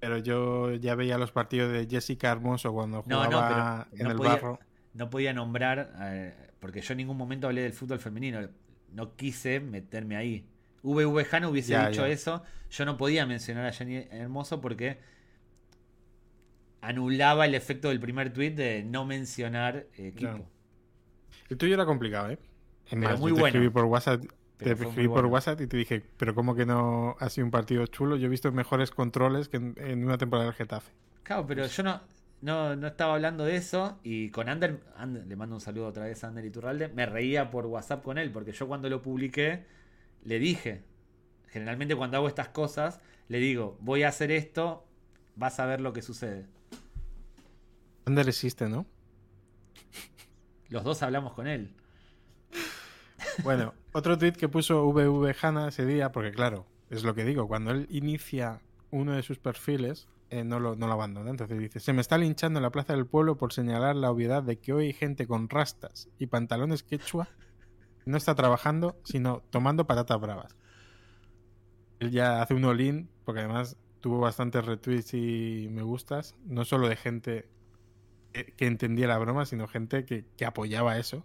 pero 0.01 0.19
yo 0.19 0.73
ya 0.75 0.95
veía 0.95 1.19
los 1.19 1.33
partidos 1.33 1.73
de 1.73 1.87
Jessica 1.87 2.31
Hermoso 2.31 2.73
cuando 2.73 3.03
jugaba 3.03 3.89
en 3.93 4.07
el 4.07 4.19
barro. 4.19 4.59
No 4.93 5.11
podía 5.11 5.33
nombrar, 5.33 5.93
eh, 6.03 6.53
porque 6.61 6.81
yo 6.81 6.93
en 6.93 6.99
ningún 6.99 7.17
momento 7.17 7.49
hablé 7.49 7.63
del 7.63 7.73
fútbol 7.73 7.99
femenino, 7.99 8.49
no 8.93 9.17
quise 9.17 9.59
meterme 9.61 10.17
ahí. 10.17 10.47
VV 10.83 11.27
Hanna 11.33 11.49
hubiese 11.49 11.77
dicho 11.89 12.05
eso, 12.05 12.43
yo 12.71 12.85
no 12.85 12.97
podía 12.97 13.27
mencionar 13.27 13.67
a 13.67 13.73
Jenny 13.73 14.07
Hermoso 14.11 14.61
porque 14.61 14.99
anulaba 16.85 17.47
el 17.47 17.55
efecto 17.55 17.89
del 17.89 17.99
primer 17.99 18.33
tweet 18.33 18.53
de 18.53 18.85
no 18.85 19.05
mencionar 19.05 19.87
equipo. 19.97 20.47
El 21.49 21.57
tuyo 21.57 21.75
era 21.75 21.87
complicado, 21.87 22.31
¿eh? 22.31 22.39
pero 22.91 23.19
muy 23.19 23.33
bueno. 23.33 23.45
Te 23.45 23.49
escribí 23.49 23.71
por 23.71 23.85
WhatsApp, 23.85 24.25
te 24.59 24.73
escribí 24.73 25.09
por 25.09 25.27
WhatsApp 25.27 25.61
y 25.63 25.67
te 25.67 25.77
dije, 25.77 26.03
pero 26.17 26.35
¿cómo 26.35 26.55
que 26.55 26.67
no 26.67 27.17
ha 27.19 27.29
sido 27.31 27.47
un 27.47 27.51
partido 27.51 27.87
chulo? 27.87 28.17
Yo 28.17 28.27
he 28.27 28.31
visto 28.31 28.53
mejores 28.53 28.91
controles 28.91 29.49
que 29.49 29.57
en, 29.57 30.05
una 30.05 30.19
temporada 30.19 30.47
del 30.47 30.55
Getafe. 30.55 30.93
Claro, 31.23 31.47
pero 31.47 31.67
yo 31.67 31.83
no, 31.83 32.03
no, 32.43 32.77
no, 32.77 32.87
estaba 32.87 33.15
hablando 33.15 33.45
de 33.45 33.57
eso 33.57 33.99
y 34.03 34.31
con 34.31 34.51
Ander, 34.51 34.81
le 35.27 35.37
mando 35.37 35.55
un 35.55 35.61
saludo 35.61 35.87
otra 35.87 36.05
vez 36.05 36.23
a 36.23 36.29
Ander 36.29 36.45
Iturralde, 36.45 36.89
me 36.89 37.07
reía 37.07 37.51
por 37.51 37.65
WhatsApp 37.67 38.03
con 38.03 38.19
él, 38.19 38.31
porque 38.31 38.53
yo 38.53 38.69
cuando 38.69 38.91
lo 38.91 39.01
publiqué 39.01 39.65
le 40.23 40.39
dije, 40.39 40.83
generalmente 41.49 41.97
cuando 41.97 42.19
hago 42.19 42.29
estas 42.29 42.49
cosas, 42.49 43.01
le 43.29 43.39
digo, 43.39 43.79
voy 43.81 44.03
a 44.03 44.09
hacer 44.09 44.31
esto, 44.31 44.87
vas 45.37 45.59
a 45.61 45.67
ver 45.67 45.81
lo 45.81 45.95
que 45.95 46.03
sucede. 46.03 46.47
Ander 48.07 48.29
existe, 48.29 48.69
¿no? 48.69 48.87
Los 50.69 50.85
dos 50.85 51.03
hablamos 51.03 51.33
con 51.33 51.47
él. 51.47 51.75
Bueno, 53.43 53.75
otro 53.93 54.17
tweet 54.19 54.33
que 54.33 54.49
puso 54.49 54.87
VV 54.87 55.35
Hanna 55.41 55.69
ese 55.69 55.85
día, 55.87 56.13
porque 56.13 56.33
claro, 56.33 56.67
es 56.91 57.03
lo 57.03 57.15
que 57.15 57.25
digo, 57.25 57.49
cuando 57.49 57.73
él 57.73 57.87
inicia 57.91 58.61
uno 58.91 59.13
de 59.13 59.23
sus 59.23 59.39
perfiles, 59.39 60.09
eh, 60.31 60.45
no, 60.45 60.61
lo, 60.61 60.77
no 60.77 60.87
lo 60.87 60.93
abandona. 60.93 61.31
Entonces 61.31 61.59
dice, 61.59 61.81
se 61.81 61.93
me 61.93 62.01
está 62.01 62.19
linchando 62.19 62.59
en 62.59 62.63
la 62.63 62.71
Plaza 62.71 62.93
del 62.93 63.07
Pueblo 63.07 63.37
por 63.37 63.53
señalar 63.53 63.97
la 63.97 64.11
obviedad 64.11 64.43
de 64.43 64.59
que 64.59 64.73
hoy 64.73 64.87
hay 64.87 64.93
gente 64.93 65.27
con 65.27 65.49
rastas 65.49 66.09
y 66.19 66.27
pantalones 66.27 66.83
quechua 66.83 67.29
no 68.07 68.17
está 68.17 68.35
trabajando, 68.35 69.01
sino 69.05 69.43
tomando 69.51 69.87
patatas 69.87 70.21
bravas. 70.21 70.57
Él 72.01 72.11
ya 72.11 72.43
hace 72.43 72.55
un 72.55 72.65
all 72.65 73.09
porque 73.25 73.41
además 73.41 73.77
tuvo 74.01 74.21
bastantes 74.21 74.65
retweets 74.65 75.15
y 75.15 75.69
me 75.71 75.83
gustas, 75.83 76.35
no 76.45 76.65
solo 76.65 76.89
de 76.89 76.97
gente 76.97 77.49
que 78.35 78.67
entendía 78.67 79.07
la 79.07 79.19
broma, 79.19 79.47
sino 79.47 79.69
gente 79.69 80.05
que, 80.05 80.25
apoyaba 80.45 80.99
eso. 80.99 81.25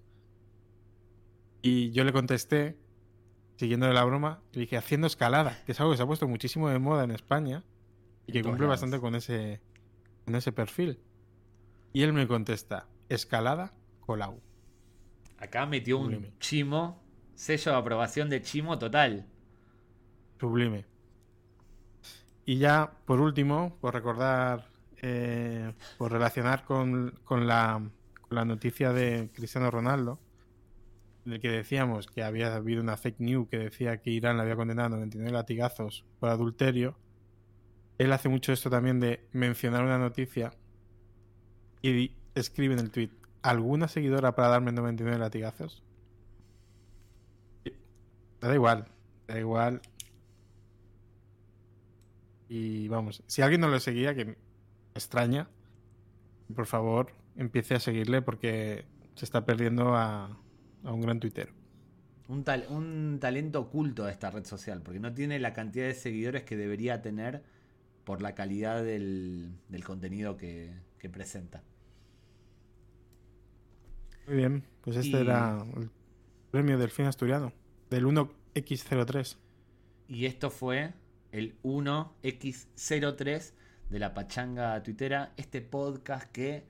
Y 1.62 1.92
yo 1.92 2.04
le 2.04 2.14
contesté, 2.14 2.78
siguiendo 3.58 3.92
la 3.92 4.04
broma, 4.04 4.42
le 4.54 4.62
dije, 4.62 4.78
haciendo 4.78 5.08
escalada, 5.08 5.62
que 5.66 5.72
es 5.72 5.80
algo 5.80 5.92
que 5.92 5.98
se 5.98 6.04
ha 6.04 6.08
puesto 6.08 6.28
muchísimo 6.28 6.70
de 6.70 6.80
moda 6.80 7.04
en 7.04 7.12
España 7.12 7.64
y 8.28 8.32
que 8.32 8.44
cumple 8.44 8.68
bastante 8.68 9.00
con 9.00 9.16
ese, 9.16 9.60
con 10.26 10.36
ese 10.36 10.52
perfil. 10.52 11.00
Y 11.92 12.04
él 12.04 12.14
me 12.14 12.28
contesta, 12.28 12.88
escalada, 13.10 13.74
colau. 14.02 14.40
Acá 15.38 15.66
metió 15.66 15.98
un 15.98 16.38
chimo, 16.40 17.02
sello 17.34 17.72
de 17.72 17.78
aprobación 17.78 18.30
de 18.30 18.42
chimo 18.42 18.78
total. 18.78 19.26
Sublime. 20.40 20.86
Y 22.46 22.58
ya, 22.58 22.94
por 23.06 23.20
último, 23.20 23.78
por 23.82 23.94
recordar 23.94 24.69
eh, 25.02 25.74
por 25.98 26.12
relacionar 26.12 26.66
con, 26.66 27.14
la, 27.30 27.82
noticia 28.30 28.92
de 28.92 29.30
Cristiano 29.34 29.72
Ronaldo, 29.72 30.20
en 31.26 31.34
el 31.34 31.40
que 31.40 31.50
decíamos 31.50 32.08
que 32.08 32.24
había 32.24 32.56
habido 32.56 32.82
una 32.82 32.98
fake 32.98 33.20
news 33.20 33.48
que 33.50 33.60
decía 33.60 34.02
que 34.02 34.10
Irán 34.10 34.38
le 34.38 34.44
había 34.44 34.56
condenado 34.56 34.88
a 34.88 34.90
99 34.98 35.32
latigazos 35.32 36.06
por 36.20 36.30
adulterio, 36.30 36.98
él 37.98 38.12
hace 38.14 38.30
mucho 38.30 38.54
esto 38.54 38.70
también 38.70 39.00
de 39.00 39.28
mencionar 39.32 39.84
una 39.84 39.98
noticia 39.98 40.52
y 41.82 42.14
escribe 42.36 42.74
en 42.74 42.80
el 42.80 42.92
tweet, 42.92 43.12
¿alguna 43.42 43.88
seguidora 43.88 44.36
para 44.36 44.50
darme 44.50 44.72
99 44.72 45.18
latigazos? 45.20 45.84
Da 48.42 48.54
igual, 48.54 48.86
da 49.28 49.38
igual. 49.40 49.82
Y 52.48 52.88
vamos, 52.88 53.24
si 53.28 53.42
alguien 53.42 53.62
no 53.62 53.68
lo 53.68 53.80
seguía, 53.80 54.16
que 54.16 54.36
extraña, 55.00 55.50
por 56.56 56.66
favor, 56.66 57.14
empiece 57.36 57.76
a 57.76 57.80
seguirle 57.80 58.22
porque 58.22 58.86
se 59.16 59.26
está 59.26 59.46
perdiendo 59.46 59.96
a, 59.96 60.38
un 60.84 61.02
gran 61.02 61.20
tuitero. 61.20 61.54
Un, 62.28 62.44
tal, 62.44 62.66
un 62.70 63.18
talento 63.20 63.60
oculto 63.60 64.06
a 64.06 64.12
esta 64.12 64.30
red 64.30 64.46
social, 64.46 64.82
porque 64.84 65.00
no 65.00 65.14
tiene 65.14 65.40
la 65.40 65.54
cantidad 65.54 65.88
de 65.88 65.96
seguidores 65.96 66.44
que 66.44 66.56
debería 66.56 67.02
tener 67.02 67.44
por 68.04 68.22
la 68.22 68.36
calidad 68.36 68.84
del, 68.84 69.52
contenido 69.84 70.38
que, 70.38 70.74
presenta. 71.12 71.64
Muy 74.28 74.38
bien, 74.38 74.64
pues 74.82 74.98
este 74.98 75.22
era 75.22 75.66
el 75.76 75.90
premio 76.52 76.78
del 76.78 76.92
fin 76.92 77.06
asturiano, 77.06 77.52
del 77.90 78.06
1X03. 78.06 79.38
Y 80.08 80.26
esto 80.26 80.52
fue 80.52 80.94
el 81.32 81.60
1X03 81.64 83.54
de 83.90 84.00
la 84.00 84.14
pachanga 84.14 84.82
tuitera, 84.84 85.34
este 85.38 85.62
podcast 85.62 86.32
que 86.32 86.66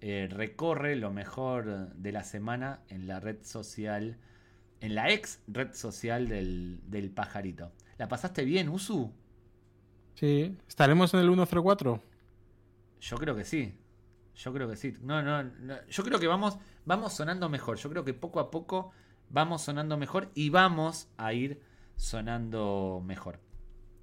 eh, 0.00 0.28
recorre 0.30 0.96
lo 0.96 1.10
mejor 1.10 1.92
de 1.94 2.12
la 2.12 2.24
semana 2.24 2.80
en 2.88 3.06
la 3.06 3.20
red 3.20 3.42
social, 3.42 4.18
en 4.80 4.94
la 4.94 5.10
ex 5.10 5.40
red 5.48 5.74
social 5.74 6.28
del, 6.28 6.80
del 6.86 7.10
pajarito. 7.10 7.72
¿La 7.98 8.08
pasaste 8.08 8.44
bien, 8.44 8.68
Usu? 8.68 9.12
Sí, 10.14 10.56
¿estaremos 10.68 11.12
en 11.14 11.20
el 11.20 11.26
104? 11.26 12.00
Yo 13.00 13.16
creo 13.16 13.34
que 13.34 13.44
sí. 13.44 13.74
Yo 14.34 14.52
creo 14.52 14.68
que 14.68 14.76
sí. 14.76 14.94
No, 15.02 15.22
no, 15.22 15.50
Yo 15.88 16.04
creo 16.04 16.18
que 16.18 16.26
vamos, 16.26 16.58
vamos 16.84 17.12
sonando 17.12 17.48
mejor. 17.48 17.76
Yo 17.76 17.90
creo 17.90 18.04
que 18.04 18.14
poco 18.14 18.40
a 18.40 18.50
poco 18.50 18.92
vamos 19.30 19.62
sonando 19.62 19.96
mejor 19.96 20.30
y 20.34 20.50
vamos 20.50 21.08
a 21.16 21.32
ir 21.32 21.60
sonando 21.96 23.02
mejor. 23.04 23.40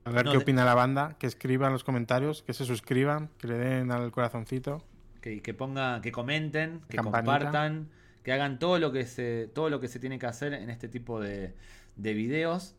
A 0.09 0.11
ver 0.11 0.25
qué 0.25 0.37
opina 0.37 0.65
la 0.65 0.73
banda, 0.73 1.15
que 1.19 1.27
escriban 1.27 1.71
los 1.71 1.83
comentarios, 1.83 2.41
que 2.41 2.53
se 2.53 2.65
suscriban, 2.65 3.29
que 3.37 3.47
le 3.47 3.57
den 3.57 3.91
al 3.91 4.11
corazoncito. 4.11 4.83
Que, 5.21 5.41
que 5.41 5.53
ponga, 5.53 6.01
que 6.01 6.11
comenten, 6.11 6.81
que 6.89 6.97
compartan, 6.97 7.89
que 8.23 8.33
hagan 8.33 8.57
todo 8.57 8.79
lo 8.79 8.91
que 8.91 9.05
se, 9.05 9.49
todo 9.53 9.69
lo 9.69 9.79
que 9.79 9.87
se 9.87 9.99
tiene 9.99 10.17
que 10.17 10.25
hacer 10.25 10.53
en 10.53 10.69
este 10.69 10.87
tipo 10.87 11.19
de, 11.19 11.53
de 11.95 12.13
videos. 12.13 12.75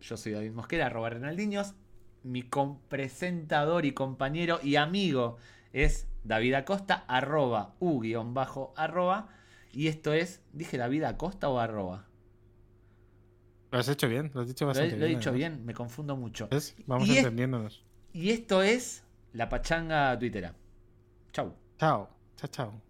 Yo 0.00 0.16
soy 0.16 0.32
David 0.32 0.52
Mosquera, 0.52 0.86
arroba 0.86 1.10
Renaldiños. 1.10 1.74
Mi 2.22 2.48
presentador 2.88 3.84
y 3.84 3.92
compañero 3.92 4.60
y 4.62 4.76
amigo 4.76 5.38
es 5.72 6.06
David 6.24 6.54
Acosta, 6.54 7.04
arroba, 7.08 7.74
u 7.80 8.00
guion 8.00 8.34
bajo, 8.34 8.72
arroba. 8.76 9.28
Y 9.72 9.88
esto 9.88 10.12
es, 10.12 10.42
¿dije 10.52 10.76
David 10.76 11.04
Acosta 11.04 11.48
o 11.48 11.58
arroba? 11.58 12.07
Lo 13.70 13.78
has 13.78 13.88
hecho 13.88 14.08
bien, 14.08 14.30
lo 14.34 14.40
has 14.40 14.48
dicho 14.48 14.64
Lo 14.64 14.70
he, 14.70 14.74
bastante 14.74 14.96
lo 14.96 15.04
he 15.04 15.08
bien. 15.08 15.18
dicho 15.20 15.30
además. 15.30 15.50
bien, 15.52 15.66
me 15.66 15.74
confundo 15.74 16.16
mucho. 16.16 16.48
¿Ves? 16.50 16.74
Vamos 16.86 17.08
Y 17.08 17.12
es- 17.12 17.18
entendiéndonos. 17.18 17.84
Y 18.12 18.30
esto 18.30 18.62
es 18.62 19.04
la 19.32 19.48
pachanga 19.48 20.18
tuitera. 20.18 20.54
Chau. 21.32 21.52
Chao, 21.78 22.08
chao, 22.36 22.48
chao. 22.50 22.82